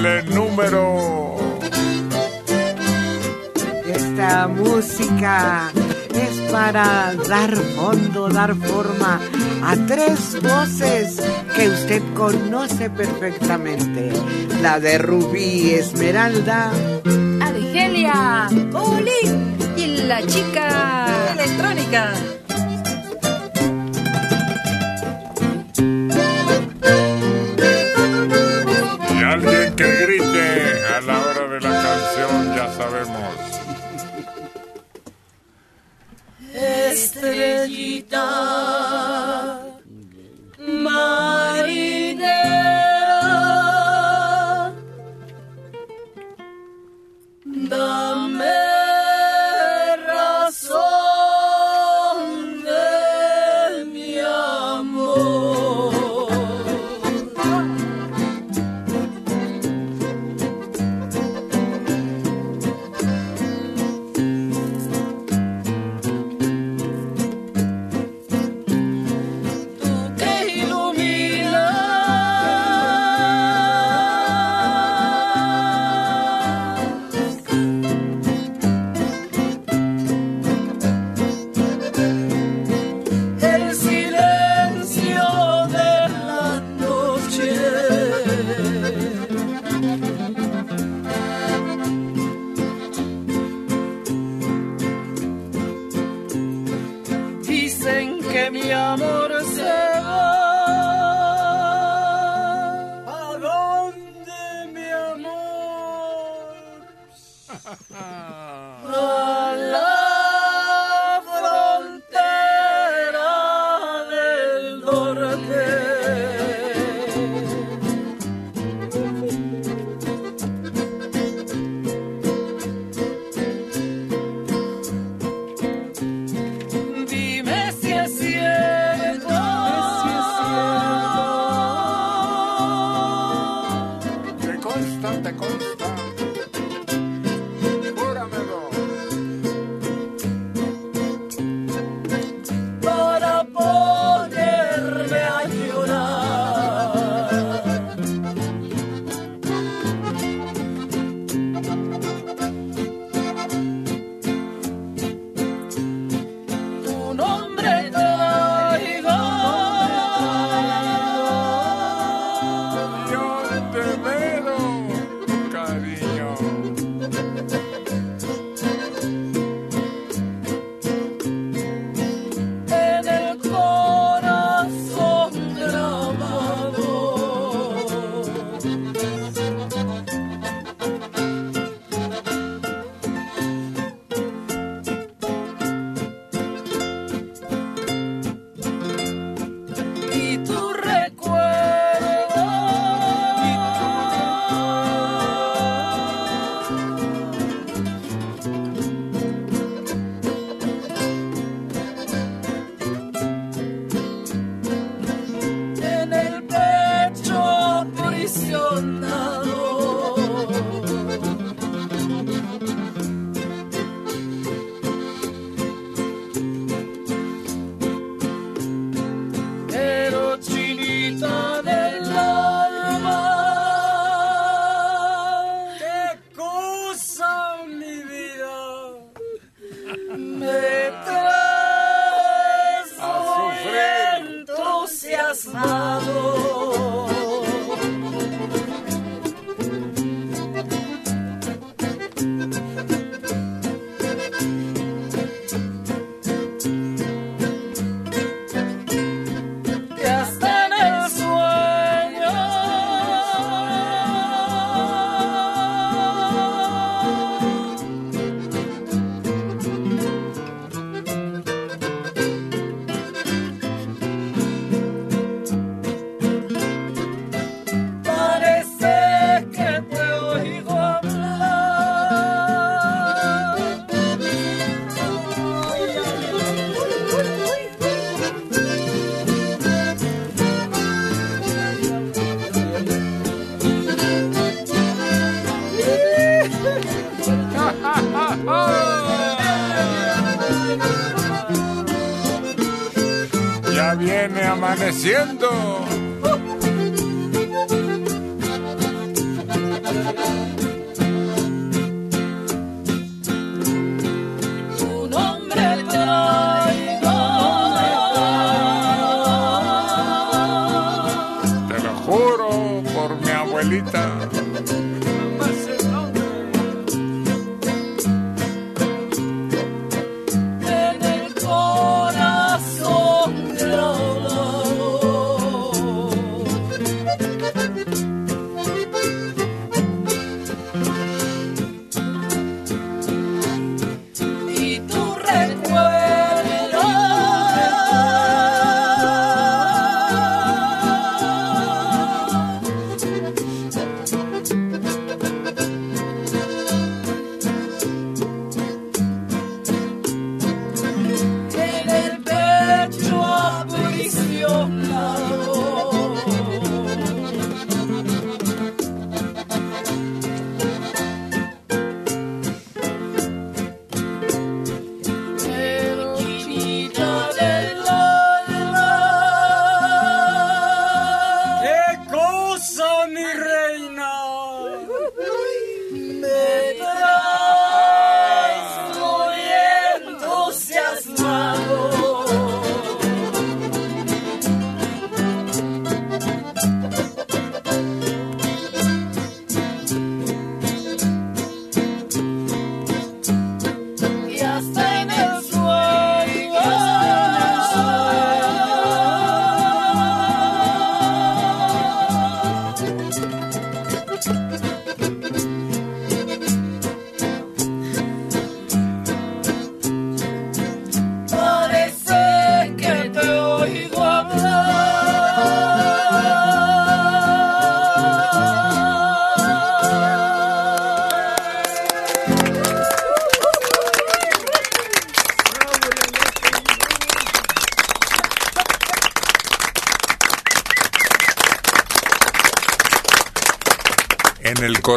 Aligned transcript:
el 0.00 0.06
eh, 0.06 0.22
número. 0.34 1.36
Esta 3.86 4.48
música 4.48 5.70
es 6.14 6.52
para 6.52 7.14
dar 7.28 7.54
fondo, 7.54 8.28
dar 8.28 8.54
forma 8.54 9.20
a 9.62 9.76
tres 9.86 10.38
voces 10.42 11.22
que 11.54 11.68
usted 11.68 12.02
conoce 12.14 12.88
perfectamente. 12.88 14.10
La 14.62 14.80
de 14.80 14.96
Rubí 14.98 15.74
Esmeralda. 15.74 16.70
Argelia 17.42 18.48
Bolín 18.70 19.58
y 19.76 19.86
la 20.06 20.26
chica 20.26 21.32
electrónica. 21.34 22.12
la 31.60 31.82
canción 31.82 32.56
ya 32.56 32.72
sabemos. 32.72 33.34
Estrellita. 36.54 38.24
Más 40.58 41.39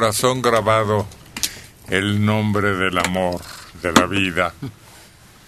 corazón 0.03 0.41
grabado 0.41 1.07
el 1.87 2.25
nombre 2.25 2.75
del 2.75 2.97
amor, 2.97 3.39
de 3.81 3.93
la 3.93 4.05
vida. 4.05 4.53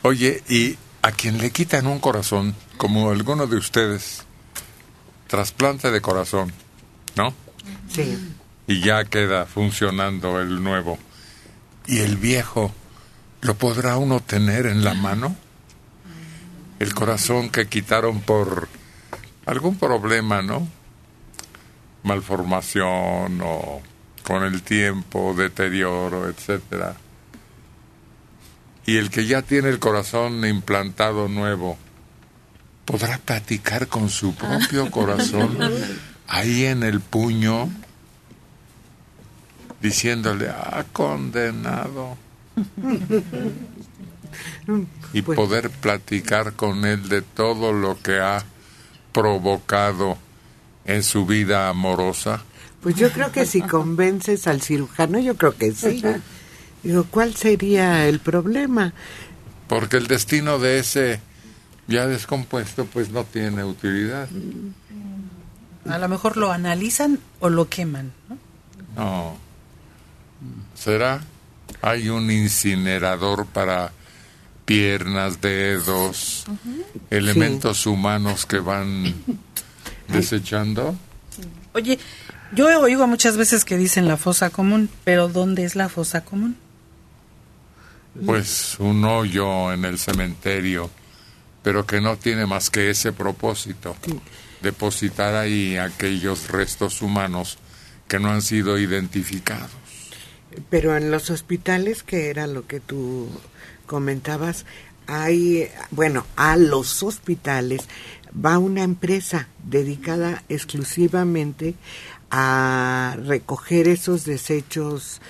Oye, 0.02 0.44
y 0.48 0.78
a 1.02 1.12
quien 1.12 1.40
le 1.40 1.52
quitan 1.52 1.88
un 1.88 2.00
corazón, 2.00 2.56
como 2.78 3.10
alguno 3.10 3.48
de 3.48 3.57
ustedes, 3.57 4.24
trasplante 5.28 5.92
de 5.92 6.00
corazón, 6.00 6.54
¿no? 7.18 7.34
Sí. 7.90 8.18
Y 8.66 8.80
ya 8.80 9.04
queda 9.04 9.46
funcionando 9.46 10.40
el 10.40 10.63
nuevo. 10.63 10.98
¿Y 11.86 12.00
el 12.00 12.16
viejo 12.16 12.74
lo 13.42 13.56
podrá 13.56 13.98
uno 13.98 14.22
tener 14.22 14.68
en 14.68 14.86
la 14.86 14.94
mano? 14.94 15.36
El 16.80 16.94
corazón 16.94 17.50
que 17.50 17.68
quitaron 17.68 18.22
por 18.22 18.69
algún 19.46 19.78
problema, 19.78 20.42
¿no? 20.42 20.66
Malformación 22.04 23.42
o 23.44 23.81
con 24.25 24.44
el 24.44 24.63
tiempo, 24.63 25.33
deterioro, 25.38 26.27
etcétera. 26.27 26.95
Y 28.86 28.98
el 28.98 29.10
que 29.10 29.25
ya 29.25 29.42
tiene 29.44 29.69
el 29.69 29.80
corazón 29.80 30.45
implantado 30.45 31.27
nuevo, 31.27 31.77
podrá 32.86 33.18
platicar 33.19 33.88
con 33.88 34.10
su 34.10 34.36
propio 34.36 34.89
corazón 34.92 35.57
ahí 36.27 36.66
en 36.66 36.83
el 36.83 37.01
puño, 37.01 37.69
diciéndole, 39.81 40.50
ah, 40.50 40.83
condenado. 40.92 42.18
Y 45.13 45.22
Pues- 45.22 45.36
poder 45.36 45.69
platicar 45.69 46.54
con 46.54 46.83
él 46.86 47.10
de 47.10 47.22
todo 47.22 47.74
lo 47.74 48.01
que 48.01 48.19
ha 48.19 48.44
provocado 49.13 50.18
en 50.86 51.04
su 51.04 51.25
vida 51.25 51.69
amorosa. 51.69 52.44
Pues 52.86 52.98
yo 52.98 53.12
creo 53.12 53.32
que 53.32 53.48
si 53.48 53.64
convences 53.64 54.46
al 54.46 54.62
cirujano, 54.62 55.18
yo 55.18 55.36
creo 55.36 55.58
que 55.58 55.72
sí. 55.72 56.04
Digo, 56.84 57.04
¿cuál 57.10 57.36
sería 57.36 58.08
el 58.08 58.20
problema? 58.20 58.94
Porque 59.68 59.98
el 59.98 60.06
destino 60.06 60.60
de 60.60 60.78
ese 60.78 61.20
ya 61.88 62.06
descompuesto 62.06 62.86
pues 62.86 63.10
no 63.10 63.24
tiene 63.24 63.64
utilidad. 63.64 64.30
A 65.89 65.98
lo 65.98 66.08
mejor 66.08 66.38
lo 66.38 66.51
analizan 66.51 67.18
o 67.39 67.50
lo 67.50 67.68
queman. 67.68 68.13
¿no? 68.30 68.38
No. 68.96 69.38
¿Será? 70.75 71.22
Hay 71.82 72.10
un 72.10 72.30
incinerador 72.30 73.48
para 73.48 73.94
piernas, 74.65 75.42
dedos, 75.42 76.46
elementos 77.10 77.88
humanos 77.88 78.46
que 78.46 78.60
van 78.60 79.15
desechando. 80.08 80.96
Oye, 81.74 82.00
yo 82.54 82.80
oído 82.80 83.08
muchas 83.08 83.38
veces 83.38 83.66
que 83.66 83.78
dicen 83.78 84.08
la 84.08 84.18
fosa 84.18 84.50
común, 84.50 84.90
pero 85.04 85.28
¿dónde 85.28 85.64
es 85.64 85.75
la 85.75 85.90
fosa 85.90 86.24
común? 86.24 86.58
Pues 88.25 88.78
un 88.80 89.04
hoyo 89.04 89.74
en 89.74 89.84
el 89.84 90.00
cementerio, 90.00 90.90
pero 91.64 91.86
que 91.86 92.00
no 92.00 92.18
tiene 92.18 92.46
más 92.46 92.70
que 92.70 92.90
ese 92.90 93.12
propósito, 93.12 93.96
depositar 94.62 95.36
ahí 95.36 95.78
aquellos 95.78 96.50
restos 96.50 97.02
humanos 97.02 97.58
que 98.08 98.20
no 98.20 98.30
han 98.30 98.42
sido 98.42 98.78
identificados. 98.78 99.72
Pero 100.70 100.96
en 100.96 101.12
los 101.12 101.30
hospitales, 101.30 102.04
que 102.04 102.30
era 102.30 102.48
lo 102.48 102.66
que 102.68 102.80
tú 102.80 103.28
comentabas, 103.86 104.66
hay, 105.08 105.70
bueno, 105.92 106.25
a 106.36 106.56
los 106.56 107.04
hospitales 107.04 107.88
va 108.34 108.58
una 108.58 108.84
empresa 108.84 109.48
dedicada 109.64 110.44
exclusivamente 110.50 111.75
a 112.32 113.15
recoger 113.25 113.88
esos 113.88 114.25
desechos 114.25 115.22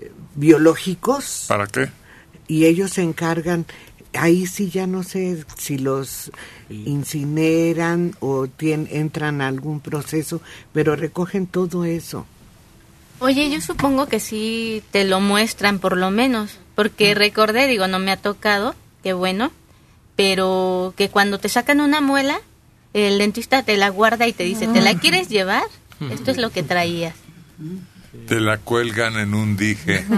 eh, 0.00 0.10
biológicos 0.34 1.44
¿Para 1.48 1.66
qué? 1.66 1.90
y 2.46 2.66
ellos 2.66 2.92
se 2.92 3.02
encargan, 3.02 3.64
ahí 4.12 4.46
sí 4.46 4.70
ya 4.70 4.86
no 4.86 5.02
sé 5.02 5.44
si 5.58 5.78
los 5.78 6.30
incineran 7.14 8.14
o 8.20 8.46
tien- 8.46 8.88
entran 8.90 9.40
a 9.40 9.48
algún 9.48 9.80
proceso, 9.80 10.40
pero 10.72 10.96
recogen 10.96 11.46
todo 11.46 11.84
eso. 11.84 12.26
Oye, 13.20 13.48
yo 13.50 13.60
supongo 13.60 14.06
que 14.06 14.20
sí 14.20 14.82
te 14.90 15.04
lo 15.04 15.20
muestran 15.20 15.78
por 15.78 15.96
lo 15.96 16.10
menos, 16.10 16.58
porque 16.74 17.14
recordé, 17.14 17.66
digo, 17.68 17.86
no 17.86 17.98
me 17.98 18.10
ha 18.10 18.16
tocado, 18.16 18.74
qué 19.02 19.12
bueno, 19.12 19.52
pero 20.16 20.92
que 20.96 21.08
cuando 21.08 21.38
te 21.38 21.48
sacan 21.48 21.80
una 21.80 22.00
muela, 22.00 22.40
el 22.92 23.18
dentista 23.18 23.62
te 23.62 23.76
la 23.76 23.88
guarda 23.88 24.26
y 24.26 24.32
te 24.32 24.44
dice, 24.44 24.66
¿te 24.68 24.80
la 24.80 24.94
quieres 24.98 25.28
llevar? 25.28 25.64
Esto 26.10 26.30
es 26.30 26.36
lo 26.38 26.50
que 26.50 26.62
traías. 26.62 27.14
Te 28.28 28.40
la 28.40 28.58
cuelgan 28.58 29.16
en 29.18 29.34
un 29.34 29.56
dije. 29.56 30.04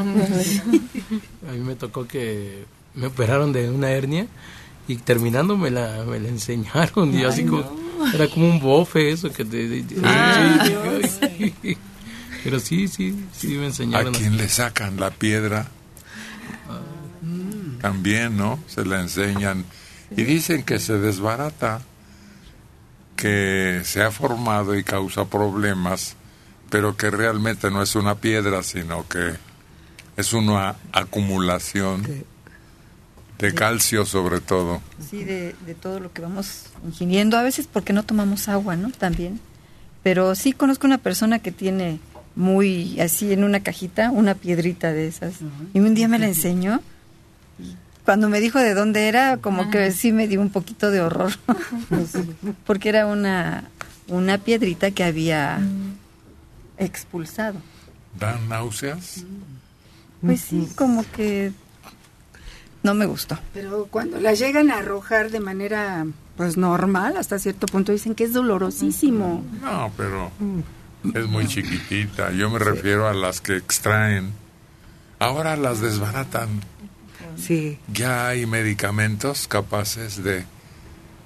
A 1.49 1.53
mí 1.53 1.59
me 1.61 1.75
tocó 1.77 2.07
que 2.07 2.65
me 2.95 3.07
operaron 3.07 3.53
de 3.53 3.71
una 3.71 3.91
hernia 3.91 4.27
y 4.89 4.97
terminando 4.97 5.57
me 5.57 5.71
la, 5.71 6.05
me 6.07 6.19
la 6.21 6.29
enseñaron 6.29 7.13
y 7.19 7.25
así 7.25 7.45
como, 7.45 7.65
era 8.15 8.29
como 8.29 8.49
un 8.49 8.61
bofe 8.61 9.11
eso 9.11 9.33
que 9.33 9.45
te... 9.45 9.83
te- 9.83 9.97
Ah. 10.05 10.59
sí, 11.19 11.55
Pero 12.45 12.61
sí, 12.61 12.87
sí, 12.89 13.15
sí 13.37 13.49
me 13.49 13.65
A 13.65 13.67
enseñaron. 13.67 14.15
quien 14.15 14.37
le 14.37 14.49
sacan 14.49 14.99
la 15.01 15.11
piedra, 15.11 15.69
también, 17.81 18.37
¿no? 18.37 18.59
Se 18.67 18.85
la 18.85 19.01
enseñan. 19.01 19.65
Y 20.17 20.23
dicen 20.23 20.63
que 20.63 20.79
se 20.79 20.99
desbarata, 20.99 21.83
que 23.17 23.83
se 23.85 24.03
ha 24.03 24.11
formado 24.11 24.75
y 24.75 24.85
causa 24.85 25.25
problemas, 25.25 26.17
pero 26.71 26.97
que 26.97 27.11
realmente 27.11 27.71
no 27.71 27.83
es 27.83 27.95
una 27.97 28.17
piedra, 28.17 28.63
sino 28.63 29.09
que 29.09 29.35
es 30.17 30.33
una 30.33 30.77
acumulación 30.93 32.07
de 33.39 33.55
calcio 33.55 34.05
sobre 34.07 34.41
todo. 34.41 34.81
Sí, 35.11 35.25
de, 35.25 35.55
de 35.67 35.75
todo 35.75 36.01
lo 36.01 36.13
que 36.13 36.23
vamos 36.23 36.67
ingiriendo, 36.85 37.37
a 37.37 37.43
veces 37.43 37.69
porque 37.71 37.93
no 37.93 38.03
tomamos 38.03 38.49
agua, 38.49 38.77
¿no? 38.77 38.91
También. 38.91 39.41
Pero 40.03 40.35
sí 40.35 40.53
conozco 40.53 40.87
una 40.87 40.99
persona 40.99 41.41
que 41.41 41.53
tiene 41.53 41.99
muy 42.37 43.01
así 43.01 43.33
en 43.33 43.43
una 43.43 43.61
cajita 43.61 44.11
una 44.11 44.35
piedrita 44.35 44.93
de 44.93 45.09
esas. 45.09 45.37
Y 45.75 45.81
un 45.81 45.95
día 45.95 46.07
me 46.07 46.19
la 46.19 46.27
enseñó. 46.29 46.81
Cuando 48.07 48.29
me 48.29 48.41
dijo 48.41 48.59
de 48.61 48.73
dónde 48.73 49.09
era, 49.09 49.37
como 49.37 49.69
que 49.69 49.91
sí 49.91 50.13
me 50.13 50.29
dio 50.29 50.41
un 50.41 50.51
poquito 50.51 50.91
de 50.91 51.01
horror. 51.01 51.33
porque 52.67 52.89
era 52.89 53.07
una, 53.07 53.65
una 54.07 54.39
piedrita 54.39 54.93
que 54.93 55.05
había 55.05 55.59
expulsado. 56.79 57.61
¿Dan 58.19 58.49
náuseas? 58.49 59.25
Pues 60.21 60.41
sí, 60.41 60.69
como 60.77 61.05
que 61.11 61.53
no 62.85 62.95
me 62.95 63.07
gustó. 63.07 63.39
Pero 63.53 63.87
cuando 63.91 64.21
la 64.21 64.35
llegan 64.35 64.71
a 64.71 64.79
arrojar 64.79 65.31
de 65.31 65.41
manera 65.41 66.07
pues 66.37 66.57
normal, 66.57 67.17
hasta 67.17 67.41
cierto 67.41 67.67
punto 67.67 67.91
dicen 67.91 68.15
que 68.15 68.23
es 68.23 68.33
dolorosísimo. 68.33 69.45
No, 69.63 69.91
pero 69.97 70.31
es 71.13 71.27
muy 71.27 71.49
chiquitita. 71.49 72.31
Yo 72.31 72.51
me 72.51 72.61
refiero 72.61 73.09
a 73.09 73.15
las 73.15 73.41
que 73.41 73.57
extraen. 73.57 74.31
Ahora 75.19 75.57
las 75.57 75.81
desbaratan. 75.81 76.61
Sí. 77.37 77.79
Ya 77.93 78.29
hay 78.29 78.47
medicamentos 78.47 79.47
capaces 79.49 80.23
de... 80.23 80.45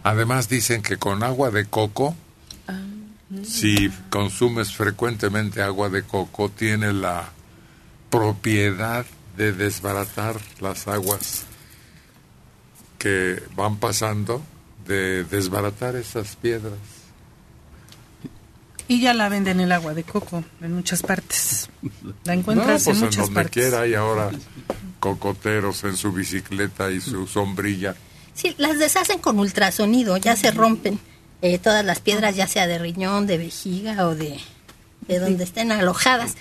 Además 0.02 0.48
dicen 0.48 0.82
que 0.82 0.96
con 0.96 1.22
agua 1.22 1.50
de 1.50 1.66
coco, 1.66 2.16
si 3.44 3.90
consumes 4.08 4.72
frecuentemente 4.72 5.62
agua 5.62 5.88
de 5.88 6.02
coco, 6.02 6.48
tiene 6.48 6.92
la 6.92 7.30
propiedad 8.10 9.04
de 9.36 9.52
desbaratar 9.52 10.36
las 10.60 10.88
aguas 10.88 11.44
que 12.98 13.42
van 13.54 13.76
pasando, 13.76 14.42
de 14.86 15.24
desbaratar 15.24 15.96
esas 15.96 16.36
piedras. 16.36 16.74
Y 18.88 19.00
ya 19.00 19.14
la 19.14 19.28
venden 19.28 19.60
el 19.60 19.70
agua 19.70 19.94
de 19.94 20.02
coco 20.02 20.42
en 20.60 20.74
muchas 20.74 21.02
partes. 21.02 21.70
La 22.24 22.34
No, 22.34 22.40
encuentras 22.40 22.84
pues 22.84 22.86
en 22.88 22.94
en 22.96 23.00
muchas 23.04 23.26
donde 23.26 23.34
partes. 23.34 23.52
quiera 23.52 23.82
hay 23.82 23.94
ahora 23.94 24.30
cocoteros 25.00 25.82
en 25.84 25.96
su 25.96 26.12
bicicleta 26.12 26.90
y 26.90 27.00
su 27.00 27.26
sombrilla. 27.26 27.96
Sí, 28.34 28.54
las 28.58 28.78
deshacen 28.78 29.18
con 29.18 29.38
ultrasonido, 29.38 30.16
ya 30.16 30.36
se 30.36 30.50
rompen 30.52 30.98
eh, 31.42 31.58
todas 31.58 31.84
las 31.84 32.00
piedras, 32.00 32.36
ya 32.36 32.46
sea 32.46 32.66
de 32.66 32.78
riñón, 32.78 33.26
de 33.26 33.38
vejiga 33.38 34.06
o 34.06 34.14
de, 34.14 34.38
de 35.08 35.18
donde 35.18 35.42
estén 35.44 35.72
alojadas, 35.72 36.36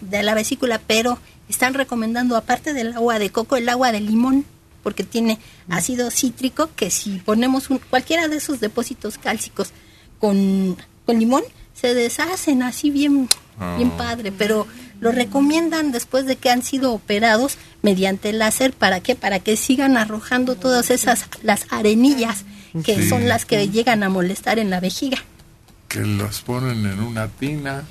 de 0.00 0.22
la 0.22 0.34
vesícula, 0.34 0.80
pero 0.86 1.18
están 1.48 1.74
recomendando, 1.74 2.36
aparte 2.36 2.72
del 2.74 2.92
agua 2.92 3.18
de 3.18 3.30
coco, 3.30 3.56
el 3.56 3.68
agua 3.68 3.92
de 3.92 4.00
limón, 4.00 4.44
porque 4.82 5.04
tiene 5.04 5.38
ácido 5.68 6.10
cítrico, 6.10 6.70
que 6.74 6.90
si 6.90 7.18
ponemos 7.20 7.70
un- 7.70 7.78
cualquiera 7.78 8.28
de 8.28 8.36
esos 8.36 8.58
depósitos 8.60 9.16
cálcicos 9.18 9.70
con, 10.18 10.76
con 11.06 11.18
limón, 11.18 11.42
se 11.74 11.94
deshacen 11.94 12.62
así 12.62 12.90
bien, 12.90 13.28
bien 13.76 13.90
Ah. 13.94 13.96
padre, 13.98 14.32
pero 14.32 14.66
lo 15.02 15.10
recomiendan 15.12 15.90
después 15.92 16.24
de 16.26 16.36
que 16.36 16.48
han 16.48 16.62
sido 16.62 16.92
operados 16.92 17.58
mediante 17.82 18.32
láser, 18.32 18.72
¿para 18.72 19.00
qué? 19.00 19.14
Para 19.16 19.40
que 19.40 19.56
sigan 19.56 19.96
arrojando 19.96 20.54
todas 20.54 20.90
esas, 20.90 21.26
las 21.42 21.66
arenillas 21.70 22.44
que 22.84 22.94
Sí. 23.02 23.08
son 23.08 23.26
las 23.28 23.44
que 23.44 23.68
llegan 23.68 24.02
a 24.04 24.08
molestar 24.08 24.58
en 24.58 24.70
la 24.70 24.80
vejiga. 24.80 25.18
que 25.88 26.00
los 26.00 26.40
ponen 26.40 26.86
en 26.86 27.00
una 27.00 27.28
tina 27.28 27.82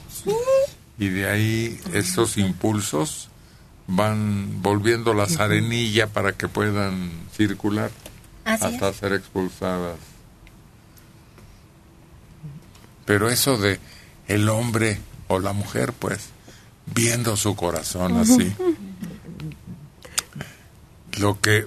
y 0.98 1.10
de 1.10 1.30
ahí 1.30 1.80
esos 1.94 2.38
impulsos 2.38 3.30
van 3.86 4.62
volviendo 4.64 5.14
las 5.14 5.38
arenillas 5.40 6.10
para 6.10 6.32
que 6.32 6.48
puedan 6.48 7.12
circular 7.36 7.92
Así 8.46 8.66
hasta 8.66 8.90
es. 8.90 8.96
ser 8.96 9.14
expulsadas. 9.14 9.98
Pero 13.06 13.30
eso 13.30 13.58
de 13.58 13.80
el 14.28 14.50
hombre 14.50 15.00
o 15.28 15.40
la 15.40 15.54
mujer, 15.54 15.94
pues, 15.94 16.30
viendo 16.94 17.36
su 17.38 17.56
corazón 17.56 18.18
así, 18.18 18.54
lo 21.20 21.40
que 21.40 21.66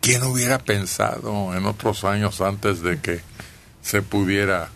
quién 0.00 0.22
hubiera 0.24 0.58
pensado 0.58 1.54
en 1.54 1.66
otros 1.66 2.04
años 2.04 2.40
antes 2.40 2.82
de 2.82 2.98
que 3.00 3.20
se 3.82 4.02
pudiera 4.02 4.68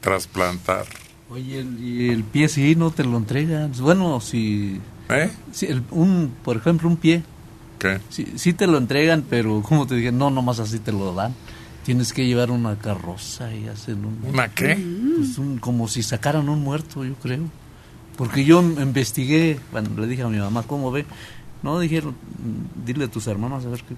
trasplantar. 0.00 0.86
Oye, 1.30 1.60
el- 1.60 1.82
y 1.82 2.08
el 2.10 2.22
pie 2.24 2.48
sí 2.48 2.76
no 2.76 2.90
te 2.90 3.04
lo 3.04 3.16
entregan. 3.16 3.72
Bueno, 3.80 4.20
si... 4.20 4.80
¿Eh? 5.08 5.30
si 5.52 5.66
el- 5.66 5.82
un, 5.90 6.32
por 6.44 6.56
ejemplo, 6.56 6.88
un 6.88 6.96
pie. 6.96 7.22
¿Qué? 7.78 8.00
Sí, 8.08 8.26
sí 8.36 8.52
te 8.52 8.66
lo 8.66 8.78
entregan, 8.78 9.24
pero 9.28 9.62
como 9.62 9.86
te 9.86 9.96
dije, 9.96 10.12
no, 10.12 10.30
nomás 10.30 10.60
así 10.60 10.78
te 10.78 10.92
lo 10.92 11.14
dan. 11.14 11.34
Tienes 11.84 12.12
que 12.12 12.26
llevar 12.26 12.50
una 12.50 12.76
carroza 12.78 13.52
y 13.54 13.68
hacen 13.68 14.04
un... 14.04 14.18
¿Una 14.24 14.48
qué? 14.48 14.74
Pues 15.16 15.38
un- 15.38 15.58
como 15.58 15.88
si 15.88 16.02
sacaran 16.02 16.48
un 16.48 16.60
muerto, 16.62 17.04
yo 17.04 17.14
creo. 17.14 17.44
Porque 18.16 18.44
yo 18.44 18.60
investigué, 18.62 19.58
cuando 19.70 20.00
le 20.00 20.06
dije 20.06 20.22
a 20.22 20.28
mi 20.28 20.38
mamá, 20.38 20.62
¿cómo 20.62 20.90
ve? 20.90 21.04
No, 21.62 21.78
dijeron, 21.78 22.12
"Mm, 22.12 22.84
dile 22.86 23.04
a 23.04 23.08
tus 23.08 23.26
hermanos 23.26 23.64
a 23.66 23.68
ver 23.68 23.82
qué... 23.82 23.94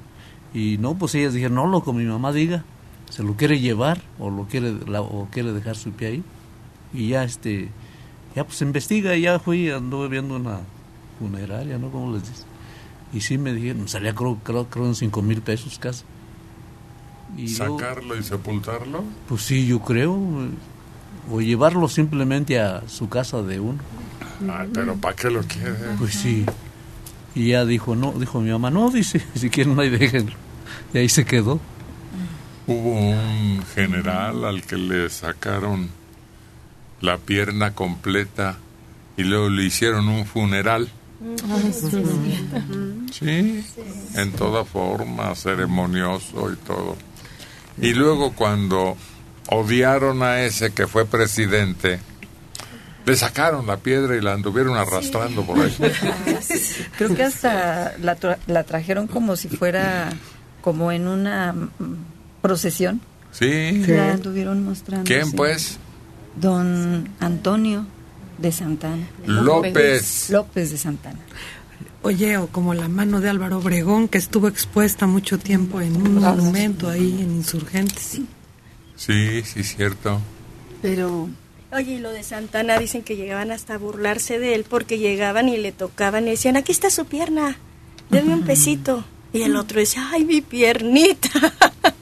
Y 0.58 0.78
no, 0.78 0.94
pues 0.96 1.14
ellas 1.14 1.34
dijeron, 1.34 1.54
no, 1.56 1.66
lo 1.66 1.84
que 1.84 1.92
mi 1.92 2.04
mamá 2.04 2.32
diga, 2.32 2.64
se 3.10 3.22
lo 3.22 3.34
quiere 3.34 3.60
llevar 3.60 4.00
o 4.18 4.30
lo 4.30 4.44
quiere 4.46 4.72
la- 4.86 5.02
o 5.02 5.28
quiere 5.30 5.52
dejar 5.52 5.76
su 5.76 5.90
pie 5.92 6.08
ahí. 6.08 6.22
Y 6.94 7.08
ya, 7.08 7.22
este, 7.24 7.68
ya 8.34 8.44
pues 8.44 8.60
investiga 8.62 9.14
y 9.14 9.22
ya 9.22 9.38
fui, 9.38 9.70
anduve 9.70 10.08
viendo 10.08 10.36
una 10.36 10.60
funeraria, 11.18 11.78
¿no? 11.78 11.90
¿Cómo 11.90 12.12
les 12.14 12.22
dice? 12.22 12.44
Y 13.12 13.20
sí 13.20 13.38
me 13.38 13.52
dijeron, 13.52 13.88
salía 13.88 14.14
creo, 14.14 14.38
creo, 14.42 14.66
creo 14.66 14.86
en 14.86 14.94
cinco 14.94 15.20
mil 15.22 15.42
pesos 15.42 15.78
casi. 15.78 16.04
Y 17.36 17.48
¿Sacarlo 17.48 18.16
y 18.16 18.22
sepultarlo? 18.22 19.04
pues 19.28 19.42
sí, 19.42 19.66
yo 19.66 19.80
creo. 19.80 20.14
eh, 20.16 20.50
O 21.30 21.40
llevarlo 21.42 21.88
simplemente 21.88 22.58
a 22.58 22.88
su 22.88 23.08
casa 23.10 23.42
de 23.42 23.60
uno. 23.60 23.78
Ay, 24.48 24.68
pero 24.72 24.96
¿para 24.96 25.16
qué 25.16 25.30
lo 25.30 25.42
quiere? 25.42 25.74
Pues 25.98 26.14
sí. 26.14 26.44
Y 27.34 27.48
ya 27.48 27.64
dijo, 27.64 27.94
no, 27.96 28.12
dijo 28.12 28.40
mi 28.40 28.50
mamá, 28.50 28.70
no, 28.70 28.90
dice, 28.90 29.22
si 29.34 29.50
quieren 29.50 29.78
ahí 29.78 29.90
déjenlo. 29.90 30.34
Y 30.92 30.98
ahí 30.98 31.08
se 31.08 31.24
quedó. 31.24 31.60
Hubo 32.66 32.92
un 32.92 33.62
general 33.74 34.44
al 34.44 34.62
que 34.62 34.76
le 34.76 35.08
sacaron 35.08 35.88
la 37.00 37.16
pierna 37.16 37.74
completa 37.74 38.58
y 39.16 39.24
luego 39.24 39.48
le 39.48 39.64
hicieron 39.64 40.08
un 40.08 40.26
funeral. 40.26 40.88
Sí, 43.10 43.64
en 44.14 44.32
toda 44.32 44.64
forma, 44.64 45.34
ceremonioso 45.34 46.52
y 46.52 46.56
todo. 46.56 46.96
Y 47.80 47.94
luego 47.94 48.32
cuando 48.32 48.96
odiaron 49.50 50.22
a 50.22 50.42
ese 50.42 50.72
que 50.72 50.86
fue 50.86 51.06
presidente, 51.06 52.00
le 53.08 53.16
sacaron 53.16 53.66
la 53.66 53.78
piedra 53.78 54.16
y 54.16 54.20
la 54.20 54.34
anduvieron 54.34 54.76
arrastrando 54.76 55.42
por 55.42 55.58
ahí. 55.58 55.74
Creo 56.98 57.14
que 57.14 57.22
hasta 57.24 57.96
la, 57.98 58.18
tra- 58.18 58.38
la 58.46 58.64
trajeron 58.64 59.06
como 59.06 59.34
si 59.36 59.48
fuera 59.48 60.10
como 60.60 60.92
en 60.92 61.08
una 61.08 61.54
procesión. 62.42 63.00
Sí. 63.32 63.82
La 63.86 64.12
anduvieron 64.12 64.64
mostrando. 64.64 65.04
¿Quién 65.04 65.26
sí. 65.26 65.36
pues? 65.36 65.78
Don 66.36 67.08
Antonio 67.20 67.86
de 68.38 68.52
Santana. 68.52 69.08
López. 69.26 70.30
López 70.30 70.70
de 70.70 70.78
Santana. 70.78 71.18
Oye, 72.02 72.36
o 72.36 72.46
como 72.46 72.74
la 72.74 72.88
mano 72.88 73.20
de 73.20 73.28
Álvaro 73.28 73.58
Obregón, 73.58 74.06
que 74.08 74.18
estuvo 74.18 74.46
expuesta 74.48 75.06
mucho 75.06 75.38
tiempo 75.38 75.80
en 75.80 75.96
un 75.96 76.14
monumento 76.16 76.88
ahí 76.88 77.20
en 77.20 77.32
Insurgentes. 77.36 78.20
Sí, 78.96 79.42
sí, 79.42 79.62
cierto. 79.64 80.20
Pero, 80.80 81.28
oye, 81.72 81.94
y 81.94 81.98
lo 81.98 82.10
de 82.10 82.22
Santana 82.22 82.78
dicen 82.78 83.02
que 83.02 83.16
llegaban 83.16 83.50
hasta 83.50 83.74
a 83.74 83.78
burlarse 83.78 84.38
de 84.38 84.54
él 84.54 84.64
porque 84.68 84.98
llegaban 84.98 85.48
y 85.48 85.56
le 85.56 85.72
tocaban 85.72 86.26
y 86.26 86.30
decían, 86.30 86.56
aquí 86.56 86.72
está 86.72 86.90
su 86.90 87.06
pierna, 87.06 87.56
denme 88.10 88.34
un 88.34 88.42
pesito. 88.42 89.04
Y 89.32 89.42
el 89.42 89.56
otro 89.56 89.80
decía, 89.80 90.08
ay, 90.12 90.24
mi 90.24 90.40
piernita. 90.40 91.30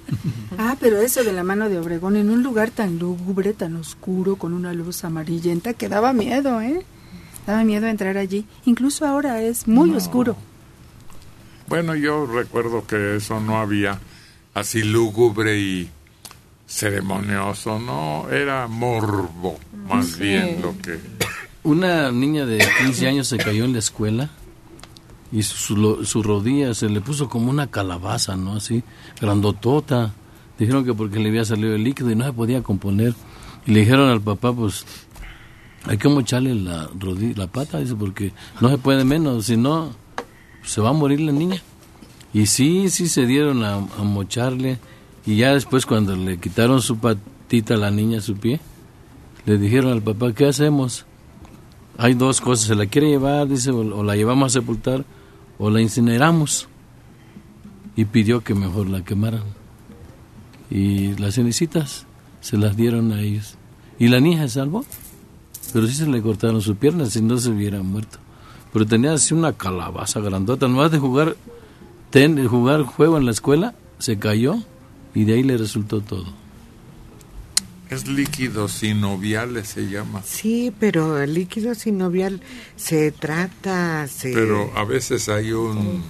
Ah, 0.58 0.74
pero 0.80 1.02
eso 1.02 1.22
de 1.22 1.34
la 1.34 1.42
mano 1.42 1.68
de 1.68 1.78
Obregón 1.78 2.16
en 2.16 2.30
un 2.30 2.42
lugar 2.42 2.70
tan 2.70 2.98
lúgubre, 2.98 3.52
tan 3.52 3.76
oscuro, 3.76 4.36
con 4.36 4.54
una 4.54 4.72
luz 4.72 5.04
amarillenta, 5.04 5.74
que 5.74 5.90
daba 5.90 6.14
miedo, 6.14 6.62
¿eh? 6.62 6.82
Daba 7.46 7.62
miedo 7.62 7.86
entrar 7.86 8.16
allí. 8.16 8.46
Incluso 8.64 9.04
ahora 9.04 9.42
es 9.42 9.68
muy 9.68 9.90
oscuro. 9.94 10.34
Bueno, 11.68 11.94
yo 11.94 12.24
recuerdo 12.24 12.86
que 12.86 13.16
eso 13.16 13.38
no 13.38 13.58
había 13.58 14.00
así 14.54 14.82
lúgubre 14.82 15.58
y 15.58 15.90
ceremonioso, 16.66 17.78
no, 17.78 18.28
era 18.30 18.66
morbo, 18.66 19.58
más 19.88 20.06
Sí. 20.08 20.20
bien 20.24 20.60
lo 20.62 20.76
que 20.78 20.98
una 21.62 22.10
niña 22.12 22.44
de 22.46 22.58
15 22.84 23.08
años 23.08 23.28
se 23.28 23.38
cayó 23.38 23.64
en 23.64 23.72
la 23.72 23.78
escuela 23.80 24.30
y 25.32 25.42
su, 25.42 25.76
lo- 25.76 26.04
su 26.04 26.22
rodilla 26.22 26.74
se 26.74 26.88
le 26.88 27.00
puso 27.00 27.28
como 27.28 27.50
una 27.50 27.66
calabaza, 27.68 28.36
¿no? 28.36 28.54
Así, 28.56 28.82
grandotota. 29.20 30.12
Dijeron 30.58 30.84
que 30.84 30.94
porque 30.94 31.18
le 31.18 31.28
había 31.28 31.44
salido 31.44 31.74
el 31.74 31.84
líquido 31.84 32.10
y 32.10 32.14
no 32.14 32.24
se 32.24 32.32
podía 32.32 32.62
componer. 32.62 33.14
Y 33.66 33.72
le 33.72 33.80
dijeron 33.80 34.08
al 34.08 34.20
papá, 34.20 34.52
pues, 34.52 34.86
hay 35.84 35.98
que 35.98 36.08
mocharle 36.08 36.54
la 36.54 36.88
rodilla, 36.98 37.34
la 37.36 37.46
pata, 37.48 37.78
dice, 37.78 37.94
porque 37.96 38.32
no 38.60 38.68
se 38.70 38.78
puede 38.78 39.04
menos, 39.04 39.46
si 39.46 39.56
no, 39.56 39.90
se 40.64 40.80
va 40.80 40.90
a 40.90 40.92
morir 40.94 41.20
la 41.20 41.32
niña. 41.32 41.60
Y 42.32 42.46
sí, 42.46 42.88
sí 42.90 43.08
se 43.08 43.26
dieron 43.26 43.64
a, 43.64 43.74
a 43.74 44.02
mocharle. 44.04 44.78
Y 45.26 45.36
ya 45.36 45.52
después 45.54 45.86
cuando 45.86 46.14
le 46.16 46.38
quitaron 46.38 46.80
su 46.80 46.98
patita 46.98 47.74
a 47.74 47.78
la 47.78 47.90
niña, 47.90 48.20
su 48.20 48.36
pie, 48.36 48.60
le 49.44 49.58
dijeron 49.58 49.92
al 49.92 50.02
papá, 50.02 50.32
¿qué 50.32 50.46
hacemos? 50.46 51.04
Hay 51.98 52.14
dos 52.14 52.40
cosas, 52.40 52.66
se 52.68 52.74
la 52.74 52.86
quiere 52.86 53.08
llevar, 53.08 53.48
dice, 53.48 53.70
o, 53.70 54.02
la 54.04 54.16
llevamos 54.16 54.52
a 54.52 54.60
sepultar 54.60 55.04
o 55.58 55.70
la 55.70 55.80
incineramos. 55.80 56.68
Y 57.96 58.04
pidió 58.04 58.44
que 58.44 58.54
mejor 58.54 58.88
la 58.88 59.02
quemaran. 59.02 59.42
Y 60.70 61.14
las 61.14 61.34
cenicitas 61.36 62.06
se 62.40 62.56
las 62.58 62.76
dieron 62.76 63.12
a 63.12 63.20
ellos. 63.20 63.56
Y 63.98 64.08
la 64.08 64.20
niña 64.20 64.42
se 64.42 64.54
salvó, 64.60 64.84
pero 65.72 65.86
sí 65.86 65.94
se 65.94 66.06
le 66.06 66.20
cortaron 66.20 66.60
sus 66.60 66.76
piernas, 66.76 67.14
si 67.14 67.22
no 67.22 67.38
se 67.38 67.50
hubiera 67.50 67.82
muerto. 67.82 68.18
Pero 68.72 68.86
tenía 68.86 69.14
así 69.14 69.32
una 69.32 69.54
calabaza 69.54 70.20
grandota, 70.20 70.68
nomás 70.68 70.90
de 70.90 70.98
jugar, 70.98 71.36
ten- 72.10 72.34
de 72.34 72.46
jugar 72.46 72.82
juego 72.82 73.16
en 73.16 73.24
la 73.24 73.30
escuela, 73.30 73.74
se 73.98 74.18
cayó 74.18 74.58
y 75.16 75.24
de 75.24 75.32
ahí 75.34 75.42
le 75.42 75.56
resultó 75.56 76.00
todo. 76.00 76.26
Es 77.88 78.06
líquido 78.08 78.68
sinovial, 78.68 79.64
se 79.64 79.88
llama. 79.88 80.22
Sí, 80.24 80.72
pero 80.78 81.20
el 81.22 81.34
líquido 81.34 81.74
sinovial 81.74 82.40
se 82.76 83.12
trata, 83.12 84.06
se... 84.08 84.32
Pero 84.32 84.76
a 84.76 84.84
veces 84.84 85.28
hay 85.28 85.52
un, 85.52 86.02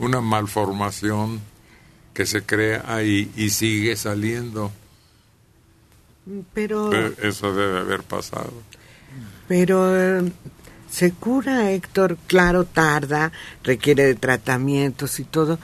una 0.00 0.20
malformación 0.20 1.40
que 2.12 2.26
se 2.26 2.42
crea 2.42 2.84
ahí 2.88 3.30
y 3.36 3.50
sigue 3.50 3.94
saliendo. 3.96 4.72
Pero, 6.54 6.92
Eh, 6.92 7.14
Eso 7.22 7.54
debe 7.54 7.78
haber 7.78 8.02
pasado. 8.02 8.52
pero 9.48 9.96
eh, 9.96 10.32
se 10.90 11.12
cura, 11.12 11.70
Héctor, 11.70 12.18
claro, 12.26 12.64
tarda, 12.64 13.30
requiere 13.62 14.04
de 14.04 14.14
tratamientos 14.16 15.20
y 15.20 15.24
todo, 15.24 15.58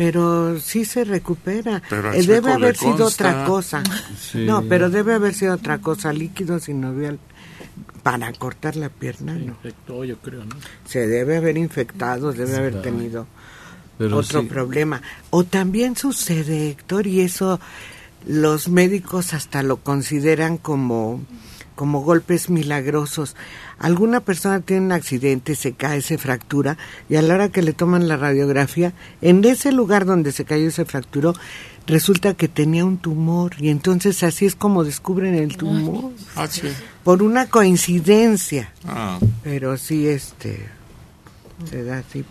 pero 0.00 0.58
sí 0.58 0.86
se 0.86 1.04
recupera. 1.04 1.82
Eh, 2.14 2.22
debe 2.26 2.52
haber 2.52 2.74
sido 2.74 2.96
consta. 2.96 3.28
otra 3.28 3.44
cosa. 3.44 3.82
Sí. 4.18 4.46
No, 4.46 4.62
pero 4.62 4.88
debe 4.88 5.12
haber 5.12 5.34
sido 5.34 5.52
otra 5.52 5.76
cosa, 5.76 6.10
líquido 6.10 6.58
sinovial 6.58 7.18
para 8.02 8.32
cortar 8.32 8.76
la 8.76 8.88
pierna, 8.88 9.34
¿no? 9.34 9.40
Infectó, 9.52 10.02
yo 10.06 10.16
creo, 10.16 10.42
¿no? 10.46 10.56
Se 10.86 11.06
debe 11.06 11.36
haber 11.36 11.58
infectado, 11.58 12.32
debe 12.32 12.56
haber 12.56 12.72
Claro. 12.72 12.82
tenido 12.82 13.26
Pero 13.98 14.16
otro 14.16 14.40
sí. 14.40 14.46
problema. 14.46 15.02
O 15.28 15.44
también 15.44 15.94
sucede, 15.96 16.70
Héctor, 16.70 17.06
y 17.06 17.20
eso 17.20 17.60
los 18.26 18.70
médicos 18.70 19.34
hasta 19.34 19.62
lo 19.62 19.76
consideran 19.82 20.56
como, 20.56 21.20
como 21.80 22.02
golpes 22.02 22.50
milagrosos. 22.50 23.36
Alguna 23.78 24.20
persona 24.20 24.60
tiene 24.60 24.84
un 24.84 24.92
accidente, 24.92 25.54
se 25.54 25.72
cae, 25.72 26.02
se 26.02 26.18
fractura, 26.18 26.76
y 27.08 27.16
a 27.16 27.22
la 27.22 27.32
hora 27.32 27.48
que 27.48 27.62
le 27.62 27.72
toman 27.72 28.06
la 28.06 28.18
radiografía, 28.18 28.92
en 29.22 29.42
ese 29.46 29.72
lugar 29.72 30.04
donde 30.04 30.30
se 30.32 30.44
cayó 30.44 30.66
y 30.66 30.72
se 30.72 30.84
fracturó, 30.84 31.34
resulta 31.86 32.34
que 32.34 32.48
tenía 32.48 32.84
un 32.84 32.98
tumor, 32.98 33.52
y 33.58 33.70
entonces 33.70 34.22
así 34.22 34.44
es 34.44 34.56
como 34.56 34.84
descubren 34.84 35.34
el 35.34 35.56
tumor. 35.56 36.12
Ah, 36.36 36.46
sí. 36.48 36.68
Por 37.02 37.22
una 37.22 37.46
coincidencia. 37.46 38.74
Ah. 38.86 39.18
Pero 39.42 39.78
sí, 39.78 40.06
este, 40.06 40.68
se 41.64 41.82
da 41.82 42.00
así. 42.00 42.26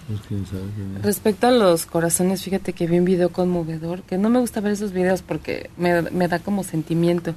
Respecto 1.01 1.47
a 1.47 1.51
los 1.51 1.87
corazones, 1.87 2.43
fíjate 2.43 2.73
que 2.73 2.85
vi 2.85 2.99
un 2.99 3.05
video 3.05 3.31
conmovedor, 3.31 4.03
que 4.03 4.19
no 4.19 4.29
me 4.29 4.37
gusta 4.37 4.61
ver 4.61 4.73
esos 4.73 4.93
videos 4.93 5.23
porque 5.23 5.71
me, 5.75 6.03
me 6.03 6.27
da 6.27 6.37
como 6.37 6.63
sentimiento, 6.63 7.33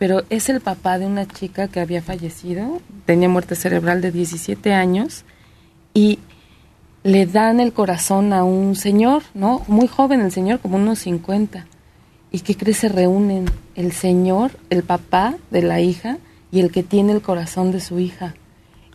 pero 0.00 0.24
es 0.30 0.48
el 0.48 0.62
papá 0.62 0.98
de 0.98 1.04
una 1.04 1.28
chica 1.28 1.68
que 1.68 1.78
había 1.78 2.00
fallecido, 2.00 2.80
tenía 3.04 3.28
muerte 3.28 3.54
cerebral 3.54 4.00
de 4.00 4.10
17 4.10 4.72
años, 4.72 5.26
y 5.92 6.18
le 7.02 7.26
dan 7.26 7.60
el 7.60 7.74
corazón 7.74 8.32
a 8.32 8.42
un 8.42 8.76
señor, 8.76 9.22
¿no? 9.34 9.62
Muy 9.68 9.88
joven 9.88 10.22
el 10.22 10.32
señor, 10.32 10.60
como 10.60 10.76
unos 10.76 11.00
50. 11.00 11.66
¿Y 12.32 12.40
qué 12.40 12.56
crees? 12.56 12.78
Se 12.78 12.88
reúnen 12.88 13.44
el 13.74 13.92
señor, 13.92 14.52
el 14.70 14.84
papá 14.84 15.34
de 15.50 15.60
la 15.60 15.82
hija 15.82 16.16
y 16.50 16.60
el 16.60 16.72
que 16.72 16.82
tiene 16.82 17.12
el 17.12 17.20
corazón 17.20 17.70
de 17.70 17.80
su 17.80 17.98
hija. 17.98 18.34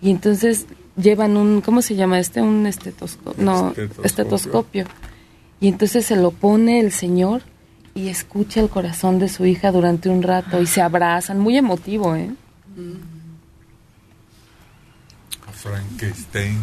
Y 0.01 0.09
entonces 0.09 0.65
llevan 0.97 1.37
un, 1.37 1.61
¿cómo 1.61 1.83
se 1.83 1.93
llama 1.93 2.17
este? 2.19 2.41
Un 2.41 2.65
estetoscopio. 2.65 3.43
No, 3.43 3.69
Estetoscopio. 3.69 4.05
estetoscopio. 4.05 4.85
Y 5.59 5.67
entonces 5.67 6.03
se 6.03 6.15
lo 6.15 6.31
pone 6.31 6.79
el 6.79 6.91
señor 6.91 7.43
y 7.95 8.09
escucha 8.09 8.59
el 8.59 8.69
corazón 8.69 9.19
de 9.19 9.29
su 9.29 9.45
hija 9.45 9.71
durante 9.71 10.09
un 10.09 10.21
rato 10.21 10.61
y 10.61 10.67
se 10.67 10.81
abrazan. 10.81 11.39
Muy 11.39 11.57
emotivo, 11.57 12.13
¿eh? 12.13 12.29
A 15.47 15.51
Frankenstein 15.53 16.59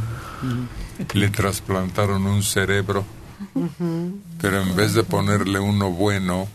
le 1.15 1.31
trasplantaron 1.31 2.27
un 2.27 2.43
cerebro, 2.43 3.07
pero 4.41 4.63
en 4.63 4.77
vez 4.77 4.93
de 4.93 5.05
ponerle 5.05 5.59
uno 5.59 5.91
bueno, 5.91 6.49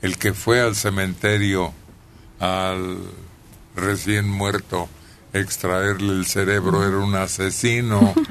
el 0.00 0.16
que 0.16 0.32
fue 0.32 0.62
al 0.62 0.74
cementerio 0.74 1.74
al 2.40 2.98
recién 3.76 4.28
muerto 4.28 4.88
extraerle 5.34 6.12
el 6.14 6.24
cerebro 6.24 6.86
era 6.86 6.98
un 6.98 7.14
asesino. 7.14 8.14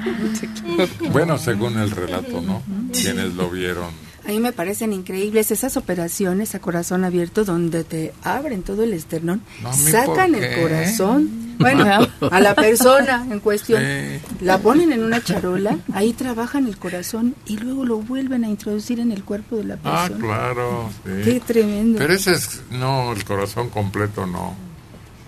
Bueno, 1.10 1.38
según 1.38 1.78
el 1.78 1.90
relato, 1.90 2.42
¿no? 2.42 2.62
Quienes 2.92 3.34
lo 3.34 3.48
vieron. 3.48 4.05
A 4.26 4.30
mí 4.30 4.40
me 4.40 4.52
parecen 4.52 4.92
increíbles 4.92 5.50
esas 5.52 5.76
operaciones 5.76 6.54
a 6.56 6.58
corazón 6.58 7.04
abierto 7.04 7.44
donde 7.44 7.84
te 7.84 8.12
abren 8.24 8.62
todo 8.62 8.82
el 8.82 8.92
esternón, 8.92 9.40
No, 9.62 9.68
¿a 9.70 9.76
mí 9.76 9.90
sacan 9.90 10.34
el 10.34 10.60
corazón, 10.62 11.54
bueno, 11.58 11.86
a 12.30 12.40
la 12.40 12.54
persona 12.56 13.24
en 13.30 13.38
cuestión, 13.38 13.80
Sí. 13.82 14.20
la 14.44 14.58
ponen 14.58 14.90
en 14.92 15.04
una 15.04 15.22
charola, 15.22 15.78
ahí 15.92 16.12
trabajan 16.12 16.66
el 16.66 16.76
corazón 16.76 17.36
y 17.46 17.56
luego 17.58 17.84
lo 17.84 17.98
vuelven 17.98 18.42
a 18.44 18.48
introducir 18.48 18.98
en 18.98 19.12
el 19.12 19.22
cuerpo 19.22 19.56
de 19.56 19.64
la 19.64 19.78
Ah, 19.84 20.06
persona. 20.08 20.18
claro. 20.26 20.90
sí. 21.04 21.10
Qué 21.24 21.40
tremendo. 21.46 21.98
Pero 21.98 22.12
ese 22.14 22.32
es, 22.32 22.62
no, 22.72 23.12
el 23.12 23.24
corazón 23.24 23.70
completo 23.70 24.26
no. 24.26 24.54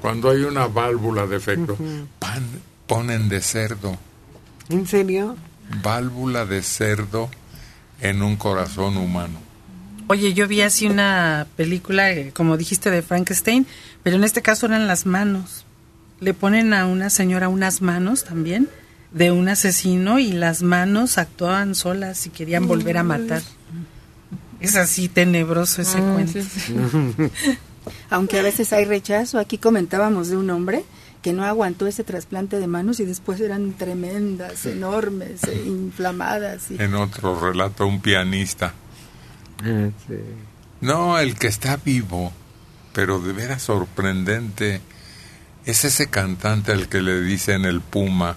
Cuando 0.01 0.31
hay 0.31 0.43
una 0.43 0.67
válvula 0.67 1.27
defecto, 1.27 1.77
pan- 2.19 2.49
ponen 2.89 3.29
de 3.29 3.41
cerdo, 3.43 3.97
¿En 4.71 4.87
serio? 4.87 5.37
válvula 5.83 6.47
de 6.47 6.63
cerdo 6.63 7.29
en 8.01 8.23
un 8.23 8.37
corazón 8.37 8.97
humano. 8.97 9.39
Oye, 10.09 10.33
yo 10.33 10.49
vi 10.49 10.63
así 10.63 10.87
una 10.87 11.47
película, 11.57 12.11
eh, 12.13 12.33
como 12.33 12.57
dijiste, 12.57 12.91
de 12.91 13.03
Frankenstein, 13.03 13.67
pero 14.03 14.17
en 14.17 14.25
este 14.25 14.41
caso 14.41 14.67
eran 14.67 14.87
las 14.87 15.05
manos. 15.05 15.65
Le 16.21 16.33
ponen 16.35 16.73
a 16.73 16.87
una 16.87 17.11
señora 17.11 17.49
unas 17.49 17.83
manos 17.83 18.25
también 18.25 18.69
de 19.13 19.31
un 19.31 19.49
asesino 19.49 20.19
y 20.19 20.33
las 20.33 20.63
manos 20.63 21.19
actuaban 21.19 21.75
solas 21.75 22.27
y 22.27 22.31
querían 22.31 22.67
volver 22.67 22.97
a 22.99 23.03
matar. 23.03 23.43
Es 24.61 24.77
así 24.77 25.09
tenebroso 25.09 25.83
ese 25.83 25.99
Ah, 25.99 26.13
cuento. 26.15 26.41
Aunque 28.11 28.39
a 28.39 28.43
veces 28.43 28.73
hay 28.73 28.85
rechazo, 28.85 29.39
aquí 29.39 29.59
comentábamos 29.59 30.29
de 30.29 30.37
un 30.37 30.51
hombre 30.51 30.85
que 31.23 31.33
no 31.33 31.45
aguantó 31.45 31.87
ese 31.87 32.05
trasplante 32.05 32.59
de 32.59 32.67
manos 32.67 33.01
y 33.01 33.05
después 33.05 33.41
eran 33.41 33.73
tremendas, 33.73 34.67
enormes, 34.67 35.45
e 35.45 35.65
inflamadas. 35.67 36.71
Y... 36.71 36.81
En 36.81 36.95
otro 36.95 37.39
relato, 37.39 37.87
un 37.87 38.01
pianista. 38.01 38.75
Ah, 39.63 39.89
No, 40.81 41.19
el 41.19 41.37
que 41.37 41.49
está 41.49 41.77
vivo, 41.77 42.33
pero 42.93 43.19
de 43.19 43.33
veras 43.33 43.63
sorprendente, 43.63 44.81
es 45.65 45.85
ese 45.85 46.09
cantante 46.09 46.73
al 46.73 46.89
que 46.89 47.03
le 47.03 47.21
dicen 47.21 47.65
el 47.65 47.81
Puma, 47.81 48.37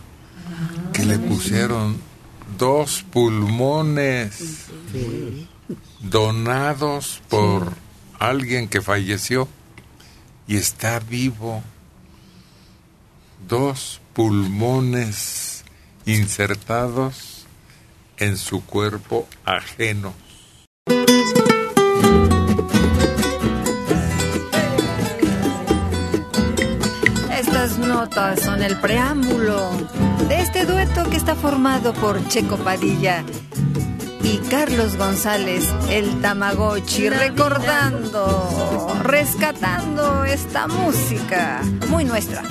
que 0.91 1.05
le 1.05 1.19
pusieron 1.19 1.97
dos 2.57 3.05
pulmones 3.09 4.67
donados 6.01 7.21
por 7.29 7.73
alguien 8.19 8.67
que 8.67 8.81
falleció 8.81 9.47
y 10.47 10.57
está 10.57 10.99
vivo. 10.99 11.63
Dos 13.47 14.01
pulmones 14.13 15.63
insertados 16.05 17.45
en 18.17 18.37
su 18.37 18.63
cuerpo 18.65 19.27
ajeno. 19.45 20.13
Estas 27.37 27.77
notas 27.77 28.41
son 28.41 28.61
el 28.61 28.79
preámbulo 28.79 29.71
de 30.27 30.41
este 30.41 30.65
dueto 30.65 31.09
que 31.09 31.17
está 31.17 31.35
formado 31.35 31.93
por 31.93 32.25
Checo 32.27 32.57
Padilla 32.57 33.23
y 34.23 34.37
Carlos 34.49 34.95
González, 34.97 35.67
el 35.89 36.21
Tamagotchi, 36.21 37.09
recordando, 37.09 38.95
rescatando 39.03 40.23
esta 40.25 40.67
música 40.67 41.61
muy 41.89 42.05
nuestra. 42.05 42.43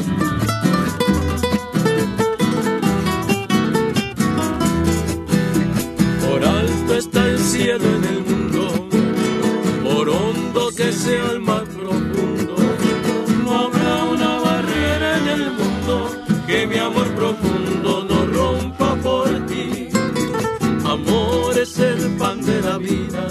Cielo 7.39 7.85
en 7.97 8.05
el 8.05 8.21
mundo, 8.25 8.89
por 9.83 10.09
hondo 10.09 10.71
que 10.77 10.93
sea 10.93 11.33
el 11.33 11.41
mar 11.41 11.65
profundo, 11.65 12.57
no 13.45 13.59
habrá 13.59 14.05
una 14.05 14.39
barrera 14.39 15.19
en 15.19 15.29
el 15.29 15.51
mundo 15.53 16.11
que 16.47 16.67
mi 16.67 16.77
amor 16.77 17.09
profundo 17.15 18.05
no 18.05 18.27
rompa 18.27 18.95
por 18.97 19.29
ti. 19.47 19.89
Amor 20.85 21.59
es 21.59 21.79
el 21.79 22.17
pan 22.17 22.41
de 22.43 22.61
la 22.61 22.77
vida, 22.79 23.27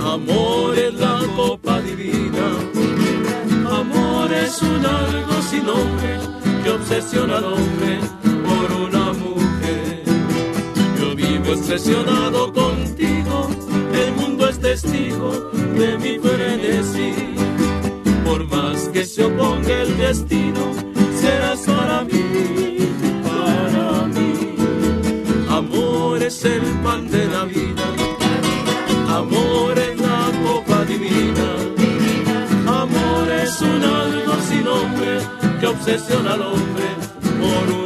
amor 0.00 0.78
es 0.78 0.94
la 0.94 1.20
copa 1.36 1.80
divina, 1.80 2.46
amor 3.70 4.32
es 4.32 4.62
un 4.62 4.84
algo 4.84 5.42
sin 5.48 5.64
nombre 5.64 6.18
que 6.62 6.70
obsesiona 6.70 7.38
al 7.38 7.44
hombre 7.44 8.19
obsesionado 11.60 12.52
contigo, 12.52 13.48
el 13.92 14.12
mundo 14.14 14.48
es 14.48 14.58
testigo 14.58 15.30
de 15.78 15.98
mi 15.98 16.18
frenesí. 16.18 17.12
Por 18.24 18.44
más 18.48 18.88
que 18.88 19.04
se 19.04 19.24
oponga 19.24 19.82
el 19.82 19.96
destino, 19.98 20.72
serás 21.20 21.60
para 21.60 22.02
mí, 22.04 22.78
para 23.22 24.06
mí. 24.06 24.56
Amor 25.48 26.22
es 26.22 26.44
el 26.44 26.62
pan 26.82 27.10
de 27.10 27.26
la 27.26 27.44
vida, 27.44 27.86
amor 29.08 29.78
es 29.78 30.00
la 30.00 30.30
copa 30.42 30.84
divina, 30.86 31.48
amor 32.66 33.30
es 33.44 33.60
un 33.60 33.82
algo 33.84 34.34
sin 34.48 34.64
nombre 34.64 35.18
que 35.60 35.66
obsesiona 35.66 36.34
al 36.34 36.42
hombre 36.42 36.88
por 37.40 37.74
una 37.74 37.79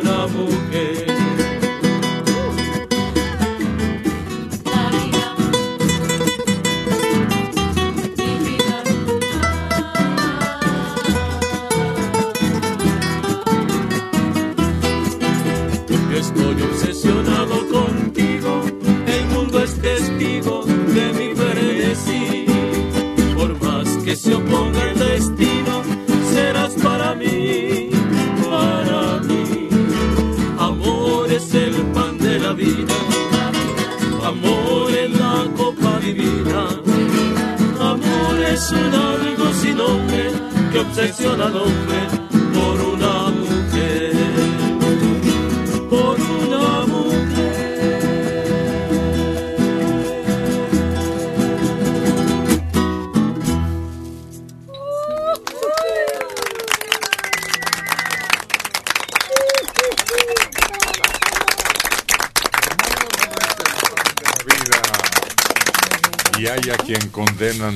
un 38.75 38.95
algo 38.95 39.53
sin 39.53 39.77
nombre 39.77 40.33
que 40.73 40.79
obsesiona 40.79 41.47
al 41.47 41.57
hombre 41.57 42.24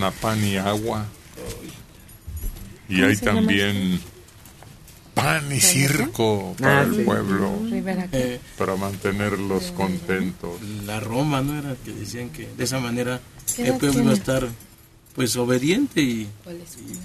a 0.02 0.10
pan 0.10 0.44
y 0.44 0.56
agua. 0.56 1.06
Y 2.88 2.96
¿Cómo 2.96 3.06
hay 3.08 3.16
también 3.16 4.00
pan 5.14 5.50
y 5.52 5.60
circo 5.60 6.54
para 6.58 6.80
Ah, 6.80 6.82
el 6.84 6.94
sí. 6.96 7.02
pueblo. 7.02 7.52
Eh, 8.12 8.40
para 8.56 8.76
mantenerlos 8.76 9.72
contentos. 9.72 10.60
la 10.86 11.00
Roma, 11.00 11.42
¿no? 11.42 11.58
Era 11.58 11.74
que 11.84 11.92
decían 11.92 12.30
que 12.30 12.48
de 12.56 12.64
esa 12.64 12.78
manera 12.80 13.20
¿Qué 13.56 13.68
el 13.68 13.76
pueblo 13.78 14.02
iba 14.02 14.10
a 14.12 14.14
estar 14.14 14.48
pues 15.14 15.34
obediente 15.36 16.00
y, 16.00 16.20
y, 16.22 16.28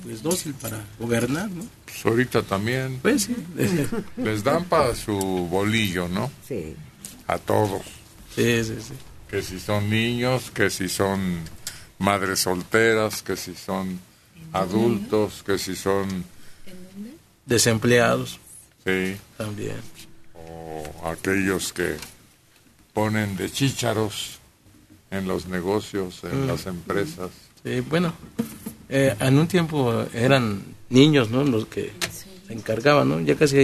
pues 0.03 0.21
dócil 0.21 0.53
para 0.53 0.85
gobernar, 0.99 1.49
¿no? 1.49 1.65
Pues 1.85 2.05
ahorita 2.05 2.43
también. 2.43 2.99
Pues 3.01 3.23
sí. 3.23 3.35
Les 4.17 4.43
dan 4.43 4.65
para 4.65 4.95
su 4.95 5.15
bolillo, 5.17 6.07
¿no? 6.07 6.31
Sí. 6.47 6.75
A 7.27 7.37
todos. 7.39 7.81
Sí, 8.35 8.63
sí, 8.63 8.75
sí. 8.79 8.93
Que 9.29 9.41
si 9.41 9.59
son 9.59 9.89
niños, 9.89 10.51
que 10.51 10.69
si 10.69 10.87
son 10.89 11.39
madres 12.03 12.39
solteras, 12.41 13.21
que 13.23 13.35
si 13.37 13.55
son 13.55 13.99
adultos, 14.51 15.41
que 15.45 15.57
si 15.57 15.75
son... 15.75 16.23
Desempleados. 17.45 18.39
Sí. 18.85 19.15
También. 19.37 19.77
O 20.33 20.83
aquellos 21.09 21.71
que 21.73 21.95
ponen 22.93 23.35
de 23.37 23.49
chícharos 23.49 24.39
en 25.11 25.27
los 25.27 25.47
negocios, 25.47 26.23
en 26.23 26.43
Mm. 26.43 26.47
las 26.47 26.65
empresas. 26.65 27.31
Sí, 27.63 27.79
bueno, 27.81 28.13
eh, 28.89 29.15
en 29.19 29.37
un 29.37 29.47
tiempo 29.47 30.05
eran 30.13 30.61
niños, 30.89 31.29
¿no? 31.29 31.43
Los 31.43 31.65
que 31.67 31.93
se 32.47 32.53
encargaban, 32.53 33.07
¿no? 33.09 33.19
Ya 33.21 33.35
casi, 33.35 33.55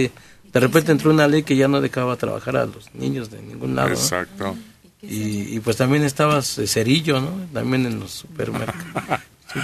de 0.52 0.60
repente 0.60 0.92
entró 0.92 1.10
una 1.10 1.28
ley 1.28 1.42
que 1.42 1.56
ya 1.56 1.68
no 1.68 1.80
dejaba 1.80 2.16
trabajar 2.16 2.56
a 2.56 2.66
los 2.66 2.94
niños 2.94 3.30
de 3.30 3.42
ningún 3.42 3.76
lado. 3.76 3.90
¿no? 4.38 4.56
Y, 5.02 5.56
y 5.56 5.60
pues 5.60 5.76
también 5.76 6.04
estabas 6.04 6.58
eh, 6.58 6.66
cerillo, 6.66 7.20
¿no? 7.20 7.30
También 7.52 7.86
en 7.86 8.00
los 8.00 8.10
supermercados. 8.12 9.20
Sí. 9.52 9.58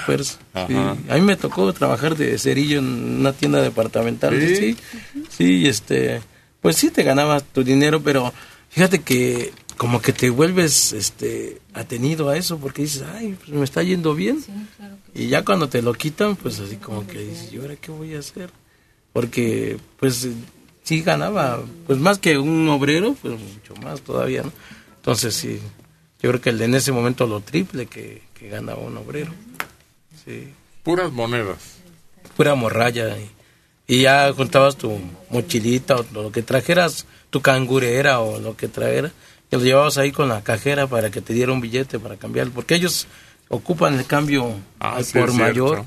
Ajá. 0.52 0.96
A 1.08 1.14
mí 1.14 1.20
me 1.20 1.36
tocó 1.36 1.72
trabajar 1.72 2.16
de 2.16 2.36
cerillo 2.38 2.80
en 2.80 3.20
una 3.20 3.32
tienda 3.32 3.62
departamental. 3.62 4.36
¿Sí? 4.40 4.76
Sí, 5.30 5.68
este, 5.68 6.22
pues 6.60 6.74
sí 6.74 6.90
te 6.90 7.04
ganabas 7.04 7.44
tu 7.44 7.62
dinero, 7.62 8.02
pero 8.02 8.32
fíjate 8.68 9.02
que 9.02 9.52
como 9.76 10.00
que 10.00 10.12
te 10.12 10.30
vuelves 10.30 10.92
este 10.92 11.60
atenido 11.74 12.30
a 12.30 12.36
eso 12.36 12.58
porque 12.58 12.82
dices, 12.82 13.04
ay, 13.14 13.36
pues 13.38 13.50
me 13.50 13.64
está 13.64 13.82
yendo 13.82 14.14
bien. 14.14 14.42
Y 15.14 15.28
ya 15.28 15.44
cuando 15.44 15.68
te 15.68 15.82
lo 15.82 15.92
quitan, 15.94 16.34
pues 16.36 16.58
así 16.58 16.76
como 16.76 17.06
que 17.06 17.20
dices, 17.20 17.52
¿y 17.52 17.58
ahora 17.58 17.76
qué 17.76 17.92
voy 17.92 18.14
a 18.14 18.18
hacer? 18.18 18.50
Porque 19.12 19.78
pues 19.98 20.28
sí 20.82 21.02
ganaba, 21.02 21.62
pues 21.86 21.98
más 21.98 22.18
que 22.18 22.38
un 22.38 22.68
obrero, 22.68 23.14
pues 23.20 23.34
mucho 23.38 23.74
más 23.82 24.00
todavía, 24.00 24.42
¿no? 24.42 24.52
Entonces 25.06 25.36
sí, 25.36 25.60
yo 26.20 26.30
creo 26.30 26.40
que 26.40 26.50
el 26.50 26.58
de 26.58 26.64
en 26.64 26.74
ese 26.74 26.90
momento 26.90 27.28
lo 27.28 27.38
triple 27.38 27.86
que, 27.86 28.22
que 28.34 28.48
ganaba 28.48 28.80
un 28.80 28.96
obrero. 28.96 29.32
Sí. 30.24 30.52
Puras 30.82 31.12
monedas. 31.12 31.58
Pura 32.36 32.56
morralla. 32.56 33.16
Y, 33.16 33.30
y 33.86 34.02
ya 34.02 34.32
juntabas 34.32 34.76
tu 34.76 34.98
mochilita 35.30 35.94
o 35.94 36.06
lo 36.12 36.32
que 36.32 36.42
trajeras, 36.42 37.06
tu 37.30 37.40
cangurera 37.40 38.18
o 38.18 38.40
lo 38.40 38.56
que 38.56 38.66
trajeras, 38.66 39.12
y 39.48 39.54
lo 39.54 39.62
llevabas 39.62 39.96
ahí 39.96 40.10
con 40.10 40.28
la 40.28 40.42
cajera 40.42 40.88
para 40.88 41.12
que 41.12 41.20
te 41.20 41.32
diera 41.32 41.52
un 41.52 41.60
billete 41.60 42.00
para 42.00 42.16
cambiarlo, 42.16 42.52
porque 42.52 42.74
ellos 42.74 43.06
ocupan 43.48 43.94
el 43.94 44.06
cambio 44.06 44.56
al 44.80 45.04
sí, 45.04 45.16
por 45.16 45.32
mayor. 45.34 45.84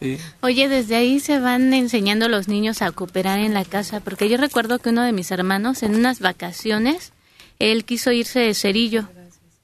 Sí. 0.00 0.16
Oye, 0.40 0.70
desde 0.70 0.96
ahí 0.96 1.20
se 1.20 1.40
van 1.40 1.74
enseñando 1.74 2.30
los 2.30 2.48
niños 2.48 2.80
a 2.80 2.90
cooperar 2.90 3.38
en 3.38 3.52
la 3.52 3.66
casa, 3.66 4.00
porque 4.00 4.30
yo 4.30 4.38
recuerdo 4.38 4.78
que 4.78 4.88
uno 4.88 5.02
de 5.02 5.12
mis 5.12 5.30
hermanos 5.30 5.82
en 5.82 5.94
unas 5.94 6.20
vacaciones, 6.20 7.12
él 7.58 7.84
quiso 7.84 8.12
irse 8.12 8.40
de 8.40 8.54
cerillo 8.54 9.08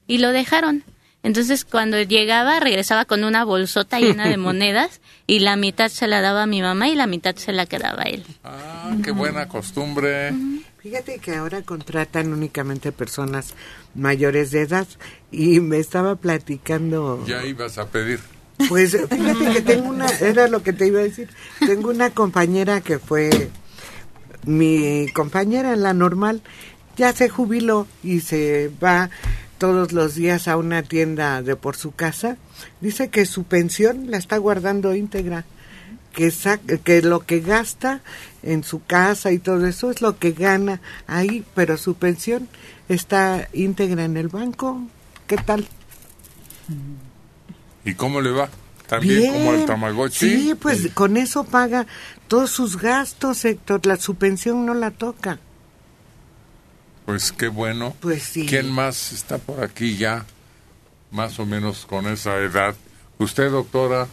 y 0.07 0.17
lo 0.19 0.31
dejaron. 0.31 0.83
Entonces 1.23 1.63
cuando 1.63 2.01
llegaba 2.01 2.59
regresaba 2.59 3.05
con 3.05 3.23
una 3.23 3.45
bolsota 3.45 3.99
llena 3.99 4.27
de 4.27 4.37
monedas 4.49 4.99
y 5.25 5.39
la 5.39 5.55
mitad 5.55 5.89
se 5.89 6.07
la 6.07 6.21
daba 6.21 6.43
a 6.43 6.47
mi 6.47 6.61
mamá 6.61 6.89
y 6.89 6.95
la 6.95 7.07
mitad 7.07 7.35
se 7.35 7.53
la 7.53 7.65
quedaba 7.65 8.03
a 8.03 8.09
él. 8.09 8.25
Ah, 8.43 8.91
qué 9.03 9.11
buena 9.11 9.47
costumbre. 9.47 10.33
Fíjate 10.79 11.19
que 11.19 11.35
ahora 11.35 11.61
contratan 11.61 12.33
únicamente 12.33 12.91
personas 12.91 13.53
mayores 13.95 14.51
de 14.51 14.63
edad 14.63 14.85
y 15.31 15.61
me 15.61 15.77
estaba 15.77 16.17
platicando. 16.17 17.23
Ya 17.25 17.45
ibas 17.45 17.77
a 17.77 17.87
pedir. 17.87 18.19
Pues 18.67 18.91
fíjate 19.09 19.53
que 19.53 19.61
tengo 19.61 19.87
una, 19.87 20.07
era 20.19 20.49
lo 20.49 20.61
que 20.61 20.73
te 20.73 20.87
iba 20.87 20.99
a 20.99 21.03
decir, 21.03 21.29
tengo 21.59 21.89
una 21.89 22.09
compañera 22.09 22.81
que 22.81 22.99
fue 22.99 23.49
mi 24.45 25.07
compañera 25.13 25.71
en 25.71 25.83
la 25.83 25.93
normal, 25.93 26.41
ya 26.97 27.13
se 27.13 27.29
jubiló 27.29 27.87
y 28.03 28.21
se 28.21 28.71
va 28.83 29.09
todos 29.57 29.93
los 29.93 30.15
días 30.15 30.47
a 30.47 30.57
una 30.57 30.83
tienda 30.83 31.41
de 31.41 31.55
por 31.55 31.75
su 31.75 31.93
casa. 31.93 32.37
Dice 32.81 33.09
que 33.09 33.25
su 33.25 33.43
pensión 33.43 34.11
la 34.11 34.17
está 34.17 34.37
guardando 34.37 34.93
íntegra, 34.93 35.45
que, 36.13 36.31
saca, 36.31 36.77
que 36.77 37.01
lo 37.01 37.21
que 37.21 37.39
gasta 37.39 38.01
en 38.41 38.63
su 38.63 38.83
casa 38.83 39.31
y 39.31 39.39
todo 39.39 39.65
eso 39.65 39.89
es 39.89 40.01
lo 40.01 40.19
que 40.19 40.31
gana 40.31 40.81
ahí, 41.07 41.45
pero 41.55 41.77
su 41.77 41.95
pensión 41.95 42.49
está 42.89 43.47
íntegra 43.53 44.03
en 44.03 44.17
el 44.17 44.27
banco. 44.27 44.81
¿Qué 45.27 45.37
tal? 45.37 45.67
¿Y 47.85 47.93
cómo 47.95 48.21
le 48.21 48.31
va? 48.31 48.49
También 48.87 49.33
como 49.33 49.53
el 49.53 49.65
Tamagotchi. 49.65 50.29
Sí, 50.29 50.55
pues 50.59 50.89
con 50.93 51.17
eso 51.17 51.45
paga 51.45 51.87
todos 52.27 52.51
sus 52.51 52.77
gastos, 52.77 53.45
Héctor. 53.45 53.85
La, 53.85 53.97
su 53.97 54.15
pensión 54.15 54.65
no 54.65 54.73
la 54.73 54.91
toca. 54.91 55.39
Pues 57.05 57.31
qué 57.31 57.47
bueno. 57.47 57.95
Pues 57.99 58.23
sí. 58.23 58.45
¿Quién 58.45 58.71
más 58.71 59.11
está 59.11 59.37
por 59.37 59.63
aquí 59.63 59.97
ya? 59.97 60.25
más 61.13 61.39
o 61.39 61.45
menos 61.45 61.85
con 61.85 62.07
esa 62.07 62.35
edad. 62.37 62.75
Usted, 63.19 63.51
doctora, 63.51 64.07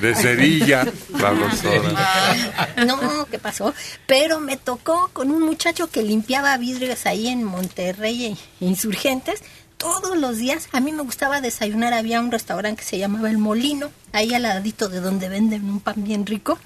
de 0.00 0.14
cerilla, 0.14 0.84
la 1.10 1.32
doctora. 1.32 2.68
No, 2.86 3.26
¿qué 3.30 3.38
pasó? 3.38 3.74
Pero 4.06 4.40
me 4.40 4.56
tocó 4.56 5.10
con 5.12 5.30
un 5.30 5.42
muchacho 5.42 5.88
que 5.90 6.02
limpiaba 6.02 6.56
vidrios 6.56 7.06
ahí 7.06 7.28
en 7.28 7.44
Monterrey, 7.44 8.36
Insurgentes. 8.58 9.42
Todos 9.76 10.16
los 10.16 10.38
días, 10.38 10.68
a 10.72 10.80
mí 10.80 10.92
me 10.92 11.02
gustaba 11.02 11.40
desayunar. 11.40 11.92
Había 11.92 12.20
un 12.20 12.32
restaurante 12.32 12.82
que 12.82 12.88
se 12.88 12.98
llamaba 12.98 13.30
El 13.30 13.38
Molino, 13.38 13.90
ahí 14.12 14.34
al 14.34 14.42
ladito 14.42 14.88
de 14.88 15.00
donde 15.00 15.28
venden 15.28 15.64
un 15.64 15.80
pan 15.80 15.96
bien 15.98 16.26
rico. 16.26 16.58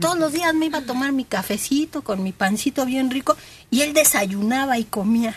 Todos 0.00 0.18
los 0.18 0.32
días 0.32 0.54
me 0.54 0.66
iba 0.66 0.78
a 0.78 0.84
tomar 0.84 1.12
mi 1.12 1.24
cafecito 1.24 2.02
con 2.02 2.22
mi 2.22 2.32
pancito 2.32 2.86
bien 2.86 3.10
rico 3.10 3.36
y 3.70 3.82
él 3.82 3.92
desayunaba 3.92 4.78
y 4.78 4.84
comía. 4.84 5.36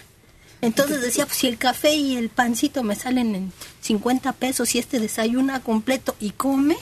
Entonces 0.62 1.02
decía, 1.02 1.26
pues 1.26 1.38
si 1.38 1.48
el 1.48 1.58
café 1.58 1.94
y 1.94 2.16
el 2.16 2.30
pancito 2.30 2.84
me 2.84 2.96
salen 2.96 3.36
en 3.36 3.52
50 3.82 4.32
pesos 4.32 4.74
y 4.76 4.80
este 4.80 5.02
desayuna 5.02 5.60
completo 5.60 6.16
y 6.22 6.32
come, 6.32 6.78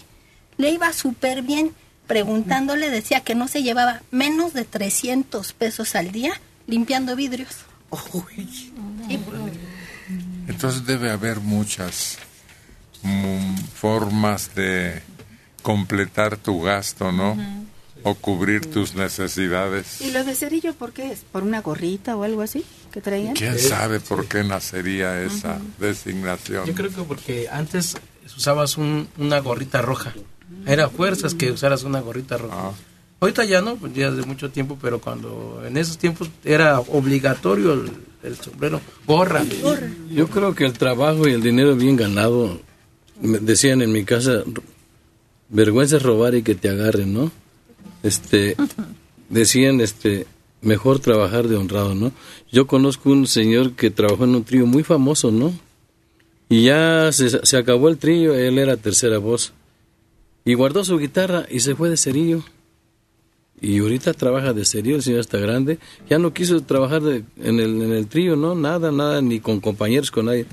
le 0.57 0.69
iba 0.69 0.93
súper 0.93 1.41
bien. 1.41 1.71
Preguntándole 2.05 2.89
decía 2.91 3.21
que 3.21 3.33
no 3.33 3.47
se 3.47 3.63
llevaba 3.63 4.03
menos 4.11 4.53
de 4.53 4.65
300 4.65 5.53
pesos 5.53 5.95
al 5.95 6.11
día 6.11 6.39
limpiando 6.67 7.15
vidrios. 7.15 7.55
Entonces 10.47 10.85
debe 10.85 11.09
haber 11.09 11.39
muchas 11.39 12.19
mm, 13.01 13.55
formas 13.73 14.53
de 14.53 15.01
completar 15.63 16.37
tu 16.37 16.61
gasto, 16.61 17.11
¿no? 17.11 17.35
O 18.03 18.15
cubrir 18.15 18.65
tus 18.71 18.95
necesidades. 18.95 20.01
¿Y 20.01 20.11
lo 20.11 20.23
de 20.23 20.33
cerillo 20.35 20.73
por 20.73 20.91
qué 20.91 21.11
es? 21.11 21.19
¿Por 21.31 21.43
una 21.43 21.61
gorrita 21.61 22.15
o 22.17 22.23
algo 22.23 22.41
así 22.41 22.63
que 22.91 23.01
traían? 23.01 23.35
¿Quién 23.35 23.57
sabe 23.59 23.99
por 23.99 24.25
qué 24.27 24.43
nacería 24.43 25.21
esa 25.23 25.59
designación? 25.79 26.65
Yo 26.65 26.73
creo 26.73 26.89
que 26.89 27.03
porque 27.03 27.47
antes 27.51 27.95
usabas 28.37 28.77
un- 28.77 29.07
una 29.17 29.39
gorrita 29.39 29.81
roja. 29.81 30.13
Era 30.65 30.89
fuerzas 30.89 31.33
que 31.33 31.51
usaras 31.51 31.83
una 31.83 31.99
gorrita 32.01 32.37
roja. 32.37 32.71
Ahorita 33.19 33.45
ya 33.45 33.61
no, 33.61 33.77
ya 33.93 34.09
hace 34.09 34.23
mucho 34.23 34.49
tiempo, 34.49 34.77
pero 34.81 34.99
cuando 34.99 35.61
en 35.65 35.77
esos 35.77 35.97
tiempos 35.97 36.29
era 36.43 36.79
obligatorio 36.79 37.73
el, 37.73 37.91
el 38.23 38.35
sombrero, 38.35 38.81
gorra. 39.05 39.43
Yo 40.09 40.27
creo 40.27 40.55
que 40.55 40.65
el 40.65 40.73
trabajo 40.73 41.27
y 41.27 41.33
el 41.33 41.41
dinero 41.43 41.75
bien 41.75 41.95
ganado, 41.97 42.59
me 43.21 43.37
decían 43.37 43.83
en 43.83 43.91
mi 43.91 44.03
casa, 44.05 44.43
vergüenza 45.49 45.97
es 45.97 46.03
robar 46.03 46.33
y 46.35 46.41
que 46.43 46.55
te 46.55 46.69
agarren, 46.69 47.13
¿no? 47.13 47.31
Este, 48.03 48.55
decían, 49.29 49.81
este, 49.81 50.27
mejor 50.61 50.99
trabajar 50.99 51.47
de 51.47 51.55
honrado, 51.55 51.95
¿no? 51.95 52.11
Yo 52.51 52.67
conozco 52.67 53.09
un 53.09 53.27
señor 53.27 53.73
que 53.73 53.91
trabajó 53.91 54.23
en 54.23 54.35
un 54.35 54.43
trío 54.43 54.65
muy 54.65 54.83
famoso, 54.83 55.31
¿no? 55.31 55.53
Y 56.49 56.63
ya 56.63 57.11
se, 57.11 57.45
se 57.45 57.57
acabó 57.57 57.89
el 57.89 57.97
trío, 57.97 58.33
él 58.33 58.57
era 58.57 58.77
tercera 58.77 59.17
voz. 59.17 59.53
Y 60.43 60.55
guardó 60.55 60.83
su 60.83 60.97
guitarra 60.97 61.45
y 61.49 61.59
se 61.59 61.75
fue 61.75 61.89
de 61.89 61.97
cerillo. 61.97 62.43
Y 63.61 63.77
ahorita 63.77 64.13
trabaja 64.13 64.53
de 64.53 64.65
serio, 64.65 64.95
el 64.95 65.03
señor 65.03 65.19
está 65.19 65.37
grande. 65.37 65.77
Ya 66.09 66.17
no 66.17 66.33
quiso 66.33 66.61
trabajar 66.61 67.03
en, 67.03 67.59
el, 67.59 67.81
en 67.81 67.91
el 67.91 68.07
trío, 68.07 68.35
¿no? 68.35 68.55
Nada, 68.55 68.91
nada, 68.91 69.21
ni 69.21 69.39
con 69.39 69.59
compañeros, 69.59 70.09
con 70.09 70.25
nadie. 70.25 70.47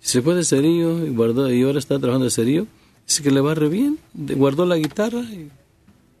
Se 0.00 0.22
fue 0.22 0.34
de 0.34 0.42
serio 0.42 1.06
y 1.06 1.10
guardó, 1.10 1.52
y 1.52 1.62
ahora 1.62 1.78
está 1.78 1.98
trabajando 1.98 2.24
de 2.24 2.32
serio. 2.32 2.66
Dice 3.06 3.22
que 3.22 3.30
le 3.30 3.40
va 3.40 3.54
re 3.54 3.68
bien. 3.68 3.98
Guardó 4.12 4.66
la 4.66 4.76
guitarra 4.76 5.20
y, 5.20 5.50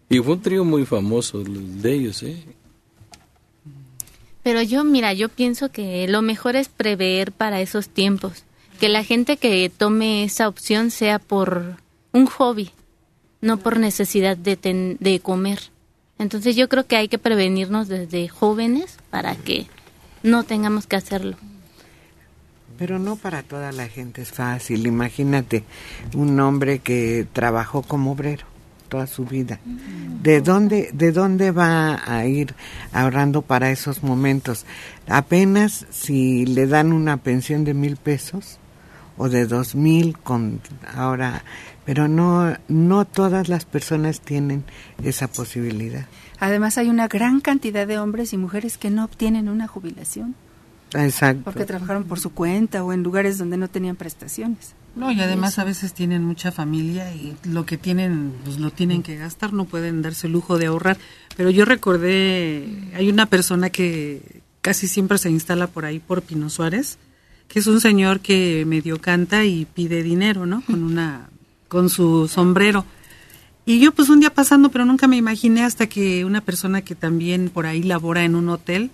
y 0.08 0.18
fue 0.20 0.34
un 0.34 0.40
trío 0.42 0.64
muy 0.64 0.86
famoso 0.86 1.42
de 1.44 1.92
ellos, 1.92 2.22
¿eh? 2.22 2.42
Pero 4.42 4.62
yo, 4.62 4.84
mira, 4.84 5.12
yo 5.12 5.28
pienso 5.28 5.70
que 5.70 6.06
lo 6.08 6.22
mejor 6.22 6.56
es 6.56 6.68
prever 6.68 7.32
para 7.32 7.60
esos 7.60 7.88
tiempos. 7.88 8.44
Que 8.80 8.88
la 8.88 9.04
gente 9.04 9.36
que 9.36 9.70
tome 9.76 10.24
esa 10.24 10.48
opción 10.48 10.90
sea 10.90 11.18
por 11.18 11.76
un 12.12 12.26
hobby, 12.26 12.70
no 13.40 13.58
por 13.58 13.78
necesidad 13.78 14.36
de, 14.36 14.56
ten- 14.56 14.96
de 15.00 15.20
comer. 15.20 15.58
Entonces 16.18 16.56
yo 16.56 16.68
creo 16.68 16.86
que 16.86 16.96
hay 16.96 17.08
que 17.08 17.18
prevenirnos 17.18 17.88
desde 17.88 18.28
jóvenes 18.28 18.96
para 19.10 19.36
que 19.36 19.66
no 20.22 20.44
tengamos 20.44 20.86
que 20.86 20.96
hacerlo. 20.96 21.36
Pero 22.78 22.98
no 22.98 23.16
para 23.16 23.42
toda 23.42 23.72
la 23.72 23.88
gente 23.88 24.22
es 24.22 24.30
fácil. 24.30 24.86
Imagínate 24.86 25.64
un 26.14 26.38
hombre 26.40 26.78
que 26.78 27.26
trabajó 27.32 27.82
como 27.82 28.12
obrero 28.12 28.46
toda 28.88 29.06
su 29.06 29.24
vida. 29.24 29.60
¿De 30.22 30.40
dónde, 30.40 30.90
¿De 30.92 31.12
dónde 31.12 31.50
va 31.50 32.02
a 32.04 32.26
ir 32.26 32.54
ahorrando 32.92 33.42
para 33.42 33.70
esos 33.70 34.02
momentos? 34.02 34.66
Apenas 35.06 35.86
si 35.90 36.46
le 36.46 36.66
dan 36.66 36.92
una 36.92 37.18
pensión 37.18 37.64
de 37.64 37.74
mil 37.74 37.96
pesos 37.96 38.58
o 39.16 39.28
de 39.28 39.46
dos 39.46 39.74
mil 39.74 40.16
con 40.18 40.60
ahora, 40.94 41.44
pero 41.84 42.08
no, 42.08 42.54
no 42.68 43.04
todas 43.04 43.48
las 43.48 43.64
personas 43.64 44.20
tienen 44.20 44.64
esa 45.02 45.28
posibilidad. 45.28 46.06
Además 46.40 46.78
hay 46.78 46.88
una 46.88 47.08
gran 47.08 47.40
cantidad 47.40 47.86
de 47.86 47.98
hombres 47.98 48.32
y 48.32 48.36
mujeres 48.36 48.78
que 48.78 48.90
no 48.90 49.04
obtienen 49.04 49.48
una 49.48 49.66
jubilación 49.66 50.34
Exacto. 50.94 51.42
porque 51.44 51.64
trabajaron 51.64 52.04
por 52.04 52.20
su 52.20 52.30
cuenta 52.30 52.84
o 52.84 52.92
en 52.92 53.02
lugares 53.02 53.38
donde 53.38 53.56
no 53.56 53.68
tenían 53.68 53.96
prestaciones. 53.96 54.74
No, 54.98 55.12
y 55.12 55.20
además 55.20 55.60
a 55.60 55.64
veces 55.64 55.94
tienen 55.94 56.24
mucha 56.24 56.50
familia 56.50 57.14
y 57.14 57.36
lo 57.44 57.64
que 57.64 57.78
tienen, 57.78 58.32
pues 58.44 58.58
lo 58.58 58.72
tienen 58.72 59.04
que 59.04 59.14
gastar, 59.14 59.52
no 59.52 59.64
pueden 59.64 60.02
darse 60.02 60.26
el 60.26 60.32
lujo 60.32 60.58
de 60.58 60.66
ahorrar. 60.66 60.98
Pero 61.36 61.50
yo 61.50 61.64
recordé, 61.64 62.66
hay 62.96 63.08
una 63.08 63.26
persona 63.26 63.70
que 63.70 64.42
casi 64.60 64.88
siempre 64.88 65.18
se 65.18 65.30
instala 65.30 65.68
por 65.68 65.84
ahí, 65.84 66.00
por 66.00 66.22
Pino 66.22 66.50
Suárez, 66.50 66.98
que 67.46 67.60
es 67.60 67.68
un 67.68 67.80
señor 67.80 68.18
que 68.18 68.64
medio 68.66 69.00
canta 69.00 69.44
y 69.44 69.66
pide 69.66 70.02
dinero, 70.02 70.46
¿no? 70.46 70.62
Con 70.62 70.82
una, 70.82 71.30
con 71.68 71.90
su 71.90 72.26
sombrero. 72.26 72.84
Y 73.66 73.78
yo 73.78 73.92
pues 73.92 74.08
un 74.08 74.18
día 74.18 74.34
pasando, 74.34 74.70
pero 74.70 74.84
nunca 74.84 75.06
me 75.06 75.16
imaginé 75.16 75.62
hasta 75.62 75.86
que 75.86 76.24
una 76.24 76.40
persona 76.40 76.82
que 76.82 76.96
también 76.96 77.50
por 77.50 77.66
ahí 77.66 77.84
labora 77.84 78.24
en 78.24 78.34
un 78.34 78.48
hotel 78.48 78.90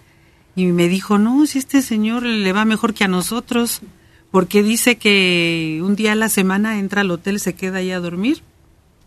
y 0.54 0.66
me 0.66 0.86
dijo, 0.88 1.16
no, 1.16 1.46
si 1.46 1.60
este 1.60 1.80
señor 1.80 2.24
le 2.24 2.52
va 2.52 2.66
mejor 2.66 2.92
que 2.92 3.04
a 3.04 3.08
nosotros, 3.08 3.80
porque 4.34 4.64
dice 4.64 4.96
que 4.96 5.80
un 5.80 5.94
día 5.94 6.10
a 6.10 6.16
la 6.16 6.28
semana 6.28 6.80
entra 6.80 7.02
al 7.02 7.10
hotel, 7.12 7.38
se 7.38 7.54
queda 7.54 7.78
ahí 7.78 7.92
a 7.92 8.00
dormir 8.00 8.42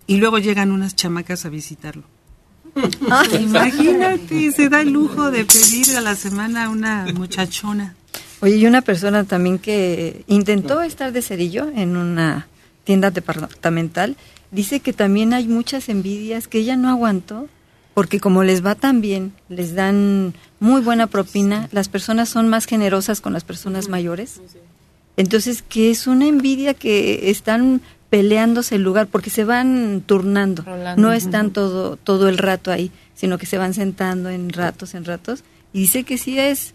y 0.07 0.19
luego 0.19 0.39
llegan 0.39 0.71
unas 0.71 0.95
chamacas 0.95 1.45
a 1.45 1.49
visitarlo. 1.49 2.03
Imagínate, 3.37 4.53
se 4.53 4.69
da 4.69 4.79
el 4.79 4.91
lujo 4.91 5.29
de 5.29 5.43
pedir 5.43 5.97
a 5.97 5.99
la 5.99 6.15
semana 6.15 6.63
a 6.63 6.69
una 6.69 7.07
muchachona. 7.13 7.93
Oye, 8.39 8.55
y 8.55 8.65
una 8.67 8.81
persona 8.83 9.25
también 9.25 9.59
que 9.59 10.23
intentó 10.27 10.81
estar 10.81 11.11
de 11.11 11.21
cerillo 11.21 11.69
en 11.75 11.97
una 11.97 12.47
tienda 12.85 13.11
departamental, 13.11 14.15
dice 14.51 14.79
que 14.79 14.93
también 14.93 15.33
hay 15.33 15.49
muchas 15.49 15.89
envidias 15.89 16.47
que 16.47 16.59
ella 16.59 16.77
no 16.77 16.89
aguantó, 16.89 17.49
porque 17.93 18.21
como 18.21 18.45
les 18.45 18.65
va 18.65 18.75
tan 18.75 19.01
bien, 19.01 19.33
les 19.49 19.75
dan 19.75 20.35
muy 20.61 20.79
buena 20.79 21.07
propina, 21.07 21.67
las 21.73 21.89
personas 21.89 22.29
son 22.29 22.47
más 22.47 22.65
generosas 22.65 23.19
con 23.19 23.33
las 23.33 23.43
personas 23.43 23.89
mayores. 23.89 24.39
Entonces, 25.17 25.63
que 25.63 25.91
es 25.91 26.07
una 26.07 26.27
envidia 26.27 26.73
que 26.73 27.29
están 27.29 27.81
peleándose 28.09 28.75
el 28.75 28.83
lugar 28.83 29.07
porque 29.07 29.29
se 29.29 29.43
van 29.43 30.01
turnando, 30.05 30.63
Rolando. 30.63 31.01
no 31.01 31.11
están 31.13 31.51
todo 31.51 31.97
todo 31.97 32.29
el 32.29 32.37
rato 32.37 32.71
ahí, 32.71 32.91
sino 33.15 33.37
que 33.37 33.45
se 33.45 33.57
van 33.57 33.73
sentando 33.73 34.29
en 34.29 34.49
ratos, 34.49 34.93
en 34.93 35.03
ratos, 35.03 35.43
y 35.73 35.81
dice 35.81 36.03
que 36.03 36.17
sí 36.17 36.39
es 36.39 36.73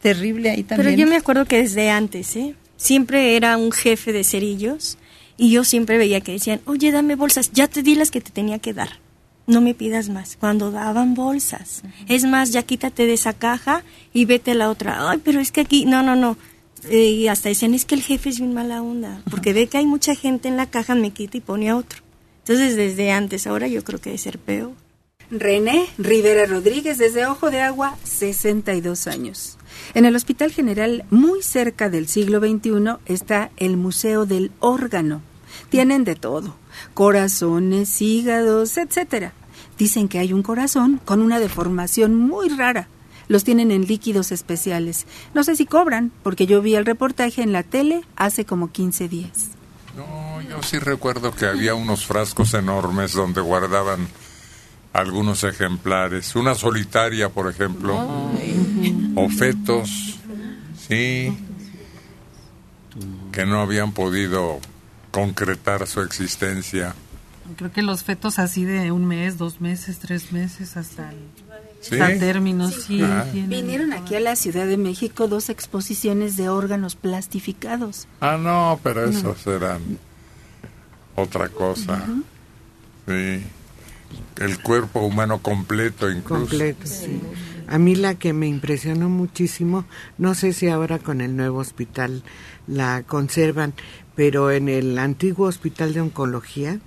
terrible 0.00 0.50
ahí 0.50 0.62
también. 0.62 0.86
Pero 0.86 0.96
yo 0.96 1.06
me 1.06 1.16
acuerdo 1.16 1.44
que 1.44 1.58
desde 1.58 1.90
antes, 1.90 2.34
¿eh? 2.36 2.54
Siempre 2.76 3.36
era 3.36 3.58
un 3.58 3.72
jefe 3.72 4.12
de 4.12 4.24
cerillos 4.24 4.96
y 5.36 5.50
yo 5.50 5.64
siempre 5.64 5.98
veía 5.98 6.22
que 6.22 6.32
decían, 6.32 6.60
oye, 6.64 6.90
dame 6.92 7.14
bolsas, 7.14 7.52
ya 7.52 7.68
te 7.68 7.82
di 7.82 7.94
las 7.94 8.10
que 8.10 8.22
te 8.22 8.30
tenía 8.30 8.58
que 8.58 8.72
dar, 8.72 9.00
no 9.46 9.60
me 9.60 9.74
pidas 9.74 10.08
más. 10.08 10.36
Cuando 10.40 10.70
daban 10.70 11.14
bolsas, 11.14 11.82
es 12.08 12.24
más, 12.24 12.52
ya 12.52 12.62
quítate 12.62 13.04
de 13.04 13.12
esa 13.12 13.34
caja 13.34 13.82
y 14.14 14.24
vete 14.24 14.52
a 14.52 14.54
la 14.54 14.70
otra. 14.70 15.10
Ay, 15.10 15.20
pero 15.22 15.40
es 15.40 15.52
que 15.52 15.60
aquí, 15.60 15.84
no, 15.84 16.02
no, 16.02 16.16
no. 16.16 16.38
Eh, 16.88 17.04
y 17.04 17.28
hasta 17.28 17.48
decían, 17.48 17.74
es 17.74 17.84
que 17.84 17.94
el 17.94 18.02
jefe 18.02 18.30
es 18.30 18.38
bien 18.38 18.54
mala 18.54 18.82
onda, 18.82 19.22
porque 19.30 19.52
ve 19.52 19.66
que 19.66 19.78
hay 19.78 19.86
mucha 19.86 20.14
gente 20.14 20.48
en 20.48 20.56
la 20.56 20.66
caja, 20.66 20.94
me 20.94 21.10
quita 21.10 21.36
y 21.36 21.40
pone 21.40 21.68
a 21.68 21.76
otro. 21.76 22.00
Entonces, 22.38 22.76
desde 22.76 23.12
antes, 23.12 23.46
ahora 23.46 23.68
yo 23.68 23.84
creo 23.84 24.00
que 24.00 24.10
debe 24.10 24.18
ser 24.18 24.38
peor. 24.38 24.72
René 25.30 25.86
Rivera 25.96 26.46
Rodríguez, 26.46 26.98
desde 26.98 27.26
Ojo 27.26 27.50
de 27.50 27.60
Agua, 27.60 27.96
62 28.02 29.06
años. 29.06 29.58
En 29.94 30.04
el 30.04 30.16
Hospital 30.16 30.50
General, 30.50 31.04
muy 31.10 31.42
cerca 31.42 31.88
del 31.88 32.08
siglo 32.08 32.40
XXI, 32.40 32.96
está 33.06 33.50
el 33.56 33.76
Museo 33.76 34.26
del 34.26 34.50
Órgano. 34.58 35.22
Tienen 35.68 36.02
de 36.02 36.16
todo, 36.16 36.56
corazones, 36.94 38.02
hígados, 38.02 38.76
etcétera. 38.76 39.32
Dicen 39.78 40.08
que 40.08 40.18
hay 40.18 40.32
un 40.32 40.42
corazón 40.42 41.00
con 41.04 41.22
una 41.22 41.38
deformación 41.38 42.16
muy 42.16 42.48
rara. 42.48 42.88
Los 43.30 43.44
tienen 43.44 43.70
en 43.70 43.86
líquidos 43.86 44.32
especiales. 44.32 45.06
No 45.34 45.44
sé 45.44 45.54
si 45.54 45.64
cobran, 45.64 46.10
porque 46.24 46.48
yo 46.48 46.60
vi 46.62 46.74
el 46.74 46.84
reportaje 46.84 47.42
en 47.42 47.52
la 47.52 47.62
tele 47.62 48.00
hace 48.16 48.44
como 48.44 48.72
15 48.72 49.08
días. 49.08 49.50
No, 49.96 50.42
yo 50.42 50.60
sí 50.64 50.80
recuerdo 50.80 51.32
que 51.32 51.46
había 51.46 51.76
unos 51.76 52.04
frascos 52.04 52.54
enormes 52.54 53.12
donde 53.12 53.40
guardaban 53.40 54.08
algunos 54.92 55.44
ejemplares. 55.44 56.34
Una 56.34 56.56
solitaria, 56.56 57.28
por 57.28 57.48
ejemplo. 57.48 57.96
O 59.14 59.28
fetos. 59.28 60.18
Sí. 60.88 61.32
que 63.30 63.46
no 63.46 63.60
habían 63.60 63.92
podido 63.92 64.58
concretar 65.12 65.86
su 65.86 66.00
existencia. 66.00 66.96
Creo 67.56 67.70
que 67.70 67.82
los 67.82 68.02
fetos 68.02 68.40
así 68.40 68.64
de 68.64 68.90
un 68.90 69.06
mes, 69.06 69.38
dos 69.38 69.60
meses, 69.60 70.00
tres 70.00 70.32
meses, 70.32 70.76
hasta 70.76 71.10
el 71.10 71.18
Sí. 71.80 71.98
hasta 71.98 72.18
términos, 72.18 72.74
sí. 72.86 73.00
Ah. 73.02 73.24
Vinieron 73.32 73.92
aquí 73.94 74.14
a 74.14 74.20
la 74.20 74.36
Ciudad 74.36 74.66
de 74.66 74.76
México 74.76 75.28
dos 75.28 75.48
exposiciones 75.48 76.36
de 76.36 76.48
órganos 76.50 76.94
plastificados. 76.94 78.06
Ah, 78.20 78.36
no, 78.38 78.78
pero 78.82 79.06
No. 79.06 79.18
esos 79.18 79.46
eran 79.46 79.80
otra 81.16 81.48
cosa. 81.48 82.04
Sí. 83.08 83.42
El 84.36 84.58
cuerpo 84.62 85.00
humano 85.00 85.38
completo 85.40 86.10
incluso. 86.10 86.40
Completo, 86.40 86.86
sí. 86.86 87.20
A 87.68 87.78
mí 87.78 87.94
la 87.94 88.14
que 88.16 88.32
me 88.32 88.46
impresionó 88.48 89.08
muchísimo, 89.08 89.84
no 90.18 90.34
sé 90.34 90.52
si 90.52 90.68
ahora 90.68 90.98
con 90.98 91.20
el 91.20 91.36
nuevo 91.36 91.58
hospital 91.60 92.24
la 92.66 93.04
conservan, 93.04 93.74
pero 94.16 94.50
en 94.50 94.68
el 94.68 94.98
antiguo 94.98 95.46
hospital 95.46 95.94
de 95.94 96.00
oncología, 96.00 96.80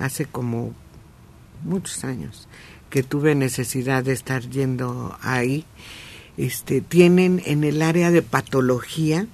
hace 0.00 0.26
como 0.26 0.74
muchos 1.64 2.04
años 2.04 2.48
que 2.90 3.02
tuve 3.02 3.34
necesidad 3.34 4.04
de 4.04 4.12
estar 4.12 4.42
yendo 4.48 5.16
ahí, 5.22 5.64
este, 6.36 6.80
tienen 6.80 7.42
en 7.44 7.64
el 7.64 7.82
área 7.82 8.10
de 8.10 8.22
patología 8.22 9.26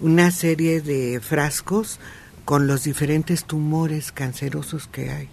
una 0.00 0.30
serie 0.30 0.80
de 0.80 1.20
frascos 1.20 2.00
con 2.44 2.66
los 2.66 2.84
diferentes 2.84 3.44
tumores 3.44 4.12
cancerosos 4.12 4.88
que 4.88 5.10
hay. 5.10 5.28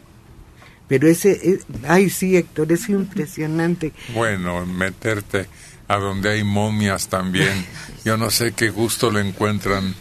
Pero 0.87 1.07
ese, 1.07 1.31
eh, 1.31 1.59
ay 1.87 2.09
sí, 2.09 2.37
Héctor, 2.37 2.71
es 2.71 2.89
impresionante. 2.89 3.93
Bueno, 4.13 4.65
meterte 4.65 5.47
a 5.87 5.97
donde 5.97 6.29
hay 6.29 6.43
momias 6.43 7.07
también. 7.07 7.65
Yo 8.03 8.17
no 8.17 8.29
sé 8.29 8.51
qué 8.51 8.69
gusto 8.69 9.09
le 9.09 9.21
encuentran 9.21 9.95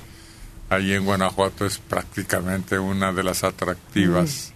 allí 0.68 0.94
en 0.94 1.04
Guanajuato. 1.04 1.64
Es 1.64 1.78
prácticamente 1.78 2.78
una 2.78 3.12
de 3.12 3.22
las 3.22 3.44
atractivas 3.44 4.52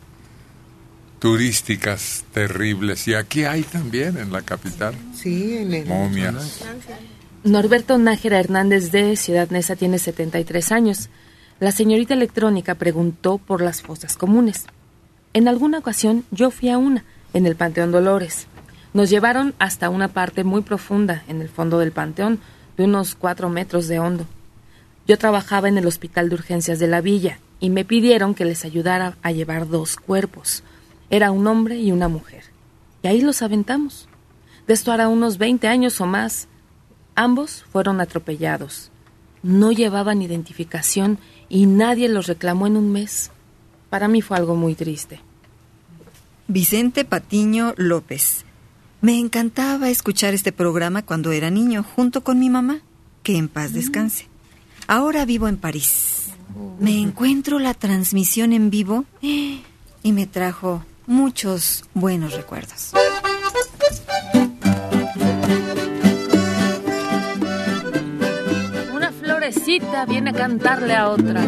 turísticas 1.20 2.24
terribles. 2.32 3.06
Y 3.06 3.14
aquí 3.14 3.44
hay 3.44 3.62
también 3.62 4.18
en 4.18 4.32
la 4.32 4.42
capital 4.42 4.94
Sí, 5.14 5.58
en 5.58 5.72
el... 5.74 5.86
momias. 5.86 6.62
Norberto 7.44 7.96
Nájera 7.98 8.40
Hernández 8.40 8.90
de 8.90 9.16
Ciudad 9.16 9.48
Neza 9.50 9.76
tiene 9.76 9.98
73 9.98 10.72
años. 10.72 11.08
La 11.60 11.72
señorita 11.72 12.14
electrónica 12.14 12.74
preguntó 12.74 13.38
por 13.38 13.62
las 13.62 13.82
fosas 13.82 14.16
comunes. 14.16 14.66
En 15.32 15.46
alguna 15.46 15.78
ocasión 15.78 16.24
yo 16.30 16.50
fui 16.50 16.70
a 16.70 16.78
una, 16.78 17.04
en 17.34 17.46
el 17.46 17.54
Panteón 17.54 17.92
Dolores. 17.92 18.46
Nos 18.92 19.08
llevaron 19.08 19.54
hasta 19.58 19.88
una 19.88 20.08
parte 20.08 20.42
muy 20.42 20.62
profunda, 20.62 21.22
en 21.28 21.40
el 21.40 21.48
fondo 21.48 21.78
del 21.78 21.92
panteón, 21.92 22.40
de 22.76 22.84
unos 22.84 23.14
cuatro 23.14 23.48
metros 23.48 23.86
de 23.86 24.00
hondo. 24.00 24.26
Yo 25.06 25.16
trabajaba 25.16 25.68
en 25.68 25.78
el 25.78 25.86
hospital 25.86 26.28
de 26.28 26.34
urgencias 26.34 26.78
de 26.78 26.88
la 26.88 27.00
villa 27.00 27.38
y 27.60 27.70
me 27.70 27.84
pidieron 27.84 28.34
que 28.34 28.44
les 28.44 28.64
ayudara 28.64 29.16
a 29.22 29.30
llevar 29.32 29.68
dos 29.68 29.96
cuerpos. 29.96 30.64
Era 31.10 31.32
un 31.32 31.46
hombre 31.46 31.78
y 31.80 31.92
una 31.92 32.08
mujer. 32.08 32.44
Y 33.02 33.08
ahí 33.08 33.20
los 33.20 33.42
aventamos. 33.42 34.08
De 34.66 34.74
esto 34.74 34.92
hará 34.92 35.08
unos 35.08 35.38
20 35.38 35.66
años 35.66 36.00
o 36.00 36.06
más. 36.06 36.46
Ambos 37.16 37.64
fueron 37.72 38.00
atropellados. 38.00 38.90
No 39.42 39.72
llevaban 39.72 40.22
identificación 40.22 41.18
y 41.48 41.66
nadie 41.66 42.08
los 42.08 42.28
reclamó 42.28 42.66
en 42.66 42.76
un 42.76 42.92
mes. 42.92 43.30
Para 43.90 44.06
mí 44.06 44.22
fue 44.22 44.36
algo 44.36 44.54
muy 44.54 44.74
triste. 44.74 45.20
Vicente 46.46 47.04
Patiño 47.04 47.74
López. 47.76 48.44
Me 49.00 49.18
encantaba 49.18 49.88
escuchar 49.88 50.34
este 50.34 50.52
programa 50.52 51.02
cuando 51.02 51.32
era 51.32 51.50
niño, 51.50 51.82
junto 51.82 52.22
con 52.22 52.38
mi 52.38 52.50
mamá, 52.50 52.80
que 53.22 53.36
en 53.36 53.48
paz 53.48 53.72
descanse. 53.72 54.28
Ahora 54.86 55.24
vivo 55.24 55.48
en 55.48 55.56
París. 55.56 56.28
Me 56.78 57.00
encuentro 57.00 57.58
la 57.58 57.74
transmisión 57.74 58.52
en 58.52 58.70
vivo 58.70 59.04
y 59.22 59.62
me 60.04 60.26
trajo 60.26 60.84
muchos 61.10 61.84
buenos 61.92 62.34
recuerdos. 62.34 62.92
Una 68.94 69.10
florecita 69.10 70.06
viene 70.06 70.30
a 70.30 70.32
cantarle 70.32 70.94
a 70.94 71.08
otra. 71.08 71.42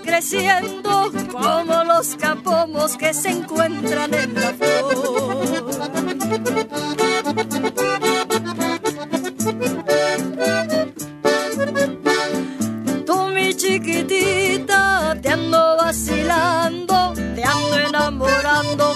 Creciendo 0.00 1.12
como 1.30 1.84
los 1.84 2.16
capomos 2.16 2.96
que 2.96 3.12
se 3.14 3.30
encuentran 3.30 4.14
en 4.14 4.34
la 4.34 4.54
flor. 4.54 5.44
Tú 13.06 13.28
mi 13.28 13.54
chiquitita 13.54 15.16
te 15.20 15.28
ando 15.28 15.76
vacilando, 15.76 17.12
te 17.34 17.44
ando 17.44 17.78
enamorando 17.88 18.94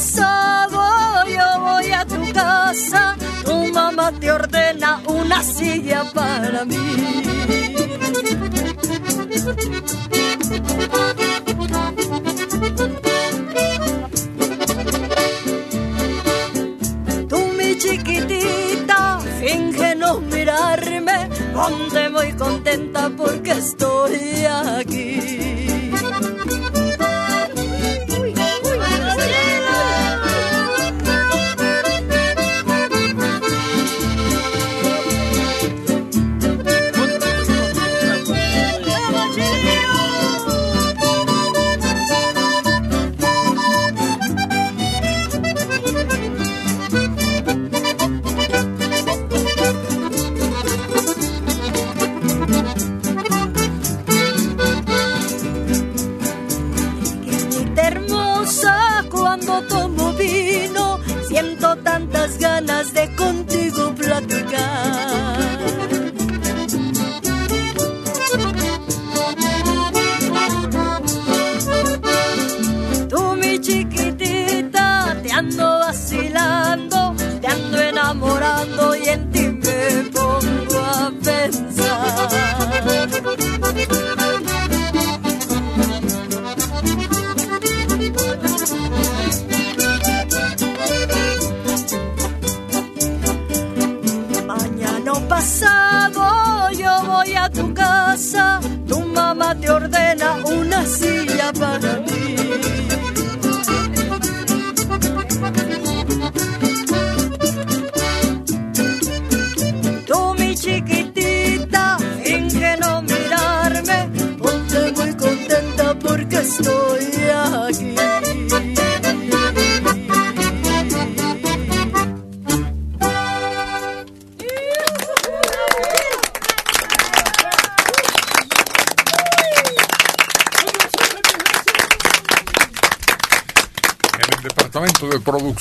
Pasado 0.00 1.26
yo 1.28 1.60
voy 1.60 1.92
a 1.92 2.06
tu 2.06 2.32
casa, 2.32 3.18
tu 3.44 3.70
mamá 3.70 4.10
te 4.18 4.32
ordena 4.32 5.02
una 5.06 5.42
silla 5.42 6.10
para 6.14 6.64
mí. 6.64 7.22
Tú 17.28 17.38
mi 17.58 17.76
chiquitita, 17.76 19.20
finge 19.38 19.94
no 19.96 20.20
mirarme, 20.20 21.28
ponte 21.52 22.08
muy 22.08 22.32
contenta 22.32 23.10
porque 23.14 23.50
estoy 23.50 24.46
aquí. 24.46 25.09
Siento 61.40 61.74
tantas 61.76 62.38
ganas 62.38 62.92
de 62.92 63.16
contigo 63.16 63.39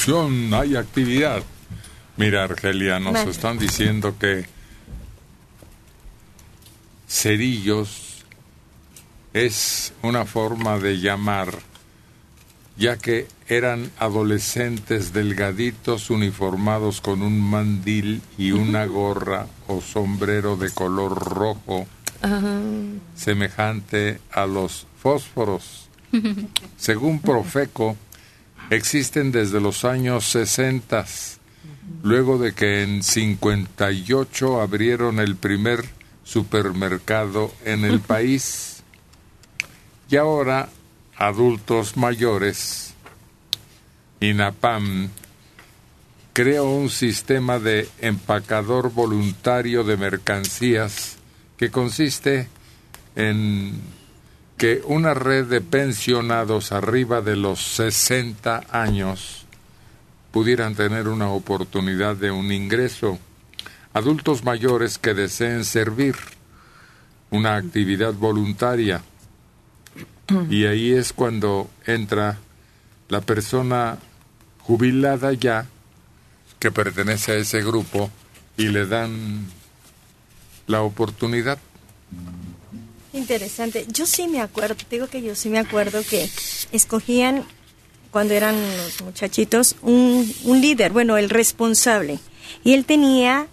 producción 0.09 0.53
hay 0.53 0.75
actividad. 0.75 1.43
Mira, 2.17 2.43
Argelia, 2.43 2.99
nos 2.99 3.27
están 3.27 3.57
diciendo 3.59 4.15
que 4.19 4.45
cerillos 7.07 8.25
es 9.33 9.93
una 10.01 10.25
forma 10.25 10.79
de 10.79 10.99
llamar, 10.99 11.53
ya 12.77 12.97
que 12.97 13.27
eran 13.47 13.91
adolescentes 13.99 15.13
delgaditos 15.13 16.09
uniformados 16.09 17.01
con 17.01 17.21
un 17.21 17.39
mandil 17.39 18.21
y 18.37 18.51
una 18.51 18.85
gorra 18.85 19.47
o 19.67 19.81
sombrero 19.81 20.55
de 20.57 20.71
color 20.71 21.13
rojo 21.13 21.87
semejante 23.15 24.19
a 24.31 24.45
los 24.45 24.87
fósforos. 25.01 25.87
Según 26.77 27.21
Profeco, 27.21 27.95
existen 28.69 29.31
desde 29.31 29.59
los 29.59 29.85
años 29.85 30.25
60, 30.25 31.05
luego 32.03 32.37
de 32.37 32.53
que 32.53 32.83
en 32.83 33.03
58 33.03 34.61
abrieron 34.61 35.19
el 35.19 35.35
primer 35.35 35.85
supermercado 36.23 37.51
en 37.65 37.85
el 37.85 37.99
país. 37.99 38.83
Y 40.09 40.15
ahora 40.15 40.69
adultos 41.15 41.97
mayores, 41.97 42.93
INAPAM, 44.19 45.09
creó 46.33 46.65
un 46.65 46.89
sistema 46.89 47.59
de 47.59 47.89
empacador 47.99 48.93
voluntario 48.93 49.83
de 49.83 49.97
mercancías 49.97 51.17
que 51.57 51.69
consiste 51.69 52.47
en 53.15 53.98
que 54.59 54.81
una 54.83 55.13
red 55.13 55.45
de 55.45 55.61
pensionados 55.61 56.73
arriba 56.73 57.21
de 57.21 57.37
los 57.37 57.61
60 57.61 58.65
años 58.69 59.45
pudieran 60.31 60.75
tener 60.75 61.07
una 61.07 61.29
oportunidad 61.29 62.17
de 62.17 62.29
un 62.29 62.51
ingreso. 62.51 63.17
Adultos 63.93 64.43
mayores 64.43 64.97
que 64.97 65.13
deseen 65.13 65.63
servir 65.63 66.17
una 67.31 67.55
actividad 67.55 68.13
voluntaria. 68.13 69.01
Y 70.49 70.65
ahí 70.65 70.91
es 70.91 71.13
cuando 71.13 71.69
entra 71.85 72.37
la 73.07 73.21
persona 73.21 73.97
jubilada 74.59 75.31
ya 75.31 75.67
que 76.59 76.69
pertenece 76.69 77.31
a 77.31 77.35
ese 77.35 77.63
grupo 77.63 78.11
y 78.57 78.67
le 78.67 78.85
dan 78.85 79.47
la 80.67 80.81
oportunidad. 80.81 81.59
Interesante. 83.19 83.85
Yo 83.91 84.05
sí 84.05 84.27
me 84.27 84.41
acuerdo, 84.41 84.75
te 84.75 84.95
digo 84.95 85.07
que 85.07 85.21
yo 85.21 85.35
sí 85.35 85.49
me 85.49 85.59
acuerdo 85.59 86.01
que 86.09 86.29
escogían 86.71 87.43
cuando 88.11 88.33
eran 88.33 88.55
los 88.77 89.01
muchachitos 89.01 89.75
un, 89.81 90.33
un 90.45 90.61
líder, 90.61 90.93
bueno, 90.93 91.17
el 91.17 91.29
responsable. 91.29 92.19
Y 92.63 92.73
él 92.73 92.85
tenía 92.85 93.47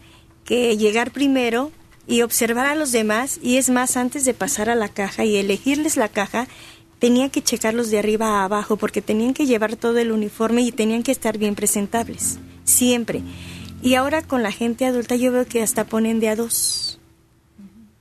que 0.45 0.77
llegar 0.77 1.11
primero 1.11 1.73
y 2.07 2.23
observar 2.23 2.67
a 2.67 2.77
los 2.77 2.93
demás 2.93 3.41
y 3.43 3.57
es 3.57 3.69
más, 3.69 3.97
antes 3.97 4.25
de 4.25 4.35
pasar 4.35 4.71
a 4.71 4.77
la 4.77 4.89
caja 4.89 5.25
y 5.25 5.37
elegirles 5.37 5.97
la 5.97 6.09
caja, 6.09 6.47
tenía 7.01 7.29
que 7.29 7.43
checarlos 7.43 7.91
de 7.91 7.99
arriba 7.99 8.41
a 8.41 8.45
abajo 8.45 8.77
porque 8.77 9.03
tenían 9.03 9.35
que 9.35 9.47
llevar 9.47 9.77
todo 9.77 9.99
el 9.99 10.12
uniforme 10.12 10.62
y 10.62 10.71
tenían 10.71 11.03
que 11.03 11.12
estar 11.12 11.39
bien 11.39 11.57
presentables, 11.57 12.39
siempre. 12.64 13.23
Y 13.83 13.95
ahora 13.95 14.23
con 14.23 14.45
la 14.45 14.53
gente 14.53 14.87
adulta 14.87 15.17
yo 15.17 15.33
veo 15.33 15.45
que 15.45 15.62
hasta 15.62 15.85
ponen 15.85 16.21
de 16.21 16.29
a 16.29 16.37
dos 16.37 16.99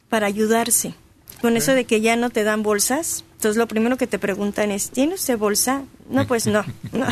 para 0.10 0.28
ayudarse. 0.28 0.94
Con 1.42 1.58
eso 1.58 1.74
de 1.74 1.86
que 1.86 2.02
ya 2.02 2.16
no 2.16 2.30
te 2.30 2.44
dan 2.44 2.64
bolsas, 2.64 3.24
entonces 3.34 3.58
lo 3.58 3.68
primero 3.68 3.98
que 3.98 4.08
te 4.08 4.20
preguntan 4.20 4.72
es, 4.72 4.90
¿tiene 4.90 5.16
usted 5.16 5.38
bolsa? 5.38 5.84
No, 6.10 6.26
pues 6.26 6.48
no, 6.48 6.64
no. 6.92 7.08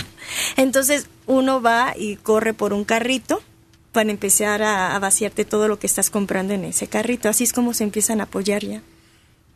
Entonces 0.58 1.08
uno 1.28 1.62
va 1.62 1.94
y 1.98 2.16
corre 2.16 2.54
por 2.54 2.74
un 2.74 2.86
carrito 2.86 3.42
para 3.92 4.10
empezar 4.10 4.64
a, 4.64 4.96
a 4.96 5.00
vaciarte 5.00 5.46
todo 5.46 5.68
lo 5.68 5.78
que 5.78 5.88
estás 5.88 6.10
comprando 6.10 6.54
en 6.54 6.66
ese 6.66 6.88
carrito. 6.88 7.30
Así 7.30 7.44
es 7.44 7.54
como 7.54 7.74
se 7.74 7.84
empiezan 7.84 8.22
a 8.22 8.24
apoyar 8.24 8.64
ya. 8.64 8.82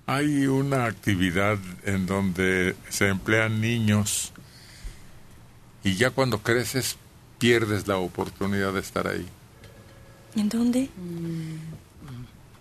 Hay 0.06 0.48
una 0.48 0.86
actividad 0.86 1.58
en 1.84 2.06
donde 2.06 2.76
se 2.90 3.08
emplean 3.08 3.60
niños 3.60 4.32
y 5.84 5.96
ya 5.96 6.12
cuando 6.12 6.40
creces 6.40 6.98
pierdes 7.40 7.88
la 7.88 7.98
oportunidad 7.98 8.74
de 8.74 8.80
estar 8.80 9.08
ahí. 9.08 9.26
¿En 10.36 10.50
dónde? 10.50 10.90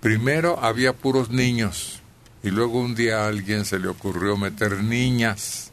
Primero 0.07 0.63
había 0.63 0.93
puros 0.93 1.31
niños 1.31 2.01
y 2.45 2.51
luego 2.51 2.79
un 2.79 2.95
día 2.95 3.25
a 3.25 3.27
alguien 3.27 3.65
se 3.65 3.81
le 3.81 3.89
ocurrió 3.89 4.37
meter 4.37 4.85
niñas. 4.85 5.73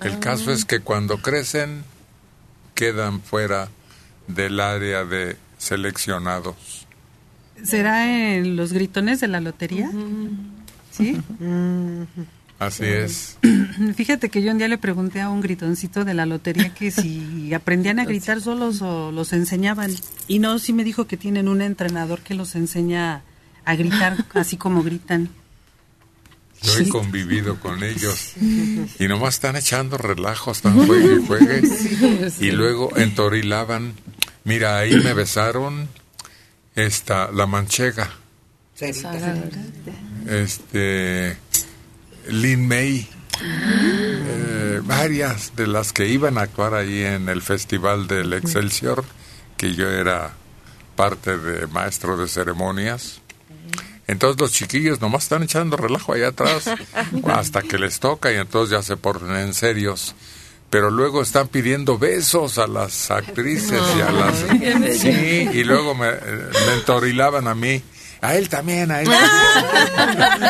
El 0.00 0.20
caso 0.20 0.52
es 0.52 0.64
que 0.64 0.78
cuando 0.78 1.20
crecen 1.20 1.82
quedan 2.76 3.20
fuera 3.20 3.68
del 4.28 4.60
área 4.60 5.04
de 5.04 5.36
seleccionados. 5.58 6.86
¿Será 7.60 8.36
en 8.36 8.54
los 8.54 8.72
gritones 8.72 9.18
de 9.18 9.26
la 9.26 9.40
lotería? 9.40 9.90
¿Sí? 10.92 11.20
Así 12.60 12.84
es. 12.84 13.36
Fíjate 13.96 14.28
que 14.28 14.44
yo 14.44 14.52
un 14.52 14.58
día 14.58 14.68
le 14.68 14.78
pregunté 14.78 15.22
a 15.22 15.28
un 15.28 15.40
gritoncito 15.40 16.04
de 16.04 16.14
la 16.14 16.24
lotería 16.24 16.72
que 16.72 16.92
si 16.92 17.52
aprendían 17.52 17.98
a 17.98 18.04
gritar 18.04 18.40
solos 18.40 18.80
o 18.80 19.10
los 19.10 19.32
enseñaban. 19.32 19.90
Y 20.28 20.38
no, 20.38 20.60
sí 20.60 20.72
me 20.72 20.84
dijo 20.84 21.08
que 21.08 21.16
tienen 21.16 21.48
un 21.48 21.62
entrenador 21.62 22.20
que 22.20 22.34
los 22.34 22.54
enseña 22.54 23.16
a 23.16 23.22
gritar 23.74 24.24
así 24.34 24.56
como 24.56 24.82
gritan. 24.82 25.28
Yo 26.62 26.78
he 26.78 26.88
convivido 26.88 27.60
con 27.60 27.82
ellos 27.82 28.32
y 28.98 29.08
nomás 29.08 29.34
están 29.34 29.56
echando 29.56 29.98
relajos, 29.98 30.58
están 30.58 30.86
juegue 30.86 31.16
y 31.20 31.26
juegue. 31.26 31.62
Y 32.40 32.50
luego 32.50 32.96
entorilaban. 32.96 33.94
Mira, 34.44 34.78
ahí 34.78 34.94
me 34.94 35.12
besaron 35.12 35.88
esta, 36.74 37.30
la 37.32 37.46
manchega, 37.46 38.10
este, 40.28 41.36
Lin 42.28 42.68
May, 42.68 43.08
eh, 43.42 44.80
varias 44.84 45.56
de 45.56 45.66
las 45.66 45.92
que 45.92 46.08
iban 46.08 46.36
a 46.36 46.42
actuar 46.42 46.74
ahí 46.74 47.02
en 47.02 47.30
el 47.30 47.40
Festival 47.40 48.06
del 48.06 48.34
Excelsior, 48.34 49.04
que 49.56 49.74
yo 49.74 49.88
era 49.88 50.34
parte 50.94 51.38
de 51.38 51.66
maestro 51.66 52.18
de 52.18 52.28
ceremonias. 52.28 53.22
Entonces 54.08 54.40
los 54.40 54.52
chiquillos 54.52 55.00
nomás 55.00 55.24
están 55.24 55.42
echando 55.42 55.76
relajo 55.76 56.12
allá 56.12 56.28
atrás 56.28 56.70
hasta 57.24 57.62
que 57.62 57.78
les 57.78 57.98
toca 57.98 58.32
y 58.32 58.36
entonces 58.36 58.70
ya 58.70 58.82
se 58.82 58.96
ponen 58.96 59.36
en 59.36 59.54
serios. 59.54 60.14
Pero 60.70 60.90
luego 60.90 61.22
están 61.22 61.48
pidiendo 61.48 61.96
besos 61.96 62.58
a 62.58 62.66
las 62.66 63.10
actrices 63.10 63.80
y 63.96 64.00
a 64.00 64.10
las... 64.10 64.44
Sí, 64.98 65.48
y 65.52 65.62
luego 65.64 65.94
me, 65.94 66.10
me 66.10 66.74
entorilaban 66.74 67.46
a 67.46 67.54
mí. 67.54 67.82
A 68.20 68.34
él 68.34 68.48
también, 68.48 68.90
a 68.90 69.02
él 69.02 69.08
también. 69.08 70.44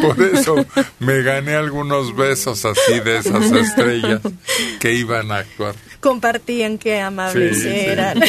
Por 0.02 0.22
eso 0.22 0.54
me 1.00 1.22
gané 1.22 1.56
algunos 1.56 2.14
besos 2.14 2.64
así 2.64 3.00
de 3.00 3.18
esas 3.18 3.50
estrellas 3.50 4.20
que 4.78 4.92
iban 4.92 5.32
a 5.32 5.38
actuar. 5.38 5.74
Compartían 6.02 6.78
qué 6.78 7.00
amables 7.00 7.58
Sí, 7.58 7.62
sí. 7.62 7.68
eran. 7.68 8.20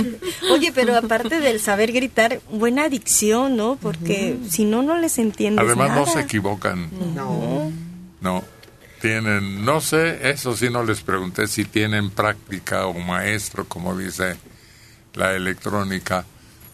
Oye, 0.52 0.72
pero 0.74 0.96
aparte 0.96 1.38
del 1.40 1.60
saber 1.60 1.92
gritar, 1.92 2.40
buena 2.50 2.84
adicción, 2.86 3.56
¿no? 3.56 3.78
Porque 3.80 4.36
si 4.50 4.64
no, 4.64 4.82
no 4.82 4.98
les 4.98 5.16
entiendes 5.18 5.64
Además 5.64 5.94
no 5.94 6.06
se 6.06 6.20
equivocan. 6.20 6.90
No. 7.14 7.70
No, 8.20 8.44
tienen, 9.00 9.64
no 9.64 9.80
sé, 9.80 10.28
eso 10.28 10.56
sí 10.56 10.68
no 10.70 10.82
les 10.82 11.02
pregunté 11.02 11.46
si 11.46 11.64
tienen 11.64 12.10
práctica 12.10 12.86
o 12.86 12.94
maestro, 12.98 13.64
como 13.64 13.96
dice 13.96 14.36
la 15.14 15.32
electrónica, 15.34 16.26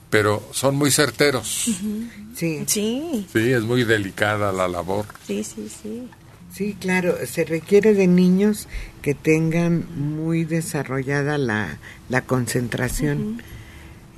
pero 0.08 0.42
son 0.52 0.74
muy 0.76 0.90
certeros. 0.90 1.46
Sí. 1.46 2.10
Sí, 2.34 3.26
Sí, 3.32 3.52
es 3.52 3.62
muy 3.62 3.84
delicada 3.84 4.52
la 4.52 4.66
labor. 4.68 5.04
sí, 5.26 5.44
sí, 5.44 5.68
sí. 5.82 6.08
Sí, 6.56 6.74
claro, 6.80 7.14
se 7.26 7.44
requiere 7.44 7.92
de 7.92 8.06
niños 8.06 8.66
que 9.02 9.14
tengan 9.14 9.84
muy 9.94 10.44
desarrollada 10.44 11.36
la, 11.36 11.76
la 12.08 12.22
concentración 12.22 13.42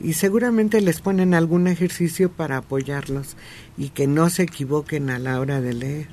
y 0.01 0.13
seguramente 0.13 0.81
les 0.81 1.01
ponen 1.01 1.35
algún 1.35 1.67
ejercicio 1.67 2.31
para 2.31 2.59
apoyarlos 2.59 3.37
y 3.77 3.89
que 3.89 4.07
no 4.07 4.31
se 4.31 4.45
equivoquen 4.45 5.11
a 5.11 5.19
la 5.19 5.41
hora 5.41 5.61
de 5.61 5.73
leer. 5.73 6.09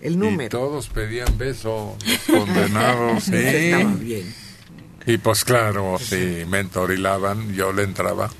El 0.00 0.14
Y 0.14 0.16
número. 0.16 0.48
todos 0.48 0.88
pedían 0.88 1.36
beso, 1.36 1.98
los 2.06 2.38
condenados, 2.38 3.24
sí. 3.24 3.34
Estaba 3.34 3.94
bien. 3.96 4.34
Y 5.04 5.18
pues 5.18 5.44
claro, 5.44 5.98
si 5.98 6.44
me 6.48 6.60
entorilaban, 6.60 7.52
yo 7.52 7.74
le 7.74 7.82
entraba. 7.82 8.30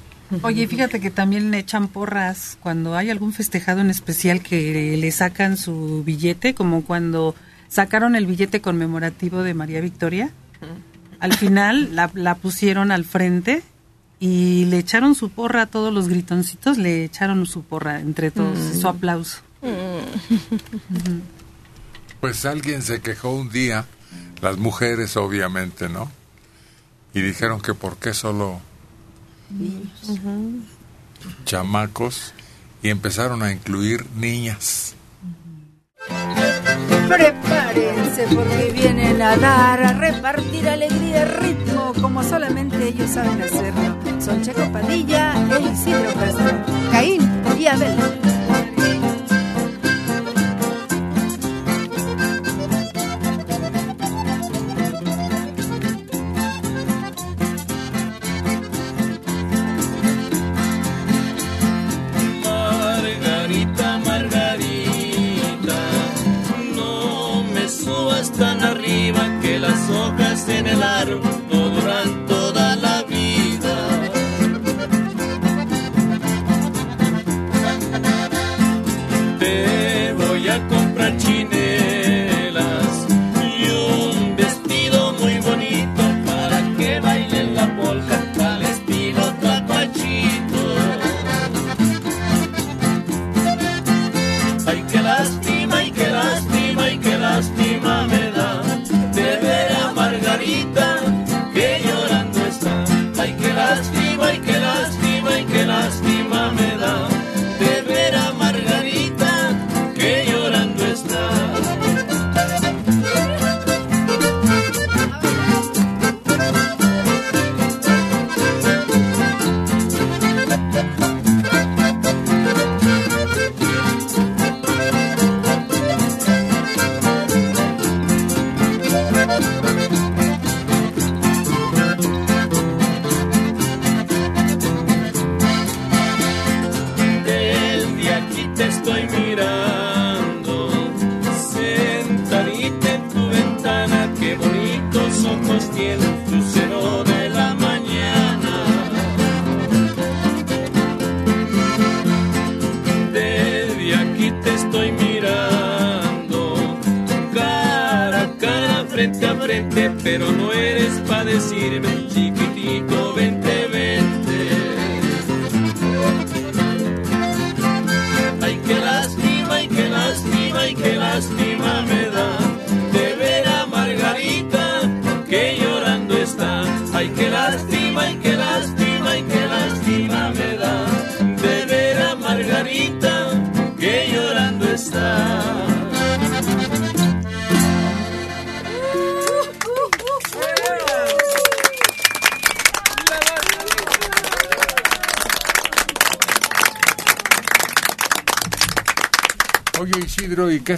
Oye, 0.43 0.67
fíjate 0.69 1.01
que 1.01 1.11
también 1.11 1.51
le 1.51 1.59
echan 1.59 1.89
porras 1.89 2.57
cuando 2.61 2.95
hay 2.97 3.11
algún 3.11 3.33
festejado 3.33 3.81
en 3.81 3.91
especial 3.91 4.43
que 4.43 4.97
le 4.97 5.11
sacan 5.13 5.57
su 5.57 6.03
billete, 6.05 6.55
como 6.55 6.83
cuando 6.85 7.35
sacaron 7.69 8.15
el 8.17 8.27
billete 8.27 8.61
conmemorativo 8.61 9.43
de 9.43 9.55
María 9.55 9.81
Victoria. 9.81 10.31
Al 11.19 11.33
final 11.35 11.95
la, 11.97 12.11
la 12.15 12.35
pusieron 12.37 12.93
al 12.93 13.05
frente 13.05 13.63
y 14.21 14.67
le 14.67 14.79
echaron 14.79 15.15
su 15.15 15.31
porra 15.31 15.63
a 15.63 15.67
todos 15.67 15.93
los 15.93 16.09
gritoncitos, 16.09 16.79
le 16.79 17.05
echaron 17.05 17.45
su 17.47 17.63
porra 17.63 18.01
entre 18.01 18.31
todos, 18.31 18.59
Mm. 18.59 18.81
su 18.81 18.89
aplauso. 18.89 19.39
Pues 22.21 22.45
alguien 22.45 22.83
se 22.83 23.01
quejó 23.01 23.31
un 23.35 23.51
día 23.51 23.87
las 24.43 24.59
mujeres 24.59 25.17
obviamente, 25.17 25.89
¿no? 25.89 26.11
Y 27.15 27.21
dijeron 27.23 27.61
que 27.61 27.75
por 27.75 27.97
qué 27.97 28.15
solo 28.15 28.61
chamacos 31.45 32.33
y 32.83 32.89
empezaron 32.89 33.43
a 33.43 33.53
incluir 33.53 34.07
niñas. 34.17 34.95
Prepárense 37.09 38.27
porque 38.35 38.71
vienen 38.73 39.21
a 39.21 39.37
dar, 39.37 39.83
a 39.83 39.93
repartir 39.95 40.69
alegría 40.69 41.25
ritmo 41.25 41.93
como 42.01 42.23
solamente 42.23 42.89
ellos 42.89 43.11
saben 43.11 43.43
hacerlo. 43.43 43.97
Son 44.21 44.41
Checo 44.43 44.71
Padilla 44.73 45.35
e 45.35 46.15
Castro, 46.15 46.65
Caín 46.93 47.43
y 47.59 47.67
Abel. 47.67 48.30
Las 70.19 71.50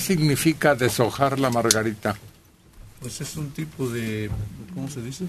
significa 0.03 0.75
deshojar 0.75 1.39
la 1.39 1.51
margarita? 1.51 2.17
Pues 3.01 3.21
es 3.21 3.37
un 3.37 3.51
tipo 3.51 3.89
de, 3.89 4.31
¿cómo 4.75 4.89
se 4.89 5.03
dice? 5.03 5.27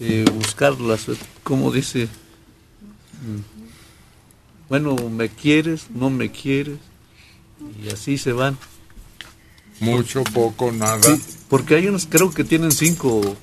Eh, 0.00 0.24
buscarlas, 0.32 1.06
¿cómo 1.42 1.72
dice? 1.72 2.04
Mm. 2.04 3.58
Bueno, 4.68 4.94
me 5.08 5.28
quieres, 5.28 5.86
no 5.90 6.10
me 6.10 6.30
quieres, 6.30 6.78
y 7.82 7.88
así 7.88 8.18
se 8.18 8.32
van. 8.32 8.58
Mucho, 9.80 10.22
poco, 10.24 10.72
nada. 10.72 11.02
Sí, 11.02 11.22
porque 11.48 11.76
hay 11.76 11.86
unos, 11.86 12.06
creo 12.06 12.30
que 12.32 12.44
tienen 12.44 12.72
cinco 12.72 13.36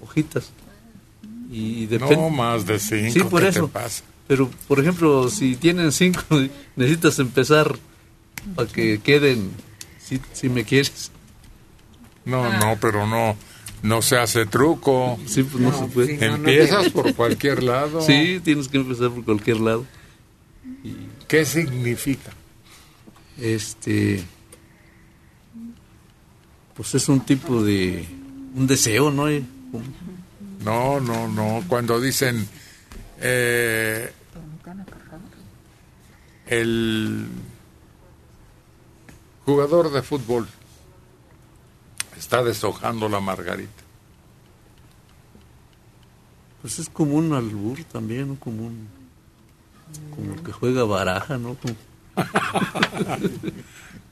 hojitas. 0.00 0.50
Y 1.50 1.86
depende. 1.86 2.16
No 2.16 2.30
más 2.30 2.64
de 2.66 2.78
cinco. 2.78 3.12
Sí, 3.12 3.20
por 3.20 3.42
¿qué 3.42 3.48
eso. 3.48 3.66
te 3.66 3.72
pasa? 3.72 4.02
Pero, 4.26 4.50
por 4.66 4.80
ejemplo, 4.80 5.28
si 5.28 5.56
tienen 5.56 5.92
cinco, 5.92 6.22
necesitas 6.76 7.18
empezar 7.18 7.78
para 8.54 8.68
que 8.68 9.00
queden, 9.00 9.50
si, 10.04 10.20
si 10.32 10.48
me 10.48 10.64
quieres. 10.64 11.10
No, 12.24 12.52
no, 12.58 12.76
pero 12.80 13.06
no, 13.06 13.36
no 13.82 14.02
se 14.02 14.16
hace 14.16 14.46
truco. 14.46 15.18
Sí, 15.26 15.42
pues 15.42 15.62
no, 15.62 15.76
se 15.76 15.86
puede. 15.86 16.24
Empiezas 16.24 16.90
por 16.90 17.14
cualquier 17.14 17.62
lado. 17.64 18.00
Sí, 18.00 18.40
tienes 18.44 18.68
que 18.68 18.78
empezar 18.78 19.10
por 19.10 19.24
cualquier 19.24 19.60
lado. 19.60 19.84
¿Qué 21.28 21.44
significa? 21.44 22.30
Este, 23.38 24.22
pues 26.74 26.94
es 26.94 27.08
un 27.08 27.20
tipo 27.20 27.62
de, 27.64 28.06
un 28.54 28.66
deseo, 28.66 29.10
¿no? 29.10 29.28
Eh, 29.28 29.42
No, 30.64 31.00
no, 31.00 31.28
no. 31.28 31.64
Cuando 31.66 32.00
dicen 32.00 32.46
eh, 33.20 34.12
el 36.46 37.26
jugador 39.44 39.90
de 39.92 40.02
fútbol 40.02 40.46
está 42.18 42.42
deshojando 42.42 43.08
la 43.08 43.20
margarita. 43.20 43.82
Pues 46.60 46.78
es 46.78 46.88
como 46.88 47.14
un 47.16 47.32
albur 47.32 47.82
también, 47.84 48.28
¿no? 48.28 48.36
Como 48.36 48.66
un, 48.66 48.88
como 50.14 50.34
el 50.34 50.42
que 50.42 50.52
juega 50.52 50.84
baraja, 50.84 51.36
¿no? 51.38 51.56
Como- 51.56 51.74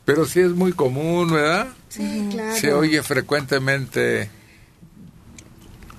Pero 0.05 0.25
sí 0.25 0.41
es 0.41 0.51
muy 0.51 0.73
común, 0.73 1.31
¿verdad? 1.33 1.69
Sí, 1.89 2.27
claro. 2.33 2.57
Se 2.57 2.73
oye 2.73 3.03
frecuentemente 3.03 4.29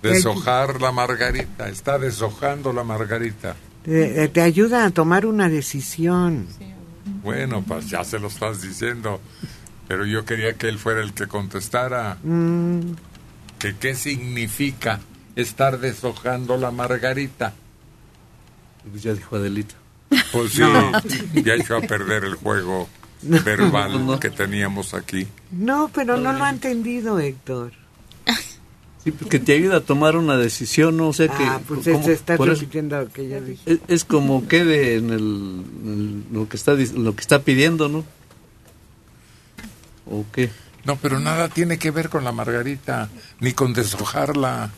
deshojar 0.01 0.81
la 0.81 0.91
margarita. 0.91 1.69
Está 1.69 1.97
deshojando 1.97 2.73
la 2.73 2.83
margarita. 2.83 3.55
Te, 3.85 4.27
te 4.27 4.41
ayuda 4.41 4.85
a 4.85 4.89
tomar 4.91 5.25
una 5.25 5.47
decisión. 5.47 6.47
Bueno, 7.23 7.63
pues 7.67 7.89
ya 7.89 8.03
se 8.03 8.19
lo 8.19 8.27
estás 8.27 8.61
diciendo. 8.61 9.19
Pero 9.87 10.05
yo 10.05 10.23
quería 10.25 10.53
que 10.53 10.67
él 10.69 10.77
fuera 10.79 11.01
el 11.01 11.13
que 11.13 11.27
contestara. 11.27 12.17
Mm, 12.23 12.79
que 13.59 13.75
¿Qué 13.75 13.95
significa 13.95 14.99
estar 15.35 15.79
deshojando 15.79 16.57
la 16.57 16.71
margarita? 16.71 17.53
Pues 18.89 19.03
ya 19.03 19.13
dijo 19.13 19.35
Adelita. 19.35 19.75
Pues 20.31 20.53
sí, 20.53 20.61
No. 20.61 20.91
ya 21.41 21.53
echó 21.55 21.77
a 21.77 21.81
perder 21.81 22.23
el 22.25 22.35
juego 22.35 22.87
verbal 23.21 24.19
que 24.19 24.29
teníamos 24.29 24.93
aquí. 24.93 25.27
no, 25.51 25.89
pero 25.93 26.17
no 26.17 26.33
lo 26.33 26.43
ha 26.43 26.49
entendido, 26.49 27.19
Héctor. 27.19 27.71
Sí, 29.03 29.11
porque 29.11 29.39
te 29.39 29.53
ayuda 29.53 29.77
a 29.77 29.81
tomar 29.81 30.15
una 30.15 30.37
decisión, 30.37 30.95
¿no? 30.97 31.07
O 31.07 31.13
sea 31.13 31.27
que... 31.27 31.43
ah, 31.43 31.59
pues 31.67 31.87
como- 31.87 32.03
se 32.03 32.13
está 32.13 32.37
repitiendo 32.37 32.99
lo 33.01 33.09
que 33.11 33.27
yo 33.29 33.41
dije. 33.41 33.61
es, 33.65 33.79
es 33.87 34.05
como 34.05 34.47
quede 34.47 34.95
en, 34.97 35.09
el, 35.09 35.63
en 35.83 36.25
lo 36.31 36.47
que 36.47 36.55
está 36.57 36.75
dis- 36.75 36.93
lo 36.93 37.15
que 37.15 37.21
está 37.21 37.39
pidiendo, 37.39 37.89
¿no? 37.89 38.03
¿O 40.05 40.25
qué? 40.31 40.49
No, 40.83 40.95
pero 40.97 41.19
nada 41.19 41.47
tiene 41.49 41.77
que 41.77 41.91
ver 41.91 42.09
con 42.09 42.23
la 42.23 42.31
margarita, 42.31 43.09
ni 43.39 43.53
con 43.53 43.73
deshojarla. 43.73 44.71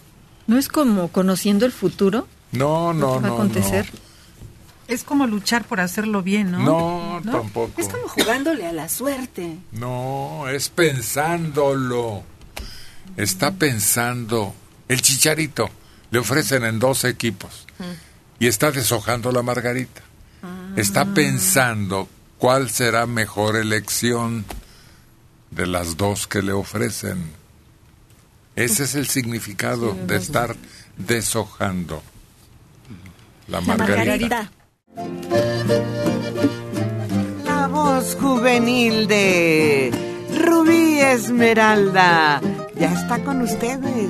¿No 0.47 0.57
es 0.57 0.67
como 0.67 1.07
conociendo 1.09 1.65
el 1.65 1.71
futuro? 1.71 2.27
No, 2.51 2.93
no, 2.93 3.07
¿Qué 3.07 3.13
va 3.13 3.17
a 3.17 3.29
no. 3.29 3.33
acontecer? 3.35 3.85
Es 4.89 5.05
como 5.05 5.25
luchar 5.27 5.63
por 5.65 5.79
hacerlo 5.79 6.21
bien, 6.23 6.51
¿no? 6.51 6.59
No, 6.59 7.21
no 7.21 7.31
tampoco. 7.31 7.71
Es 7.81 7.87
como 7.87 8.07
jugándole 8.09 8.65
a 8.67 8.73
la 8.73 8.89
suerte. 8.89 9.57
No, 9.71 10.45
es 10.49 10.67
pensándolo. 10.69 12.23
Está 13.17 13.51
pensando. 13.51 14.53
El 14.87 15.01
chicharito 15.01 15.69
le 16.11 16.19
ofrecen 16.19 16.63
en 16.63 16.79
dos 16.79 17.05
equipos 17.05 17.65
y 18.39 18.47
está 18.47 18.71
deshojando 18.71 19.31
la 19.31 19.41
margarita. 19.41 20.01
Está 20.75 21.05
pensando 21.05 22.09
cuál 22.37 22.69
será 22.69 23.05
mejor 23.05 23.55
elección 23.55 24.45
de 25.51 25.67
las 25.67 25.97
dos 25.97 26.27
que 26.27 26.41
le 26.41 26.51
ofrecen. 26.51 27.31
Ese 28.55 28.83
es 28.83 28.95
el 28.95 29.07
significado 29.07 29.93
de 29.93 30.17
estar 30.17 30.55
deshojando 30.97 32.03
la 33.47 33.61
margarita. 33.61 34.51
La 37.45 37.67
voz 37.67 38.15
juvenil 38.19 39.07
de 39.07 39.91
Rubí 40.45 40.99
Esmeralda 40.99 42.41
ya 42.75 42.93
está 42.93 43.23
con 43.23 43.41
ustedes. 43.41 44.09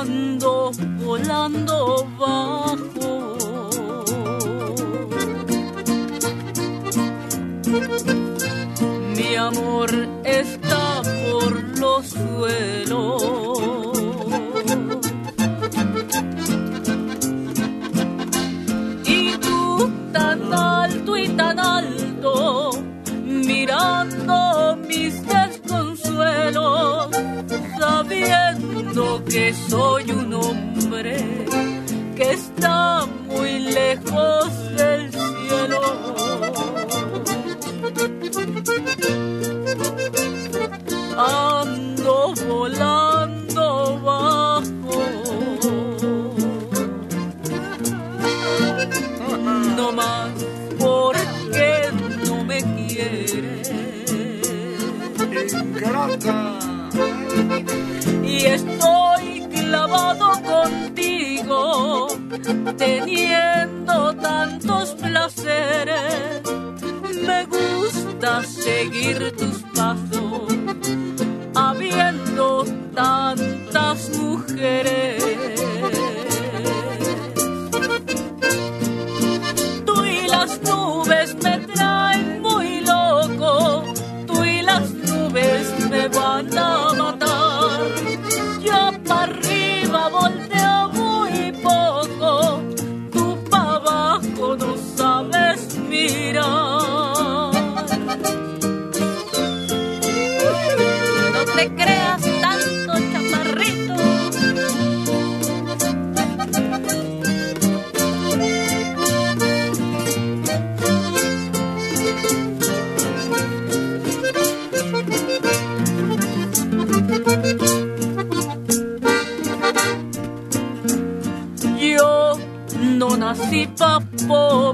ando 0.00 0.70
volando 1.04 2.06
bajo. 2.18 3.36
Mi 9.16 9.36
amor 9.36 9.90
está 10.24 11.02
por 11.30 11.78
los 11.78 12.06
suelos. 12.06 13.39
Sabiendo 28.90 29.24
que 29.24 29.54
soy 29.54 30.10
un 30.10 30.34
hombre 30.34 31.16
que 32.16 32.32
está 32.32 33.06
muy 33.26 33.60
lejos 33.60 34.76
del 34.76 35.12
cielo. 35.12 35.80
Ando 41.16 42.34
volando 42.48 44.00
bajo. 44.02 44.62
No 49.76 49.92
más 49.92 50.30
porque 50.78 51.90
no 52.26 52.44
me 52.44 52.62
quieres. 52.86 53.70
Y 58.30 58.46
estoy 58.46 59.40
clavado 59.50 60.40
contigo, 60.42 62.06
teniendo 62.78 64.14
tantos 64.14 64.90
placeres. 64.90 66.40
Me 67.26 67.44
gusta 67.46 68.44
seguir 68.44 69.32
tus 69.36 69.58
pasos, 69.74 70.46
habiendo 71.56 72.64
tantas 72.94 74.16
mujeres. 74.16 75.24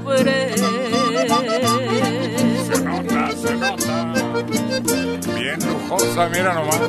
Pobre. 0.01 0.55
Se 2.67 2.77
nota, 2.83 3.31
se 3.41 3.55
nota. 3.55 3.95
Bien 5.35 5.59
lujosa, 5.67 6.29
mira 6.29 6.53
nomás. 6.53 6.79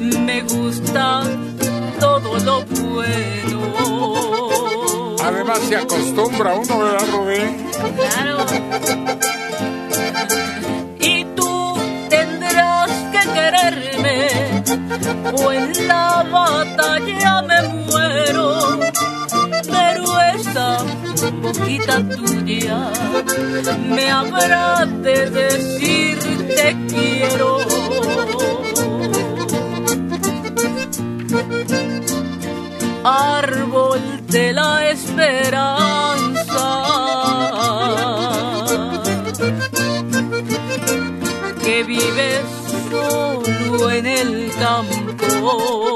Me 0.00 0.42
gusta 0.42 1.22
todo 2.00 2.38
lo 2.38 2.64
bueno. 2.64 3.56
Además 5.22 5.58
se 5.68 5.76
acostumbra 5.76 6.54
uno, 6.54 6.78
¿verdad, 6.78 7.06
Rubén? 7.12 7.66
Claro. 7.96 8.46
Y 11.00 11.24
tú 11.34 11.76
tendrás 12.08 12.90
que 13.12 13.20
quererme, 13.36 14.28
o 15.32 15.52
en 15.52 15.88
la 15.88 16.24
batalla 16.30 17.42
me 17.42 17.55
tuya 21.84 22.90
me 23.88 24.10
habrá 24.10 24.86
de 24.86 25.30
decir 25.30 26.18
te 26.56 26.76
quiero. 26.88 27.58
Árbol 33.04 34.00
de 34.26 34.52
la 34.52 34.90
esperanza 34.90 36.06
que 41.64 41.84
vives 41.84 42.44
solo 42.90 43.90
en 43.90 44.06
el 44.06 44.50
campo. 44.58 45.95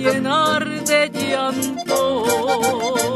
Llenar 0.00 0.84
de 0.84 1.10
llanto. 1.10 3.09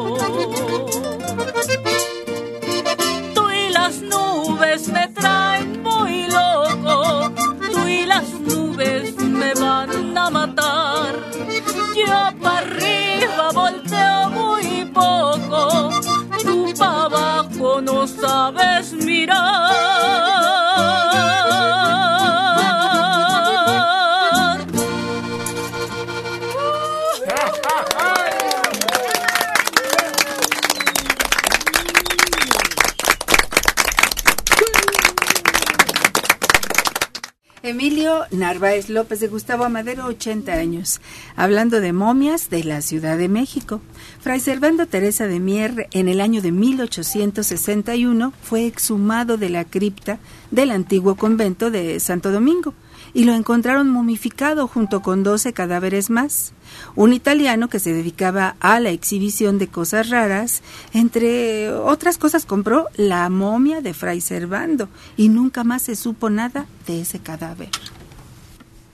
Narváez 38.45 38.90
López 38.90 39.20
de 39.20 39.28
Gustavo 39.28 39.64
Amadero, 39.64 40.05
80 40.05 40.53
años, 40.53 41.01
hablando 41.34 41.80
de 41.80 41.95
momias 41.95 42.51
de 42.51 42.62
la 42.62 42.82
Ciudad 42.82 43.16
de 43.16 43.30
México. 43.30 43.80
Fray 44.20 44.38
Servando 44.38 44.84
Teresa 44.84 45.26
de 45.26 45.40
Mier, 45.40 45.88
en 45.92 46.09
el 46.09 46.20
año 46.20 46.42
de 46.42 46.53
1861, 46.53 48.34
fue 48.42 48.66
exhumado 48.66 49.38
de 49.38 49.49
la 49.49 49.64
cripta 49.64 50.18
del 50.51 50.72
antiguo 50.72 51.14
convento 51.14 51.70
de 51.70 51.99
Santo 52.01 52.32
Domingo 52.32 52.74
y 53.14 53.24
lo 53.24 53.32
encontraron 53.32 53.88
momificado 53.88 54.68
junto 54.68 55.01
con 55.01 55.22
12 55.22 55.55
cadáveres 55.55 56.11
más. 56.11 56.53
Un 56.97 57.14
italiano 57.14 57.70
que 57.70 57.78
se 57.78 57.95
dedicaba 57.95 58.57
a 58.61 58.78
la 58.78 58.90
exhibición 58.90 59.57
de 59.57 59.68
cosas 59.68 60.11
raras, 60.11 60.62
entre 60.92 61.72
otras 61.72 62.18
cosas 62.18 62.45
compró 62.45 62.88
la 62.97 63.30
momia 63.30 63.80
de 63.80 63.95
Fray 63.95 64.20
Servando 64.20 64.90
y 65.16 65.30
nunca 65.30 65.64
más 65.64 65.80
se 65.80 65.97
supo 65.97 66.28
nada 66.28 66.66
de 66.86 67.01
ese 67.01 67.20
cadáver. 67.20 67.70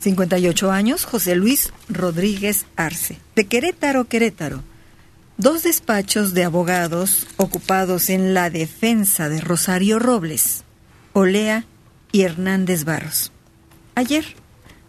58 0.00 0.72
años, 0.72 1.04
José 1.04 1.34
Luis 1.34 1.72
Rodríguez 1.88 2.66
Arce, 2.76 3.18
de 3.36 3.46
Querétaro, 3.46 4.08
Querétaro. 4.08 4.62
Dos 5.36 5.62
despachos 5.62 6.34
de 6.34 6.44
abogados 6.44 7.26
ocupados 7.36 8.10
en 8.10 8.34
la 8.34 8.50
defensa 8.50 9.28
de 9.28 9.40
Rosario 9.40 9.98
Robles, 9.98 10.64
Olea 11.12 11.64
y 12.12 12.22
Hernández 12.22 12.84
Barros. 12.84 13.32
Ayer 13.94 14.24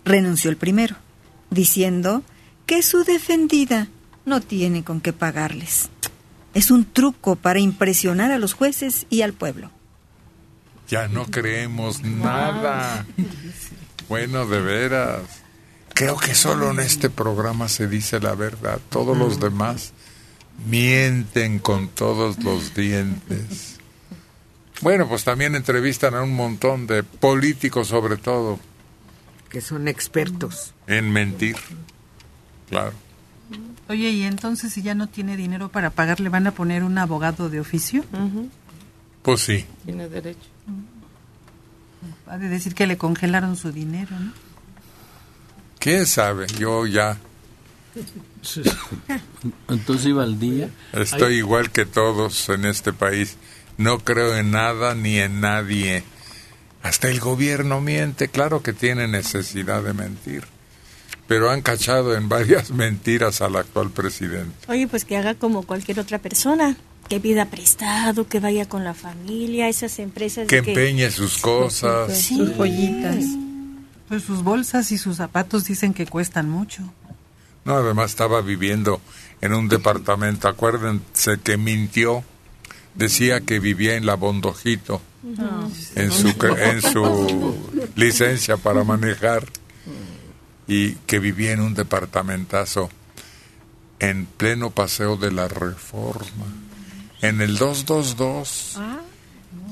renunció 0.05 0.49
el 0.49 0.57
primero, 0.57 0.95
diciendo 1.49 2.24
que 2.66 2.82
su 2.82 3.03
defendida 3.03 3.88
no 4.26 4.41
tiene 4.41 4.84
con 4.84 5.01
qué 5.01 5.14
pagarles. 5.14 5.89
Es 6.53 6.72
un 6.72 6.86
truco 6.86 7.36
para 7.36 7.59
impresionar 7.59 8.32
a 8.32 8.39
los 8.39 8.53
jueces 8.53 9.05
y 9.09 9.22
al 9.22 9.34
pueblo. 9.34 9.72
Ya 10.88 11.07
no 11.07 11.26
creemos 11.26 12.01
nada. 12.03 13.05
Bueno, 14.12 14.45
de 14.45 14.59
veras. 14.59 15.22
Creo 15.93 16.18
que 16.18 16.36
solo 16.36 16.72
en 16.72 16.82
este 16.82 17.09
programa 17.09 17.70
se 17.70 17.88
dice 17.88 18.20
la 18.20 18.36
verdad. 18.36 18.82
Todos 18.89 19.18
los 19.18 19.39
demás 19.39 19.93
mienten 20.68 21.59
con 21.59 21.88
todos 21.88 22.38
los 22.43 22.76
dientes. 22.76 23.78
Bueno, 24.82 25.07
pues 25.07 25.24
también 25.24 25.55
entrevistan 25.55 26.14
a 26.16 26.24
un 26.24 26.36
montón 26.36 26.88
de 26.88 27.03
políticos 27.03 27.88
sobre 27.88 28.18
todo. 28.18 28.59
Que 29.47 29.62
son 29.62 29.88
expertos. 29.88 30.74
En 30.88 31.09
mentir. 31.09 31.55
Claro. 32.70 32.91
Oye, 33.88 34.09
y 34.09 34.24
entonces 34.24 34.74
si 34.74 34.82
ya 34.82 34.93
no 34.93 35.07
tiene 35.07 35.38
dinero 35.38 35.70
para 35.70 35.89
pagar, 35.89 36.20
¿le 36.20 36.28
van 36.28 36.47
a 36.47 36.51
poner 36.51 36.84
un 36.84 36.97
abogado 36.97 37.49
de 37.49 37.62
oficio? 37.62 38.03
Pues 39.22 39.39
sí. 39.39 39.66
Tiene 39.86 40.09
derecho. 40.09 40.49
Ha 42.28 42.38
de 42.38 42.49
decir 42.49 42.74
que 42.76 42.88
le 42.88 42.97
congelaron 42.97 43.56
su 43.56 43.72
dinero, 43.72 44.18
¿no? 44.20 44.32
¿Quién 45.80 46.06
sabe? 46.06 46.47
Yo 46.60 46.86
ya 46.86 47.18
Entonces 49.70 50.06
iba 50.08 50.24
al 50.24 50.39
día. 50.39 50.70
estoy 50.93 51.36
igual 51.36 51.72
que 51.72 51.86
todos 51.86 52.49
en 52.49 52.66
este 52.66 52.93
país. 52.93 53.38
No 53.78 53.99
creo 53.99 54.36
en 54.38 54.52
nada 54.52 54.95
ni 54.95 55.18
en 55.18 55.41
nadie. 55.41 56.04
Hasta 56.84 57.10
el 57.10 57.20
gobierno 57.20 57.82
miente. 57.82 58.28
Claro 58.28 58.62
que 58.64 58.74
tiene 58.74 59.08
necesidad 59.08 59.84
de 59.84 59.93
mentir. 59.93 60.45
Pero 61.28 61.49
han 61.49 61.62
cachado 61.62 62.16
en 62.16 62.30
varias 62.30 62.72
mentiras 62.72 63.41
al 63.41 63.56
actual 63.56 63.89
presidente. 63.91 64.56
Oye, 64.68 64.88
pues 64.88 65.06
que 65.06 65.18
haga 65.18 65.36
como 65.36 65.64
cualquier 65.64 65.99
otra 65.99 66.20
persona, 66.20 66.76
que 67.12 67.20
pida 67.20 67.47
prestado, 67.47 68.26
que 68.30 68.39
vaya 68.39 68.70
con 68.70 68.86
la 68.86 68.93
familia, 68.93 69.68
esas 69.68 69.99
empresas 69.99 70.47
Que 70.47 70.62
de 70.62 70.72
empeñe 70.72 71.12
sus 71.12 71.39
cosas. 71.39 72.18
Sí. 72.18 72.38
Sus 72.38 72.55
joyitas. 72.55 73.26
Pues 74.07 74.24
sus 74.24 74.41
bolsas 74.43 74.93
y 74.93 74.97
sus 74.97 75.18
zapatos 75.18 75.66
dicen 75.66 75.93
que 75.93 76.05
cuestan 76.05 76.49
mucho. 76.49 76.84
No, 77.66 77.76
además 77.76 78.12
estaba 78.12 78.39
viviendo 78.39 79.01
en 79.41 79.53
un 79.53 79.68
departamento. 79.68 80.47
Acuérdense 80.47 81.38
que 81.43 81.57
mintió. 81.57 82.24
Decía 82.95 83.41
que 83.41 83.59
vivía 83.59 83.95
en 83.95 84.05
la 84.05 84.16
Bondojito, 84.16 85.01
en 85.95 86.12
su, 86.14 86.30
en 86.30 86.82
su 86.82 87.57
licencia 87.97 88.55
para 88.55 88.86
manejar, 88.86 89.45
y 90.66 90.93
que 91.07 91.20
vivía 91.20 91.51
en 91.51 91.59
un 91.59 91.74
departamentazo 91.74 92.89
en 93.99 94.28
pleno 94.28 94.70
paseo 94.72 95.18
de 95.18 95.34
la 95.34 95.49
Reforma, 95.49 96.45
en 97.22 97.41
el 97.41 97.57
222, 97.57 98.78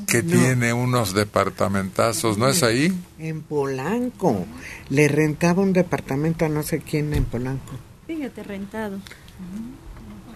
que 0.07 0.23
No. 0.23 0.31
tiene 0.31 0.73
unos 0.73 1.13
departamentazos, 1.13 2.37
¿no 2.37 2.47
es 2.47 2.63
ahí? 2.63 2.93
En 3.19 3.41
Polanco. 3.41 4.45
Le 4.89 5.07
rentaba 5.07 5.61
un 5.61 5.73
departamento 5.73 6.45
a 6.45 6.49
no 6.49 6.63
sé 6.63 6.79
quién 6.79 7.13
en 7.13 7.25
Polanco. 7.25 7.73
Fíjate, 8.07 8.43
rentado. 8.43 8.99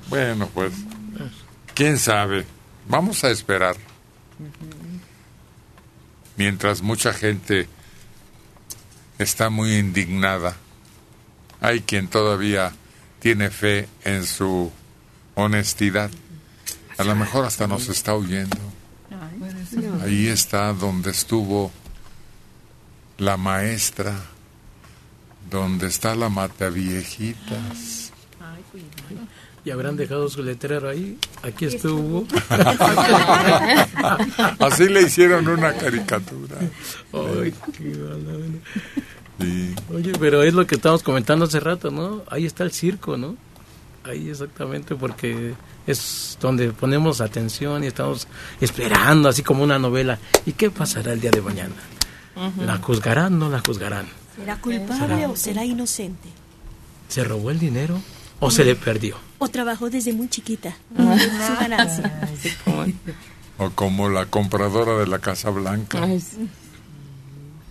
Bueno, 0.09 0.49
pues, 0.53 0.73
quién 1.73 1.97
sabe. 1.97 2.45
Vamos 2.87 3.23
a 3.23 3.31
esperar. 3.31 3.75
Mientras 6.37 6.81
mucha 6.81 7.13
gente 7.13 7.67
está 9.19 9.49
muy 9.49 9.75
indignada, 9.77 10.55
hay 11.61 11.81
quien 11.81 12.07
todavía 12.07 12.73
tiene 13.19 13.49
fe 13.49 13.87
en 14.03 14.25
su 14.25 14.71
honestidad. 15.35 16.09
A 16.97 17.03
lo 17.03 17.15
mejor 17.15 17.45
hasta 17.45 17.67
nos 17.67 17.89
está 17.89 18.13
oyendo. 18.13 18.57
Ahí 20.03 20.27
está 20.27 20.73
donde 20.73 21.11
estuvo 21.11 21.71
la 23.17 23.37
maestra, 23.37 24.15
donde 25.49 25.87
está 25.87 26.15
la 26.15 26.29
mataviejitas. 26.29 28.11
Y 29.65 29.71
habrán 29.71 29.95
dejado 29.95 30.29
su 30.29 30.43
letrero 30.43 30.89
ahí. 30.89 31.17
Aquí 31.41 31.65
estuvo. 31.65 32.27
Así 34.59 34.89
le 34.89 35.03
hicieron 35.03 35.47
una 35.47 35.73
caricatura. 35.73 36.57
Ay, 37.13 37.53
qué 37.77 37.97
mala. 37.97 38.45
Sí. 39.39 39.73
Oye, 39.93 40.11
pero 40.19 40.43
es 40.43 40.53
lo 40.53 40.67
que 40.67 40.75
estábamos 40.75 41.01
comentando 41.01 41.45
hace 41.45 41.61
rato, 41.61 41.91
¿no? 41.91 42.23
Ahí 42.29 42.45
está 42.45 42.63
el 42.63 42.71
circo, 42.71 43.15
¿no? 43.15 43.37
Ahí 44.03 44.29
exactamente 44.29 44.95
porque 44.95 45.53
es 45.87 46.37
donde 46.39 46.71
ponemos 46.71 47.21
atención 47.21 47.83
y 47.83 47.87
estamos 47.87 48.27
esperando, 48.61 49.29
así 49.29 49.43
como 49.43 49.63
una 49.63 49.79
novela. 49.79 50.19
¿Y 50.45 50.53
qué 50.53 50.69
pasará 50.71 51.13
el 51.13 51.21
día 51.21 51.31
de 51.31 51.41
mañana? 51.41 51.75
¿La 52.65 52.77
juzgarán 52.77 53.37
no 53.37 53.49
la 53.49 53.59
juzgarán? 53.59 54.05
¿Será 54.35 54.57
culpable 54.59 55.15
¿Será? 55.15 55.29
o 55.29 55.35
será 55.35 55.65
inocente? 55.65 56.29
¿Se 57.07 57.23
robó 57.23 57.51
el 57.51 57.59
dinero 57.59 58.01
o 58.39 58.49
se 58.49 58.63
le 58.65 58.75
perdió? 58.75 59.15
¿O 59.37 59.47
trabajó 59.49 59.89
desde 59.89 60.13
muy 60.13 60.27
chiquita? 60.29 60.75
Su 60.97 61.53
ganancia. 61.59 62.29
O 63.59 63.69
como 63.69 64.09
la 64.09 64.25
compradora 64.25 64.97
de 64.97 65.05
la 65.05 65.19
Casa 65.19 65.51
Blanca, 65.51 66.01
Ay, 66.03 66.19
sí. 66.19 66.49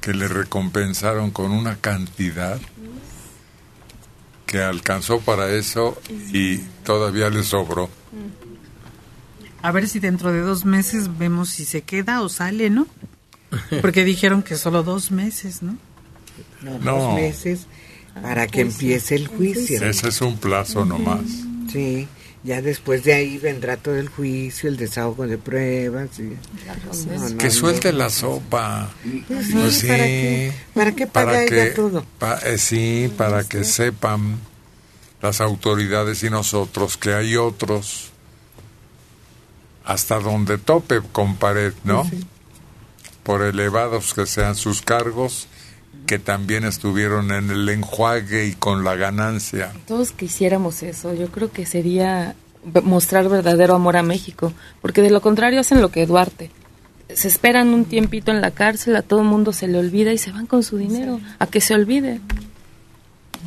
que 0.01 0.15
le 0.15 0.29
recompensaron 0.29 1.33
con 1.33 1.51
una 1.51 1.77
cantidad 1.77 2.61
que 4.47 4.63
alcanzó 4.63 5.19
para 5.21 5.51
eso 5.51 6.01
y 6.33 6.59
todavía 6.85 7.31
le 7.31 7.43
sobró. 7.43 7.89
A 9.63 9.71
ver 9.71 9.89
si 9.89 10.01
dentro 10.01 10.33
de 10.33 10.41
dos 10.41 10.65
meses 10.65 11.19
vemos 11.19 11.51
si 11.51 11.65
se 11.65 11.83
queda 11.83 12.21
o 12.23 12.29
sale, 12.29 12.69
¿no? 12.71 12.87
Porque 13.81 14.05
dijeron 14.13 14.43
que 14.43 14.57
solo 14.57 14.83
dos 14.83 15.11
meses, 15.11 15.63
¿no? 15.63 15.77
No, 16.63 16.79
No. 16.81 16.93
Dos 16.99 17.15
meses 17.15 17.67
para 18.21 18.47
que 18.47 18.61
empiece 18.63 19.15
el 19.15 19.27
juicio. 19.29 19.83
Ese 19.85 20.09
es 20.09 20.21
un 20.21 20.37
plazo 20.37 20.85
nomás. 20.85 21.21
Sí, 21.71 22.09
ya 22.45 22.61
después 22.61 23.05
de 23.05 23.15
ahí 23.15 23.39
vendrá 23.39 23.77
todo 23.77 23.97
el 23.97 24.09
juicio, 24.09 24.69
el 24.69 24.77
desahogo 24.77 25.27
de 25.27 25.39
pruebas. 25.39 26.19
y- 26.19 26.23
No, 27.09 27.19
no, 27.31 27.39
Que 27.39 27.45
no. 27.47 27.51
suelte 27.53 27.93
la 27.93 28.11
sopa. 28.11 28.91
Pues 29.29 29.47
sí, 29.47 29.53
Pues 29.55 29.75
sí, 29.77 29.87
¿para 29.87 30.05
qué? 30.05 30.53
¿Para 30.75 30.93
qué 30.93 31.07
paga 31.07 31.45
ella 31.45 31.75
todo? 31.75 32.05
pa- 32.19 32.39
eh, 32.45 32.59
sí, 32.59 33.11
para 33.17 33.45
que 33.45 33.65
sepan 33.65 34.39
las 35.23 35.41
autoridades 35.41 36.23
y 36.25 36.31
nosotros 36.31 36.97
que 36.97 37.15
hay 37.15 37.37
otros 37.37 38.11
hasta 39.85 40.19
donde 40.19 40.59
tope 40.59 41.01
con 41.13 41.37
pared, 41.37 41.73
¿no? 41.85 42.05
Por 43.23 43.43
elevados 43.43 44.15
que 44.15 44.27
sean 44.27 44.57
sus 44.57 44.83
cargos, 44.83 45.47
que 46.07 46.19
también 46.19 46.65
estuvieron 46.65 47.31
en 47.33 47.51
el 47.51 47.69
enjuague 47.69 48.47
y 48.47 48.53
con 48.55 48.85
la 48.85 48.97
ganancia. 48.97 49.73
Todos 49.87 50.11
quisiéramos 50.11 50.83
eso. 50.83 51.15
Yo 51.15 51.29
creo 51.29 51.53
que 51.53 51.67
sería 51.67 52.35
mostrar 52.83 53.29
verdadero 53.29 53.75
amor 53.75 53.97
a 53.97 54.03
México, 54.03 54.53
porque 54.81 55.03
de 55.03 55.11
lo 55.11 55.21
contrario 55.21 55.61
hacen 55.61 55.81
lo 55.81 55.91
que 55.91 56.07
Duarte. 56.07 56.51
Se 57.15 57.29
esperan 57.29 57.69
un 57.69 57.85
tiempito 57.85 58.31
en 58.31 58.41
la 58.41 58.51
cárcel, 58.51 58.97
a 58.97 59.03
todo 59.03 59.21
el 59.21 59.27
mundo 59.27 59.53
se 59.53 59.69
le 59.69 59.79
olvida 59.79 60.13
y 60.13 60.19
se 60.19 60.33
van 60.33 60.47
con 60.47 60.63
su 60.63 60.79
dinero, 60.79 61.21
a 61.39 61.47
que 61.47 61.61
se 61.61 61.75
olvide. 61.75 62.21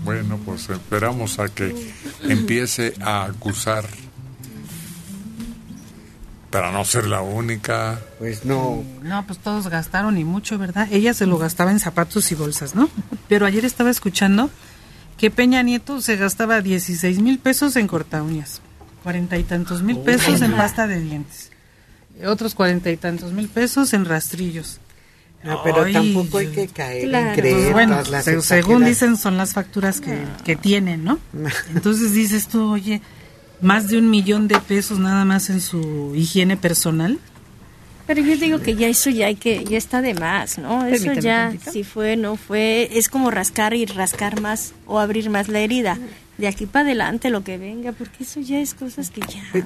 Bueno, 0.03 0.39
pues 0.45 0.69
esperamos 0.69 1.39
a 1.39 1.49
que 1.49 1.93
empiece 2.23 2.93
a 3.01 3.25
acusar 3.25 3.85
Para 6.51 6.71
no 6.71 6.85
ser 6.85 7.07
la 7.07 7.21
única. 7.21 7.99
Pues 8.19 8.45
no. 8.45 8.83
No, 9.01 9.25
pues 9.25 9.39
todos 9.39 9.67
gastaron 9.67 10.17
y 10.17 10.23
mucho, 10.23 10.57
¿verdad? 10.57 10.87
Ella 10.91 11.13
se 11.13 11.25
lo 11.25 11.37
gastaba 11.37 11.71
en 11.71 11.79
zapatos 11.79 12.31
y 12.31 12.35
bolsas, 12.35 12.75
¿no? 12.75 12.89
Pero 13.27 13.45
ayer 13.45 13.65
estaba 13.65 13.89
escuchando 13.89 14.49
que 15.17 15.31
Peña 15.31 15.63
Nieto 15.63 16.01
se 16.01 16.17
gastaba 16.17 16.61
16 16.61 17.19
mil 17.19 17.39
pesos 17.39 17.75
en 17.75 17.87
corta 17.87 18.21
uñas, 18.21 18.61
cuarenta 19.03 19.37
y 19.37 19.43
tantos 19.43 19.81
mil 19.81 19.97
pesos 19.99 20.41
en 20.41 20.55
pasta 20.55 20.87
de 20.87 20.99
dientes, 20.99 21.51
otros 22.25 22.53
cuarenta 22.55 22.91
y 22.91 22.97
tantos 22.97 23.31
mil 23.31 23.47
pesos 23.47 23.93
en 23.93 24.05
rastrillos. 24.05 24.79
No, 25.45 25.61
pero 25.63 25.83
Ay, 25.83 25.93
tampoco 25.93 26.39
hay 26.39 26.47
que 26.47 26.67
caer 26.67 27.07
Claro. 27.07 27.27
en 27.29 27.33
Pues 27.35 27.41
creer 27.41 27.71
bueno, 27.73 27.91
todas 27.93 28.09
las 28.09 28.25
se- 28.25 28.41
según 28.41 28.83
dicen 28.83 29.15
son 29.15 29.37
las 29.37 29.53
facturas 29.53 30.01
que, 30.01 30.17
que 30.43 30.55
tienen, 30.55 31.03
¿no? 31.03 31.19
Entonces 31.75 32.13
dices 32.13 32.47
tú, 32.47 32.71
oye, 32.73 33.01
más 33.61 33.87
de 33.87 33.97
un 33.99 34.09
millón 34.09 34.47
de 34.47 34.59
pesos 34.59 34.97
nada 34.99 35.23
más 35.23 35.49
en 35.49 35.61
su 35.61 36.13
higiene 36.15 36.57
personal. 36.57 37.19
Pero 38.07 38.21
yo 38.21 38.37
digo 38.37 38.59
que 38.59 38.75
ya 38.75 38.87
eso 38.87 39.09
ya 39.09 39.27
hay 39.27 39.35
que 39.35 39.63
ya 39.63 39.77
está 39.77 40.01
de 40.01 40.13
más, 40.13 40.57
¿no? 40.59 40.85
Eso 40.85 41.13
ya 41.13 41.49
tantito. 41.49 41.71
si 41.71 41.83
fue 41.83 42.17
no 42.17 42.35
fue 42.37 42.89
es 42.97 43.09
como 43.09 43.31
rascar 43.31 43.73
y 43.73 43.85
rascar 43.85 44.41
más 44.41 44.73
o 44.85 44.99
abrir 44.99 45.29
más 45.29 45.47
la 45.47 45.59
herida. 45.59 45.97
De 46.37 46.47
aquí 46.47 46.65
para 46.65 46.85
adelante 46.85 47.29
lo 47.29 47.43
que 47.43 47.57
venga, 47.57 47.93
porque 47.93 48.23
eso 48.23 48.41
ya 48.41 48.59
es 48.59 48.73
cosas 48.73 49.09
que 49.09 49.21
ya 49.21 49.65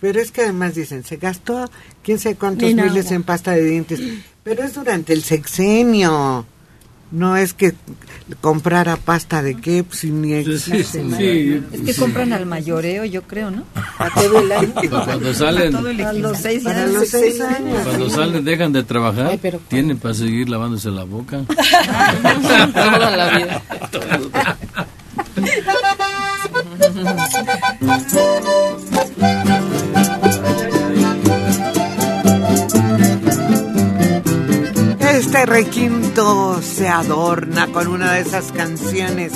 Pero 0.00 0.20
es 0.20 0.30
que 0.30 0.42
además 0.42 0.74
dicen, 0.74 1.02
se 1.04 1.16
gastó 1.16 1.70
quién 2.04 2.18
sabe 2.18 2.34
cuántos 2.36 2.68
En 2.70 2.76
miles 2.76 3.06
agua. 3.06 3.16
en 3.16 3.22
pasta 3.24 3.52
de 3.52 3.64
dientes. 3.64 4.00
Pero 4.46 4.62
es 4.62 4.74
durante 4.74 5.12
el 5.12 5.24
sexenio. 5.24 6.46
No 7.10 7.36
es 7.36 7.52
que 7.52 7.74
comprara 8.40 8.96
pasta 8.96 9.42
de 9.42 9.56
qué, 9.56 9.82
pues, 9.82 10.04
ni 10.04 10.34
existe. 10.34 11.02
¿no? 11.02 11.16
Es 11.18 11.80
que 11.80 11.94
compran 11.96 12.32
al 12.32 12.46
mayoreo, 12.46 13.04
yo 13.04 13.22
creo, 13.22 13.50
¿no? 13.50 13.64
A 13.98 14.08
todo 14.14 14.38
el 14.38 14.52
año. 14.52 14.72
Cuando 15.04 15.34
salen, 15.34 15.74
A 15.74 16.12
los 16.12 16.38
seis 16.38 16.62
Para 16.62 16.84
años. 16.84 16.94
los 16.94 17.08
seis 17.08 17.40
años. 17.40 17.80
cuando 17.82 18.08
salen 18.08 18.44
dejan 18.44 18.72
de 18.72 18.84
trabajar, 18.84 19.36
tienen 19.66 19.98
para 19.98 20.14
seguir 20.14 20.48
lavándose 20.48 20.90
la 20.90 21.02
boca. 21.02 21.40
Toda 22.72 23.16
la 23.16 23.36
vida. 23.36 23.62
Este 35.36 35.52
requinto 35.52 36.62
se 36.62 36.88
adorna 36.88 37.66
con 37.66 37.88
una 37.88 38.12
de 38.12 38.22
esas 38.22 38.52
canciones 38.52 39.34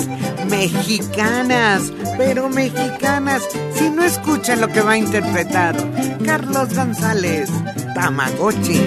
mexicanas, 0.49 1.93
pero 2.17 2.49
mexicanas, 2.49 3.43
si 3.75 3.91
no 3.91 4.03
escuchan 4.03 4.61
lo 4.61 4.67
que 4.69 4.81
va 4.81 4.93
a 4.93 4.97
interpretar 4.97 5.75
Carlos 6.25 6.73
González, 6.73 7.51
Tamagotchi. 7.93 8.81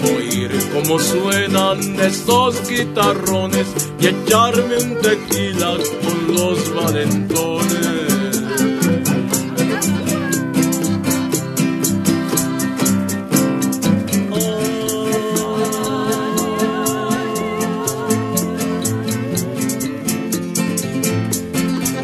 Oír 0.02 0.50
cómo 0.72 0.98
estos 1.58 2.68
guitarrones 2.68 3.66
y 3.98 4.06
echarme 4.06 4.76
un 4.78 4.96
tequila 5.00 5.76
con 6.02 6.34
los 6.34 6.74
valentones. 6.74 7.98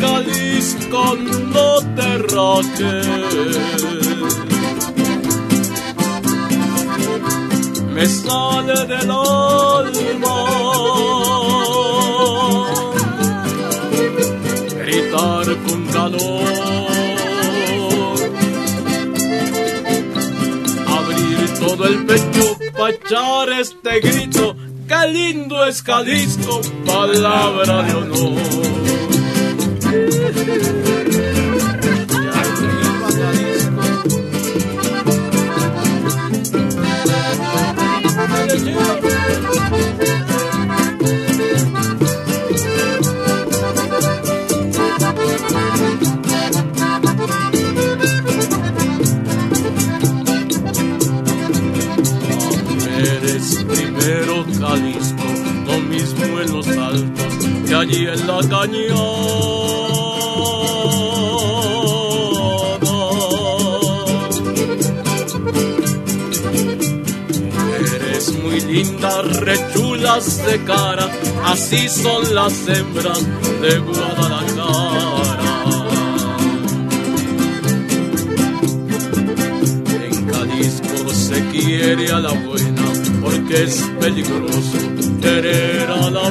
Jalisco 0.01 1.17
no 1.53 1.95
te 1.95 2.19
rajes 2.19 3.94
me 7.95 8.07
sale 8.07 8.87
del 8.87 9.11
alma 9.11 10.37
gritar 14.81 15.47
con 15.65 15.87
calor. 15.93 16.43
Abrir 20.89 21.59
todo 21.61 21.87
el 21.87 22.05
pecho 22.05 22.59
para 22.77 22.91
echar 22.91 23.49
este 23.61 24.01
grito. 24.01 24.57
Qué 24.89 25.09
lindo 25.13 25.65
es 25.65 25.83
Jalisco 25.83 26.61
palabra 26.85 27.83
de 27.83 27.95
honor 27.95 28.85
allí 57.95 58.07
en 58.07 58.27
la 58.27 58.39
cañada. 58.39 58.95
Eres 67.95 68.33
muy 68.43 68.61
linda, 68.61 69.23
rechulas 69.23 70.45
de 70.47 70.65
cara, 70.65 71.09
así 71.45 71.89
son 71.89 72.35
las 72.35 72.69
hembras 72.69 73.21
de 73.63 73.79
Guadalajara. 73.79 75.35
En 80.05 80.33
Jalisco 80.33 81.11
se 81.11 81.45
quiere 81.47 82.13
a 82.13 82.21
la 82.21 82.33
buena 82.33 82.83
porque 83.23 83.65
es 83.65 83.83
peligroso 84.01 84.79
querer 85.21 85.91
a 85.91 86.11
la 86.11 86.31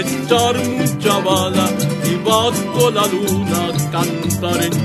echar 0.00 0.56
mucha 0.56 1.18
bala 1.18 1.68
y 2.10 2.14
bajo 2.24 2.90
la 2.90 3.06
luna 3.06 3.90
cantar 3.92 4.62
en. 4.64 4.80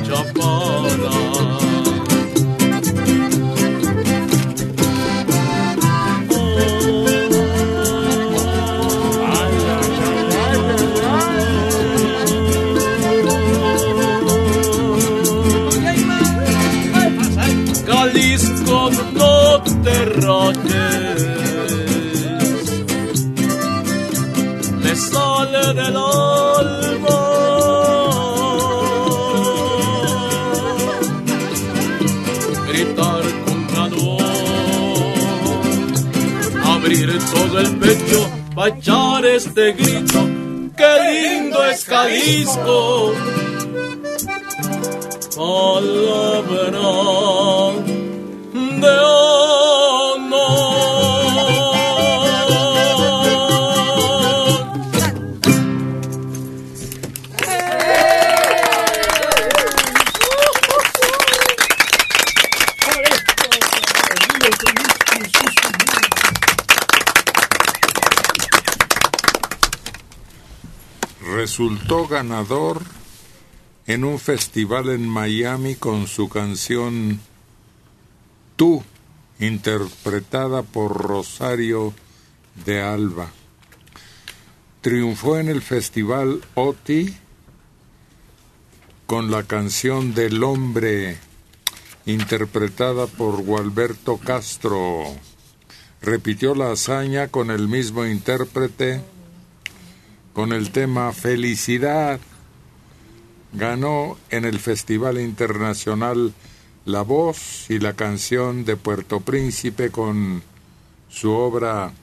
Todo 37.36 37.60
el 37.60 37.76
pecho 37.78 38.30
pa' 38.56 38.70
echar 38.70 39.26
este 39.26 39.74
grito. 39.74 40.20
¡Qué 40.78 40.92
lindo 41.12 41.66
es 41.66 41.86
Jalisco! 41.86 43.14
En 73.88 74.04
un 74.04 74.20
festival 74.20 74.90
en 74.90 75.08
Miami 75.08 75.76
con 75.76 76.08
su 76.08 76.28
canción 76.28 77.22
Tú, 78.58 78.84
interpretada 79.40 80.64
por 80.64 80.98
Rosario 80.98 81.94
de 82.66 82.82
Alba. 82.82 83.30
Triunfó 84.82 85.38
en 85.38 85.50
el 85.50 85.62
festival 85.62 86.42
OTI 86.56 87.16
con 89.06 89.32
la 89.32 89.44
canción 89.44 90.14
del 90.14 90.44
hombre, 90.44 91.18
interpretada 92.06 93.08
por 93.08 93.44
Gualberto 93.44 94.18
Castro. 94.18 95.04
Repitió 96.02 96.54
la 96.56 96.72
hazaña 96.72 97.30
con 97.30 97.52
el 97.52 97.68
mismo 97.68 98.06
intérprete 98.06 99.02
con 100.36 100.52
el 100.52 100.72
tema 100.72 101.14
Felicidad. 101.14 102.20
Ganó 103.54 104.18
en 104.30 104.44
el 104.44 104.60
Festival 104.60 105.20
Internacional 105.20 106.34
La 106.84 107.04
Voz 107.04 107.70
y 107.70 107.80
la 107.80 107.94
canción 107.94 108.66
de 108.66 108.76
Puerto 108.76 109.22
Príncipe 109.22 109.92
con 109.92 110.44
su 111.08 111.32
obra 111.32 111.94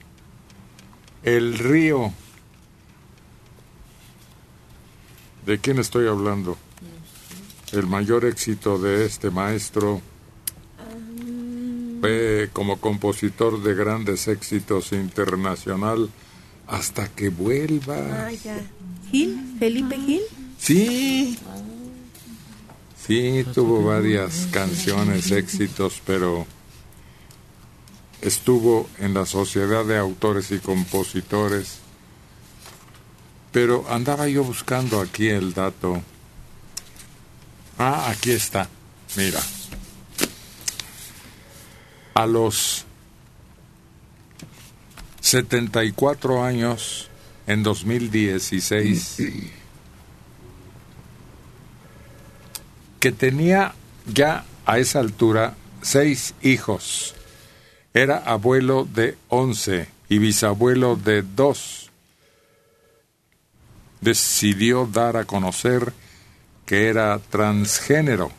El 1.23 1.59
Río. 1.59 2.11
¿De 5.45 5.59
quién 5.59 5.79
estoy 5.79 6.09
hablando? 6.09 6.57
El 7.71 7.87
mayor 7.87 8.25
éxito 8.25 8.79
de 8.79 9.05
este 9.05 9.31
maestro 9.31 10.01
fue 12.01 12.49
como 12.55 12.81
compositor 12.81 13.63
de 13.63 13.75
grandes 13.75 14.27
éxitos 14.27 14.93
internacional 14.93 16.09
hasta 16.67 17.09
que 17.09 17.29
vuelva. 17.29 18.27
Ah, 18.27 18.33
ya. 18.33 18.57
¿Gil? 19.11 19.57
¿Felipe 19.59 19.97
Gil? 19.97 20.23
Sí. 20.59 21.39
Sí, 23.07 23.45
tuvo 23.53 23.83
varias 23.83 24.47
canciones, 24.53 25.31
éxitos, 25.33 26.01
pero 26.07 26.47
estuvo 28.21 28.89
en 28.99 29.13
la 29.13 29.27
Sociedad 29.27 29.85
de 29.85 29.99
Autores 29.99 30.51
y 30.53 30.59
Compositores. 30.61 31.79
Pero 33.51 33.85
andaba 33.91 34.29
yo 34.29 34.45
buscando 34.45 35.01
aquí 35.01 35.29
el 35.29 35.53
dato. 35.53 36.01
Ah, 37.79 38.09
aquí 38.11 38.31
está. 38.31 38.69
Mira. 39.17 39.41
A 42.15 42.27
los 42.27 42.87
74 45.23 46.43
años 46.43 47.09
en 47.47 47.63
2016, 47.63 49.23
que 52.99 53.13
tenía 53.13 53.73
ya 54.05 54.45
a 54.67 54.79
esa 54.79 54.99
altura 54.99 55.55
seis 55.81 56.35
hijos. 56.43 57.15
Era 57.95 58.19
abuelo 58.19 58.85
de 58.85 59.17
11 59.29 59.89
y 60.09 60.19
bisabuelo 60.19 60.97
de 60.97 61.23
dos. 61.23 61.91
Decidió 64.01 64.87
dar 64.87 65.17
a 65.17 65.25
conocer 65.25 65.93
que 66.67 66.89
era 66.89 67.19
transgénero. 67.31 68.33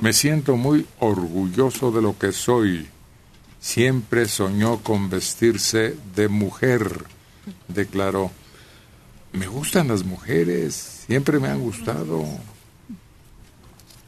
Me 0.00 0.12
siento 0.12 0.56
muy 0.56 0.86
orgulloso 1.00 1.90
de 1.90 2.02
lo 2.02 2.16
que 2.16 2.32
soy 2.32 2.88
Siempre 3.60 4.26
soñó 4.26 4.78
con 4.78 5.10
vestirse 5.10 5.94
de 6.16 6.28
mujer, 6.28 7.04
declaró. 7.68 8.30
Me 9.32 9.46
gustan 9.46 9.88
las 9.88 10.02
mujeres, 10.02 11.04
siempre 11.06 11.38
me 11.38 11.48
han 11.48 11.60
gustado. 11.60 12.24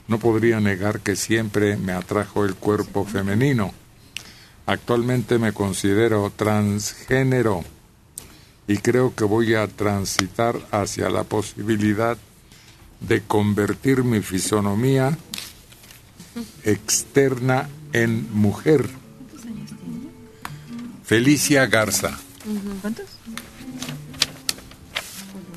No 0.08 0.18
podría 0.18 0.58
negar 0.58 1.00
que 1.00 1.16
siempre 1.16 1.76
me 1.76 1.92
atrajo 1.92 2.46
el 2.46 2.54
cuerpo 2.54 3.04
femenino. 3.04 3.74
Actualmente 4.64 5.38
me 5.38 5.52
considero 5.52 6.32
transgénero 6.34 7.62
y 8.66 8.78
creo 8.78 9.14
que 9.14 9.24
voy 9.24 9.54
a 9.54 9.68
transitar 9.68 10.58
hacia 10.70 11.10
la 11.10 11.24
posibilidad 11.24 12.16
de 13.00 13.20
convertir 13.20 14.02
mi 14.02 14.22
fisonomía 14.22 15.18
externa 16.64 17.68
en 17.92 18.32
mujer 18.32 19.01
Felicia 21.04 21.66
Garza. 21.66 22.18
¿Cuántos? 22.80 23.06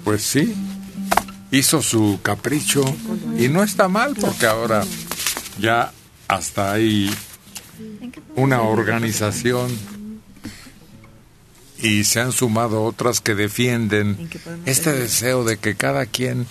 Pues 0.04 0.22
sí, 0.22 0.54
hizo 1.52 1.82
su 1.82 2.20
capricho 2.22 2.84
y 3.40 3.48
no 3.48 3.64
está 3.64 3.88
mal 3.88 4.16
porque 4.16 4.46
ahora 4.46 4.84
ya 5.60 5.92
hasta 6.28 6.74
hay 6.74 7.12
una 8.36 8.62
organización 8.62 9.72
y 11.80 12.04
se 12.04 12.20
han 12.20 12.32
sumado 12.32 12.84
otras 12.84 13.22
que 13.22 13.36
defienden 13.36 14.30
este 14.66 14.92
deseo 14.94 15.44
de 15.44 15.58
que 15.58 15.76
cada 15.76 16.06
quien 16.06 16.46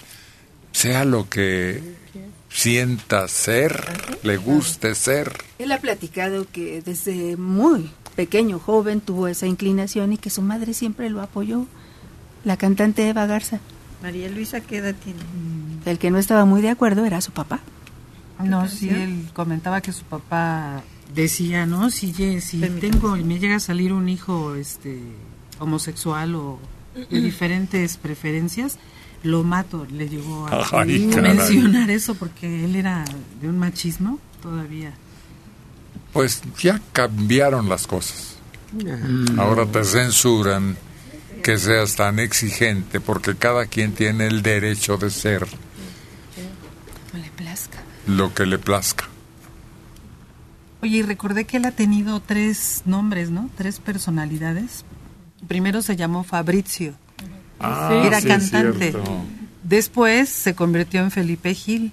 sea 0.73 1.05
lo 1.05 1.29
que 1.29 1.81
sienta 2.51 3.27
ser, 3.29 3.85
le 4.23 4.37
guste 4.37 4.95
ser. 4.95 5.33
Él 5.59 5.73
ha 5.73 5.81
platicado 5.81 6.47
que 6.51 6.83
desde 6.83 7.37
muy 7.37 7.91
pequeño, 8.15 8.59
joven, 8.59 9.01
tuvo 9.01 9.29
esa 9.29 9.47
inclinación 9.47 10.13
y 10.13 10.19
que 10.19 10.31
su 10.31 10.43
madre 10.43 10.75
siempre 10.75 11.11
lo 11.11 11.21
apoyó. 11.21 11.67
La 12.45 12.57
cantante 12.57 13.09
Eva 13.09 13.27
Garza. 13.27 13.61
María 14.03 14.29
Luisa, 14.29 14.61
¿qué 14.61 14.79
edad 14.79 14.95
tiene? 15.03 15.21
Mm, 15.21 15.89
el 15.89 15.99
que 15.99 16.11
no 16.11 16.19
estaba 16.19 16.45
muy 16.45 16.63
de 16.63 16.71
acuerdo 16.71 17.05
era 17.05 17.21
su 17.21 17.33
papá. 17.33 17.61
No, 18.43 18.69
sí, 18.69 18.89
él 18.89 19.29
comentaba 19.33 19.81
que 19.81 19.93
su 19.93 20.05
papá 20.05 20.83
decía, 21.15 21.67
¿no? 21.67 21.91
Si, 21.91 22.13
si 22.41 22.61
tengo, 22.81 23.17
me 23.17 23.39
llega 23.39 23.57
a 23.57 23.61
salir 23.61 23.93
un 23.93 24.09
hijo 24.09 24.57
este 24.57 25.01
homosexual 25.61 26.35
o 26.35 26.59
de 26.95 27.21
diferentes 27.21 27.97
preferencias, 27.97 28.79
lo 29.23 29.45
mato. 29.45 29.87
Le 29.91 30.09
llegó 30.09 30.49
a 30.49 30.85
mencionar 30.85 31.91
eso 31.91 32.15
porque 32.17 32.65
él 32.65 32.77
era 32.77 33.05
de 33.41 33.49
un 33.49 33.59
machismo 33.59 34.19
todavía 34.43 34.93
pues 36.15 36.41
ya 36.63 36.81
cambiaron 36.93 37.69
las 37.69 37.87
cosas. 37.87 38.37
Ahora 39.37 39.67
te 39.67 39.85
censuran 39.85 40.77
que 41.43 41.59
seas 41.59 41.97
tan 41.97 42.19
exigente 42.19 43.01
porque 43.01 43.37
cada 43.37 43.67
quien 43.67 43.93
tiene 43.93 44.27
el 44.29 44.43
derecho 44.43 44.97
de 44.97 45.11
ser 45.11 45.47
lo 48.07 48.33
que 48.35 48.47
le 48.47 48.59
plazca. 48.59 49.09
Oye, 50.83 50.99
y 50.99 51.03
recordé 51.03 51.45
que 51.47 51.57
él 51.57 51.65
ha 51.65 51.71
tenido 51.73 52.21
tres 52.21 52.83
nombres, 52.85 53.31
¿no? 53.31 53.51
Tres 53.57 53.79
personalidades. 53.81 54.85
Primero 55.49 55.83
se 55.83 55.97
llamó 55.97 56.25
Fabrizio. 56.25 56.95
Ah, 57.59 58.03
era 58.05 58.21
cantante. 58.21 58.95
Después 59.63 60.29
se 60.29 60.55
convirtió 60.55 61.01
en 61.01 61.11
Felipe 61.11 61.55
Gil 61.55 61.93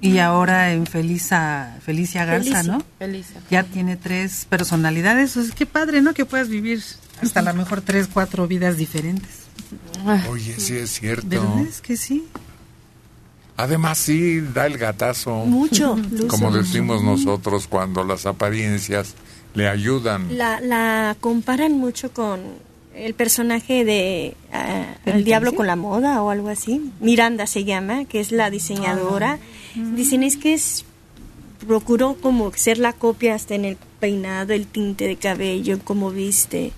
y 0.00 0.18
ahora 0.18 0.72
en 0.72 0.86
Felisa, 0.86 1.76
Felicia 1.84 2.24
Garza, 2.24 2.62
¿no? 2.62 2.82
Felicia. 2.98 3.40
Ya 3.50 3.64
tiene 3.64 3.96
tres 3.96 4.46
personalidades. 4.48 5.36
Es 5.36 5.52
que 5.52 5.66
padre, 5.66 6.00
¿no? 6.00 6.14
Que 6.14 6.24
puedas 6.24 6.48
vivir 6.48 6.82
hasta 7.22 7.40
a 7.40 7.42
lo 7.42 7.54
mejor 7.54 7.82
tres, 7.82 8.08
cuatro 8.12 8.46
vidas 8.46 8.76
diferentes. 8.76 9.40
Oye, 10.30 10.58
sí 10.58 10.76
es 10.76 10.90
cierto. 10.90 11.28
¿Verdad 11.28 11.60
es 11.68 11.80
que 11.80 11.96
sí? 11.96 12.26
Además, 13.56 13.98
sí, 13.98 14.40
da 14.40 14.66
el 14.66 14.78
gatazo. 14.78 15.44
Mucho. 15.44 15.96
Como 16.28 16.50
decimos 16.50 17.02
nosotros 17.02 17.66
cuando 17.66 18.04
las 18.04 18.24
apariencias 18.24 19.14
le 19.54 19.68
ayudan. 19.68 20.38
La, 20.38 20.60
la 20.60 21.16
comparan 21.20 21.72
mucho 21.72 22.12
con 22.12 22.40
el 22.94 23.14
personaje 23.14 23.84
de 23.84 24.34
ah, 24.52 24.94
El 25.04 25.24
Diablo 25.24 25.54
con 25.54 25.66
la 25.66 25.76
Moda 25.76 26.22
o 26.22 26.30
algo 26.30 26.48
así. 26.48 26.90
Miranda 27.00 27.46
se 27.46 27.64
llama, 27.64 28.04
que 28.06 28.20
es 28.20 28.32
la 28.32 28.50
diseñadora. 28.50 29.38
Dicen 29.74 30.22
es 30.22 30.36
que 30.36 30.54
es 30.54 30.84
procuró 31.66 32.14
como 32.20 32.52
ser 32.52 32.78
la 32.78 32.92
copia 32.92 33.34
hasta 33.34 33.54
en 33.54 33.64
el 33.64 33.76
peinado, 34.00 34.52
el 34.54 34.66
tinte 34.66 35.06
de 35.06 35.16
cabello, 35.16 35.78
cómo 35.84 36.10
viste. 36.10 36.72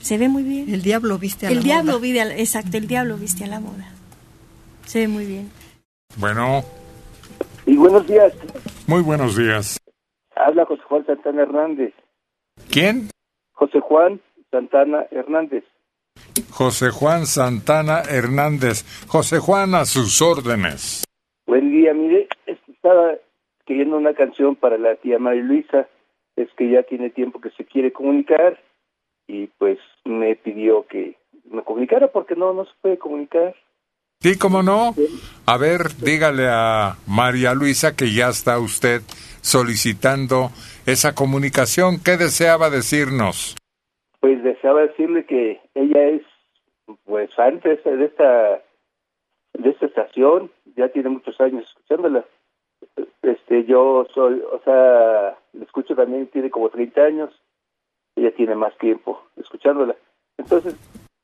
Se 0.00 0.18
ve 0.18 0.28
muy 0.28 0.42
bien. 0.42 0.72
El 0.72 0.82
diablo 0.82 1.18
viste 1.18 1.46
a 1.46 1.50
el 1.50 1.56
la 1.58 1.62
diablo 1.62 1.92
moda. 1.92 2.02
viste 2.02 2.20
a 2.20 2.24
la- 2.26 2.36
exacto, 2.36 2.76
el 2.76 2.86
diablo 2.88 3.16
viste 3.16 3.44
a 3.44 3.46
la 3.48 3.60
moda. 3.60 3.88
Se 4.86 5.00
ve 5.00 5.08
muy 5.08 5.24
bien. 5.26 5.50
Bueno, 6.16 6.64
Y 7.66 7.76
buenos 7.76 8.06
días. 8.06 8.32
muy 8.86 9.02
buenos 9.02 9.36
días. 9.36 9.78
Habla 10.34 10.64
José 10.66 10.82
Juan 10.88 11.06
Santana 11.06 11.42
Hernández. 11.42 11.94
¿Quién? 12.70 13.10
José 13.52 13.80
Juan 13.80 14.20
Santana 14.50 15.06
Hernández. 15.10 15.64
José 16.50 16.90
Juan 16.90 17.26
Santana 17.26 18.00
Hernández. 18.02 18.84
José 19.06 19.38
Juan, 19.38 19.74
a 19.74 19.84
sus 19.86 20.20
órdenes. 20.22 21.04
Buen 21.46 21.70
día, 21.70 21.94
mire, 21.94 22.28
estaba 22.46 23.14
queriendo 23.64 23.96
una 23.96 24.14
canción 24.14 24.56
para 24.56 24.78
la 24.78 24.96
tía 24.96 25.18
María 25.18 25.42
Luisa. 25.42 25.88
Es 26.34 26.48
que 26.56 26.68
ya 26.68 26.82
tiene 26.82 27.10
tiempo 27.10 27.40
que 27.40 27.50
se 27.50 27.64
quiere 27.64 27.92
comunicar 27.92 28.58
y 29.28 29.46
pues 29.58 29.78
me 30.04 30.34
pidió 30.36 30.86
que 30.86 31.16
me 31.50 31.62
comunicara 31.62 32.08
porque 32.08 32.34
no, 32.34 32.52
no 32.52 32.64
se 32.64 32.72
puede 32.80 32.98
comunicar. 32.98 33.54
Sí, 34.20 34.36
cómo 34.36 34.62
no. 34.62 34.94
A 35.46 35.56
ver, 35.56 35.94
dígale 36.02 36.48
a 36.50 36.96
María 37.06 37.54
Luisa 37.54 37.94
que 37.94 38.12
ya 38.12 38.28
está 38.28 38.58
usted 38.58 39.02
solicitando 39.40 40.50
esa 40.84 41.14
comunicación. 41.14 42.02
¿Qué 42.04 42.16
deseaba 42.16 42.70
decirnos? 42.70 43.56
Pues 44.20 44.42
deseaba 44.42 44.82
decirle 44.82 45.24
que 45.26 45.60
ella 45.74 46.08
es, 46.08 46.22
pues 47.04 47.30
antes 47.38 47.84
de 47.84 48.04
esta, 48.04 48.62
de 49.54 49.70
esta 49.70 49.86
estación, 49.86 50.50
ya 50.76 50.88
tiene 50.88 51.08
muchos 51.08 51.40
años 51.40 51.64
escuchándola. 51.66 52.24
Este, 53.22 53.64
yo 53.64 54.06
soy, 54.14 54.40
o 54.40 54.60
sea, 54.64 55.38
la 55.52 55.64
escucho 55.64 55.94
también, 55.94 56.28
tiene 56.28 56.50
como 56.50 56.68
30 56.68 57.00
años, 57.02 57.42
ella 58.14 58.34
tiene 58.34 58.54
más 58.54 58.76
tiempo 58.78 59.22
escuchándola. 59.36 59.96
Entonces, 60.38 60.76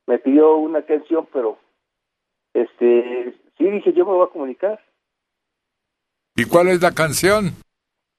me 0.07 0.19
pidió 0.19 0.57
una 0.57 0.81
canción, 0.81 1.27
pero, 1.31 1.57
este, 2.53 3.33
sí 3.57 3.69
dije, 3.69 3.93
yo 3.93 4.05
me 4.05 4.13
voy 4.13 4.27
a 4.27 4.31
comunicar. 4.31 4.79
¿Y 6.35 6.45
cuál 6.45 6.69
es 6.69 6.81
la 6.81 6.91
canción? 6.91 7.51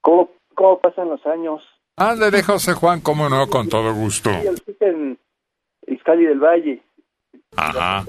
¿Cómo, 0.01 0.29
cómo 0.55 0.79
pasan 0.79 1.09
los 1.09 1.25
años? 1.25 1.61
Ándale, 1.97 2.41
José 2.41 2.73
Juan, 2.73 3.01
cómo 3.01 3.29
no, 3.29 3.47
con 3.47 3.69
todo 3.69 3.93
gusto. 3.93 4.29
Sí, 4.31 4.75
en 4.79 5.19
Izcali 5.87 6.25
del 6.25 6.39
Valle, 6.39 6.81
Ajá. 7.55 8.05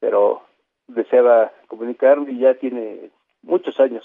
Pero 0.00 0.42
deseaba 0.88 1.52
comunicarme 1.68 2.32
y 2.32 2.40
ya 2.40 2.54
tiene 2.54 3.10
muchos 3.42 3.78
años. 3.80 4.04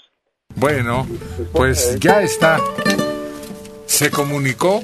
Bueno, 0.56 1.06
pues 1.52 1.98
ya 1.98 2.22
está. 2.22 2.58
Se 3.86 4.10
comunicó. 4.10 4.82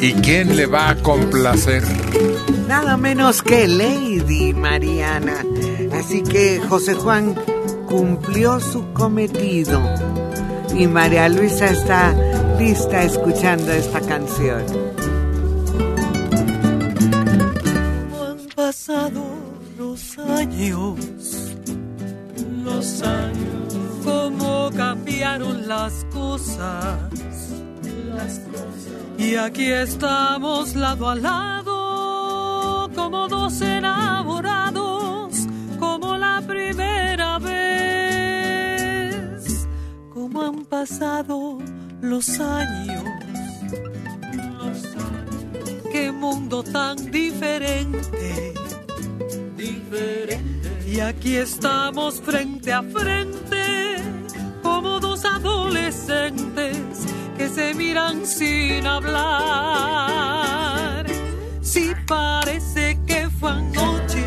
¿Y 0.00 0.12
quién 0.14 0.56
le 0.56 0.66
va 0.66 0.90
a 0.90 1.02
complacer? 1.02 1.82
Nada 2.68 2.96
menos 2.96 3.42
que 3.42 3.66
Lady 3.66 4.52
Mariana. 4.52 5.42
Así 5.92 6.22
que 6.22 6.60
José 6.60 6.94
Juan 6.94 7.34
cumplió 7.88 8.60
su 8.60 8.92
cometido. 8.92 9.80
Y 10.76 10.86
María 10.86 11.28
Luisa 11.28 11.66
está 11.66 12.14
lista 12.58 13.02
escuchando 13.04 13.72
esta 13.72 14.00
canción. 14.00 14.64
Han 18.20 18.46
pasado 18.54 19.35
los 19.96 20.18
años, 20.18 21.00
los 22.62 23.00
años, 23.00 23.74
cómo 24.04 24.70
cambiaron 24.76 25.66
las 25.66 26.04
cosas, 26.12 27.10
las 28.14 28.40
cosas. 28.40 29.16
Y 29.16 29.36
aquí 29.36 29.70
estamos 29.72 30.76
lado 30.76 31.08
a 31.08 31.14
lado, 31.14 32.90
como 32.94 33.26
dos 33.26 33.62
enamorados, 33.62 35.46
como 35.78 36.18
la 36.18 36.42
primera 36.46 37.38
vez, 37.38 38.36
como 40.12 40.42
han 40.42 40.66
pasado 40.66 41.56
los 42.02 42.38
años. 42.38 43.02
Qué 45.90 46.12
mundo 46.12 46.62
tan 46.62 47.10
diferente. 47.10 48.65
Y 49.58 51.00
aquí 51.00 51.36
estamos 51.36 52.20
frente 52.20 52.72
a 52.72 52.82
frente, 52.82 53.96
como 54.62 55.00
dos 55.00 55.24
adolescentes 55.24 56.76
que 57.36 57.48
se 57.48 57.74
miran 57.74 58.26
sin 58.26 58.86
hablar. 58.86 59.16
Si 61.62 61.92
parece 62.06 62.98
que 63.06 63.30
fue 63.30 63.50
anoche 63.50 64.24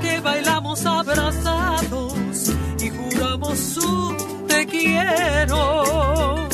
que 0.00 0.20
bailamos 0.20 0.86
abrazados 0.86 2.14
y 2.80 2.90
juramos 2.90 3.76
un 3.78 4.16
te 4.46 4.66
quiero, 4.66 6.48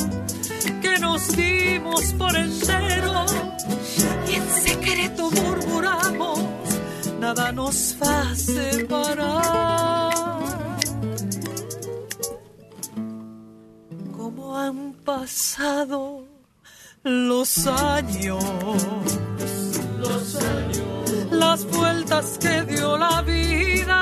que 0.82 0.98
nos 0.98 1.36
dimos 1.36 2.12
por 2.14 2.36
entero 2.36 3.26
y 4.28 4.34
en 4.34 4.50
secreto 4.50 5.30
murmuramos, 5.30 6.40
nada 7.20 7.52
nos 7.52 7.96
va 8.02 8.30
a 8.30 8.34
separar. 8.34 10.10
Como 14.16 14.56
han 14.56 14.94
pasado 15.04 16.24
los 17.04 17.66
años, 17.66 18.44
los 19.98 20.36
años, 20.36 21.30
las 21.30 21.64
vueltas 21.66 22.38
que 22.38 22.62
dio 22.62 22.96
la 22.96 23.22
vida, 23.22 24.00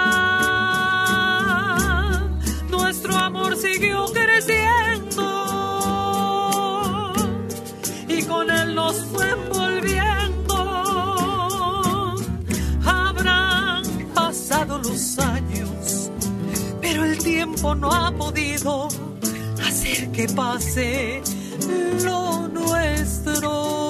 nuestro 2.71 3.17
amor 3.17 3.57
siguió 3.57 4.07
creciendo 4.07 4.88
tiempo 17.59 17.75
no 17.75 17.91
ha 17.93 18.13
podido 18.13 18.87
hacer 19.67 20.13
que 20.13 20.29
pase 20.29 21.21
lo 22.05 22.47
nuestro. 22.49 23.88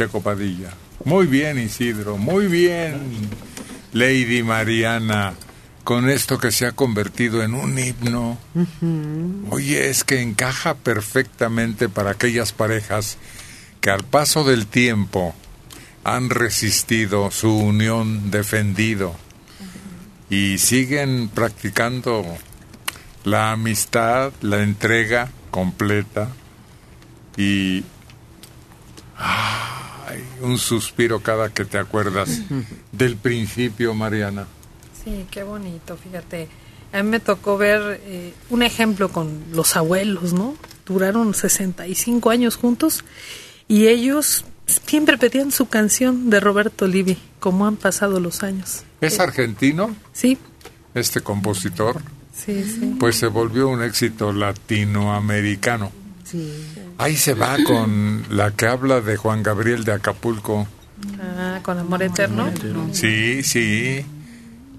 Bien, 0.00 0.08
Checo 0.08 0.20
Padilla. 0.20 0.70
Muy 1.04 1.26
bien, 1.26 1.58
Isidro. 1.58 2.16
Muy 2.16 2.46
bien, 2.46 3.00
Lady 3.92 4.42
Mariana. 4.42 5.34
Con 5.84 6.08
esto 6.08 6.38
que 6.38 6.52
se 6.52 6.66
ha 6.66 6.72
convertido 6.72 7.42
en 7.42 7.54
un 7.54 7.78
himno. 7.78 8.38
Oye, 9.50 9.88
es 9.88 10.04
que 10.04 10.20
encaja 10.20 10.74
perfectamente 10.74 11.88
para 11.88 12.10
aquellas 12.10 12.52
parejas 12.52 13.16
que 13.80 13.90
al 13.90 14.04
paso 14.04 14.44
del 14.44 14.66
tiempo 14.66 15.34
han 16.04 16.30
resistido 16.30 17.30
su 17.30 17.56
unión 17.56 18.30
defendido 18.30 19.14
y 20.28 20.58
siguen 20.58 21.28
practicando 21.28 22.24
la 23.24 23.52
amistad, 23.52 24.32
la 24.42 24.62
entrega 24.62 25.30
completa 25.50 26.28
y 27.36 27.84
un 30.50 30.58
suspiro 30.58 31.20
cada 31.20 31.48
que 31.50 31.64
te 31.64 31.78
acuerdas 31.78 32.42
del 32.92 33.16
principio, 33.16 33.94
Mariana. 33.94 34.46
Sí, 35.02 35.26
qué 35.30 35.42
bonito, 35.42 35.96
fíjate. 35.96 36.48
A 36.92 37.02
mí 37.02 37.08
me 37.08 37.20
tocó 37.20 37.56
ver 37.56 38.00
eh, 38.04 38.34
un 38.50 38.62
ejemplo 38.62 39.10
con 39.10 39.44
los 39.52 39.76
abuelos, 39.76 40.32
¿no? 40.32 40.56
Duraron 40.84 41.34
65 41.34 42.30
años 42.30 42.56
juntos 42.56 43.04
y 43.68 43.86
ellos 43.86 44.44
siempre 44.66 45.16
pedían 45.16 45.52
su 45.52 45.66
canción 45.66 46.30
de 46.30 46.40
Roberto 46.40 46.86
Livi, 46.86 47.16
como 47.38 47.66
han 47.66 47.76
pasado 47.76 48.18
los 48.18 48.42
años. 48.42 48.82
¿Es 49.00 49.20
argentino? 49.20 49.94
Sí. 50.12 50.36
Este 50.94 51.20
compositor. 51.20 52.02
Sí, 52.34 52.64
sí. 52.64 52.96
Pues 52.98 53.16
se 53.16 53.28
volvió 53.28 53.68
un 53.68 53.82
éxito 53.82 54.32
latinoamericano. 54.32 55.92
Sí. 56.30 56.64
Ahí 56.98 57.16
se 57.16 57.34
va 57.34 57.56
con 57.64 58.24
la 58.30 58.52
que 58.52 58.66
habla 58.66 59.00
de 59.00 59.16
Juan 59.16 59.42
Gabriel 59.42 59.84
de 59.84 59.92
Acapulco. 59.92 60.68
Ah, 61.20 61.60
con 61.62 61.78
Amor 61.78 62.02
Eterno. 62.02 62.50
Sí, 62.92 63.42
sí. 63.42 64.04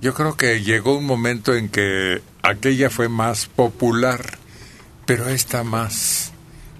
Yo 0.01 0.13
creo 0.13 0.37
que 0.37 0.61
llegó 0.63 0.97
un 0.97 1.05
momento 1.05 1.53
en 1.53 1.69
que 1.69 2.21
aquella 2.41 2.89
fue 2.89 3.09
más 3.09 3.47
popular, 3.47 4.37
pero 5.05 5.27
esta 5.27 5.63
más 5.63 6.31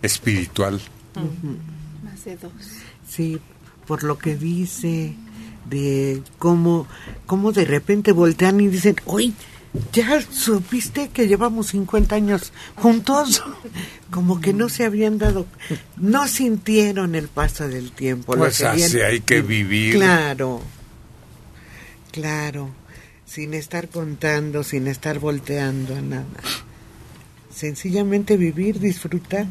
espiritual. 0.02 0.82
Más 2.04 2.24
de 2.24 2.38
dos. 2.38 2.52
Sí, 3.08 3.40
por 3.86 4.04
lo 4.04 4.18
que 4.18 4.36
dice 4.36 5.16
de 5.70 6.24
cómo, 6.40 6.88
cómo 7.26 7.52
de 7.52 7.66
repente 7.66 8.12
voltean 8.12 8.62
y 8.62 8.68
dicen, 8.68 8.96
oye, 9.06 9.34
¿ya 9.94 10.22
supiste 10.22 11.10
que 11.10 11.28
llevamos 11.28 11.68
50 11.68 12.16
años 12.16 12.52
juntos? 12.76 13.42
Como 14.10 14.42
que 14.42 14.52
no 14.54 14.68
se 14.70 14.84
habían 14.86 15.18
dado, 15.18 15.46
no 15.98 16.28
sintieron 16.28 17.16
el 17.16 17.28
paso 17.30 17.68
del 17.68 17.92
tiempo. 17.92 18.34
lo 18.36 18.40
Pues 18.42 18.58
querían- 18.58 18.82
así 18.88 19.00
hay 19.02 19.22
que 19.22 19.42
vivir. 19.42 19.96
Claro, 19.96 20.62
claro, 22.12 22.70
sin 23.26 23.54
estar 23.54 23.88
contando, 23.90 24.64
sin 24.64 24.88
estar 24.88 25.20
volteando 25.20 25.96
a 25.96 26.02
nada. 26.02 26.26
Sencillamente 27.54 28.38
vivir, 28.38 28.80
disfrutar. 28.80 29.46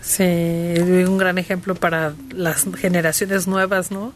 Sí, 0.00 0.22
un 0.24 1.18
gran 1.18 1.36
ejemplo 1.38 1.74
para 1.74 2.14
las 2.30 2.64
generaciones 2.78 3.46
nuevas, 3.48 3.90
¿no? 3.90 4.12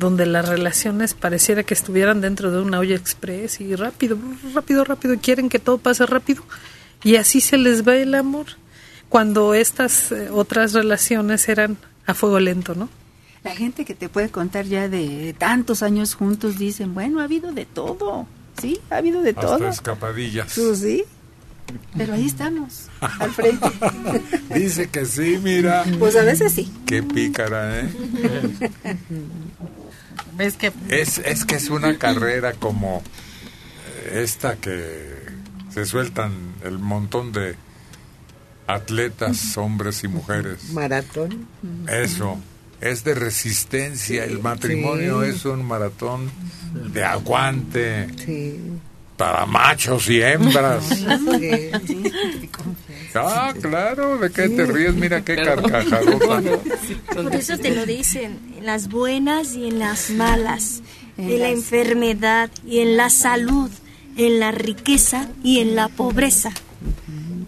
Donde 0.00 0.24
las 0.24 0.48
relaciones 0.48 1.12
pareciera 1.12 1.62
que 1.62 1.74
estuvieran 1.74 2.22
dentro 2.22 2.50
de 2.50 2.62
una 2.62 2.78
olla 2.78 2.96
express 2.96 3.60
y 3.60 3.76
rápido, 3.76 4.16
rápido, 4.54 4.82
rápido, 4.84 5.14
y 5.14 5.18
quieren 5.18 5.50
que 5.50 5.58
todo 5.58 5.76
pase 5.76 6.06
rápido. 6.06 6.42
Y 7.04 7.16
así 7.16 7.40
se 7.40 7.58
les 7.58 7.86
va 7.86 7.96
el 7.96 8.14
amor. 8.14 8.46
Cuando 9.10 9.52
estas 9.52 10.10
eh, 10.10 10.30
otras 10.30 10.72
relaciones 10.72 11.48
eran 11.48 11.76
a 12.06 12.14
fuego 12.14 12.40
lento, 12.40 12.74
¿no? 12.74 12.88
La 13.44 13.54
gente 13.54 13.84
que 13.84 13.94
te 13.94 14.08
puede 14.08 14.30
contar 14.30 14.64
ya 14.64 14.88
de 14.88 15.34
tantos 15.36 15.82
años 15.82 16.14
juntos 16.14 16.58
dicen, 16.58 16.94
bueno, 16.94 17.20
ha 17.20 17.24
habido 17.24 17.52
de 17.52 17.66
todo, 17.66 18.26
¿sí? 18.60 18.80
Ha 18.88 18.96
habido 18.96 19.22
de 19.22 19.34
todo. 19.34 19.54
Hasta 19.54 19.68
escapadillas. 19.68 20.54
Tú 20.54 20.74
sí, 20.74 21.04
pero 21.96 22.14
ahí 22.14 22.26
estamos, 22.26 22.88
al 23.00 23.30
frente. 23.32 23.66
Dice 24.54 24.88
que 24.88 25.04
sí, 25.04 25.38
mira. 25.42 25.84
Pues 25.98 26.16
a 26.16 26.22
veces 26.22 26.52
sí. 26.52 26.72
Qué 26.86 27.02
pícara, 27.02 27.80
¿eh? 27.80 27.88
¿Ves 30.40 30.56
que 30.56 30.72
Es, 30.88 31.18
es 31.18 31.44
que 31.44 31.56
es 31.56 31.68
una 31.68 31.98
carrera 32.04 32.54
como 32.54 33.02
esta 34.10 34.56
que 34.56 35.06
se 35.70 35.84
sueltan 35.84 36.32
el 36.64 36.78
montón 36.78 37.30
de 37.32 37.56
atletas, 38.66 39.54
hombres 39.58 40.02
y 40.02 40.08
mujeres. 40.08 40.70
Maratón. 40.72 41.46
Eso, 41.88 42.38
es 42.80 43.04
de 43.04 43.14
resistencia. 43.14 44.24
El 44.24 44.38
matrimonio 44.38 45.22
Sí. 45.24 45.28
es 45.28 45.44
un 45.44 45.62
maratón 45.66 46.30
de 46.94 47.04
aguante 47.04 48.06
Sí. 48.24 48.58
Para 49.20 49.44
machos 49.44 50.08
y 50.08 50.22
hembras. 50.22 50.84
Ah, 53.12 53.52
claro, 53.60 54.18
¿de 54.18 54.30
qué 54.30 54.48
te 54.48 54.66
ríes? 54.66 54.94
Mira 54.94 55.24
qué 55.24 55.34
carcajadota. 55.34 56.42
Por 57.12 57.34
eso 57.34 57.58
te 57.58 57.74
lo 57.74 57.84
dicen, 57.84 58.38
en 58.56 58.64
las 58.64 58.88
buenas 58.88 59.56
y 59.56 59.66
en 59.66 59.80
las 59.80 60.10
malas, 60.10 60.80
en 61.18 61.40
la 61.40 61.48
enfermedad 61.48 62.50
y 62.64 62.78
en 62.78 62.96
la 62.96 63.10
salud, 63.10 63.68
en 64.16 64.38
la 64.38 64.52
riqueza 64.52 65.28
y 65.42 65.58
en 65.58 65.74
la 65.74 65.88
pobreza. 65.88 66.52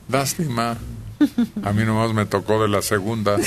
Lástima. 0.09 0.78
A 1.62 1.73
mí 1.73 1.85
nomás 1.85 2.12
me 2.12 2.27
tocó 2.27 2.61
de 2.61 2.69
la 2.69 2.82
segunda. 2.82 3.36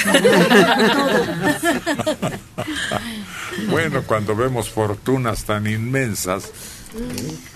bueno, 3.70 4.04
cuando 4.04 4.38
vemos 4.38 4.70
fortunas 4.70 5.44
tan 5.44 5.68
inmensas, 5.68 6.50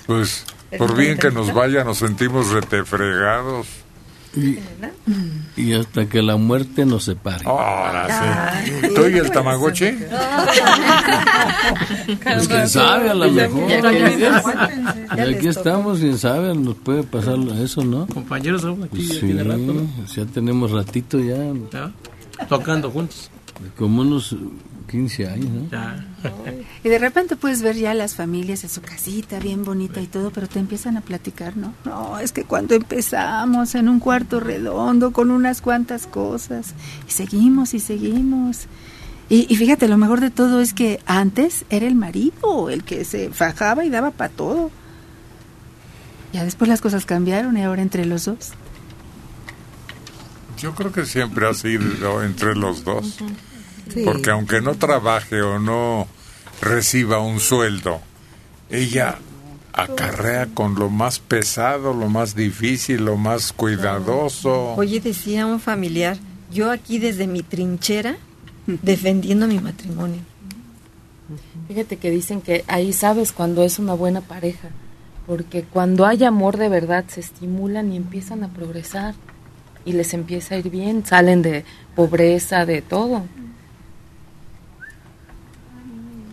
pues 0.05 0.43
por 0.77 0.95
bien 0.95 1.17
que 1.17 1.31
nos 1.31 1.53
vaya 1.53 1.83
nos 1.83 1.97
sentimos 1.97 2.49
retefregados. 2.51 3.67
Y, 4.35 4.59
y 5.59 5.73
hasta 5.73 6.05
que 6.07 6.21
la 6.21 6.37
muerte 6.37 6.85
nos 6.85 7.05
separe. 7.05 7.43
Ahora 7.47 8.61
sí. 8.63 8.87
¿Tú 8.93 9.07
y 9.07 9.17
el 9.17 9.31
Tamagotchi? 9.31 9.91
Pues 12.23 12.47
quién 12.47 12.69
sabe, 12.69 13.09
a 13.09 13.13
lo 13.15 13.29
mejor. 13.31 13.71
Y 15.17 15.19
aquí 15.21 15.47
estamos, 15.47 15.99
quién 15.99 16.17
sabe, 16.17 16.53
nos 16.55 16.75
puede 16.75 17.01
pasar 17.03 17.37
eso, 17.61 17.83
¿no? 17.83 18.05
Compañeros, 18.07 18.61
somos 18.61 18.85
aquí, 18.85 18.97
Pues 18.97 19.07
ya 19.07 19.13
sí, 19.15 19.19
tiene 19.21 19.43
rato, 19.43 19.57
¿no? 19.59 19.87
ya 20.15 20.25
tenemos 20.25 20.71
ratito 20.71 21.19
ya, 21.19 21.37
Ya, 21.71 21.91
Tocando 22.47 22.91
juntos. 22.91 23.31
Como 23.77 24.01
unos 24.01 24.35
15 24.89 25.27
años, 25.27 25.49
¿no? 25.49 25.69
Ya. 25.69 26.05
Y 26.83 26.89
de 26.89 26.99
repente 26.99 27.35
puedes 27.35 27.61
ver 27.61 27.75
ya 27.75 27.93
las 27.93 28.15
familias 28.15 28.63
en 28.63 28.69
su 28.69 28.81
casita, 28.81 29.39
bien 29.39 29.63
bonita 29.63 30.01
y 30.01 30.07
todo, 30.07 30.31
pero 30.31 30.47
te 30.47 30.59
empiezan 30.59 30.97
a 30.97 31.01
platicar, 31.01 31.55
¿no? 31.57 31.73
No, 31.85 32.19
es 32.19 32.31
que 32.31 32.43
cuando 32.43 32.75
empezamos 32.75 33.75
en 33.75 33.89
un 33.89 33.99
cuarto 33.99 34.39
redondo 34.39 35.11
con 35.11 35.31
unas 35.31 35.61
cuantas 35.61 36.07
cosas, 36.07 36.73
y 37.07 37.11
seguimos 37.11 37.73
y 37.73 37.79
seguimos. 37.79 38.67
Y, 39.29 39.45
y 39.47 39.55
fíjate, 39.55 39.87
lo 39.87 39.97
mejor 39.97 40.21
de 40.21 40.31
todo 40.31 40.59
es 40.59 40.73
que 40.73 40.99
antes 41.05 41.65
era 41.69 41.85
el 41.85 41.95
marido 41.95 42.69
el 42.69 42.83
que 42.83 43.05
se 43.05 43.29
fajaba 43.29 43.85
y 43.85 43.89
daba 43.89 44.11
para 44.11 44.33
todo. 44.33 44.71
Ya 46.33 46.43
después 46.43 46.69
las 46.69 46.81
cosas 46.81 47.05
cambiaron 47.05 47.57
y 47.57 47.63
ahora 47.63 47.81
entre 47.81 48.05
los 48.05 48.25
dos. 48.25 48.53
Yo 50.57 50.75
creo 50.75 50.91
que 50.91 51.05
siempre 51.05 51.47
ha 51.47 51.53
sido 51.53 52.23
entre 52.23 52.55
los 52.55 52.83
dos. 52.83 53.19
Sí. 53.93 54.03
Porque 54.05 54.29
aunque 54.29 54.61
no 54.61 54.75
trabaje 54.75 55.41
o 55.41 55.59
no 55.59 56.07
reciba 56.61 57.19
un 57.19 57.39
sueldo, 57.39 58.01
ella 58.69 59.17
acarrea 59.73 60.47
con 60.47 60.75
lo 60.75 60.89
más 60.89 61.19
pesado, 61.19 61.93
lo 61.93 62.09
más 62.09 62.35
difícil, 62.35 63.05
lo 63.05 63.17
más 63.17 63.53
cuidadoso. 63.53 64.73
Oye, 64.75 64.99
decía 64.99 65.45
un 65.45 65.59
familiar, 65.59 66.17
yo 66.51 66.71
aquí 66.71 66.99
desde 66.99 67.27
mi 67.27 67.43
trinchera 67.43 68.17
defendiendo 68.65 69.47
mi 69.47 69.59
matrimonio. 69.59 70.21
Fíjate 71.67 71.97
que 71.97 72.09
dicen 72.09 72.41
que 72.41 72.63
ahí 72.67 72.93
sabes 72.93 73.31
cuando 73.31 73.63
es 73.63 73.79
una 73.79 73.93
buena 73.93 74.21
pareja, 74.21 74.69
porque 75.27 75.63
cuando 75.63 76.05
hay 76.05 76.23
amor 76.23 76.57
de 76.57 76.69
verdad 76.69 77.05
se 77.07 77.19
estimulan 77.19 77.93
y 77.93 77.97
empiezan 77.97 78.43
a 78.43 78.49
progresar 78.49 79.13
y 79.85 79.93
les 79.93 80.13
empieza 80.13 80.55
a 80.55 80.57
ir 80.57 80.69
bien, 80.69 81.05
salen 81.05 81.41
de 81.41 81.63
pobreza, 81.95 82.65
de 82.65 82.81
todo. 82.81 83.23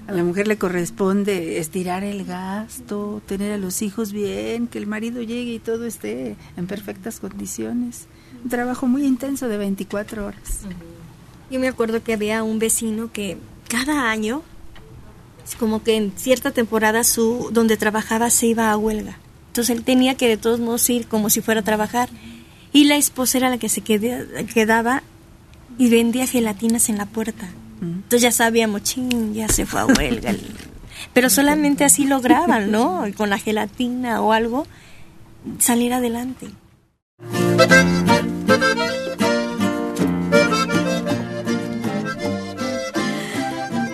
A 0.06 0.12
la 0.12 0.22
mujer 0.22 0.46
le 0.46 0.56
corresponde 0.56 1.58
estirar 1.58 2.04
el 2.04 2.24
gasto, 2.24 3.20
tener 3.26 3.52
a 3.52 3.58
los 3.58 3.82
hijos 3.82 4.12
bien, 4.12 4.68
que 4.68 4.78
el 4.78 4.86
marido 4.86 5.20
llegue 5.20 5.54
y 5.54 5.58
todo 5.58 5.84
esté 5.84 6.36
en 6.56 6.66
perfectas 6.68 7.18
condiciones. 7.18 8.06
Un 8.44 8.50
trabajo 8.50 8.86
muy 8.86 9.04
intenso 9.04 9.48
de 9.48 9.56
24 9.56 10.26
horas. 10.26 10.60
Yo 11.50 11.58
me 11.58 11.66
acuerdo 11.66 12.04
que 12.04 12.12
había 12.12 12.44
un 12.44 12.60
vecino 12.60 13.10
que 13.12 13.36
cada 13.68 14.08
año, 14.08 14.42
como 15.58 15.82
que 15.82 15.96
en 15.96 16.12
cierta 16.16 16.52
temporada 16.52 17.02
su 17.02 17.50
donde 17.52 17.76
trabajaba 17.76 18.30
se 18.30 18.46
iba 18.46 18.70
a 18.70 18.76
huelga. 18.76 19.18
Entonces 19.48 19.76
él 19.76 19.82
tenía 19.82 20.16
que 20.16 20.28
de 20.28 20.36
todos 20.36 20.60
modos 20.60 20.88
ir 20.88 21.08
como 21.08 21.30
si 21.30 21.40
fuera 21.40 21.60
a 21.60 21.64
trabajar. 21.64 22.10
Y 22.72 22.84
la 22.84 22.96
esposa 22.96 23.38
era 23.38 23.50
la 23.50 23.58
que 23.58 23.68
se 23.68 23.80
quedaba 23.80 25.02
y 25.78 25.88
vendía 25.88 26.26
gelatinas 26.26 26.90
en 26.90 26.98
la 26.98 27.06
puerta. 27.06 27.48
Entonces 27.80 28.22
ya 28.22 28.32
sabíamos, 28.32 28.82
ching, 28.82 29.34
ya 29.34 29.48
se 29.48 29.66
fue 29.66 29.80
a 29.80 29.86
huelga. 29.86 30.30
el- 30.30 30.40
Pero 31.12 31.28
solamente 31.30 31.84
así 31.84 32.06
lograban, 32.06 32.70
¿no? 32.70 33.06
Y 33.06 33.12
Con 33.12 33.30
la 33.30 33.38
gelatina 33.38 34.20
o 34.22 34.32
algo, 34.32 34.66
salir 35.58 35.92
adelante. 35.92 36.48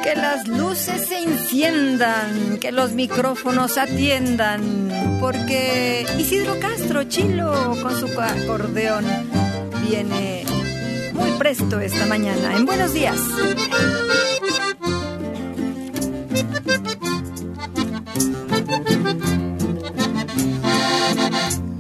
Que 0.03 0.17
las 0.17 0.49
luces 0.49 1.07
se 1.09 1.19
enciendan, 1.23 2.59
que 2.61 2.73
los 2.73 2.93
micrófonos 2.93 3.79
atiendan, 3.79 4.89
porque 5.21 6.05
Isidro 6.19 6.59
Castro 6.59 7.05
Chilo 7.05 7.77
con 7.83 7.99
su 7.99 8.07
acordeón 8.21 9.05
viene 9.89 10.45
muy 11.23 11.33
presto 11.39 11.79
esta 11.81 12.07
mañana. 12.07 12.57
En 12.57 12.67
buenos 12.67 12.93
días. 12.93 13.19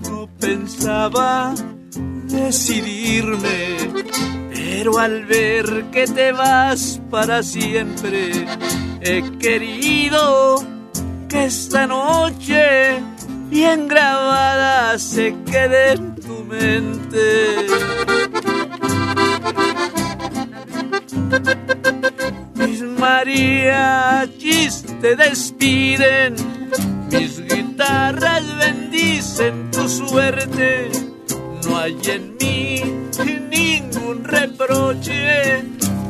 No 0.08 0.28
pensaba 0.38 1.54
decidirme, 2.26 3.76
pero 4.54 4.98
al 4.98 5.24
ver 5.26 5.84
que 5.90 6.06
te 6.06 6.32
vas 6.32 7.00
para 7.10 7.42
siempre, 7.42 8.46
he 9.00 9.22
querido 9.38 10.64
que 11.28 11.44
esta 11.46 11.86
noche 11.86 13.02
bien 13.48 13.88
grabada 13.88 14.98
se 14.98 15.34
quede 15.44 15.92
en 15.92 16.14
tu 16.16 16.44
mente. 16.44 18.11
Mis 22.54 22.82
mariachis 22.82 24.84
te 25.00 25.16
despiden, 25.16 26.34
mis 27.10 27.40
guitarras 27.40 28.44
bendicen 28.58 29.70
tu 29.70 29.88
suerte. 29.88 30.90
No 31.64 31.78
hay 31.78 31.96
en 32.04 32.36
mí 32.38 32.82
ningún 33.50 34.24
reproche, 34.24 35.64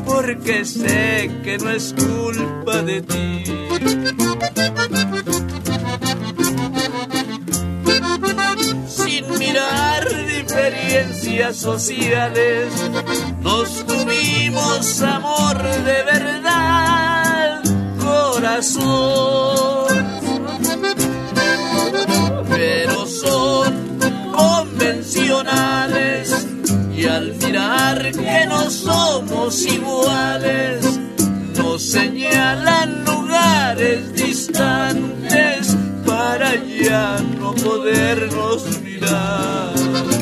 porque 0.04 0.64
sé 0.64 1.30
que 1.44 1.56
no 1.58 1.70
es 1.70 1.94
culpa 1.94 2.82
de 2.82 3.02
ti. 3.02 3.44
Sin 8.88 9.38
mirar 9.38 10.01
diferencias 10.70 11.56
sociales, 11.56 12.72
nos 13.40 13.84
tuvimos 13.84 15.02
amor 15.02 15.60
de 15.60 16.02
verdad, 16.04 17.60
corazón. 18.00 19.88
Pero 22.48 23.06
son 23.06 23.98
convencionales 24.32 26.46
y 26.94 27.06
al 27.06 27.34
mirar 27.34 28.12
que 28.12 28.46
no 28.46 28.70
somos 28.70 29.62
iguales, 29.62 31.00
nos 31.56 31.82
señalan 31.82 33.04
lugares 33.04 34.14
distantes 34.14 35.76
para 36.06 36.54
ya 36.54 37.18
no 37.38 37.52
podernos 37.52 38.80
mirar. 38.80 40.21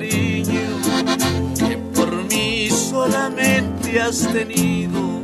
que 0.00 1.78
por 1.94 2.12
mí 2.24 2.68
solamente 2.70 4.00
has 4.00 4.20
tenido, 4.32 5.22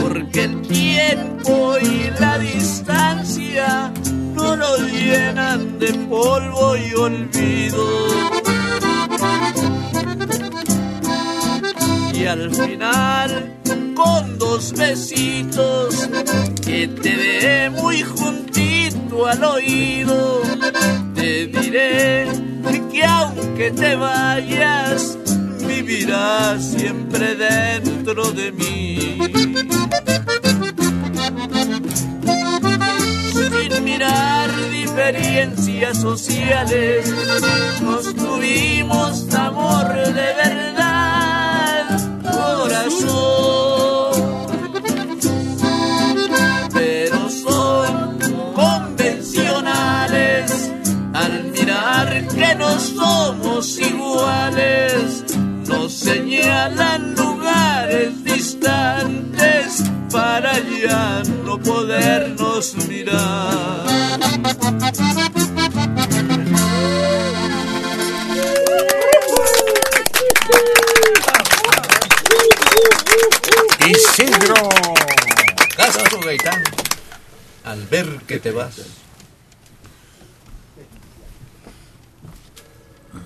porque 0.00 0.44
el 0.44 0.62
tiempo 0.62 1.76
y 1.78 2.10
la 2.20 2.38
distancia 2.38 3.92
no 4.34 4.56
lo 4.56 4.76
llenan 4.78 5.78
de 5.78 5.92
polvo 5.92 6.76
y 6.76 6.94
olvido. 6.94 7.86
Y 12.14 12.26
al 12.26 12.54
final, 12.54 13.56
con 13.94 14.38
dos 14.38 14.72
besitos 14.72 16.08
que 16.64 16.86
te 16.86 17.16
dé 17.16 17.70
muy 17.70 18.02
al 19.18 19.44
oído, 19.44 20.42
te 21.14 21.46
diré 21.46 22.26
que 22.92 23.04
aunque 23.04 23.70
te 23.72 23.96
vayas, 23.96 25.18
vivirás 25.66 26.64
siempre 26.72 27.34
dentro 27.34 28.30
de 28.32 28.52
mí. 28.52 29.18
Sin 33.32 33.84
mirar 33.84 34.48
diferencias 34.70 36.00
sociales, 36.00 37.12
nos 37.82 38.14
tuvimos 38.14 39.34
amor 39.34 39.88
de 39.92 40.34
verdad, 40.44 41.98
corazón. 42.22 43.69
Que 52.34 52.54
no 52.54 52.78
somos 52.78 53.78
iguales, 53.78 55.24
nos 55.66 55.92
señalan 55.92 57.14
lugares 57.14 58.24
distantes 58.24 59.82
para 60.10 60.52
ya 60.58 61.22
no 61.44 61.58
podernos 61.58 62.76
mirar. 62.88 63.86
Isidro 73.86 74.68
Castro 75.76 76.20
Gaitán, 76.20 76.62
al 77.64 77.86
ver 77.86 78.06
que 78.26 78.38
te 78.38 78.52
vas. 78.52 78.76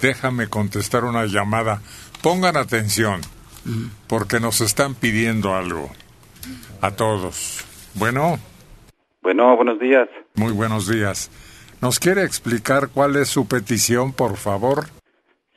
Déjame 0.01 0.49
contestar 0.49 1.05
una 1.05 1.27
llamada. 1.27 1.81
Pongan 2.23 2.57
atención, 2.57 3.21
porque 4.09 4.41
nos 4.41 4.61
están 4.61 4.95
pidiendo 4.95 5.55
algo. 5.55 5.91
A 6.81 6.91
todos. 6.93 7.65
Bueno, 7.95 8.39
Bueno, 9.23 9.57
buenos 9.57 9.79
días. 9.79 10.09
muy 10.35 10.53
buenos 10.53 10.89
días. 10.89 11.31
¿Nos 11.81 11.99
quiere 11.99 12.23
explicar 12.25 12.89
cuál 12.93 13.17
es 13.17 13.29
su 13.29 13.47
petición, 13.49 14.13
por 14.13 14.37
favor? 14.37 14.87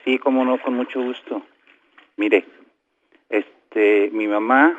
Sí, 0.05 0.17
cómo 0.19 0.45
no, 0.45 0.61
con 0.61 0.73
mucho 0.75 1.01
gusto. 1.01 1.41
Mire, 2.17 2.45
este, 3.29 4.09
mi 4.13 4.27
mamá 4.27 4.77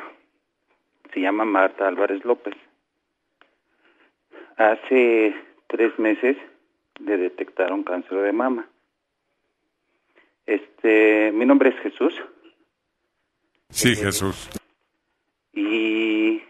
se 1.13 1.21
llama 1.21 1.45
Marta 1.45 1.87
Álvarez 1.87 2.23
López. 2.25 2.55
Hace 4.57 5.35
tres 5.67 5.97
meses 5.99 6.35
le 6.99 7.17
detectaron 7.17 7.83
cáncer 7.83 8.19
de 8.21 8.33
mama. 8.33 8.67
Este, 10.49 11.31
mi 11.31 11.45
nombre 11.45 11.69
es 11.69 11.75
Jesús 11.81 12.11
Sí, 13.69 13.95
Jesús. 13.95 14.49
y 15.53 16.41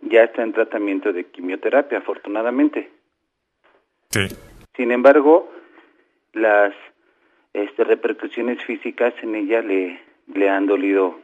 ya 0.00 0.24
está 0.24 0.42
en 0.42 0.52
tratamiento 0.52 1.12
de 1.12 1.26
quimioterapia, 1.30 1.98
afortunadamente. 1.98 2.90
Sí. 4.10 4.26
Sin 4.76 4.90
embargo, 4.90 5.48
las 6.32 6.74
este, 7.52 7.84
repercusiones 7.84 8.64
físicas 8.64 9.14
en 9.22 9.36
ella 9.36 9.62
le, 9.62 10.00
le 10.34 10.50
han 10.50 10.66
dolido 10.66 11.20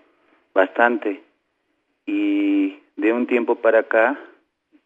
bastante 0.55 1.23
y 2.07 2.79
de 2.97 3.13
un 3.13 3.27
tiempo 3.27 3.57
para 3.57 3.81
acá 3.81 4.17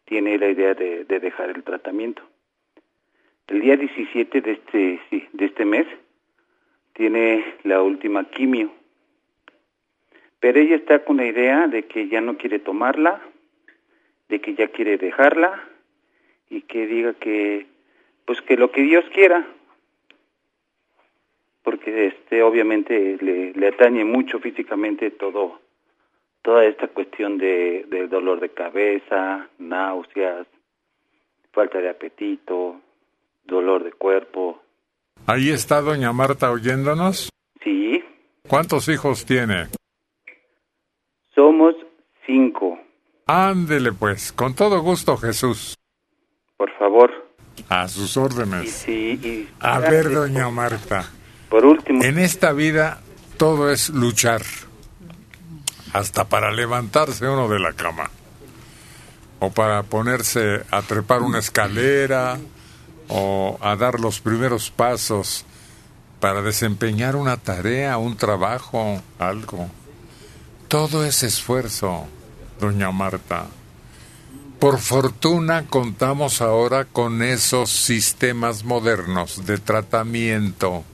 tiene 0.06 0.38
la 0.38 0.48
idea 0.48 0.72
de, 0.72 1.04
de 1.04 1.20
dejar 1.20 1.50
el 1.50 1.62
tratamiento. 1.64 2.22
El 3.48 3.60
día 3.60 3.76
17 3.76 4.40
de 4.40 4.52
este, 4.52 5.00
sí, 5.10 5.28
de 5.34 5.44
este 5.44 5.66
mes 5.66 5.86
tiene 6.92 7.56
la 7.62 7.82
última 7.82 8.24
quimio. 8.30 8.72
Pero 10.40 10.58
ella 10.58 10.76
está 10.76 11.04
con 11.04 11.18
la 11.18 11.26
idea 11.26 11.68
de 11.68 11.84
que 11.84 12.08
ya 12.08 12.20
no 12.20 12.36
quiere 12.36 12.58
tomarla, 12.58 13.20
de 14.28 14.40
que 14.40 14.54
ya 14.54 14.68
quiere 14.68 14.98
dejarla 14.98 15.68
y 16.48 16.62
que 16.62 16.86
diga 16.86 17.14
que 17.14 17.66
pues 18.24 18.40
que 18.42 18.56
lo 18.56 18.70
que 18.70 18.82
Dios 18.82 19.04
quiera 19.12 19.46
porque 21.62 22.06
este 22.06 22.42
obviamente 22.42 23.18
le, 23.20 23.68
atañe 23.68 24.04
mucho 24.04 24.38
físicamente 24.38 25.10
todo 25.10 25.60
toda 26.42 26.64
esta 26.64 26.88
cuestión 26.88 27.38
de 27.38 27.84
del 27.88 28.08
dolor 28.08 28.40
de 28.40 28.50
cabeza 28.50 29.48
náuseas 29.58 30.46
falta 31.52 31.78
de 31.78 31.88
apetito 31.88 32.80
dolor 33.44 33.84
de 33.84 33.92
cuerpo 33.92 34.61
Ahí 35.26 35.50
está 35.50 35.80
doña 35.80 36.12
Marta 36.12 36.50
oyéndonos. 36.50 37.30
sí 37.62 38.02
¿Cuántos 38.48 38.88
hijos 38.88 39.24
tiene? 39.24 39.68
somos 41.34 41.74
cinco 42.26 42.78
Ándele 43.26 43.92
pues, 43.92 44.32
con 44.32 44.54
todo 44.54 44.80
gusto 44.82 45.16
Jesús. 45.16 45.76
por 46.56 46.70
favor 46.78 47.10
A 47.68 47.88
sus 47.88 48.16
órdenes. 48.16 48.70
sí 48.72 49.18
y 49.22 49.48
A 49.60 49.78
ver, 49.78 50.10
doña 50.10 50.48
Marta. 50.50 51.08
Por 51.48 51.64
último. 51.66 52.02
En 52.02 52.18
esta 52.18 52.52
vida 52.52 53.00
todo 53.36 53.70
es 53.70 53.90
luchar. 53.90 54.42
Hasta 55.92 56.24
para 56.24 56.50
levantarse 56.50 57.28
uno 57.28 57.48
de 57.48 57.58
la 57.58 57.74
cama. 57.74 58.10
O 59.38 59.50
para 59.50 59.82
ponerse 59.82 60.62
a 60.70 60.80
trepar 60.82 61.20
una 61.22 61.38
escalera. 61.40 62.38
O 63.14 63.58
a 63.60 63.76
dar 63.76 64.00
los 64.00 64.20
primeros 64.20 64.70
pasos 64.70 65.44
para 66.18 66.40
desempeñar 66.40 67.14
una 67.14 67.36
tarea, 67.36 67.98
un 67.98 68.16
trabajo, 68.16 69.02
algo. 69.18 69.68
Todo 70.68 71.04
es 71.04 71.22
esfuerzo, 71.22 72.06
doña 72.58 72.90
Marta. 72.90 73.48
Por 74.58 74.78
fortuna 74.78 75.66
contamos 75.66 76.40
ahora 76.40 76.86
con 76.86 77.22
esos 77.22 77.68
sistemas 77.68 78.64
modernos 78.64 79.44
de 79.44 79.58
tratamiento 79.58 80.84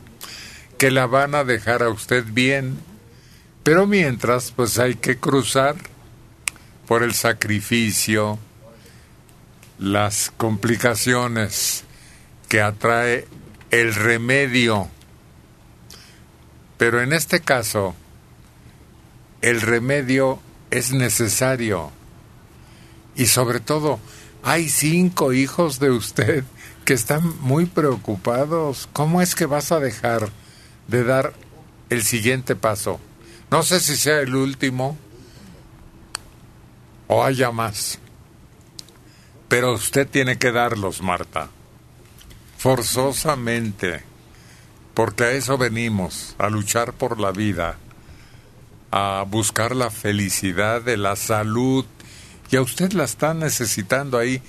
que 0.79 0.91
la 0.91 1.07
van 1.07 1.37
a 1.37 1.45
dejar 1.45 1.85
a 1.85 1.91
usted 1.91 2.25
bien. 2.27 2.79
Pero 3.63 3.87
mientras, 3.87 4.51
pues 4.51 4.81
hay 4.81 4.97
que 4.97 5.19
cruzar 5.19 5.77
por 6.89 7.05
el 7.05 7.15
sacrificio, 7.15 8.39
las 9.79 10.33
complicaciones 10.37 11.85
que 12.49 12.61
atrae 12.63 13.27
el 13.71 13.95
remedio. 13.95 14.89
Pero 16.77 17.03
en 17.03 17.13
este 17.13 17.41
caso, 17.41 17.95
el 19.43 19.61
remedio 19.61 20.41
es 20.71 20.93
necesario. 20.93 21.91
Y 23.15 23.27
sobre 23.27 23.61
todo, 23.61 24.01
hay 24.43 24.69
cinco 24.69 25.33
hijos 25.33 25.81
de 25.81 25.91
usted 25.91 26.45
que 26.85 26.95
están 26.95 27.39
muy 27.41 27.67
preocupados. 27.67 28.89
¿Cómo 28.93 29.21
es 29.21 29.35
que 29.35 29.47
vas 29.47 29.73
a 29.73 29.81
dejar 29.81 30.31
de 30.87 31.05
dar 31.05 31.35
el 31.91 32.03
siguiente 32.03 32.57
paso? 32.57 33.01
No 33.51 33.63
sé 33.63 33.81
si 33.81 33.97
sea 33.97 34.21
el 34.21 34.35
último 34.35 34.97
o 37.09 37.25
haya 37.25 37.51
más. 37.51 37.99
Pero 39.49 39.73
usted 39.73 40.07
tiene 40.07 40.39
que 40.39 40.53
darlos, 40.53 41.03
Marta. 41.03 41.51
Forzosamente. 42.59 44.03
Porque 44.93 45.25
a 45.25 45.31
eso 45.31 45.57
venimos, 45.57 46.35
a 46.39 46.51
luchar 46.51 46.93
por 46.93 47.21
la 47.21 47.31
vida, 47.31 47.79
a 48.91 49.25
buscar 49.29 49.77
la 49.77 49.91
felicidad 49.91 50.83
de 50.83 50.97
la 50.97 51.15
salud. 51.15 51.87
Y 52.51 52.57
a 52.57 52.63
usted 52.63 52.93
la 52.93 53.05
está 53.05 53.33
necesitando 53.33 54.19
ahí. 54.19 54.43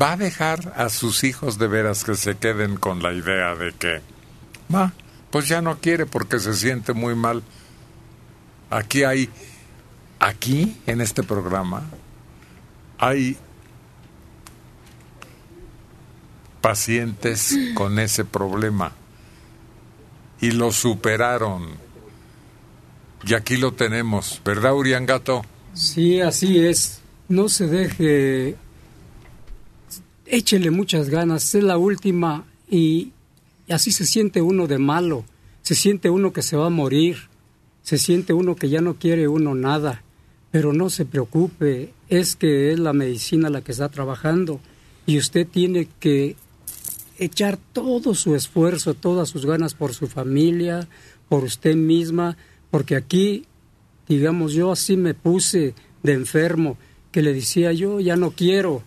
¿Va 0.00 0.12
a 0.12 0.16
dejar 0.16 0.74
a 0.76 0.90
sus 0.90 1.24
hijos 1.24 1.58
de 1.58 1.66
veras 1.68 2.04
que 2.04 2.14
se 2.14 2.36
queden 2.36 2.76
con 2.76 3.02
la 3.02 3.12
idea 3.12 3.54
de 3.56 3.72
que, 3.72 4.00
ma, 4.68 4.92
pues 5.30 5.48
ya 5.48 5.60
no 5.60 5.78
quiere 5.78 6.06
porque 6.06 6.38
se 6.38 6.54
siente 6.54 6.92
muy 6.92 7.16
mal? 7.16 7.42
Aquí 8.70 9.02
hay, 9.04 9.28
aquí 10.20 10.76
en 10.86 11.00
este 11.00 11.22
programa, 11.24 11.82
hay 12.98 13.36
pacientes 16.62 17.54
con 17.74 17.98
ese 17.98 18.24
problema 18.24 18.92
y 20.42 20.50
lo 20.50 20.72
superaron. 20.72 21.68
Y 23.24 23.34
aquí 23.34 23.56
lo 23.56 23.72
tenemos, 23.72 24.42
¿verdad, 24.44 24.74
Uriangato? 24.74 25.42
Sí, 25.72 26.20
así 26.20 26.58
es. 26.58 27.00
No 27.28 27.48
se 27.48 27.68
deje. 27.68 28.56
Échele 30.26 30.70
muchas 30.70 31.08
ganas. 31.08 31.54
Es 31.54 31.62
la 31.62 31.78
última 31.78 32.44
y, 32.68 33.12
y 33.68 33.72
así 33.72 33.92
se 33.92 34.04
siente 34.04 34.42
uno 34.42 34.66
de 34.66 34.78
malo. 34.78 35.24
Se 35.62 35.76
siente 35.76 36.10
uno 36.10 36.32
que 36.32 36.42
se 36.42 36.56
va 36.56 36.66
a 36.66 36.70
morir. 36.70 37.28
Se 37.82 37.96
siente 37.96 38.32
uno 38.32 38.56
que 38.56 38.68
ya 38.68 38.80
no 38.80 38.94
quiere 38.94 39.28
uno 39.28 39.54
nada. 39.54 40.02
Pero 40.50 40.72
no 40.72 40.90
se 40.90 41.04
preocupe. 41.04 41.94
Es 42.08 42.34
que 42.34 42.72
es 42.72 42.80
la 42.80 42.92
medicina 42.92 43.48
la 43.48 43.62
que 43.62 43.70
está 43.70 43.88
trabajando. 43.88 44.60
Y 45.06 45.18
usted 45.18 45.46
tiene 45.46 45.88
que 46.00 46.34
echar 47.22 47.58
todo 47.72 48.14
su 48.14 48.34
esfuerzo, 48.34 48.94
todas 48.94 49.28
sus 49.28 49.46
ganas 49.46 49.74
por 49.74 49.94
su 49.94 50.06
familia, 50.06 50.88
por 51.28 51.44
usted 51.44 51.76
misma, 51.76 52.36
porque 52.70 52.96
aquí, 52.96 53.46
digamos, 54.08 54.52
yo 54.52 54.72
así 54.72 54.96
me 54.96 55.14
puse 55.14 55.74
de 56.02 56.12
enfermo, 56.12 56.76
que 57.10 57.22
le 57.22 57.32
decía 57.32 57.72
yo, 57.72 58.00
ya 58.00 58.16
no 58.16 58.32
quiero, 58.32 58.82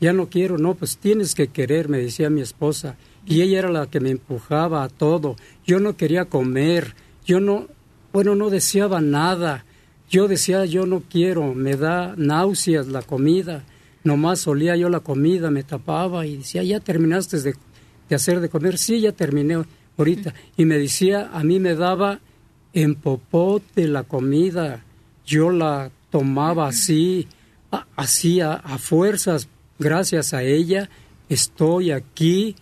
ya 0.00 0.12
no 0.12 0.28
quiero, 0.28 0.58
no, 0.58 0.74
pues 0.74 0.98
tienes 0.98 1.34
que 1.34 1.48
querer, 1.48 1.88
me 1.88 1.98
decía 1.98 2.30
mi 2.30 2.40
esposa, 2.40 2.96
y 3.26 3.42
ella 3.42 3.58
era 3.58 3.70
la 3.70 3.86
que 3.86 4.00
me 4.00 4.10
empujaba 4.10 4.82
a 4.82 4.88
todo, 4.88 5.36
yo 5.66 5.80
no 5.80 5.96
quería 5.96 6.26
comer, 6.26 6.94
yo 7.24 7.40
no, 7.40 7.66
bueno, 8.12 8.34
no 8.34 8.50
deseaba 8.50 9.00
nada, 9.00 9.64
yo 10.08 10.26
decía, 10.26 10.64
yo 10.64 10.86
no 10.86 11.02
quiero, 11.08 11.54
me 11.54 11.76
da 11.76 12.14
náuseas 12.16 12.88
la 12.88 13.02
comida, 13.02 13.64
nomás 14.04 14.46
olía 14.46 14.76
yo 14.76 14.88
la 14.88 15.00
comida, 15.00 15.50
me 15.50 15.62
tapaba 15.62 16.26
y 16.26 16.38
decía, 16.38 16.62
ya 16.62 16.80
terminaste 16.80 17.40
de, 17.40 17.54
de 18.10 18.16
hacer 18.16 18.40
de 18.40 18.50
comer, 18.50 18.76
sí, 18.76 19.00
ya 19.00 19.12
terminé 19.12 19.64
ahorita, 19.96 20.34
y 20.56 20.66
me 20.66 20.76
decía, 20.76 21.30
a 21.32 21.42
mí 21.42 21.58
me 21.58 21.74
daba 21.74 22.20
en 22.74 22.96
popote 22.96 23.88
la 23.88 24.02
comida, 24.02 24.84
yo 25.24 25.50
la 25.50 25.90
tomaba 26.10 26.68
así, 26.68 27.28
así 27.96 28.40
a, 28.40 28.54
a 28.54 28.76
fuerzas, 28.76 29.48
gracias 29.78 30.34
a 30.34 30.42
ella 30.42 30.90
estoy 31.30 31.92
aquí, 31.92 32.56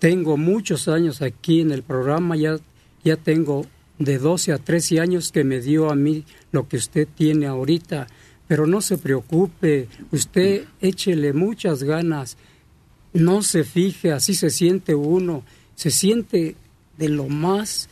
tengo 0.00 0.36
muchos 0.36 0.88
años 0.88 1.22
aquí 1.22 1.60
en 1.60 1.70
el 1.70 1.84
programa, 1.84 2.36
ya, 2.36 2.56
ya 3.04 3.16
tengo 3.16 3.64
de 4.00 4.18
12 4.18 4.52
a 4.52 4.58
13 4.58 5.00
años 5.00 5.30
que 5.30 5.44
me 5.44 5.60
dio 5.60 5.88
a 5.88 5.94
mí 5.94 6.24
lo 6.50 6.68
que 6.68 6.76
usted 6.76 7.06
tiene 7.14 7.46
ahorita, 7.46 8.08
pero 8.48 8.66
no 8.66 8.80
se 8.80 8.98
preocupe, 8.98 9.88
usted 10.10 10.64
échele 10.80 11.32
muchas 11.32 11.84
ganas, 11.84 12.36
no 13.12 13.42
se 13.42 13.64
fije, 13.64 14.12
así 14.12 14.34
se 14.34 14.50
siente 14.50 14.94
uno, 14.94 15.42
se 15.74 15.90
siente 15.90 16.56
de 16.98 17.08
lo 17.08 17.28
más 17.28 17.88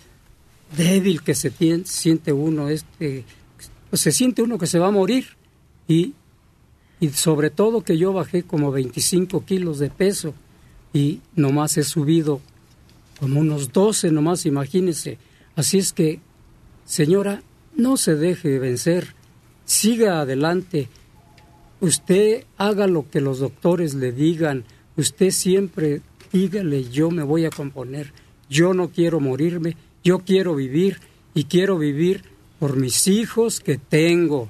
débil 0.77 1.23
que 1.23 1.35
se 1.35 1.53
siente 1.85 2.33
uno, 2.33 2.69
este, 2.69 3.25
pues 3.89 4.03
se 4.03 4.13
siente 4.13 4.43
uno 4.43 4.59
que 4.59 4.67
se 4.67 4.79
va 4.79 4.89
a 4.89 4.93
morir. 4.93 5.27
Y, 5.89 6.15
y 7.01 7.09
sobre 7.11 7.51
todo 7.51 7.83
que 7.83 7.99
yo 7.99 8.13
bajé 8.13 8.45
como 8.45 8.71
25 8.71 9.45
kilos 9.45 9.79
de 9.79 9.91
peso 9.91 10.35
y 10.93 11.21
nomás 11.35 11.77
he 11.77 11.83
subido 11.83 12.41
como 13.19 13.41
unos 13.41 13.73
12 13.73 14.11
nomás, 14.11 14.47
imagínese. 14.47 15.19
Así 15.57 15.79
es 15.79 15.93
que, 15.93 16.21
señora, 16.85 17.43
no 17.77 17.97
se 17.97 18.15
deje 18.15 18.59
vencer, 18.59 19.15
siga 19.65 20.21
adelante, 20.21 20.89
usted 21.81 22.45
haga 22.57 22.87
lo 22.87 23.11
que 23.11 23.21
los 23.21 23.41
doctores 23.41 23.95
le 23.95 24.13
digan, 24.13 24.65
usted 25.01 25.31
siempre 25.31 26.03
dígale 26.33 26.89
yo 26.91 27.11
me 27.11 27.23
voy 27.23 27.45
a 27.45 27.51
componer, 27.51 28.13
yo 28.49 28.75
no 28.75 28.91
quiero 28.91 29.21
morirme, 29.21 29.77
yo 30.03 30.21
quiero 30.21 30.55
vivir 30.55 30.99
y 31.35 31.45
quiero 31.45 31.79
vivir 31.79 32.25
por 32.59 32.77
mis 32.77 33.07
hijos 33.09 33.61
que 33.61 33.79
tengo. 33.79 34.49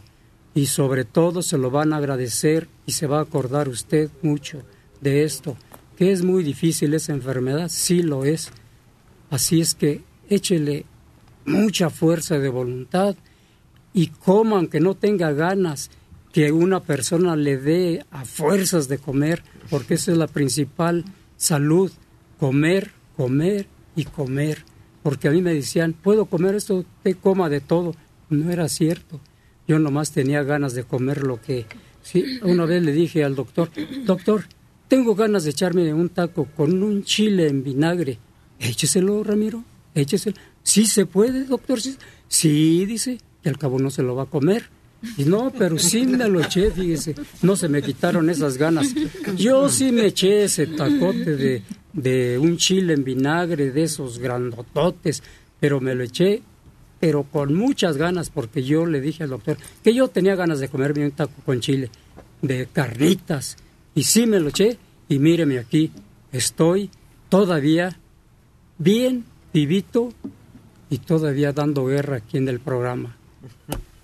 Y 0.55 0.66
sobre 0.66 1.05
todo 1.05 1.43
se 1.43 1.59
lo 1.59 1.70
van 1.70 1.93
a 1.93 1.98
agradecer 1.98 2.68
y 2.86 2.93
se 2.93 3.06
va 3.06 3.18
a 3.18 3.22
acordar 3.22 3.68
usted 3.68 4.10
mucho 4.22 4.62
de 5.01 5.24
esto, 5.24 5.56
que 5.97 6.12
es 6.12 6.22
muy 6.22 6.43
difícil 6.43 6.93
esa 6.94 7.12
enfermedad, 7.12 7.68
sí 7.70 8.02
lo 8.02 8.24
es, 8.24 8.51
así 9.31 9.60
es 9.60 9.74
que 9.74 10.02
échele 10.28 10.85
mucha 11.47 11.89
fuerza 11.89 12.39
de 12.39 12.48
voluntad 12.48 13.16
y 13.94 14.09
coman 14.09 14.66
que 14.66 14.81
no 14.81 14.94
tenga 14.94 15.32
ganas 15.32 15.90
que 16.32 16.52
una 16.52 16.81
persona 16.81 17.36
le 17.36 17.56
dé 17.56 18.05
a 18.10 18.24
fuerzas 18.24 18.89
de 18.89 18.98
comer, 18.98 19.43
porque 19.70 19.94
esa 19.94 20.12
es 20.12 20.18
la 20.18 20.26
principal 20.26 21.05
salud, 21.36 21.90
comer, 22.38 22.90
comer 23.16 23.66
y 23.97 24.05
comer. 24.05 24.64
Porque 25.02 25.28
a 25.28 25.30
mí 25.30 25.40
me 25.40 25.55
decían, 25.55 25.94
puedo 25.94 26.26
comer 26.26 26.55
esto, 26.55 26.84
te 27.02 27.14
coma 27.14 27.48
de 27.48 27.60
todo. 27.60 27.94
No 28.28 28.51
era 28.51 28.68
cierto. 28.68 29.20
Yo 29.66 29.78
nomás 29.78 30.12
tenía 30.12 30.42
ganas 30.42 30.74
de 30.74 30.84
comer 30.84 31.22
lo 31.22 31.40
que... 31.40 31.66
Sí, 32.02 32.24
una 32.42 32.64
vez 32.64 32.82
le 32.82 32.92
dije 32.92 33.24
al 33.24 33.34
doctor, 33.34 33.70
doctor, 34.05 34.44
tengo 34.88 35.14
ganas 35.14 35.44
de 35.44 35.51
echarme 35.51 35.92
un 35.92 36.09
taco 36.09 36.47
con 36.56 36.82
un 36.82 37.05
chile 37.05 37.47
en 37.47 37.62
vinagre. 37.62 38.18
Écheselo, 38.59 39.22
Ramiro, 39.22 39.62
écheselo. 39.94 40.36
Sí 40.62 40.86
se 40.86 41.06
puede, 41.06 41.44
doctor. 41.44 41.80
Sí, 41.80 41.97
sí 42.26 42.86
dice, 42.86 43.20
que 43.42 43.48
al 43.48 43.59
cabo 43.59 43.78
no 43.78 43.90
se 43.90 44.02
lo 44.02 44.14
va 44.14 44.24
a 44.24 44.26
comer. 44.26 44.64
Y 45.16 45.24
no, 45.24 45.51
pero 45.51 45.78
sí 45.78 46.06
me 46.06 46.28
lo 46.28 46.40
eché, 46.40 46.70
fíjese. 46.70 47.14
No 47.43 47.56
se 47.56 47.68
me 47.68 47.82
quitaron 47.82 48.28
esas 48.28 48.59
ganas. 48.59 48.94
Yo 49.36 49.68
sí 49.68 49.93
me 49.93 50.06
eché 50.06 50.44
ese 50.44 50.66
tacote 50.66 51.36
de, 51.36 51.62
de 51.93 52.39
un 52.39 52.56
chile 52.56 52.94
en 52.94 53.05
vinagre, 53.05 53.70
de 53.70 53.82
esos 53.82 54.18
grandototes, 54.18 55.22
pero 55.59 55.81
me 55.81 55.94
lo 55.94 56.05
eché, 56.05 56.43
pero 56.98 57.22
con 57.24 57.55
muchas 57.55 57.97
ganas, 57.97 58.31
porque 58.31 58.62
yo 58.62 58.85
le 58.85 59.01
dije 59.01 59.24
al 59.24 59.31
doctor 59.31 59.56
que 59.82 59.94
yo 59.94 60.09
tenía 60.09 60.35
ganas 60.35 60.60
de 60.60 60.68
comerme 60.68 61.06
un 61.06 61.12
taco 61.12 61.40
con 61.44 61.60
chile, 61.60 61.90
de 62.43 62.66
carnitas. 62.66 63.56
Y 63.94 64.05
sí 64.05 64.27
me 64.27 64.39
lo 64.39 64.51
eché, 64.51 64.77
y 65.09 65.18
míreme 65.18 65.59
aquí, 65.59 65.90
estoy 66.31 66.90
todavía 67.28 67.98
bien 68.78 69.24
vivito 69.52 70.12
y 70.90 70.98
todavía 70.98 71.52
dando 71.52 71.86
guerra 71.86 72.16
aquí 72.16 72.36
en 72.36 72.48
el 72.48 72.60
programa. 72.60 73.16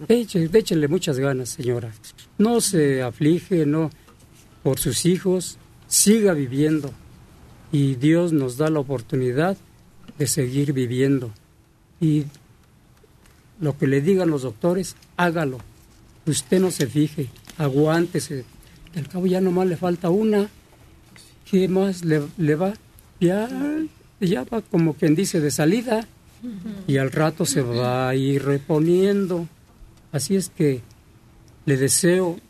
Échenle 0.09 0.89
muchas 0.89 1.18
ganas, 1.18 1.51
señora. 1.51 1.93
No 2.39 2.60
se 2.60 3.02
aflige, 3.02 3.64
no, 3.64 3.90
por 4.62 4.78
sus 4.78 5.06
hijos, 5.06 5.59
siga 5.86 6.32
viviendo. 6.35 6.93
Y 7.73 7.94
Dios 7.94 8.32
nos 8.32 8.56
da 8.56 8.68
la 8.68 8.81
oportunidad 8.81 9.56
de 10.18 10.27
seguir 10.27 10.73
viviendo. 10.73 11.32
Y 12.01 12.24
lo 13.60 13.77
que 13.78 13.86
le 13.86 14.01
digan 14.01 14.31
los 14.31 14.43
doctores, 14.43 14.97
hágalo. 15.16 15.59
Usted 16.27 16.60
no 16.60 16.70
se 16.70 16.86
fije, 16.86 17.28
aguántese. 17.56 18.44
Al 18.94 19.09
cabo 19.09 19.27
ya 19.27 19.40
nomás 19.40 19.66
le 19.66 19.77
falta 19.77 20.10
una. 20.10 20.48
¿Qué 21.51 21.68
más 21.68 22.05
le, 22.05 22.23
le 22.36 22.55
va? 22.55 22.74
Ya, 23.20 23.48
ya 24.20 24.44
va 24.44 24.60
como 24.62 24.94
quien 24.94 25.14
dice 25.14 25.40
de 25.40 25.51
salida. 25.51 26.06
Y 26.86 26.98
al 26.98 27.12
rato 27.12 27.47
se 27.47 27.62
va 27.62 28.09
a 28.09 28.14
ir 28.14 28.44
reponiendo. 28.44 29.48
Así 30.16 30.34
es 30.34 30.48
que 30.48 30.80
le 31.66 31.76
deseo 31.76 32.40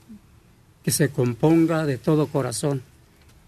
que 0.84 0.92
se 0.92 1.08
componga 1.08 1.84
de 1.84 1.98
todo 1.98 2.28
corazón, 2.28 2.82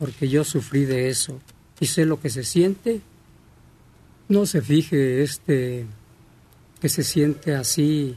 porque 0.00 0.28
yo 0.28 0.42
sufrí 0.42 0.86
de 0.86 1.08
eso 1.08 1.38
y 1.78 1.86
sé 1.86 2.04
lo 2.04 2.20
que 2.20 2.28
se 2.28 2.42
siente. 2.42 3.00
No 4.28 4.44
se 4.44 4.60
fije 4.60 5.22
este 5.22 5.86
que 6.80 6.88
se 6.88 7.04
siente 7.04 7.54
así 7.54 8.16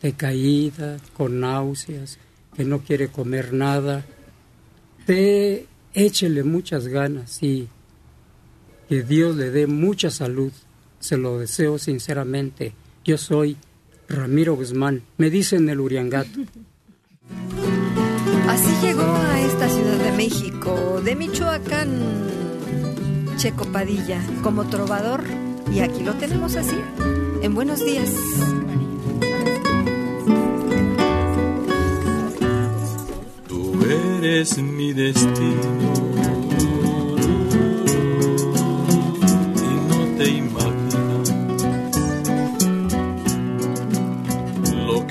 decaída, 0.00 0.96
con 1.14 1.40
náuseas, 1.40 2.18
que 2.56 2.64
no 2.64 2.80
quiere 2.80 3.08
comer 3.08 3.52
nada. 3.52 4.06
Te 5.04 5.66
échele 5.92 6.44
muchas 6.44 6.88
ganas 6.88 7.42
y 7.42 7.68
que 8.88 9.02
Dios 9.02 9.36
le 9.36 9.50
dé 9.50 9.66
mucha 9.66 10.10
salud. 10.10 10.52
Se 10.98 11.18
lo 11.18 11.38
deseo 11.38 11.78
sinceramente. 11.78 12.72
Yo 13.04 13.18
soy 13.18 13.58
Ramiro 14.12 14.54
Guzmán. 14.54 15.02
Me 15.16 15.30
dicen 15.30 15.68
el 15.68 15.80
Uriangato. 15.80 16.40
Así 18.48 18.86
llegó 18.86 19.02
a 19.02 19.40
esta 19.40 19.68
Ciudad 19.68 19.98
de 19.98 20.12
México, 20.12 21.00
de 21.02 21.16
Michoacán, 21.16 21.88
Checo 23.36 23.64
Padilla, 23.66 24.20
como 24.42 24.68
trovador. 24.68 25.24
Y 25.72 25.80
aquí 25.80 26.02
lo 26.04 26.14
tenemos 26.14 26.56
así, 26.56 26.76
en 27.40 27.54
Buenos 27.54 27.84
Días. 27.84 28.10
Tú 33.48 33.78
eres 33.84 34.58
mi 34.58 34.92
destino. 34.92 35.91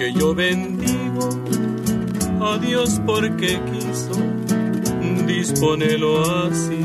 Lo 0.01 0.07
que 0.07 0.13
yo 0.13 0.33
bendigo 0.33 1.29
a 2.41 2.57
Dios 2.57 2.99
porque 3.05 3.59
quiso 3.71 4.13
disponerlo 5.27 6.21
así. 6.45 6.79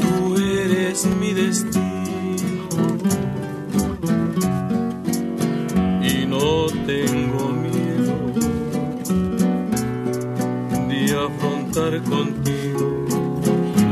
Tú 0.00 0.36
eres 0.36 1.06
mi 1.20 1.32
destino 1.32 1.80
y 6.02 6.26
no 6.26 6.66
tengo 6.86 7.48
miedo 7.48 8.16
de 10.88 11.16
afrontar 11.26 12.02
contigo 12.02 13.06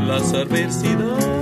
las 0.07 0.33
adversidades 0.33 1.38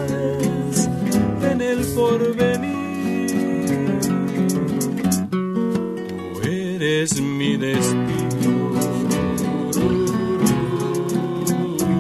mi 7.58 7.66
destino. 7.66 8.72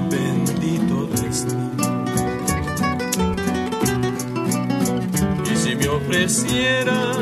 Bendito 0.09 1.07
destino. 1.07 1.71
Y 5.51 5.55
si 5.55 5.75
me 5.75 5.87
ofreciera 5.87 7.13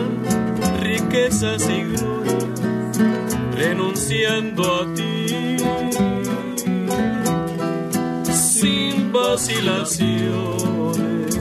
riquezas 0.82 1.70
y 1.70 1.84
gloria, 1.84 2.38
renunciando 3.56 4.64
a 4.64 4.94
ti, 4.94 5.26
sin 8.32 9.12
vacilaciones, 9.12 11.38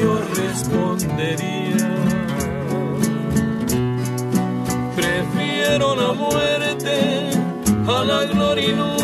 yo 0.00 0.20
respondería. 0.34 1.55
Prefiero 5.66 5.96
la 5.96 6.12
muerte 6.12 7.30
a 7.88 8.04
la 8.04 8.24
gloria 8.26 8.95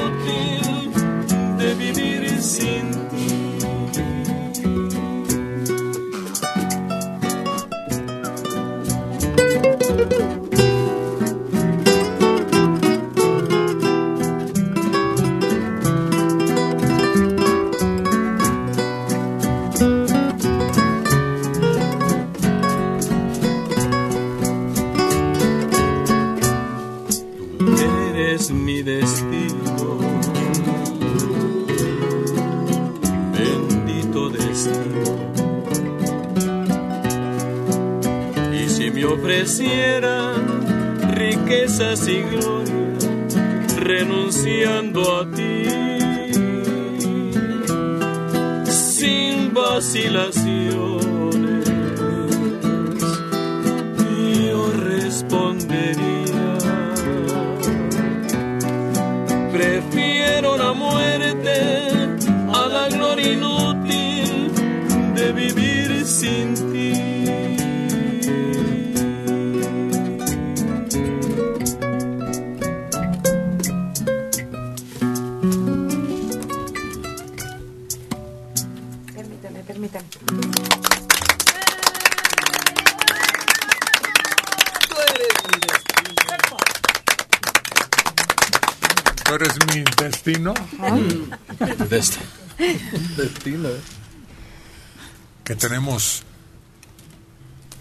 Que 95.44 95.56
tenemos, 95.56 96.22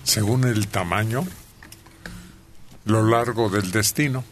según 0.04 0.46
el 0.46 0.68
tamaño, 0.68 1.26
lo 2.86 3.04
largo 3.08 3.50
del 3.50 3.72
destino. 3.72 4.24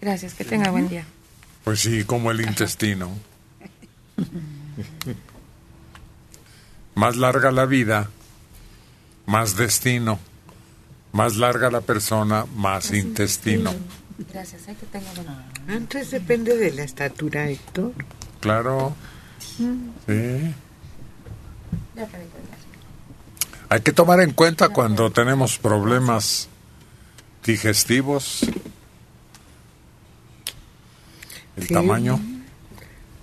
Gracias, 0.00 0.34
que 0.34 0.44
tenga 0.44 0.70
buen 0.70 0.88
día. 0.88 1.04
Pues 1.64 1.80
sí, 1.80 2.04
como 2.04 2.30
el 2.30 2.42
intestino. 2.42 3.10
Más 6.94 7.16
larga 7.16 7.50
la 7.50 7.66
vida, 7.66 8.10
más 9.26 9.56
destino. 9.56 10.18
Más 11.12 11.36
larga 11.36 11.70
la 11.70 11.80
persona, 11.80 12.44
más 12.54 12.92
intestino. 12.92 13.72
Gracias, 14.32 14.68
¿eh? 14.68 14.76
que 14.78 14.86
tenga 14.86 15.10
buen 15.12 15.26
día. 15.26 15.74
Antes 15.76 16.10
depende 16.10 16.56
de 16.56 16.72
la 16.72 16.82
estatura, 16.82 17.48
Héctor. 17.48 17.92
Claro, 18.44 18.94
sí. 19.38 20.54
Hay 23.70 23.80
que 23.80 23.92
tomar 23.92 24.20
en 24.20 24.32
cuenta 24.32 24.68
cuando 24.68 25.10
tenemos 25.10 25.56
problemas 25.56 26.50
digestivos. 27.42 28.42
El 31.56 31.68
Sí. 31.68 31.72
tamaño. 31.72 32.20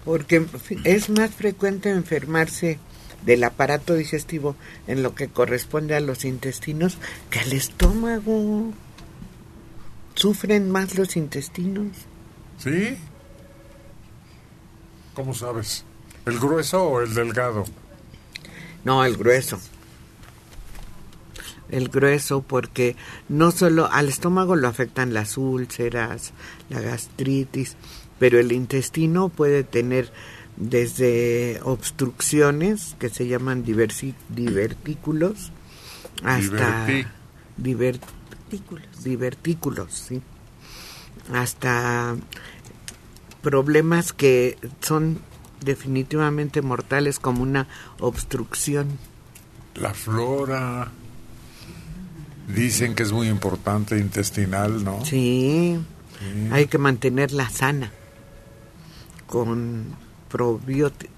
Porque 0.06 0.44
es 0.86 1.10
más 1.12 1.30
frecuente 1.30 1.92
enfermarse 1.92 2.80
del 3.24 3.44
aparato 3.44 3.94
digestivo 3.94 4.56
en 4.88 5.04
lo 5.04 5.14
que 5.14 5.28
corresponde 5.28 5.96
a 5.96 6.00
los 6.00 6.26
intestinos 6.26 6.98
que 7.30 7.42
al 7.42 7.54
estómago. 7.54 8.74
Sufren 10.16 10.72
más 10.72 10.96
los 10.98 11.16
intestinos. 11.16 11.90
¿Sí? 12.58 12.98
¿Cómo 15.14 15.34
sabes? 15.34 15.84
¿El 16.26 16.40
grueso 16.40 16.84
o 16.84 17.02
el 17.02 17.14
delgado? 17.14 17.66
No, 18.84 19.04
el 19.06 19.18
grueso. 19.18 19.60
El 21.70 21.88
grueso 21.90 22.42
porque 22.42 22.96
no 23.30 23.52
solo 23.52 23.90
al 23.92 24.10
estómago 24.10 24.56
lo 24.56 24.68
afectan 24.68 25.14
las 25.14 25.38
úlceras, 25.38 26.34
la 26.70 26.82
gastritis, 26.82 27.76
pero 28.20 28.40
el 28.40 28.52
intestino 28.52 29.30
puede 29.30 29.64
tener 29.64 30.12
desde 30.58 31.60
obstrucciones 31.64 32.96
que 33.00 33.10
se 33.10 33.28
llaman 33.28 33.64
diversi- 33.66 34.16
divertículos 34.30 35.52
hasta 36.24 36.88
Diverti- 36.88 37.08
divertículos, 37.58 39.04
divertículos, 39.04 39.94
sí. 39.94 40.22
Hasta 41.34 42.16
problemas 43.42 44.14
que 44.14 44.58
son 44.82 45.20
definitivamente 45.64 46.62
mortales 46.62 47.20
como 47.20 47.44
una 47.44 47.68
obstrucción. 48.00 48.98
La 49.76 49.94
flora. 49.94 50.92
Dicen 52.48 52.96
que 52.96 53.04
es 53.04 53.12
muy 53.12 53.30
importante 53.30 53.98
intestinal, 53.98 54.84
¿no? 54.84 55.06
Sí, 55.06 55.80
hay 56.52 56.68
que 56.68 56.78
mantenerla 56.78 57.50
sana 57.50 57.92
con 59.28 59.96
probióticos. 60.30 61.12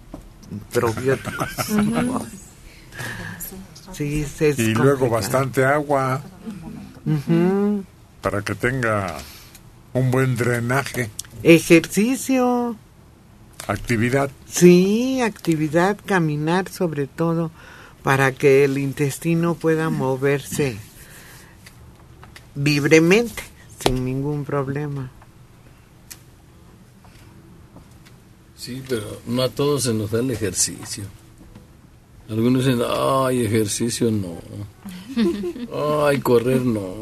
Sí, 3.94 4.26
es 4.40 4.60
y 4.60 4.74
luego 4.74 5.08
bastante 5.10 5.66
agua 5.66 6.22
para 8.22 8.42
que 8.42 8.56
tenga 8.56 9.18
un 9.94 10.10
buen 10.10 10.36
drenaje, 10.36 11.12
Ejercicio, 11.44 12.78
actividad. 13.68 14.32
sí, 14.48 15.22
actividad, 15.22 15.98
caminar 16.06 16.70
sobre 16.70 17.06
todo, 17.06 17.52
para 18.02 18.32
que 18.32 18.64
el 18.64 18.78
intestino 18.78 19.56
pueda 19.56 19.90
moverse 19.90 20.78
libremente, 22.56 23.44
sin 23.84 24.06
ningún 24.06 24.46
problema. 24.46 25.12
Sí, 28.56 28.82
pero 28.88 29.22
no 29.28 29.42
a 29.44 29.50
todos 29.50 29.84
se 29.84 29.94
nos 29.94 30.12
da 30.12 30.22
el 30.22 30.32
ejercicio. 30.32 31.04
Algunos 32.34 32.66
dicen, 32.66 32.82
ay, 32.88 33.46
ejercicio 33.46 34.10
no. 34.12 34.38
Ay, 36.08 36.20
correr 36.20 36.62
no. 36.62 36.94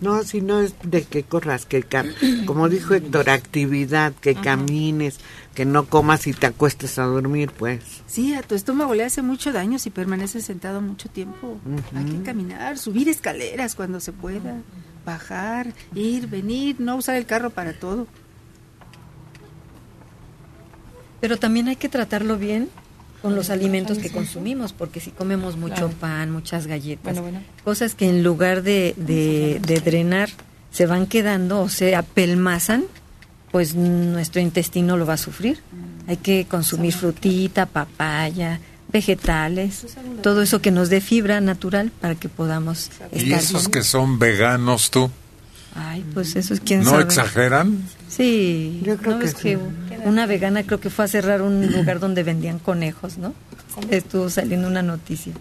No, 0.00 0.22
si 0.24 0.40
no 0.40 0.60
es 0.60 0.74
de 0.84 1.02
que 1.04 1.22
corras, 1.24 1.66
que 1.66 1.82
cam- 1.88 2.12
como 2.44 2.68
dijo 2.68 2.94
Héctor, 2.94 3.28
actividad, 3.30 4.12
que 4.20 4.34
camines, 4.34 5.18
que 5.54 5.64
no 5.64 5.86
comas 5.86 6.26
y 6.28 6.32
te 6.32 6.46
acuestes 6.46 6.98
a 6.98 7.04
dormir, 7.04 7.50
pues. 7.56 7.82
Sí, 8.06 8.34
a 8.34 8.42
tu 8.42 8.54
estómago 8.54 8.94
le 8.94 9.04
hace 9.04 9.22
mucho 9.22 9.52
daño 9.52 9.78
si 9.80 9.90
permaneces 9.90 10.44
sentado 10.44 10.80
mucho 10.80 11.08
tiempo. 11.08 11.58
Hay 11.96 12.04
que 12.04 12.22
caminar, 12.22 12.78
subir 12.78 13.08
escaleras 13.08 13.74
cuando 13.74 13.98
se 14.00 14.12
pueda, 14.12 14.60
bajar, 15.04 15.72
ir, 15.94 16.28
venir, 16.28 16.76
no 16.78 16.96
usar 16.96 17.16
el 17.16 17.26
carro 17.26 17.50
para 17.50 17.72
todo. 17.72 18.06
Pero 21.20 21.36
también 21.36 21.68
hay 21.68 21.76
que 21.76 21.88
tratarlo 21.88 22.38
bien 22.38 22.68
con 23.22 23.34
los 23.36 23.48
alimentos 23.50 23.98
que 23.98 24.10
consumimos, 24.10 24.72
porque 24.72 24.98
si 25.00 25.10
comemos 25.12 25.56
mucho 25.56 25.74
Claro. 25.74 25.90
pan, 26.00 26.30
muchas 26.32 26.66
galletas, 26.66 27.14
Bueno, 27.14 27.22
bueno. 27.22 27.40
cosas 27.64 27.94
que 27.94 28.08
en 28.08 28.22
lugar 28.24 28.62
de, 28.62 28.94
de, 28.96 29.60
de 29.64 29.80
drenar 29.80 30.28
se 30.72 30.86
van 30.86 31.06
quedando 31.06 31.60
o 31.60 31.68
se 31.68 31.94
apelmazan, 31.94 32.84
pues 33.52 33.74
nuestro 33.74 34.40
intestino 34.40 34.96
lo 34.96 35.06
va 35.06 35.14
a 35.14 35.18
sufrir. 35.18 35.60
Hay 36.08 36.16
que 36.16 36.46
consumir 36.46 36.92
frutita, 36.94 37.66
papaya, 37.66 38.58
vegetales, 38.92 39.86
todo 40.22 40.42
eso 40.42 40.60
que 40.60 40.70
nos 40.70 40.88
dé 40.90 41.00
fibra 41.00 41.40
natural 41.40 41.90
para 42.00 42.14
que 42.14 42.28
podamos 42.28 42.90
Y 43.12 43.24
estar 43.24 43.38
esos 43.38 43.62
bien. 43.62 43.70
que 43.70 43.82
son 43.82 44.18
veganos, 44.18 44.90
tú, 44.90 45.10
Ay, 45.74 46.04
pues 46.12 46.36
eso 46.36 46.52
es 46.54 46.60
quién 46.60 46.82
¿no 46.84 46.90
sabe. 46.90 47.04
exageran? 47.04 47.82
Sí, 48.14 48.80
Yo 48.84 48.96
creo 48.98 49.12
¿no 49.14 49.18
que 49.20 49.24
ves 49.26 49.34
sí. 49.38 49.42
que 49.42 49.58
una 50.04 50.26
vegana 50.26 50.64
creo 50.64 50.80
que 50.80 50.90
fue 50.90 51.04
a 51.06 51.08
cerrar 51.08 51.40
un 51.40 51.66
lugar 51.72 51.98
donde 51.98 52.22
vendían 52.22 52.58
conejos, 52.58 53.16
¿no? 53.16 53.32
Estuvo 53.90 54.28
saliendo 54.28 54.68
una 54.68 54.82
noticia. 54.82 55.32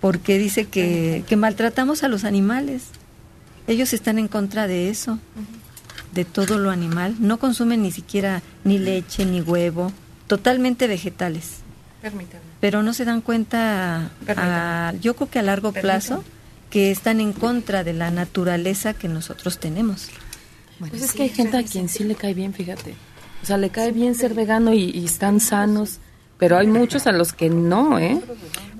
Porque 0.00 0.38
dice 0.38 0.66
que, 0.66 1.24
que 1.26 1.36
maltratamos 1.36 2.02
a 2.02 2.08
los 2.08 2.24
animales. 2.24 2.82
Ellos 3.66 3.92
están 3.92 4.18
en 4.18 4.28
contra 4.28 4.66
de 4.66 4.90
eso, 4.90 5.18
de 6.12 6.24
todo 6.24 6.58
lo 6.58 6.70
animal. 6.70 7.14
No 7.20 7.38
consumen 7.38 7.80
ni 7.82 7.92
siquiera 7.92 8.42
ni 8.64 8.78
leche 8.78 9.24
ni 9.24 9.40
huevo, 9.40 9.92
totalmente 10.26 10.86
vegetales. 10.88 11.58
Permítame. 12.02 12.42
Pero 12.60 12.82
no 12.82 12.92
se 12.92 13.04
dan 13.04 13.20
cuenta, 13.22 14.10
a- 14.36 14.92
yo 15.00 15.14
creo 15.14 15.30
que 15.30 15.38
a 15.38 15.42
largo 15.42 15.72
plazo, 15.72 16.24
que 16.68 16.90
están 16.90 17.20
en 17.20 17.32
contra 17.32 17.84
de 17.84 17.92
la 17.92 18.10
naturaleza 18.10 18.92
que 18.94 19.08
nosotros 19.08 19.58
tenemos. 19.60 20.08
Pues 20.90 21.02
es 21.02 21.12
que 21.12 21.22
hay 21.24 21.28
gente 21.30 21.56
a 21.56 21.62
quien 21.64 21.88
sí 21.88 22.04
le 22.04 22.14
cae 22.14 22.34
bien, 22.34 22.52
fíjate. 22.54 22.94
O 23.42 23.46
sea, 23.46 23.56
le 23.58 23.70
cae 23.70 23.92
bien 23.92 24.14
ser 24.14 24.34
vegano 24.34 24.72
y, 24.72 24.90
y 24.90 25.04
están 25.04 25.40
sanos, 25.40 25.98
pero 26.38 26.56
hay 26.58 26.66
muchos 26.66 27.06
a 27.06 27.12
los 27.12 27.32
que 27.32 27.48
no, 27.50 27.98
¿eh? 27.98 28.20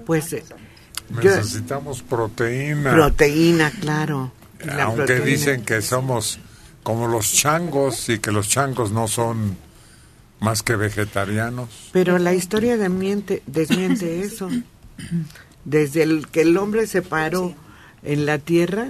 Pues 0.07 0.33
eh, 0.33 0.45
Necesitamos 1.11 2.03
proteína. 2.03 2.93
proteína, 2.93 3.71
claro. 3.71 4.33
La 4.65 4.85
Aunque 4.85 5.03
proteína- 5.05 5.25
dicen 5.25 5.65
que 5.65 5.83
somos 5.83 6.39
como 6.83 7.07
los 7.09 7.33
changos 7.33 8.09
y 8.09 8.19
que 8.19 8.33
los 8.33 8.49
changos 8.49 8.93
no 8.93 9.09
son 9.09 9.57
más 10.41 10.63
que 10.63 10.75
vegetarianos. 10.77 11.69
Pero 11.93 12.19
la 12.19 12.33
historia 12.35 12.77
desmiente, 12.77 13.43
desmiente 13.47 14.21
eso. 14.23 14.49
Desde 15.65 16.03
el 16.03 16.29
que 16.29 16.43
el 16.43 16.57
hombre 16.57 16.87
se 16.87 17.03
paró 17.03 17.55
en 18.03 18.27
la 18.27 18.39
tierra, 18.39 18.89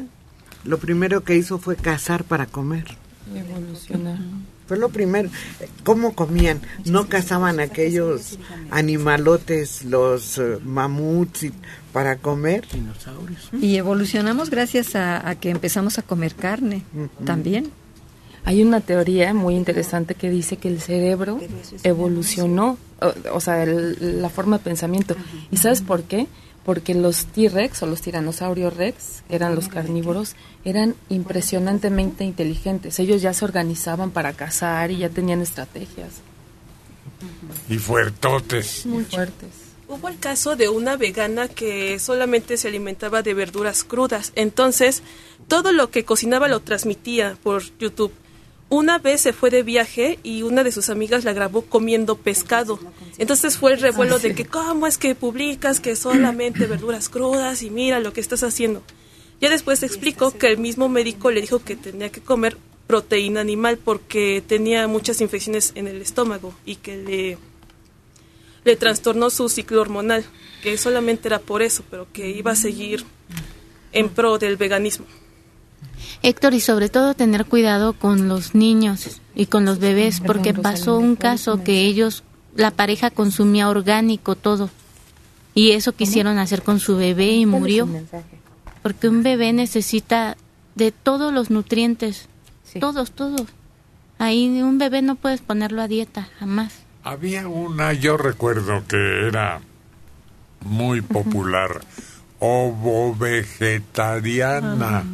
lo 0.65 0.79
primero 0.79 1.25
que 1.25 1.37
hizo 1.37 1.59
fue 1.59 1.77
cazar 1.77 2.25
para 2.25 2.47
comer. 2.47 2.97
Evolucionar. 3.35 4.19
Fue 4.67 4.79
lo 4.79 4.89
primero. 4.89 5.29
¿Cómo 5.85 6.15
comían? 6.15 6.61
No 6.87 7.09
cazaban 7.09 7.61
aquellos 7.61 8.39
animalotes, 8.71 9.85
los 9.85 10.39
eh, 10.39 10.59
mamuts, 10.65 11.45
y- 11.45 11.53
para 11.93 12.17
comer. 12.17 12.65
Y 13.61 13.77
evolucionamos 13.77 14.49
gracias 14.49 14.95
a, 14.97 15.29
a 15.29 15.35
que 15.35 15.51
empezamos 15.51 15.99
a 15.99 16.03
comer 16.03 16.35
carne 16.35 16.85
también. 17.27 17.71
Hay 18.45 18.63
una 18.63 18.81
teoría 18.81 19.35
muy 19.35 19.55
interesante 19.57 20.15
que 20.15 20.31
dice 20.31 20.57
que 20.57 20.69
el 20.69 20.81
cerebro 20.81 21.39
evolucionó, 21.85 22.79
o, 23.01 23.13
o 23.37 23.41
sea, 23.41 23.63
el- 23.63 24.21
la 24.23 24.31
forma 24.31 24.59
de 24.59 24.65
pensamiento. 24.65 25.17
¿Y 25.51 25.59
sabes 25.59 25.83
por 25.83 26.03
qué? 26.05 26.27
Porque 26.65 26.95
los 26.95 27.27
T-Rex 27.27 27.83
o 27.83 27.87
los 27.87 28.03
tiranosaurios 28.03 28.77
Rex, 28.77 29.23
que 29.29 29.35
eran 29.35 29.55
los 29.57 29.69
carnívoros, 29.69 30.37
eran 30.65 30.95
impresionantemente 31.09 32.23
inteligentes. 32.25 32.99
Ellos 33.01 33.21
ya 33.21 33.33
se 33.35 33.45
organizaban 33.45 34.11
para 34.13 34.33
cazar 34.33 34.91
y 34.93 34.99
ya 34.99 35.09
tenían 35.09 35.41
estrategias 35.41 36.21
Y 37.69 37.79
fuertotes. 37.79 38.87
muy 38.87 39.05
fuertes. 39.05 39.49
Hubo 39.89 40.09
el 40.09 40.19
caso 40.19 40.57
de 40.57 40.69
una 40.69 40.97
vegana 40.97 41.49
que 41.49 41.99
solamente 41.99 42.57
se 42.57 42.69
alimentaba 42.69 43.23
de 43.23 43.35
verduras 43.35 43.85
crudas. 43.85 44.33
Entonces, 44.37 45.03
todo 45.49 45.73
lo 45.73 45.91
que 45.91 46.05
cocinaba 46.05 46.49
lo 46.49 46.61
transmitía 46.61 47.37
por 47.43 47.63
YouTube. 47.79 48.13
Una 48.73 48.97
vez 48.97 49.21
se 49.21 49.35
fue 49.35 49.51
de 49.51 49.63
viaje 49.63 50.19
y 50.23 50.45
una 50.45 50.65
de 50.65 50.73
sus 50.73 50.89
amigas 50.89 51.25
la 51.25 51.35
grabó 51.35 51.61
comiendo 51.61 52.17
pescado. 52.17 52.81
Entonces 53.19 53.59
fue 53.59 53.75
el 53.75 53.81
revuelo 53.83 54.19
de 54.19 54.35
que 54.35 54.47
cómo 54.47 54.87
es 54.87 54.97
que 54.97 55.15
publicas 55.15 55.79
que 55.79 55.95
solamente 55.95 56.65
verduras 56.65 57.11
crudas 57.11 57.63
y 57.63 57.69
mira 57.69 58.01
lo 58.01 58.15
que 58.15 58.23
estás 58.23 58.43
haciendo. 58.43 58.83
Ya 59.43 59.51
después 59.51 59.83
explicó 59.83 60.31
que 60.31 60.47
el 60.47 60.57
mismo 60.57 60.89
médico 60.89 61.31
le 61.31 61.43
dijo 61.43 61.63
que 61.63 61.77
tenía 61.77 62.11
que 62.11 62.23
comer 62.23 62.57
proteína 62.87 63.43
animal 63.43 63.77
porque 63.77 64.43
tenía 64.47 64.89
muchas 64.89 65.21
infecciones 65.21 65.73
en 65.75 65.87
el 65.87 66.01
estómago 66.01 66.55
y 66.65 66.77
que 66.77 66.97
le, 66.97 67.39
le 68.65 68.77
trastornó 68.77 69.29
su 69.29 69.51
ciclo 69.51 69.83
hormonal, 69.83 70.25
que 70.63 70.79
solamente 70.79 71.29
era 71.29 71.41
por 71.41 71.61
eso, 71.61 71.85
pero 71.91 72.07
que 72.11 72.31
iba 72.31 72.53
a 72.53 72.57
seguir 72.57 73.05
en 73.93 74.09
pro 74.09 74.39
del 74.39 74.57
veganismo. 74.57 75.05
Héctor, 76.23 76.55
y 76.55 76.61
sobre 76.61 76.89
todo 76.89 77.15
tener 77.15 77.47
cuidado 77.47 77.93
con 77.93 78.29
los 78.29 78.55
niños 78.55 79.21
y 79.35 79.47
con 79.47 79.65
los 79.65 79.79
bebés, 79.79 80.21
porque 80.21 80.55
pasó 80.55 80.99
un 80.99 81.17
caso 81.17 81.63
que 81.63 81.83
ellos, 81.83 82.23
la 82.55 82.71
pareja 82.71 83.11
consumía 83.11 83.69
orgánico 83.69 84.35
todo, 84.37 84.71
y 85.55 85.73
eso 85.73 85.93
quisieron 85.93 86.39
hacer 86.39 86.63
con 86.63 86.81
su 86.81 86.97
bebé 86.97 87.33
y 87.33 87.47
murió, 87.47 87.89
porque 88.83 89.09
un 89.09 89.23
bebé 89.23 89.53
necesita 89.53 90.37
de 90.75 90.93
todos 90.93 91.33
los 91.33 91.51
nutrientes, 91.51 92.29
todos, 92.81 93.13
todos. 93.13 93.47
Ahí 94.19 94.63
un 94.63 94.79
bebé 94.79 95.03
no 95.03 95.17
puedes 95.17 95.41
ponerlo 95.41 95.83
a 95.83 95.89
dieta, 95.89 96.29
jamás. 96.39 96.73
Había 97.05 97.49
una, 97.49 97.93
yo 97.93 98.17
recuerdo 98.17 98.85
que 98.87 99.27
era 99.27 99.61
muy 100.65 101.01
popular, 101.01 101.81
ovo 102.39 103.15
vegetariana. 103.15 105.05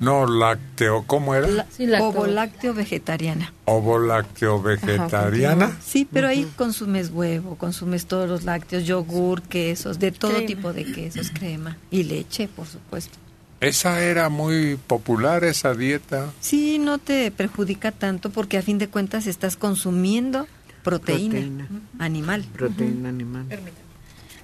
No, 0.00 0.26
lácteo, 0.26 1.04
¿cómo 1.06 1.34
era? 1.34 1.66
Ovo 2.00 2.26
lácteo 2.26 2.74
vegetariana. 2.74 3.52
Ovo 3.64 3.98
lácteo 3.98 4.60
vegetariana. 4.62 5.76
Sí, 5.84 6.06
pero 6.10 6.28
ahí 6.28 6.46
consumes 6.56 7.10
huevo, 7.10 7.56
consumes 7.56 8.06
todos 8.06 8.28
los 8.28 8.44
lácteos, 8.44 8.84
yogur, 8.84 9.42
quesos, 9.42 9.98
de 9.98 10.12
todo 10.12 10.32
Crema. 10.32 10.46
tipo 10.46 10.72
de 10.72 10.84
quesos, 10.84 11.30
crema 11.30 11.76
y 11.90 12.02
leche, 12.04 12.48
por 12.48 12.66
supuesto. 12.66 13.18
Esa 13.60 14.00
era 14.02 14.28
muy 14.28 14.76
popular, 14.86 15.42
esa 15.44 15.74
dieta. 15.74 16.30
Sí, 16.40 16.78
no 16.78 16.98
te 16.98 17.30
perjudica 17.30 17.90
tanto 17.90 18.30
porque 18.30 18.58
a 18.58 18.62
fin 18.62 18.76
de 18.78 18.88
cuentas 18.88 19.26
estás 19.26 19.56
consumiendo 19.56 20.46
proteína, 20.82 21.30
Proteína. 21.34 21.68
animal. 21.98 22.44
Proteína 22.52 23.08
animal. 23.08 23.46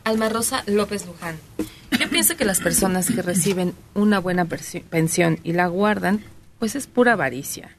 Alma 0.05 0.29
Rosa 0.29 0.63
López 0.67 1.07
Luján. 1.07 1.37
Yo 1.99 2.09
pienso 2.11 2.37
que 2.37 2.45
las 2.45 2.61
personas 2.61 3.07
que 3.07 3.23
reciben 3.23 3.75
una 3.95 4.19
buena 4.19 4.47
pensión 4.47 5.39
y 5.45 5.53
la 5.53 5.69
guardan, 5.69 6.23
pues 6.59 6.75
es 6.75 6.87
pura 6.87 7.13
avaricia. 7.13 7.77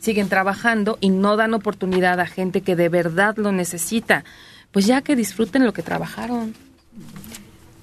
Siguen 0.00 0.28
trabajando 0.28 0.98
y 1.00 1.08
no 1.08 1.36
dan 1.36 1.54
oportunidad 1.54 2.20
a 2.20 2.26
gente 2.26 2.60
que 2.60 2.76
de 2.76 2.88
verdad 2.88 3.36
lo 3.36 3.52
necesita. 3.52 4.24
Pues 4.70 4.86
ya 4.86 5.02
que 5.02 5.16
disfruten 5.16 5.64
lo 5.64 5.72
que 5.72 5.82
trabajaron. 5.82 6.54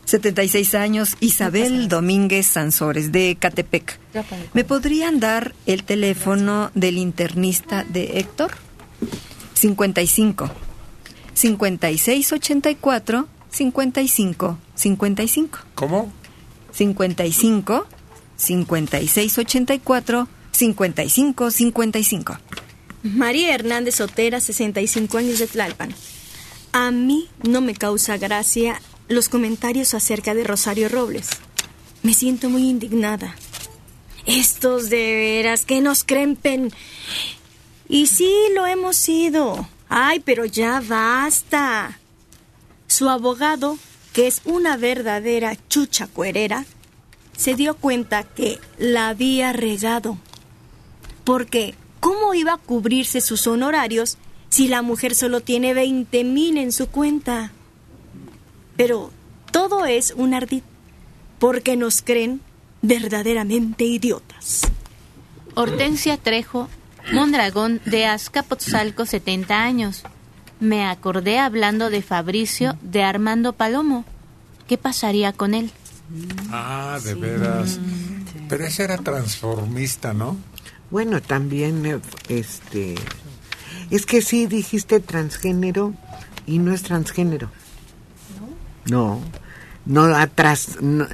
76 0.05 0.75
años, 0.75 1.17
Isabel 1.19 1.87
Domínguez 1.87 2.45
Sansores, 2.45 3.11
de 3.11 3.37
Catepec. 3.39 3.99
¿Me 4.53 4.63
podrían 4.63 5.19
dar 5.19 5.55
el 5.65 5.83
teléfono 5.83 6.69
del 6.75 6.97
internista 6.97 7.83
de 7.83 8.19
Héctor? 8.19 8.51
55 9.55 10.51
5684 11.33 13.27
55 13.55 14.57
55. 14.75 15.59
¿Cómo? 15.75 16.11
55 16.73 17.87
5684 18.35 20.27
55 20.51 21.51
55. 21.51 22.37
María 23.03 23.55
Hernández 23.55 23.95
Sotera, 23.95 24.41
65 24.41 25.17
años 25.17 25.39
de 25.39 25.47
Tlalpan. 25.47 25.95
A 26.73 26.91
mí 26.91 27.29
no 27.47 27.61
me 27.61 27.75
causa 27.75 28.17
gracia 28.17 28.81
los 29.07 29.29
comentarios 29.29 29.93
acerca 29.93 30.33
de 30.33 30.43
Rosario 30.43 30.89
Robles. 30.89 31.29
Me 32.03 32.13
siento 32.13 32.49
muy 32.49 32.67
indignada. 32.67 33.35
Estos 34.25 34.89
de 34.89 35.15
veras 35.15 35.63
que 35.63 35.79
nos 35.79 36.03
crempen. 36.03 36.73
Y 37.87 38.07
sí, 38.07 38.33
lo 38.53 38.65
hemos 38.65 38.97
sido. 38.97 39.69
Ay, 39.87 40.19
pero 40.19 40.43
ya 40.43 40.81
basta. 40.81 41.99
Su 42.87 43.09
abogado, 43.09 43.77
que 44.13 44.27
es 44.27 44.41
una 44.45 44.77
verdadera 44.77 45.57
chucha 45.67 46.07
cuerera, 46.07 46.65
se 47.35 47.55
dio 47.55 47.75
cuenta 47.75 48.23
que 48.23 48.59
la 48.77 49.09
había 49.09 49.53
regado. 49.53 50.17
Porque, 51.23 51.75
¿cómo 51.99 52.33
iba 52.33 52.53
a 52.53 52.57
cubrirse 52.57 53.21
sus 53.21 53.47
honorarios 53.47 54.17
si 54.49 54.67
la 54.67 54.81
mujer 54.81 55.15
solo 55.15 55.41
tiene 55.41 55.73
20 55.73 56.23
mil 56.23 56.57
en 56.57 56.71
su 56.71 56.87
cuenta? 56.87 57.51
Pero 58.77 59.11
todo 59.51 59.85
es 59.85 60.13
un 60.15 60.33
ardid, 60.33 60.63
porque 61.39 61.75
nos 61.75 62.01
creen 62.01 62.41
verdaderamente 62.81 63.83
idiotas. 63.83 64.61
Hortensia 65.55 66.17
Trejo, 66.17 66.69
Mondragón 67.11 67.81
de 67.85 68.05
Azcapotzalco, 68.05 69.05
70 69.05 69.63
años. 69.63 70.03
Me 70.59 70.85
acordé 70.87 71.39
hablando 71.39 71.89
de 71.89 72.01
Fabricio 72.01 72.77
de 72.81 73.03
Armando 73.03 73.53
Palomo. 73.53 74.05
¿Qué 74.67 74.77
pasaría 74.77 75.33
con 75.33 75.53
él? 75.53 75.71
Ah, 76.51 76.99
de 77.03 77.13
veras. 77.15 77.79
Pero 78.47 78.65
ese 78.65 78.83
era 78.83 78.97
transformista, 78.97 80.13
¿no? 80.13 80.37
Bueno, 80.91 81.21
también, 81.21 81.85
eh, 81.85 81.99
este, 82.29 82.95
es 83.89 84.05
que 84.05 84.21
sí 84.21 84.45
dijiste 84.47 84.99
transgénero 84.99 85.93
y 86.45 86.59
no 86.59 86.73
es 86.73 86.83
transgénero. 86.83 87.49
No, 88.89 89.19
no 89.85 90.03
atrás, 90.15 90.77
no, 90.79 91.07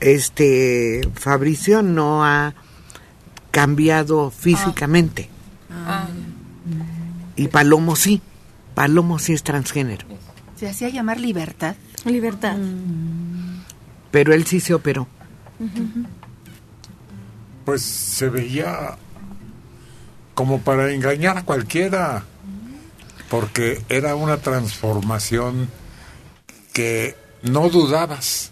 este, 0.00 1.08
Fabricio 1.14 1.82
no 1.82 2.24
ha 2.24 2.54
cambiado 3.52 4.30
físicamente 4.30 5.28
Ah. 5.86 6.08
y 7.36 7.46
Palomo 7.48 7.94
sí, 7.96 8.20
Palomo 8.74 9.18
sí 9.18 9.32
es 9.32 9.42
transgénero, 9.42 10.06
Se 10.56 10.68
hacía 10.68 10.88
llamar 10.88 11.20
libertad. 11.20 11.76
Libertad. 12.04 12.56
pero 14.10 14.32
él 14.34 14.46
sí 14.46 14.60
se 14.60 14.74
operó. 14.74 15.06
Pues 17.64 17.82
se 17.82 18.28
veía 18.28 18.96
como 20.34 20.60
para 20.60 20.92
engañar 20.92 21.38
a 21.38 21.44
cualquiera, 21.44 22.24
porque 23.30 23.82
era 23.88 24.14
una 24.16 24.38
transformación 24.38 25.68
que 26.72 27.16
no 27.42 27.68
dudabas 27.68 28.50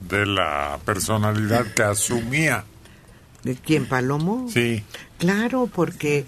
de 0.00 0.26
la 0.26 0.78
personalidad 0.84 1.66
que 1.74 1.82
asumía. 1.82 2.64
¿De 3.44 3.54
quién, 3.54 3.86
Palomo? 3.86 4.48
Sí. 4.52 4.84
Claro, 5.18 5.68
porque 5.72 6.26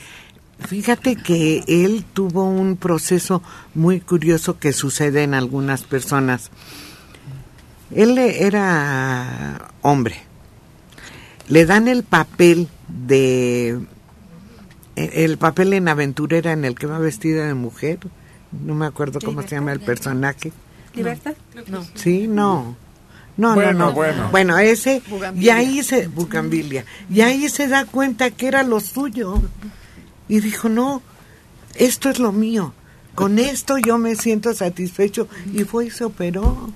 fíjate 0.62 1.16
que 1.16 1.64
él 1.66 2.04
tuvo 2.12 2.44
un 2.44 2.76
proceso 2.76 3.42
muy 3.74 4.00
curioso 4.00 4.58
que 4.58 4.72
sucede 4.72 5.22
en 5.22 5.34
algunas 5.34 5.82
personas. 5.82 6.50
Él 7.94 8.18
era 8.18 9.70
hombre. 9.82 10.22
Le 11.48 11.66
dan 11.66 11.88
el 11.88 12.02
papel 12.04 12.68
de 12.88 13.78
el 14.96 15.38
papel 15.38 15.72
en 15.72 15.88
aventurera 15.88 16.52
en 16.52 16.64
el 16.64 16.74
que 16.74 16.86
va 16.86 16.98
vestida 16.98 17.46
de 17.46 17.54
mujer. 17.54 17.98
No 18.52 18.74
me 18.74 18.86
acuerdo 18.86 19.20
cómo 19.20 19.42
se 19.42 19.56
llama 19.56 19.72
el 19.72 19.80
personaje. 19.80 20.52
¿Libertad? 20.94 21.34
No. 21.68 21.84
Sí, 21.94 22.26
no. 22.26 22.76
No, 23.36 23.54
Bueno, 23.54 23.72
no, 23.72 23.86
no. 23.86 23.92
bueno. 23.92 24.28
Bueno, 24.30 24.58
ese, 24.58 25.02
y 25.36 25.48
ahí 25.48 25.82
se, 25.82 26.06
Bugambilia, 26.08 26.84
y 27.08 27.22
ahí 27.22 27.48
se 27.48 27.66
da 27.66 27.86
cuenta 27.86 28.30
que 28.30 28.46
era 28.46 28.62
lo 28.62 28.78
suyo. 28.78 29.40
Y 30.32 30.40
dijo, 30.40 30.70
no, 30.70 31.02
esto 31.74 32.08
es 32.08 32.18
lo 32.18 32.32
mío. 32.32 32.72
Con 33.14 33.38
esto 33.38 33.76
yo 33.76 33.98
me 33.98 34.16
siento 34.16 34.54
satisfecho. 34.54 35.28
Y 35.52 35.64
fue 35.64 35.86
y 35.86 35.90
se 35.90 36.04
operó. 36.04 36.72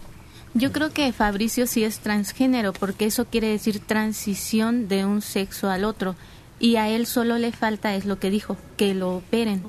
Yo 0.52 0.72
creo 0.72 0.90
que 0.92 1.10
Fabricio 1.12 1.66
sí 1.66 1.82
es 1.82 2.00
transgénero, 2.00 2.74
porque 2.74 3.06
eso 3.06 3.24
quiere 3.24 3.48
decir 3.48 3.80
transición 3.80 4.88
de 4.88 5.06
un 5.06 5.22
sexo 5.22 5.70
al 5.70 5.84
otro. 5.84 6.16
Y 6.60 6.76
a 6.76 6.90
él 6.90 7.06
solo 7.06 7.38
le 7.38 7.50
falta, 7.52 7.94
es 7.94 8.04
lo 8.04 8.18
que 8.18 8.28
dijo, 8.30 8.58
que 8.76 8.92
lo 8.92 9.16
operen. 9.16 9.62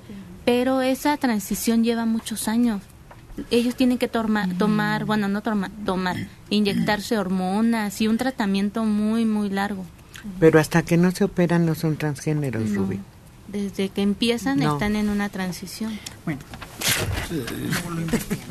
Pero 0.44 0.82
esa 0.82 1.16
transición 1.16 1.86
lleva 1.86 2.06
muchos 2.06 2.50
años. 2.50 2.82
Ellos 3.52 3.76
tienen 3.76 3.98
que 3.98 4.12
torma- 4.12 4.50
tomar, 4.58 5.06
bueno, 5.06 5.30
no 5.30 5.42
torma- 5.44 5.72
tomar, 5.86 6.18
inyectarse 6.50 7.18
hormonas 7.18 8.02
y 8.02 8.08
un 8.10 8.18
tratamiento 8.18 8.84
muy, 8.84 9.24
muy 9.24 9.50
largo. 9.50 9.86
Pero 10.42 10.60
hasta 10.60 10.82
que 10.82 10.98
no 10.98 11.12
se 11.12 11.24
operan 11.24 11.66
no 11.66 11.74
son 11.76 11.96
transgéneros, 11.96 12.70
No. 12.72 12.82
Rubí. 12.82 13.00
Desde 13.58 13.90
que 13.90 14.04
empiezan 14.04 14.60
No. 14.60 14.74
están 14.74 14.96
en 14.96 15.10
una 15.10 15.30
transición. 15.30 15.98
Bueno, 16.26 16.40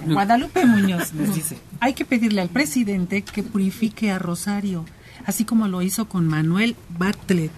Guadalupe 0.06 0.66
Muñoz 0.66 1.12
nos 1.12 1.32
dice, 1.34 1.58
hay 1.80 1.94
que 1.94 2.04
pedirle 2.04 2.40
al 2.40 2.48
presidente 2.48 3.22
que 3.22 3.44
purifique 3.44 4.10
a 4.10 4.18
Rosario, 4.18 4.84
así 5.24 5.44
como 5.44 5.68
lo 5.68 5.82
hizo 5.82 6.08
con 6.08 6.26
Manuel 6.26 6.74
Bartlett. 6.98 7.52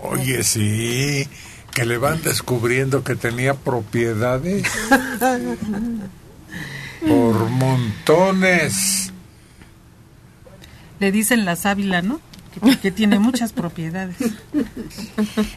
Oye, 0.00 0.44
sí, 0.44 1.26
que 1.72 1.84
le 1.84 1.98
van 1.98 2.22
descubriendo 2.22 3.02
que 3.02 3.16
tenía 3.16 3.54
propiedades 3.54 4.64
por 7.08 7.50
montones. 7.50 9.12
Le 11.00 11.10
dicen 11.10 11.44
la 11.44 11.56
sábila, 11.56 12.00
¿no? 12.00 12.20
Que, 12.62 12.78
que 12.78 12.90
tiene 12.90 13.18
muchas 13.18 13.52
propiedades. 13.52 14.16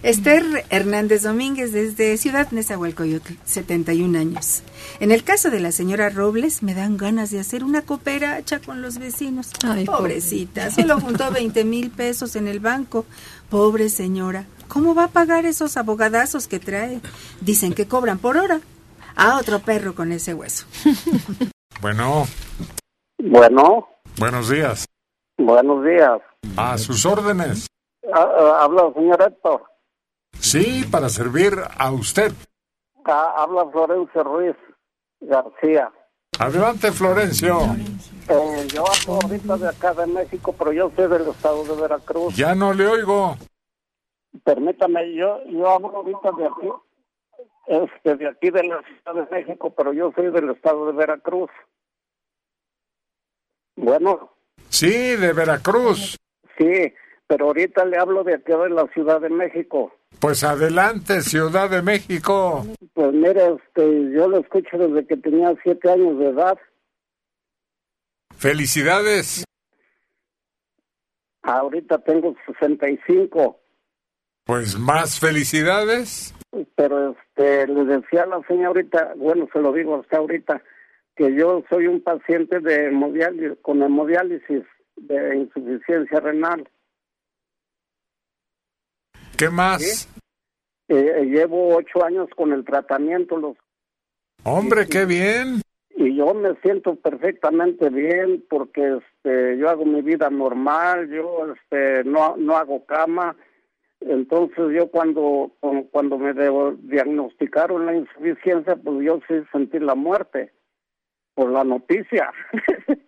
Esther 0.03 0.65
Hernández 0.69 1.23
Domínguez 1.23 1.71
desde 1.71 2.17
Ciudad 2.17 2.49
Nezahualcóyotl, 2.51 3.33
71 3.45 4.17
años. 4.17 4.63
En 4.99 5.11
el 5.11 5.23
caso 5.23 5.49
de 5.49 5.59
la 5.59 5.71
señora 5.71 6.09
Robles, 6.09 6.63
me 6.63 6.73
dan 6.73 6.97
ganas 6.97 7.29
de 7.31 7.39
hacer 7.39 7.63
una 7.63 7.81
cooperacha 7.81 8.59
con 8.59 8.81
los 8.81 8.97
vecinos. 8.97 9.51
Ay, 9.65 9.85
Pobrecita, 9.85 10.71
solo 10.71 10.99
juntó 10.99 11.31
20 11.31 11.63
mil 11.65 11.89
pesos 11.91 12.35
en 12.35 12.47
el 12.47 12.59
banco. 12.59 13.05
Pobre 13.49 13.89
señora, 13.89 14.45
¿cómo 14.67 14.93
va 14.95 15.05
a 15.05 15.09
pagar 15.09 15.45
esos 15.45 15.77
abogadazos 15.77 16.47
que 16.47 16.59
trae? 16.59 16.99
Dicen 17.41 17.73
que 17.73 17.87
cobran 17.87 18.17
por 18.17 18.37
hora. 18.37 18.59
A 19.15 19.37
otro 19.39 19.59
perro 19.59 19.95
con 19.95 20.11
ese 20.11 20.33
hueso. 20.35 20.65
Bueno, 21.81 22.27
Bueno, 23.19 23.87
buenos 24.17 24.49
días. 24.49 24.85
buenos 25.37 25.83
días. 25.83 26.19
A 26.55 26.77
sus 26.77 27.05
órdenes. 27.05 27.67
Ah, 28.13 28.27
ah, 28.37 28.59
habla 28.63 28.87
el 28.87 28.93
señor 28.93 29.21
Héctor. 29.21 29.63
Sí, 30.39 30.83
para 30.89 31.09
servir 31.09 31.53
a 31.77 31.91
usted. 31.91 32.31
Ah, 33.05 33.33
habla 33.37 33.65
Florencio 33.71 34.23
Ruiz 34.23 34.55
García. 35.19 35.91
Adelante, 36.39 36.91
Florencio. 36.91 37.57
Eh, 38.29 38.67
yo 38.73 38.83
hablo 38.85 39.19
ahorita 39.23 39.57
de 39.57 39.69
acá 39.69 39.93
de 39.93 40.07
México, 40.07 40.53
pero 40.57 40.71
yo 40.71 40.91
soy 40.95 41.07
del 41.07 41.27
estado 41.29 41.63
de 41.63 41.81
Veracruz. 41.81 42.35
Ya 42.35 42.53
no 42.53 42.73
le 42.73 42.87
oigo. 42.87 43.35
Permítame, 44.43 45.13
yo, 45.15 45.43
yo 45.45 45.69
hablo 45.69 45.89
ahorita 45.95 46.31
de 46.37 46.45
aquí, 46.45 46.69
este, 47.67 48.15
de 48.15 48.27
aquí 48.29 48.49
de 48.51 48.63
la 48.63 48.81
Ciudad 48.83 49.25
de 49.27 49.35
México, 49.35 49.73
pero 49.75 49.93
yo 49.93 50.11
soy 50.15 50.31
del 50.31 50.51
estado 50.51 50.85
de 50.87 50.93
Veracruz. 50.93 51.49
Bueno, 53.75 54.31
Sí, 54.69 55.15
de 55.15 55.33
Veracruz. 55.33 56.17
Sí, 56.57 56.93
pero 57.27 57.47
ahorita 57.47 57.85
le 57.85 57.97
hablo 57.97 58.23
de 58.23 58.35
aquí 58.35 58.51
de 58.51 58.69
la 58.69 58.87
Ciudad 58.93 59.21
de 59.21 59.29
México. 59.29 59.93
Pues 60.19 60.43
adelante, 60.43 61.21
Ciudad 61.21 61.69
de 61.69 61.81
México. 61.81 62.65
Pues 62.93 63.13
mire, 63.13 63.55
este, 63.55 64.11
yo 64.13 64.27
lo 64.27 64.39
escucho 64.39 64.77
desde 64.77 65.05
que 65.05 65.17
tenía 65.17 65.53
siete 65.63 65.91
años 65.91 66.17
de 66.19 66.29
edad. 66.29 66.57
Felicidades. 68.35 69.43
Ahorita 71.43 71.97
tengo 71.99 72.35
65, 72.45 73.57
Pues 74.45 74.77
más 74.77 75.19
felicidades. 75.19 76.33
pero 76.75 77.11
este, 77.11 77.67
le 77.67 77.85
decía 77.85 78.23
a 78.23 78.27
la 78.27 78.41
señorita, 78.47 79.13
bueno, 79.15 79.47
se 79.53 79.59
lo 79.59 79.71
digo 79.73 79.99
hasta 79.99 80.17
ahorita, 80.17 80.61
que 81.15 81.33
yo 81.35 81.63
soy 81.69 81.87
un 81.87 82.01
paciente 82.01 82.59
de 82.59 82.87
hemodiálisis, 82.87 83.57
con 83.61 83.81
hemodiálisis 83.81 84.63
de 84.97 85.37
insuficiencia 85.37 86.19
renal. 86.19 86.67
¿Qué 89.37 89.49
más? 89.49 90.07
Eh, 90.89 91.25
llevo 91.25 91.75
ocho 91.75 92.03
años 92.05 92.29
con 92.35 92.53
el 92.53 92.63
tratamiento, 92.65 93.37
los 93.37 93.57
Hombre, 94.43 94.87
qué 94.87 95.05
bien. 95.05 95.61
y 95.95 96.15
yo 96.15 96.33
me 96.33 96.55
siento 96.61 96.95
perfectamente 96.95 97.89
bien 97.89 98.43
porque 98.49 98.97
este 98.99 99.57
yo 99.57 99.69
hago 99.69 99.83
mi 99.85 100.01
vida 100.01 100.29
normal 100.29 101.09
yo 101.09 101.53
este 101.53 102.03
no 102.05 102.37
no 102.37 102.55
hago 102.55 102.85
cama 102.85 103.35
entonces 103.99 104.65
yo 104.73 104.89
cuando 104.89 105.51
cu- 105.59 105.89
cuando 105.91 106.17
me 106.17 106.33
diagnosticaron 106.33 107.85
la 107.87 107.95
insuficiencia 107.95 108.75
pues 108.77 109.03
yo 109.05 109.19
sí 109.27 109.33
sentí 109.51 109.79
la 109.79 109.95
muerte 109.95 110.53
por 111.33 111.51
la 111.51 111.63
noticia 111.65 112.31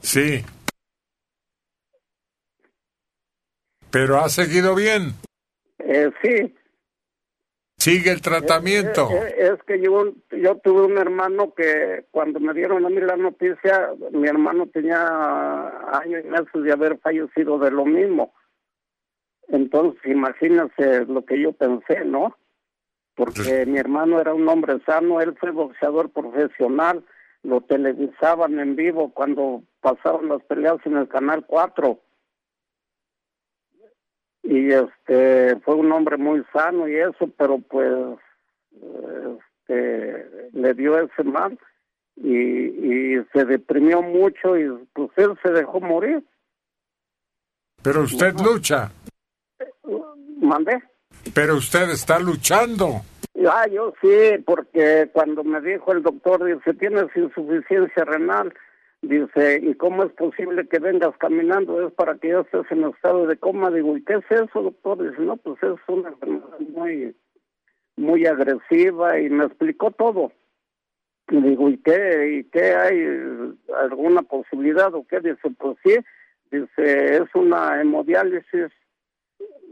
Sí. 0.00 0.42
Pero 3.94 4.18
ha 4.18 4.28
seguido 4.28 4.74
bien. 4.74 5.12
eh, 5.78 6.10
sí 6.20 6.52
Sigue 7.76 8.10
el 8.10 8.22
tratamiento. 8.22 9.08
Eh, 9.08 9.36
eh, 9.38 9.52
es 9.52 9.62
que 9.62 9.80
yo 9.80 10.12
yo 10.32 10.56
tuve 10.56 10.82
un 10.82 10.98
hermano 10.98 11.54
que 11.54 12.04
cuando 12.10 12.40
me 12.40 12.54
dieron 12.54 12.84
a 12.84 12.88
mí 12.88 13.00
la 13.00 13.16
noticia 13.16 13.92
mi 14.10 14.26
hermano 14.26 14.66
tenía 14.66 14.98
años 15.96 16.24
y 16.24 16.28
meses 16.28 16.62
de 16.64 16.72
haber 16.72 16.98
fallecido 16.98 17.58
de 17.60 17.70
lo 17.70 17.84
mismo 17.84 18.34
Entonces, 19.46 20.00
imagínense 20.06 21.04
lo 21.06 21.24
que 21.24 21.40
yo 21.40 21.52
pensé, 21.52 22.04
¿no? 22.04 22.36
Porque 23.14 23.64
mi 23.64 23.78
hermano 23.78 24.20
era 24.20 24.34
un 24.34 24.48
hombre 24.48 24.80
sano, 24.84 25.20
él 25.20 25.36
fue 25.38 25.52
boxeador 25.52 26.10
profesional, 26.10 27.04
lo 27.44 27.60
televisaban 27.60 28.58
en 28.58 28.74
vivo 28.74 29.12
cuando 29.14 29.62
pasaban 29.80 30.30
las 30.30 30.42
peleas 30.44 30.78
en 30.84 30.96
el 30.96 31.06
Canal 31.06 31.44
4. 31.46 32.00
Y 34.44 34.70
este, 34.70 35.56
fue 35.64 35.74
un 35.74 35.90
hombre 35.90 36.16
muy 36.18 36.44
sano 36.52 36.86
y 36.86 36.96
eso, 36.96 37.28
pero 37.36 37.58
pues 37.58 38.18
este, 39.66 40.50
le 40.52 40.74
dio 40.74 41.00
ese 41.00 41.24
mal 41.24 41.58
y, 42.16 42.36
y 42.36 43.24
se 43.32 43.44
deprimió 43.46 44.02
mucho 44.02 44.56
y 44.56 44.68
pues 44.92 45.10
él 45.16 45.36
se 45.42 45.50
dejó 45.50 45.80
morir. 45.80 46.22
Pero 47.82 48.02
usted 48.02 48.34
lucha. 48.40 48.90
¿Mandé? 50.40 50.82
Pero 51.34 51.56
usted 51.56 51.90
está 51.90 52.18
luchando. 52.18 53.00
Ah, 53.48 53.66
yo 53.66 53.92
sí, 54.00 54.38
porque 54.44 55.08
cuando 55.12 55.42
me 55.44 55.60
dijo 55.60 55.92
el 55.92 56.02
doctor, 56.02 56.44
dice, 56.44 56.72
tienes 56.74 57.06
insuficiencia 57.14 58.04
renal, 58.04 58.54
dice, 59.08 59.60
¿y 59.62 59.74
cómo 59.74 60.04
es 60.04 60.12
posible 60.12 60.66
que 60.68 60.78
vengas 60.78 61.16
caminando? 61.18 61.86
Es 61.86 61.92
para 61.94 62.16
que 62.16 62.28
ya 62.28 62.40
estés 62.40 62.70
en 62.70 62.84
estado 62.84 63.26
de 63.26 63.36
coma. 63.36 63.70
Digo, 63.70 63.96
¿y 63.96 64.04
qué 64.04 64.14
es 64.14 64.30
eso, 64.30 64.62
doctor? 64.62 65.10
Dice, 65.10 65.22
no, 65.22 65.36
pues 65.36 65.62
es 65.62 65.78
una 65.88 66.10
enfermedad 66.10 66.58
muy, 66.60 67.14
muy 67.96 68.26
agresiva 68.26 69.18
y 69.20 69.30
me 69.30 69.44
explicó 69.44 69.90
todo. 69.90 70.32
Y 71.28 71.40
digo, 71.40 71.68
¿y 71.70 71.78
qué, 71.78 72.38
y 72.38 72.44
qué 72.44 72.74
hay? 72.74 73.54
¿Alguna 73.82 74.22
posibilidad 74.22 74.94
o 74.94 75.06
qué? 75.06 75.20
Dice, 75.20 75.50
pues 75.58 75.76
sí, 75.84 75.96
dice, 76.50 77.16
es 77.16 77.34
una 77.34 77.80
hemodiálisis. 77.80 78.70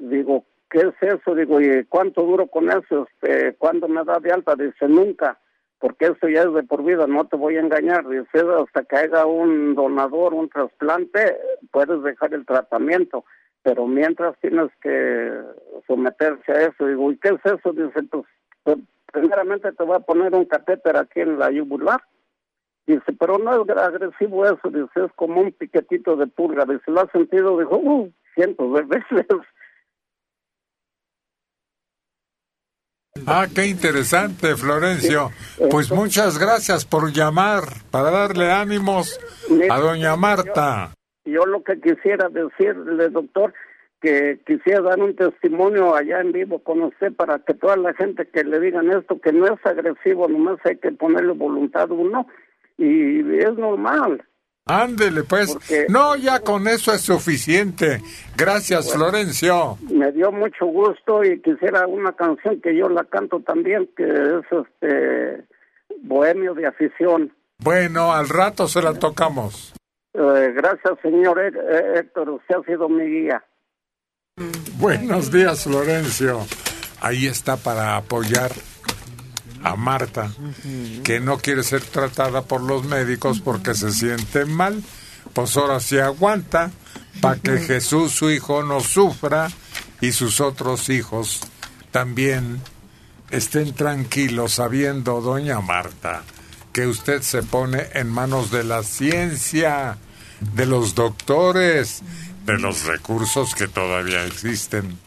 Digo, 0.00 0.46
¿qué 0.70 0.78
es 0.80 0.94
eso? 1.02 1.34
Digo, 1.34 1.60
¿y 1.60 1.84
cuánto 1.84 2.22
duro 2.22 2.46
con 2.46 2.70
eso? 2.70 3.06
Este, 3.12 3.54
¿Cuándo 3.56 3.88
me 3.88 4.02
da 4.04 4.18
de 4.18 4.32
alta? 4.32 4.54
Dice, 4.54 4.88
nunca, 4.88 5.38
porque 5.82 6.06
eso 6.06 6.28
ya 6.28 6.42
es 6.42 6.54
de 6.54 6.62
por 6.62 6.84
vida, 6.84 7.08
no 7.08 7.26
te 7.26 7.36
voy 7.36 7.56
a 7.56 7.60
engañar. 7.60 8.08
Dice, 8.08 8.46
hasta 8.56 8.84
que 8.84 8.96
haya 8.96 9.26
un 9.26 9.74
donador, 9.74 10.32
un 10.32 10.48
trasplante, 10.48 11.36
puedes 11.72 12.00
dejar 12.04 12.32
el 12.34 12.46
tratamiento, 12.46 13.24
pero 13.64 13.88
mientras 13.88 14.38
tienes 14.38 14.70
que 14.80 15.42
someterse 15.88 16.52
a 16.52 16.68
eso. 16.68 16.86
Digo, 16.86 17.10
¿y 17.10 17.16
qué 17.16 17.30
es 17.30 17.52
eso? 17.52 17.72
Dice, 17.72 18.00
pues, 18.08 18.24
pues, 18.62 18.78
primeramente 19.12 19.72
te 19.72 19.82
voy 19.82 19.96
a 19.96 20.06
poner 20.06 20.32
un 20.36 20.44
catéter 20.44 20.96
aquí 20.96 21.18
en 21.18 21.40
la 21.40 21.50
yugular. 21.50 22.00
Dice, 22.86 23.12
pero 23.18 23.38
no 23.38 23.52
es 23.52 23.76
agresivo 23.76 24.46
eso, 24.46 24.70
dice, 24.70 25.06
es 25.06 25.12
como 25.16 25.40
un 25.40 25.50
piquetito 25.50 26.14
de 26.14 26.28
pulga. 26.28 26.64
Dice, 26.64 26.92
¿lo 26.92 27.00
has 27.00 27.10
sentido? 27.10 27.58
Dijo, 27.58 27.76
uh, 27.76 28.08
cientos 28.36 28.72
de 28.72 28.82
veces. 28.82 29.26
Ah, 33.26 33.46
qué 33.54 33.66
interesante, 33.66 34.56
Florencio. 34.56 35.30
Pues 35.70 35.90
muchas 35.90 36.38
gracias 36.38 36.84
por 36.84 37.12
llamar 37.12 37.62
para 37.90 38.10
darle 38.10 38.50
ánimos 38.50 39.20
a 39.70 39.78
doña 39.78 40.16
Marta. 40.16 40.92
Yo 41.24 41.46
lo 41.46 41.62
que 41.62 41.80
quisiera 41.80 42.28
decirle, 42.28 43.08
doctor, 43.10 43.52
que 44.00 44.40
quisiera 44.44 44.80
dar 44.80 45.00
un 45.00 45.14
testimonio 45.14 45.94
allá 45.94 46.20
en 46.20 46.32
vivo 46.32 46.58
con 46.58 46.82
usted 46.82 47.12
para 47.12 47.38
que 47.38 47.54
toda 47.54 47.76
la 47.76 47.94
gente 47.94 48.26
que 48.26 48.42
le 48.42 48.58
digan 48.58 48.90
esto, 48.90 49.20
que 49.20 49.32
no 49.32 49.46
es 49.46 49.64
agresivo, 49.64 50.28
nomás 50.28 50.58
hay 50.64 50.76
que 50.76 50.90
ponerle 50.90 51.32
voluntad 51.32 51.90
uno 51.90 52.26
y 52.76 53.20
es 53.38 53.54
normal. 53.56 54.24
Ándele, 54.66 55.24
pues. 55.24 55.56
No, 55.88 56.14
ya 56.16 56.40
con 56.40 56.68
eso 56.68 56.92
es 56.92 57.00
suficiente. 57.00 58.00
Gracias, 58.36 58.92
Florencio. 58.92 59.76
Me 59.92 60.12
dio 60.12 60.30
mucho 60.30 60.66
gusto 60.66 61.24
y 61.24 61.40
quisiera 61.42 61.86
una 61.86 62.12
canción 62.12 62.60
que 62.60 62.76
yo 62.76 62.88
la 62.88 63.04
canto 63.04 63.40
también, 63.40 63.90
que 63.96 64.04
es 64.04 64.44
este 64.50 65.44
Bohemio 66.02 66.54
de 66.54 66.66
afición. 66.66 67.32
Bueno, 67.58 68.12
al 68.12 68.28
rato 68.28 68.68
se 68.68 68.80
la 68.82 68.94
tocamos. 68.94 69.72
Eh, 70.14 70.52
gracias, 70.54 70.94
señor 71.02 71.38
Hé- 71.40 71.98
Héctor, 72.00 72.30
usted 72.30 72.56
ha 72.56 72.62
sido 72.64 72.88
mi 72.88 73.04
guía. 73.04 73.42
Buenos 74.78 75.30
días, 75.32 75.64
Florencio. 75.64 76.40
Ahí 77.00 77.26
está 77.26 77.56
para 77.56 77.96
apoyar 77.96 78.50
a 79.64 79.76
Marta, 79.76 80.30
que 81.04 81.20
no 81.20 81.38
quiere 81.38 81.62
ser 81.62 81.82
tratada 81.82 82.42
por 82.42 82.62
los 82.62 82.84
médicos 82.84 83.40
porque 83.40 83.74
se 83.74 83.92
siente 83.92 84.44
mal. 84.44 84.82
Pues 85.32 85.56
ahora 85.56 85.80
sí 85.80 85.98
aguanta 85.98 86.70
para 87.20 87.40
que 87.40 87.58
Jesús, 87.66 88.12
su 88.12 88.30
hijo, 88.30 88.62
no 88.62 88.80
sufra 88.80 89.50
y 90.00 90.12
sus 90.12 90.40
otros 90.40 90.88
hijos 90.88 91.40
también 91.90 92.60
estén 93.30 93.72
tranquilos 93.74 94.54
sabiendo, 94.54 95.20
doña 95.20 95.60
Marta, 95.60 96.22
que 96.72 96.86
usted 96.86 97.22
se 97.22 97.42
pone 97.42 97.86
en 97.94 98.08
manos 98.08 98.50
de 98.50 98.64
la 98.64 98.82
ciencia, 98.82 99.98
de 100.40 100.66
los 100.66 100.94
doctores, 100.94 102.02
de 102.44 102.58
los 102.58 102.84
recursos 102.84 103.54
que 103.54 103.68
todavía 103.68 104.24
existen. 104.24 104.98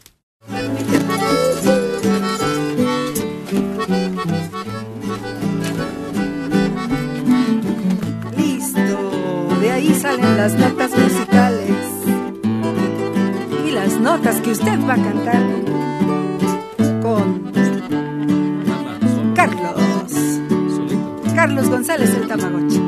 Las 10.45 10.59
notas 10.59 10.91
musicales 10.91 11.75
y 13.65 13.71
las 13.71 13.99
notas 13.99 14.41
que 14.41 14.51
usted 14.51 14.79
va 14.87 14.93
a 14.93 14.97
cantar 14.97 15.41
con 17.01 17.51
Carlos. 19.33 20.13
Carlos 21.33 21.67
González 21.67 22.13
el 22.13 22.27
Tamagotchi. 22.27 22.79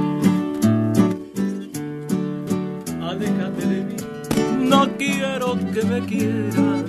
No 4.60 4.88
quiero 5.00 5.58
que 5.74 5.84
me 5.84 6.06
quieras. 6.06 6.86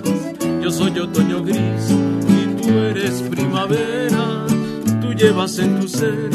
Yo 0.61 0.69
soy 0.69 0.99
otoño 0.99 1.41
gris 1.45 1.89
y 2.27 2.61
tú 2.61 2.69
eres 2.69 3.23
primavera. 3.23 4.45
Tú 5.01 5.13
llevas 5.15 5.57
en 5.57 5.79
tu 5.79 5.87
ser 5.87 6.29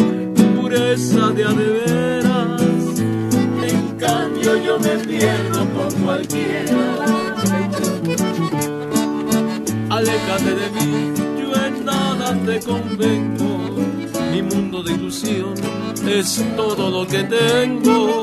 pureza 0.60 1.30
de 1.30 1.44
a 1.44 1.52
de 1.52 1.68
veras. 1.68 2.23
En 2.23 2.23
cambio 4.04 4.56
yo 4.56 4.78
me 4.78 4.96
pierdo 4.98 5.64
por 5.76 5.94
cualquiera. 6.04 6.80
Aléjate 9.90 10.54
de 10.60 10.68
mí, 10.76 11.12
yo 11.40 11.66
en 11.66 11.84
nada 11.84 12.36
te 12.46 12.60
convengo. 12.60 13.52
Mi 14.32 14.42
mundo 14.42 14.82
de 14.82 14.92
ilusión 14.92 15.54
es 16.06 16.44
todo 16.56 16.90
lo 16.90 17.06
que 17.06 17.22
tengo. 17.24 18.20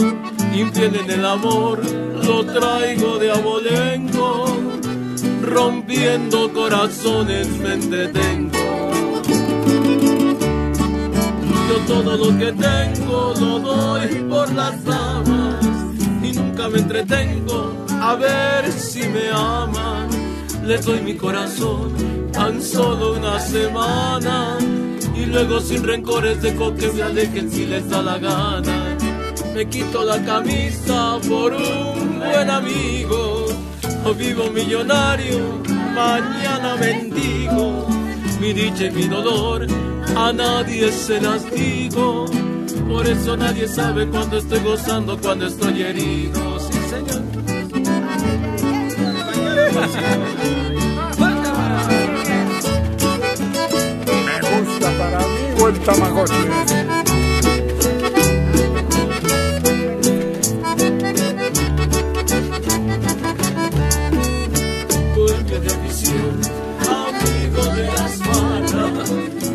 Infiel 0.54 0.96
en 1.04 1.10
el 1.12 1.26
amor, 1.26 1.80
lo 2.26 2.46
traigo 2.46 3.18
de 3.18 3.32
abolengo. 3.32 4.46
Rompiendo 5.42 6.52
corazones 6.54 7.48
me 7.60 7.74
entretengo. 7.74 8.61
Yo 11.72 11.78
todo 11.88 12.18
lo 12.18 12.38
que 12.38 12.52
tengo 12.52 13.34
lo 13.40 13.60
doy 13.60 14.08
por 14.30 14.52
las 14.52 14.84
damas. 14.84 15.66
Y 16.22 16.34
nunca 16.34 16.68
me 16.68 16.80
entretengo 16.80 17.72
a 18.02 18.16
ver 18.16 18.70
si 18.74 19.08
me 19.08 19.30
aman. 19.30 20.10
Les 20.66 20.86
doy 20.86 21.00
mi 21.00 21.16
corazón 21.16 21.94
tan 22.34 22.62
solo 22.62 23.14
una 23.14 23.40
semana 23.40 24.58
y 25.16 25.26
luego 25.28 25.62
sin 25.62 25.82
rencores 25.84 26.42
dejo 26.42 26.76
que 26.76 26.92
me 26.92 27.04
alejen 27.04 27.50
si 27.50 27.66
les 27.66 27.90
da 27.90 28.02
la 28.02 28.18
gana. 28.18 28.98
Me 29.56 29.66
quito 29.70 30.04
la 30.04 30.22
camisa 30.26 31.20
por 31.30 31.54
un 31.54 32.20
buen 32.20 32.50
amigo. 32.50 33.46
Hoy 34.04 34.16
vivo 34.16 34.50
millonario, 34.50 35.40
mañana 35.96 36.76
mendigo. 36.76 37.88
Mi 38.42 38.52
dicha 38.52 38.88
y 38.88 38.92
mi 38.92 39.08
dolor 39.08 39.68
a 40.16 40.34
nadie 40.34 40.92
se 40.92 41.22
las 41.22 41.50
digo. 41.52 42.26
Por 42.88 43.08
eso 43.08 43.38
nadie 43.38 43.68
sabe 43.68 44.08
cuando 44.08 44.38
estoy 44.38 44.60
gozando, 44.60 45.18
cuando 45.20 45.48
estoy 45.48 45.82
herido. 45.82 46.60
Sí, 46.60 46.74
señor. 46.90 47.22
Me 54.26 54.40
gusta 54.50 54.92
para 54.98 55.20
mí 55.20 55.46
o 55.58 55.68
el. 55.70 57.31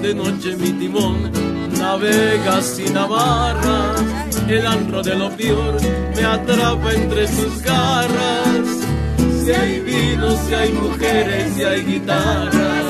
De 0.07 0.15
noche 0.15 0.57
mi 0.57 0.71
timón 0.71 1.33
navega 1.81 2.63
sin 2.63 2.97
amarras. 2.97 4.01
El 4.47 4.65
antro 4.65 5.03
de 5.03 5.17
lo 5.17 5.29
peor 5.37 5.75
me 6.15 6.25
atrapa 6.25 6.93
entre 6.93 7.27
sus 7.27 7.61
garras. 7.61 8.67
Si 9.43 9.51
hay 9.51 9.81
vino, 9.81 10.31
si 10.47 10.55
hay 10.55 10.73
mujeres, 10.75 11.55
si 11.55 11.65
hay 11.65 11.85
guitarras. 11.85 12.87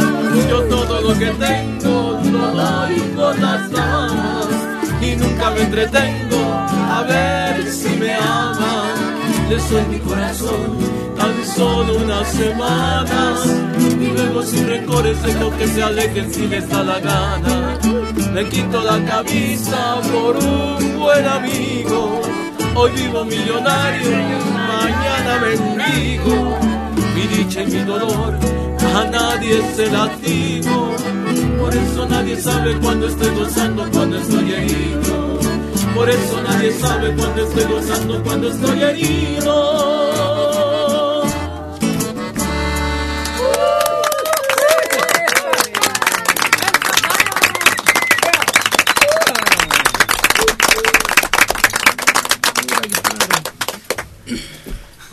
Yo 0.51 0.61
todo 0.65 1.01
lo 1.01 1.19
que 1.19 1.31
tengo 1.47 2.21
lo 2.33 2.51
doy 2.53 3.01
con 3.17 3.41
las 3.41 3.71
damas. 3.71 4.49
Y 5.01 5.17
nunca 5.17 5.51
me 5.53 5.63
entretengo 5.63 6.53
a 6.97 7.03
ver 7.09 7.73
si 7.73 7.97
me 7.97 8.13
aman. 8.13 9.49
Les 9.49 9.71
doy 9.71 9.85
mi 9.87 9.99
corazón 10.01 10.96
tan 11.27 11.45
solo 11.57 11.97
unas 11.97 12.29
semanas 12.29 13.47
y 14.01 14.07
luego 14.17 14.43
sin 14.43 14.69
rencores 14.69 15.21
dejo 15.23 15.51
que 15.59 15.67
se 15.67 15.83
alejen 15.83 16.33
si 16.33 16.47
les 16.47 16.69
da 16.69 16.85
la 16.85 17.01
gana. 17.01 17.79
Me 18.33 18.45
quito 18.49 18.81
la 18.83 18.99
camisa 19.05 20.01
por 20.13 20.37
un 20.37 21.01
buen 21.01 21.27
amigo. 21.27 22.21
Hoy 22.75 22.91
vivo 22.93 23.25
millonario, 23.25 24.11
mañana 24.53 25.33
mendigo. 25.45 26.59
Mi 27.15 27.23
dicha 27.35 27.63
y 27.63 27.67
mi 27.67 27.83
dolor 27.85 28.39
a 28.95 29.05
nadie 29.05 29.63
se 29.75 29.91
las 29.91 30.11
digo. 30.23 30.95
Por 31.61 31.75
eso 31.75 32.07
nadie 32.09 32.41
sabe 32.41 32.79
cuando 32.79 33.09
estoy 33.09 33.35
gozando, 33.35 33.91
cuando 33.91 34.19
estoy 34.19 34.53
herido. 34.53 35.39
Por 35.95 36.09
eso 36.09 36.43
nadie 36.43 36.73
sabe 36.73 37.15
cuando 37.17 37.43
estoy 37.43 37.65
gozando, 37.65 38.23
cuando 38.23 38.49
estoy 38.49 38.83
herido. 38.83 40.06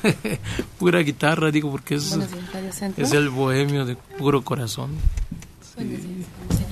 Pura 0.80 1.00
guitarra, 1.00 1.52
digo, 1.52 1.72
porque 1.72 1.96
es, 1.96 2.18
es 2.98 3.12
el 3.14 3.30
bohemio 3.30 3.86
de 3.86 3.96
puro 3.96 4.44
corazón. 4.44 4.92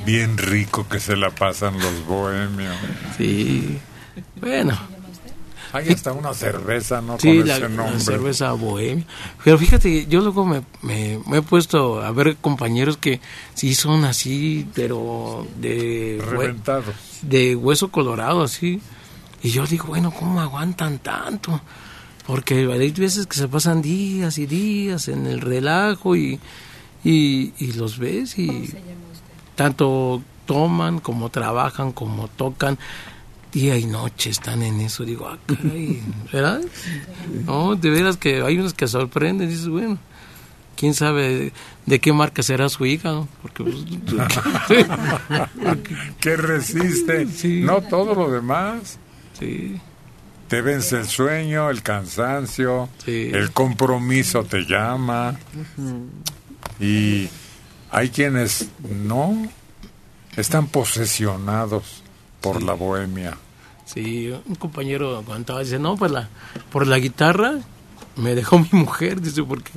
Bien 0.06 0.38
rico 0.38 0.88
que 0.88 1.00
se 1.00 1.16
la 1.16 1.30
pasan 1.32 1.78
los 1.80 2.06
bohemios. 2.06 2.76
Sí. 3.18 3.78
Bueno. 4.40 4.78
Hay 5.74 5.88
hasta 5.88 6.12
una 6.12 6.34
cerveza, 6.34 7.00
¿no? 7.02 7.18
Sí, 7.18 7.38
Con 7.38 7.48
la, 7.48 7.54
ese 7.54 7.62
la 7.62 7.70
nombre. 7.70 8.00
cerveza 8.02 8.52
bohemia. 8.52 9.06
Pero 9.44 9.58
fíjate, 9.58 10.06
yo 10.08 10.20
luego 10.20 10.46
me, 10.46 10.64
me, 10.82 11.20
me 11.28 11.38
he 11.38 11.42
puesto 11.42 12.02
a 12.02 12.12
ver 12.12 12.36
compañeros 12.36 12.98
que 12.98 13.22
sí 13.54 13.74
son 13.74 14.04
así, 14.04 14.68
pero 14.76 15.48
de, 15.58 16.22
Reventados. 16.30 16.94
de 17.22 17.56
hueso 17.56 17.90
colorado, 17.90 18.44
así. 18.44 18.82
Y 19.44 19.52
yo 19.52 19.66
digo, 19.66 19.86
bueno, 19.88 20.12
¿cómo 20.12 20.42
aguantan 20.42 21.00
tanto? 21.00 21.62
Porque 22.32 22.66
hay 22.72 22.92
veces 22.92 23.28
que 23.28 23.36
se 23.36 23.50
pasan 23.50 23.82
días 23.82 24.38
y 24.38 24.46
días 24.46 25.10
en 25.10 25.28
el 25.28 25.42
relajo 25.42 26.16
y, 26.16 26.40
y, 27.04 27.52
y 27.58 27.74
los 27.74 28.00
ves 28.00 28.40
y 28.40 28.74
tanto 29.56 30.24
toman 30.46 31.02
como 31.02 31.30
trabajan 31.30 31.92
como 31.92 32.30
tocan 32.30 32.80
día 33.52 33.78
y 33.78 33.84
noche 33.84 34.30
están 34.30 34.64
en 34.64 34.80
eso 34.80 35.04
digo 35.04 35.28
ah, 35.28 35.38
caray, 35.46 36.02
¿verdad? 36.32 36.62
no 37.46 37.76
de 37.76 37.90
veras 37.90 38.16
que 38.16 38.42
hay 38.42 38.58
unos 38.58 38.74
que 38.74 38.88
sorprenden 38.88 39.50
dices 39.50 39.68
bueno 39.68 39.98
quién 40.78 40.94
sabe 40.94 41.52
de 41.86 42.00
qué 42.00 42.14
marca 42.14 42.44
será 42.44 42.70
su 42.70 42.86
hígado 42.86 43.28
porque 43.42 43.66
pues, 43.66 43.76
que 46.22 46.38
resiste 46.38 47.28
no 47.66 47.82
todo 47.82 48.16
lo 48.16 48.32
demás. 48.32 49.00
Sí 49.38 49.82
te 50.52 50.62
vence 50.62 50.98
el 50.98 51.08
sueño 51.08 51.70
el 51.70 51.82
cansancio 51.82 52.90
el 53.08 53.52
compromiso 53.54 54.44
te 54.44 54.66
llama 54.66 55.40
y 56.78 57.30
hay 57.90 58.10
quienes 58.10 58.68
no 58.90 59.48
están 60.36 60.68
posesionados 60.68 62.04
por 62.42 62.62
la 62.62 62.74
bohemia 62.74 63.38
Sí, 63.86 64.34
un 64.46 64.56
compañero 64.56 65.22
contaba, 65.26 65.60
dice, 65.60 65.78
no, 65.78 65.98
pues 65.98 66.12
la, 66.12 66.30
por 66.72 66.88
la 66.88 66.98
guitarra 66.98 67.56
me 68.16 68.36
dejó 68.36 68.60
mi 68.72 68.80
mujer, 68.80 69.20
dice, 69.20 69.44
porque 69.44 69.72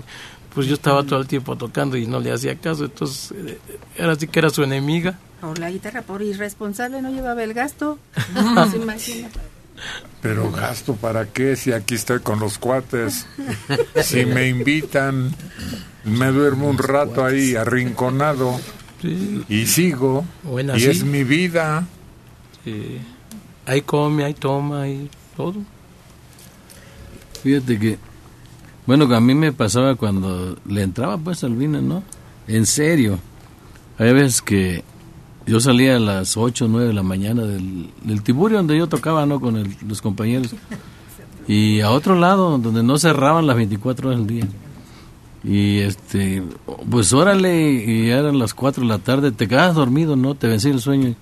pues 0.54 0.68
yo 0.68 0.74
estaba 0.74 1.02
todo 1.02 1.20
el 1.20 1.26
tiempo 1.26 1.56
tocando 1.56 1.96
y 1.96 2.06
no 2.06 2.20
le 2.20 2.30
hacía 2.30 2.54
caso, 2.54 2.84
entonces 2.84 3.32
eh, 3.36 3.58
era 3.96 4.12
así 4.12 4.28
que 4.28 4.38
era 4.38 4.50
su 4.50 4.62
enemiga. 4.62 5.18
Por 5.40 5.58
la 5.58 5.68
guitarra, 5.68 6.02
por 6.02 6.22
irresponsable 6.22 7.02
no 7.02 7.10
llevaba 7.10 7.42
el 7.42 7.54
gasto. 7.54 7.98
¿Se 8.70 8.76
imagina? 8.76 9.30
Pero 10.20 10.50
gasto 10.50 10.94
para 10.94 11.26
qué 11.26 11.56
si 11.56 11.72
aquí 11.72 11.94
estoy 11.94 12.20
con 12.20 12.40
los 12.40 12.58
cuates. 12.58 13.26
Si 14.02 14.26
me 14.26 14.48
invitan, 14.48 15.34
me 16.04 16.26
duermo 16.26 16.68
un 16.68 16.78
rato 16.78 17.24
ahí 17.24 17.54
arrinconado 17.54 18.60
y 19.48 19.66
sigo. 19.66 20.24
Bueno, 20.42 20.76
y 20.76 20.84
es 20.84 21.04
mi 21.04 21.24
vida. 21.24 21.86
Sí. 22.64 22.98
Ahí 23.66 23.82
come, 23.82 24.24
ahí 24.24 24.34
toma, 24.34 24.82
ahí 24.82 25.08
todo. 25.36 25.62
Fíjate 27.42 27.78
que, 27.78 27.98
bueno, 28.86 29.08
que 29.08 29.14
a 29.14 29.20
mí 29.20 29.34
me 29.34 29.52
pasaba 29.52 29.94
cuando 29.94 30.56
le 30.66 30.82
entraba 30.82 31.18
pues 31.18 31.44
al 31.44 31.54
vino, 31.54 31.80
¿no? 31.80 32.02
En 32.48 32.66
serio. 32.66 33.18
Hay 33.98 34.12
veces 34.12 34.42
que 34.42 34.84
yo 35.46 35.60
salía 35.60 35.96
a 35.96 36.00
las 36.00 36.36
8 36.36 36.64
o 36.64 36.68
9 36.68 36.88
de 36.88 36.92
la 36.92 37.02
mañana 37.02 37.42
del, 37.42 37.90
del 38.02 38.22
Tiburio 38.22 38.58
donde 38.58 38.78
yo 38.78 38.88
tocaba, 38.88 39.26
¿no? 39.26 39.40
Con 39.40 39.62
los 39.86 40.00
compañeros. 40.00 40.54
Y 41.46 41.80
a 41.80 41.90
otro 41.90 42.14
lado, 42.14 42.58
donde 42.58 42.82
no 42.82 42.98
cerraban 42.98 43.46
las 43.46 43.56
24 43.56 44.08
horas 44.08 44.20
del 44.20 44.26
día. 44.26 44.48
Y 45.42 45.80
este, 45.80 46.42
pues 46.90 47.12
órale, 47.12 47.70
y 47.70 48.08
eran 48.08 48.38
las 48.38 48.54
4 48.54 48.82
de 48.82 48.88
la 48.88 48.98
tarde, 48.98 49.30
te 49.30 49.46
quedas 49.46 49.74
dormido, 49.74 50.16
¿no? 50.16 50.34
Te 50.34 50.48
vencía 50.48 50.72
el 50.72 50.80
sueño. 50.80 51.14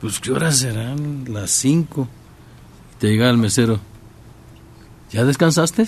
Pues, 0.00 0.18
¿qué 0.18 0.32
horas 0.32 0.58
serán? 0.58 1.26
Las 1.28 1.52
5. 1.52 2.08
Y 2.92 3.00
te 3.00 3.08
llegaba 3.08 3.30
el 3.30 3.38
mesero. 3.38 3.78
¿Ya 5.12 5.24
descansaste? 5.24 5.86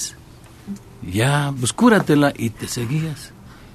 Ya, 1.13 1.53
pues 1.59 1.73
cúratela 1.73 2.33
y 2.37 2.51
te 2.51 2.69
seguías. 2.69 3.33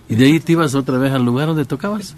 Y 0.07 0.15
de 0.15 0.25
ahí 0.25 0.39
te 0.39 0.53
ibas 0.53 0.75
otra 0.75 0.97
vez 0.97 1.11
al 1.11 1.25
lugar 1.25 1.47
donde 1.47 1.65
tocabas. 1.65 2.15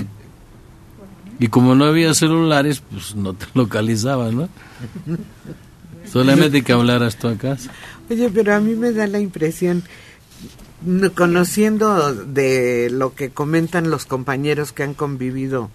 Y 1.41 1.47
como 1.47 1.73
no 1.73 1.85
había 1.85 2.13
celulares, 2.13 2.83
pues 2.91 3.15
no 3.15 3.33
te 3.33 3.47
localizaban, 3.55 4.37
¿no? 4.37 4.49
Solamente 6.09 6.61
que 6.61 6.71
hablaras 6.71 7.17
tú 7.17 7.27
a 7.29 7.35
casa. 7.35 7.71
Oye, 8.09 8.29
pero 8.29 8.53
a 8.55 8.59
mí 8.59 8.75
me 8.75 8.91
da 8.91 9.07
la 9.07 9.19
impresión, 9.19 9.83
no- 10.85 11.11
conociendo 11.13 12.13
de 12.13 12.89
lo 12.91 13.15
que 13.15 13.31
comentan 13.31 13.89
los 13.89 14.05
compañeros 14.05 14.71
que 14.71 14.83
han 14.83 14.93
convivido 14.93 15.69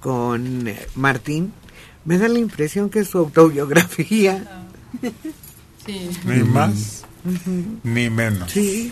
con 0.00 0.68
eh, 0.68 0.86
Martín, 0.94 1.52
me 2.06 2.16
da 2.18 2.28
la 2.28 2.38
impresión 2.38 2.88
que 2.90 3.04
su 3.04 3.18
autobiografía... 3.18 4.62
Ni 6.24 6.42
más, 6.44 7.04
ni 7.82 8.08
menos. 8.08 8.50
Sí. 8.52 8.90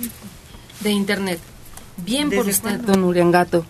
De 0.80 0.90
internet. 0.90 1.38
Bien 2.04 2.28
por 2.28 2.44
¿Desde 2.44 2.50
usted, 2.68 2.80
don 2.80 3.04
Uriangato. 3.04 3.64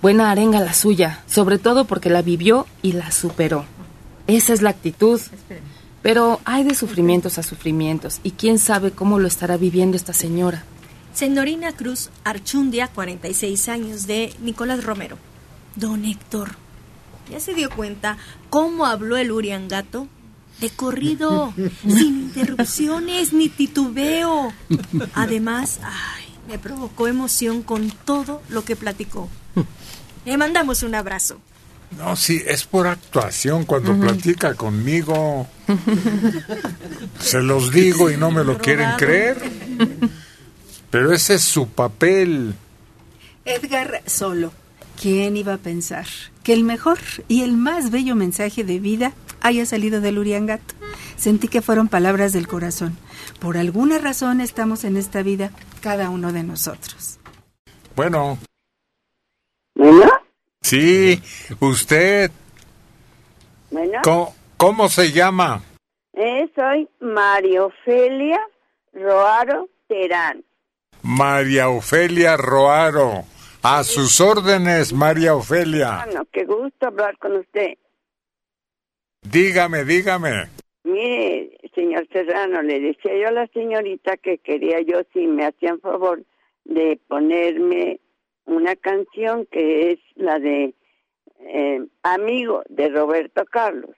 Buena 0.00 0.30
arenga 0.30 0.60
la 0.60 0.74
suya, 0.74 1.24
sobre 1.26 1.58
todo 1.58 1.84
porque 1.84 2.08
la 2.08 2.22
vivió 2.22 2.66
y 2.82 2.92
la 2.92 3.10
superó. 3.10 3.64
Esa 4.28 4.52
es 4.52 4.62
la 4.62 4.70
actitud. 4.70 5.20
Pero 6.02 6.40
hay 6.44 6.62
de 6.62 6.76
sufrimientos 6.76 7.38
a 7.38 7.42
sufrimientos 7.42 8.20
y 8.22 8.30
quién 8.30 8.60
sabe 8.60 8.92
cómo 8.92 9.18
lo 9.18 9.26
estará 9.26 9.56
viviendo 9.56 9.96
esta 9.96 10.12
señora. 10.12 10.64
Senorina 11.14 11.72
Cruz 11.72 12.10
Archundia, 12.22 12.86
46 12.86 13.68
años, 13.68 14.06
de 14.06 14.32
Nicolás 14.40 14.84
Romero. 14.84 15.18
Don 15.74 16.04
Héctor, 16.04 16.50
¿ya 17.28 17.40
se 17.40 17.54
dio 17.54 17.68
cuenta 17.70 18.18
cómo 18.50 18.86
habló 18.86 19.16
el 19.16 19.32
Uriangato? 19.32 20.06
De 20.60 20.70
corrido, 20.70 21.52
sin 21.82 22.22
interrupciones 22.22 23.32
ni 23.32 23.48
titubeo. 23.48 24.52
Además, 25.14 25.80
ay, 25.82 26.24
me 26.46 26.58
provocó 26.60 27.08
emoción 27.08 27.62
con 27.62 27.90
todo 27.90 28.40
lo 28.48 28.64
que 28.64 28.76
platicó. 28.76 29.28
Le 30.28 30.36
mandamos 30.36 30.82
un 30.82 30.94
abrazo. 30.94 31.40
No, 31.96 32.14
sí, 32.14 32.42
es 32.46 32.64
por 32.64 32.86
actuación 32.86 33.64
cuando 33.64 33.98
platica 33.98 34.52
conmigo. 34.52 35.46
Se 37.18 37.40
los 37.40 37.72
digo 37.72 38.10
y 38.10 38.18
no 38.18 38.30
me 38.30 38.44
lo 38.44 38.58
quieren 38.58 38.90
creer. 38.98 39.38
Pero 40.90 41.14
ese 41.14 41.36
es 41.36 41.42
su 41.42 41.68
papel. 41.68 42.54
Edgar 43.46 44.02
solo. 44.04 44.52
¿Quién 45.00 45.38
iba 45.38 45.54
a 45.54 45.58
pensar 45.58 46.04
que 46.42 46.52
el 46.52 46.62
mejor 46.62 46.98
y 47.26 47.40
el 47.40 47.56
más 47.56 47.90
bello 47.90 48.14
mensaje 48.14 48.64
de 48.64 48.80
vida 48.80 49.14
haya 49.40 49.64
salido 49.64 50.02
del 50.02 50.18
Uriangato? 50.18 50.74
Sentí 51.16 51.48
que 51.48 51.62
fueron 51.62 51.88
palabras 51.88 52.34
del 52.34 52.48
corazón. 52.48 52.98
Por 53.40 53.56
alguna 53.56 53.96
razón 53.96 54.42
estamos 54.42 54.84
en 54.84 54.98
esta 54.98 55.22
vida, 55.22 55.52
cada 55.80 56.10
uno 56.10 56.34
de 56.34 56.42
nosotros. 56.42 57.18
Bueno, 57.96 58.38
¿Bueno? 59.78 60.10
sí, 60.60 61.20
usted, 61.60 62.30
Bueno, 63.70 64.00
¿cómo, 64.02 64.34
cómo 64.56 64.88
se 64.88 65.12
llama? 65.12 65.62
eh, 66.14 66.50
soy 66.56 66.88
María 67.00 67.64
Ofelia 67.64 68.40
Roaro 68.92 69.68
Terán. 69.86 70.44
María 71.02 71.68
Ofelia 71.68 72.36
Roaro. 72.36 73.22
A 73.62 73.84
sus 73.84 74.20
órdenes, 74.20 74.92
María 74.92 75.34
Ofelia. 75.36 76.04
Bueno, 76.06 76.26
qué 76.32 76.44
gusto 76.44 76.86
hablar 76.88 77.16
con 77.18 77.36
usted. 77.36 77.76
Dígame, 79.22 79.84
dígame. 79.84 80.48
Mire, 80.84 81.56
señor 81.74 82.06
Serrano, 82.12 82.62
le 82.62 82.80
decía 82.80 83.12
yo 83.20 83.28
a 83.28 83.32
la 83.32 83.46
señorita 83.48 84.16
que 84.16 84.38
quería 84.38 84.80
yo, 84.80 85.02
si 85.12 85.26
me 85.26 85.46
hacían 85.46 85.80
favor, 85.80 86.22
de 86.64 86.98
ponerme 87.08 88.00
una 88.48 88.74
canción 88.76 89.46
que 89.46 89.92
es 89.92 89.98
la 90.16 90.38
de 90.38 90.74
eh, 91.40 91.86
Amigo 92.02 92.62
de 92.68 92.88
Roberto 92.88 93.44
Carlos. 93.44 93.94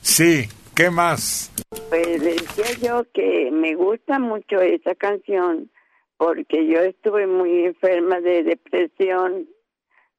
Sí, 0.00 0.48
¿qué 0.74 0.90
más? 0.90 1.52
Pues 1.88 2.22
decía 2.22 2.72
yo 2.82 3.04
que 3.12 3.50
me 3.52 3.74
gusta 3.74 4.18
mucho 4.18 4.60
esa 4.60 4.94
canción 4.94 5.70
porque 6.16 6.66
yo 6.66 6.80
estuve 6.80 7.26
muy 7.26 7.66
enferma 7.66 8.20
de 8.20 8.42
depresión 8.42 9.48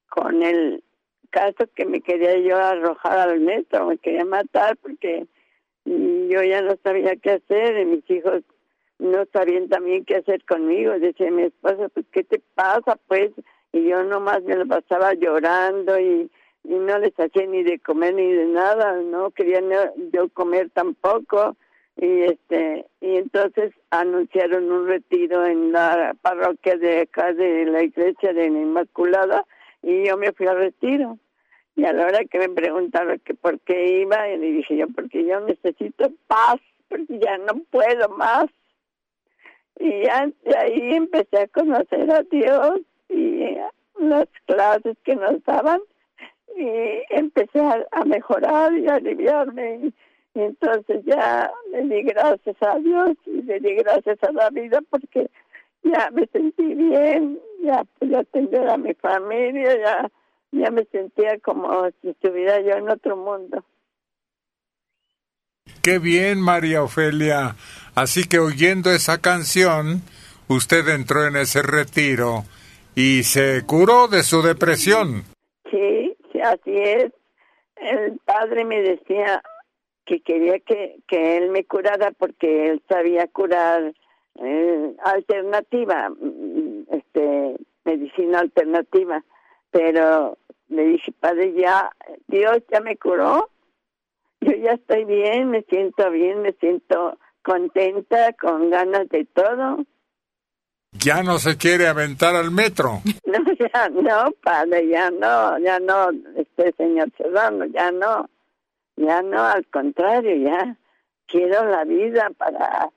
con 0.08 0.42
el 0.42 0.84
caso 1.30 1.66
que 1.74 1.84
me 1.84 2.00
quería 2.00 2.38
yo 2.38 2.56
arrojar 2.56 3.18
al 3.18 3.40
metro, 3.40 3.86
me 3.86 3.98
quería 3.98 4.24
matar 4.24 4.76
porque 4.76 5.26
yo 5.84 6.42
ya 6.42 6.62
no 6.62 6.76
sabía 6.82 7.16
qué 7.16 7.32
hacer 7.32 7.78
y 7.78 7.84
mis 7.84 8.10
hijos 8.10 8.42
no 8.98 9.24
sabían 9.32 9.68
también 9.68 10.04
qué 10.04 10.16
hacer 10.16 10.44
conmigo. 10.44 10.98
Decía 10.98 11.30
mi 11.30 11.42
esposa, 11.42 11.88
pues 11.88 12.06
¿qué 12.12 12.24
te 12.24 12.40
pasa 12.54 12.98
pues? 13.08 13.30
Y 13.72 13.84
yo 13.88 14.02
nomás 14.04 14.42
me 14.42 14.56
lo 14.56 14.66
pasaba 14.66 15.14
llorando 15.14 15.98
y, 15.98 16.30
no 16.64 16.98
les 16.98 17.18
hacía 17.18 17.46
ni 17.46 17.62
de 17.62 17.78
comer 17.78 18.14
ni 18.14 18.32
de 18.32 18.46
nada, 18.46 19.00
no 19.00 19.30
quería 19.30 19.60
yo 20.12 20.28
comer 20.30 20.68
tampoco 20.70 21.56
y 21.96 22.22
este 22.22 22.84
y 23.00 23.16
entonces 23.16 23.72
anunciaron 23.90 24.70
un 24.70 24.88
retiro 24.88 25.46
en 25.46 25.70
la 25.70 26.14
parroquia 26.20 26.76
de 26.76 27.02
acá 27.02 27.32
de 27.32 27.66
la 27.66 27.84
iglesia 27.84 28.32
de 28.32 28.50
la 28.50 28.58
Inmaculada 28.58 29.46
y 29.80 30.06
yo 30.06 30.16
me 30.16 30.32
fui 30.32 30.46
al 30.48 30.58
retiro 30.58 31.18
y 31.76 31.84
a 31.84 31.92
la 31.92 32.06
hora 32.06 32.24
que 32.24 32.38
me 32.38 32.48
preguntaron 32.48 33.20
que 33.20 33.34
por 33.34 33.60
qué 33.60 34.00
iba 34.00 34.28
y 34.28 34.36
le 34.36 34.46
dije 34.52 34.76
yo 34.76 34.88
porque 34.88 35.24
yo 35.24 35.40
necesito 35.40 36.10
paz 36.26 36.56
porque 36.88 37.18
ya 37.18 37.38
no 37.38 37.62
puedo 37.70 38.08
más 38.10 38.46
y 39.78 40.02
ya 40.02 40.30
ahí 40.58 40.94
empecé 40.94 41.38
a 41.42 41.46
conocer 41.48 42.10
a 42.10 42.22
Dios 42.22 42.80
y 43.08 43.56
las 43.98 44.26
clases 44.46 44.96
que 45.04 45.16
nos 45.16 45.42
daban 45.44 45.80
y 46.56 46.68
empecé 47.10 47.60
a, 47.60 48.04
mejorar 48.04 48.72
y 48.74 48.88
a 48.88 48.94
aliviarme 48.94 49.80
y, 49.82 49.94
y 50.38 50.42
entonces 50.42 51.04
ya 51.04 51.50
le 51.70 51.82
di 51.82 52.02
gracias 52.02 52.56
a 52.62 52.78
Dios 52.78 53.10
y 53.26 53.42
le 53.42 53.60
di 53.60 53.74
gracias 53.74 54.22
a 54.22 54.32
la 54.32 54.50
vida 54.50 54.80
porque 54.90 55.28
ya 55.82 56.10
me 56.12 56.26
sentí 56.26 56.74
bien, 56.74 57.38
ya 57.62 57.84
pude 57.98 58.16
atender 58.16 58.68
a 58.68 58.76
mi 58.76 58.94
familia, 58.94 59.76
ya, 59.78 60.10
ya 60.52 60.70
me 60.70 60.84
sentía 60.86 61.38
como 61.40 61.68
si 62.00 62.08
estuviera 62.08 62.60
yo 62.60 62.72
en 62.72 62.88
otro 62.88 63.16
mundo. 63.16 63.62
Qué 65.86 66.00
bien, 66.00 66.40
María 66.40 66.82
Ofelia. 66.82 67.54
Así 67.94 68.24
que 68.28 68.40
oyendo 68.40 68.90
esa 68.90 69.20
canción, 69.20 70.02
usted 70.48 70.88
entró 70.88 71.28
en 71.28 71.36
ese 71.36 71.62
retiro 71.62 72.42
y 72.96 73.22
se 73.22 73.62
curó 73.64 74.08
de 74.08 74.24
su 74.24 74.42
depresión. 74.42 75.22
Sí, 75.70 76.16
sí, 76.32 76.40
así 76.40 76.76
es. 76.76 77.12
El 77.76 78.18
padre 78.24 78.64
me 78.64 78.82
decía 78.82 79.40
que 80.04 80.22
quería 80.22 80.58
que, 80.58 80.96
que 81.06 81.36
él 81.36 81.50
me 81.50 81.64
curara 81.64 82.10
porque 82.18 82.66
él 82.66 82.82
sabía 82.88 83.28
curar 83.28 83.94
eh, 84.42 84.96
alternativa, 85.04 86.10
mm, 86.10 86.82
este, 86.90 87.58
medicina 87.84 88.40
alternativa. 88.40 89.22
Pero 89.70 90.36
le 90.68 90.84
dije, 90.84 91.12
padre, 91.12 91.52
ya, 91.52 91.92
Dios 92.26 92.58
ya 92.72 92.80
me 92.80 92.96
curó. 92.96 93.50
Yo 94.40 94.52
ya 94.56 94.72
estoy 94.72 95.04
bien, 95.04 95.50
me 95.50 95.62
siento 95.62 96.10
bien, 96.10 96.42
me 96.42 96.52
siento 96.52 97.18
contenta, 97.42 98.32
con 98.34 98.70
ganas 98.70 99.08
de 99.08 99.24
todo. 99.24 99.78
Ya 100.92 101.22
no 101.22 101.38
se 101.38 101.56
quiere 101.56 101.86
aventar 101.86 102.34
al 102.34 102.50
metro. 102.50 103.00
No, 103.26 103.42
ya 103.52 103.88
no, 103.90 104.30
padre, 104.42 104.88
ya 104.88 105.10
no, 105.10 105.58
ya 105.58 105.78
no, 105.78 106.10
este 106.36 106.72
señor 106.76 107.10
Serrano, 107.18 107.66
ya 107.66 107.90
no, 107.90 108.30
ya 108.96 109.20
no, 109.20 109.42
al 109.42 109.66
contrario, 109.66 110.36
ya 110.36 110.76
quiero 111.26 111.68
la 111.68 111.84
vida 111.84 112.30
para 112.38 112.88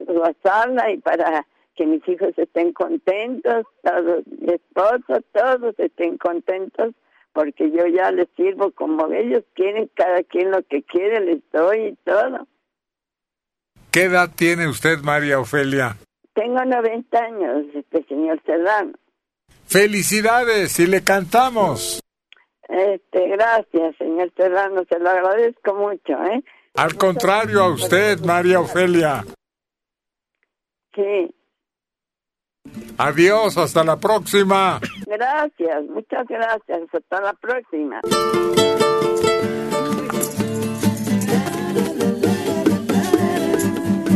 gozarla 0.00 0.90
y 0.90 0.98
para 0.98 1.46
que 1.76 1.86
mis 1.86 2.06
hijos 2.08 2.30
estén 2.36 2.72
contentos, 2.72 3.66
todos, 3.82 4.24
mi 4.26 4.54
esposo, 4.54 5.22
todos 5.32 5.78
estén 5.78 6.16
contentos, 6.18 6.94
porque 7.34 7.70
yo 7.70 7.86
ya 7.86 8.10
les 8.12 8.28
sirvo 8.36 8.70
como 8.70 9.12
ellos 9.12 9.42
quieren, 9.54 9.90
cada 9.94 10.22
quien 10.22 10.50
lo 10.52 10.62
que 10.62 10.82
quiere 10.84 11.20
les 11.20 11.42
doy 11.52 11.88
y 11.88 11.96
todo. 12.04 12.46
¿Qué 13.90 14.04
edad 14.04 14.30
tiene 14.34 14.68
usted, 14.68 15.00
María 15.00 15.40
Ofelia? 15.40 15.96
Tengo 16.32 16.64
90 16.64 17.18
años, 17.18 17.66
este 17.74 18.04
señor 18.04 18.40
Serrano. 18.46 18.92
Felicidades 19.66 20.78
y 20.78 20.86
le 20.86 21.02
cantamos. 21.02 22.00
Este, 22.68 23.28
gracias, 23.28 23.96
señor 23.98 24.32
Serrano, 24.36 24.84
se 24.88 24.98
lo 24.98 25.10
agradezco 25.10 25.74
mucho, 25.74 26.12
¿eh? 26.24 26.42
Al 26.74 26.94
contrario 26.96 27.62
a 27.62 27.68
usted, 27.68 28.20
María 28.20 28.60
Ofelia. 28.60 29.24
Sí, 30.94 31.34
Adiós, 32.98 33.58
hasta 33.58 33.84
la 33.84 33.96
próxima. 33.98 34.80
gracias, 35.06 35.84
muchas 35.90 36.26
gracias, 36.28 36.80
hasta 36.92 37.20
la 37.20 37.32
próxima. 37.34 38.00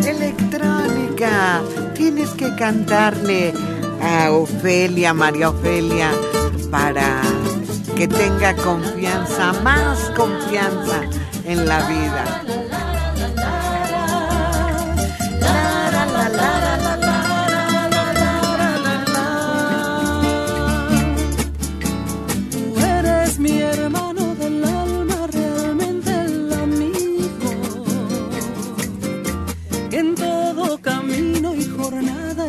Electrónica, 0.07 1.61
tienes 1.95 2.31
que 2.31 2.55
cantarle 2.57 3.53
a 4.01 4.31
Ofelia, 4.31 5.13
María 5.13 5.51
Ofelia, 5.51 6.11
para 6.71 7.21
que 7.97 8.07
tenga 8.07 8.55
confianza, 8.57 9.53
más 9.65 10.11
confianza 10.17 11.03
en 11.45 11.67
la 11.67 11.81
vida. 11.89 12.68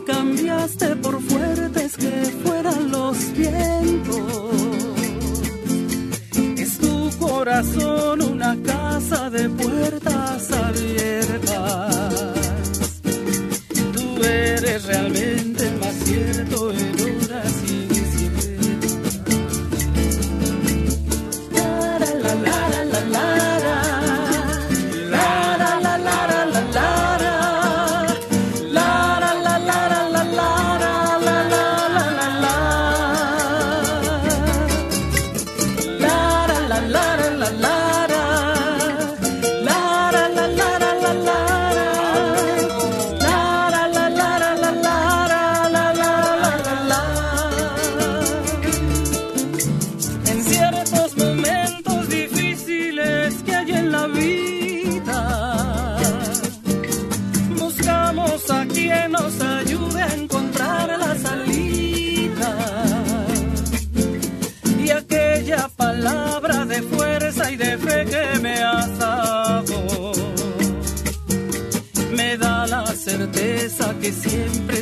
cambiaste 0.00 0.96
por 0.96 1.20
fuertes 1.20 1.96
que 1.96 2.10
fueran 2.44 2.90
los 2.90 3.32
vientos. 3.32 4.52
Es 6.56 6.78
tu 6.78 7.10
corazón 7.18 8.22
una 8.22 8.56
casa 8.62 9.28
de 9.30 9.48
puertas 9.50 10.50
abiertas. 10.50 12.22
Tú 13.92 14.24
eres 14.24 14.86
realmente 14.86 15.68
el 15.68 15.78
más 15.78 15.94
cierto 16.04 16.72
que 74.02 74.12
siempre 74.12 74.81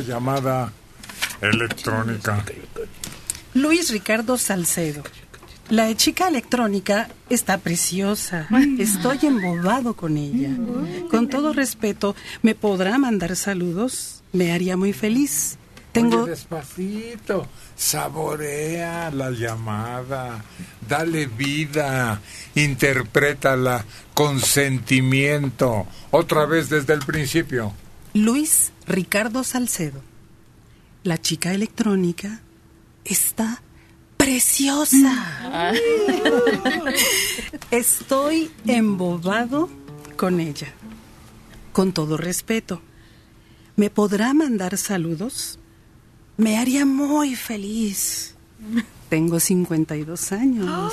llamada 0.00 0.72
electrónica. 1.40 2.44
Luis 3.54 3.90
Ricardo 3.90 4.36
Salcedo. 4.38 5.02
La 5.68 5.94
chica 5.94 6.26
electrónica 6.26 7.08
está 7.28 7.58
preciosa. 7.58 8.48
Estoy 8.78 9.20
embobado 9.22 9.94
con 9.94 10.16
ella. 10.16 10.50
Con 11.10 11.28
todo 11.28 11.52
respeto, 11.52 12.16
¿me 12.42 12.56
podrá 12.56 12.98
mandar 12.98 13.36
saludos? 13.36 14.22
Me 14.32 14.52
haría 14.52 14.76
muy 14.76 14.92
feliz. 14.92 15.58
Tengo 15.92 16.22
Oye, 16.22 16.30
despacito, 16.30 17.48
saborea 17.76 19.10
la 19.10 19.30
llamada, 19.30 20.44
dale 20.88 21.26
vida, 21.26 22.20
interprétala 22.54 23.84
con 24.14 24.38
sentimiento, 24.40 25.88
otra 26.12 26.46
vez 26.46 26.68
desde 26.68 26.94
el 26.94 27.00
principio. 27.00 27.72
Luis 28.14 28.72
Ricardo 28.90 29.44
Salcedo. 29.44 30.02
La 31.04 31.16
chica 31.16 31.54
electrónica 31.54 32.40
está 33.04 33.62
preciosa. 34.16 35.72
Estoy 37.70 38.50
embobado 38.66 39.70
con 40.16 40.40
ella. 40.40 40.74
Con 41.72 41.92
todo 41.92 42.16
respeto, 42.16 42.82
¿me 43.76 43.90
podrá 43.90 44.34
mandar 44.34 44.76
saludos? 44.76 45.60
Me 46.36 46.58
haría 46.58 46.84
muy 46.84 47.36
feliz. 47.36 48.34
Tengo 49.08 49.38
52 49.38 50.32
años. 50.32 50.92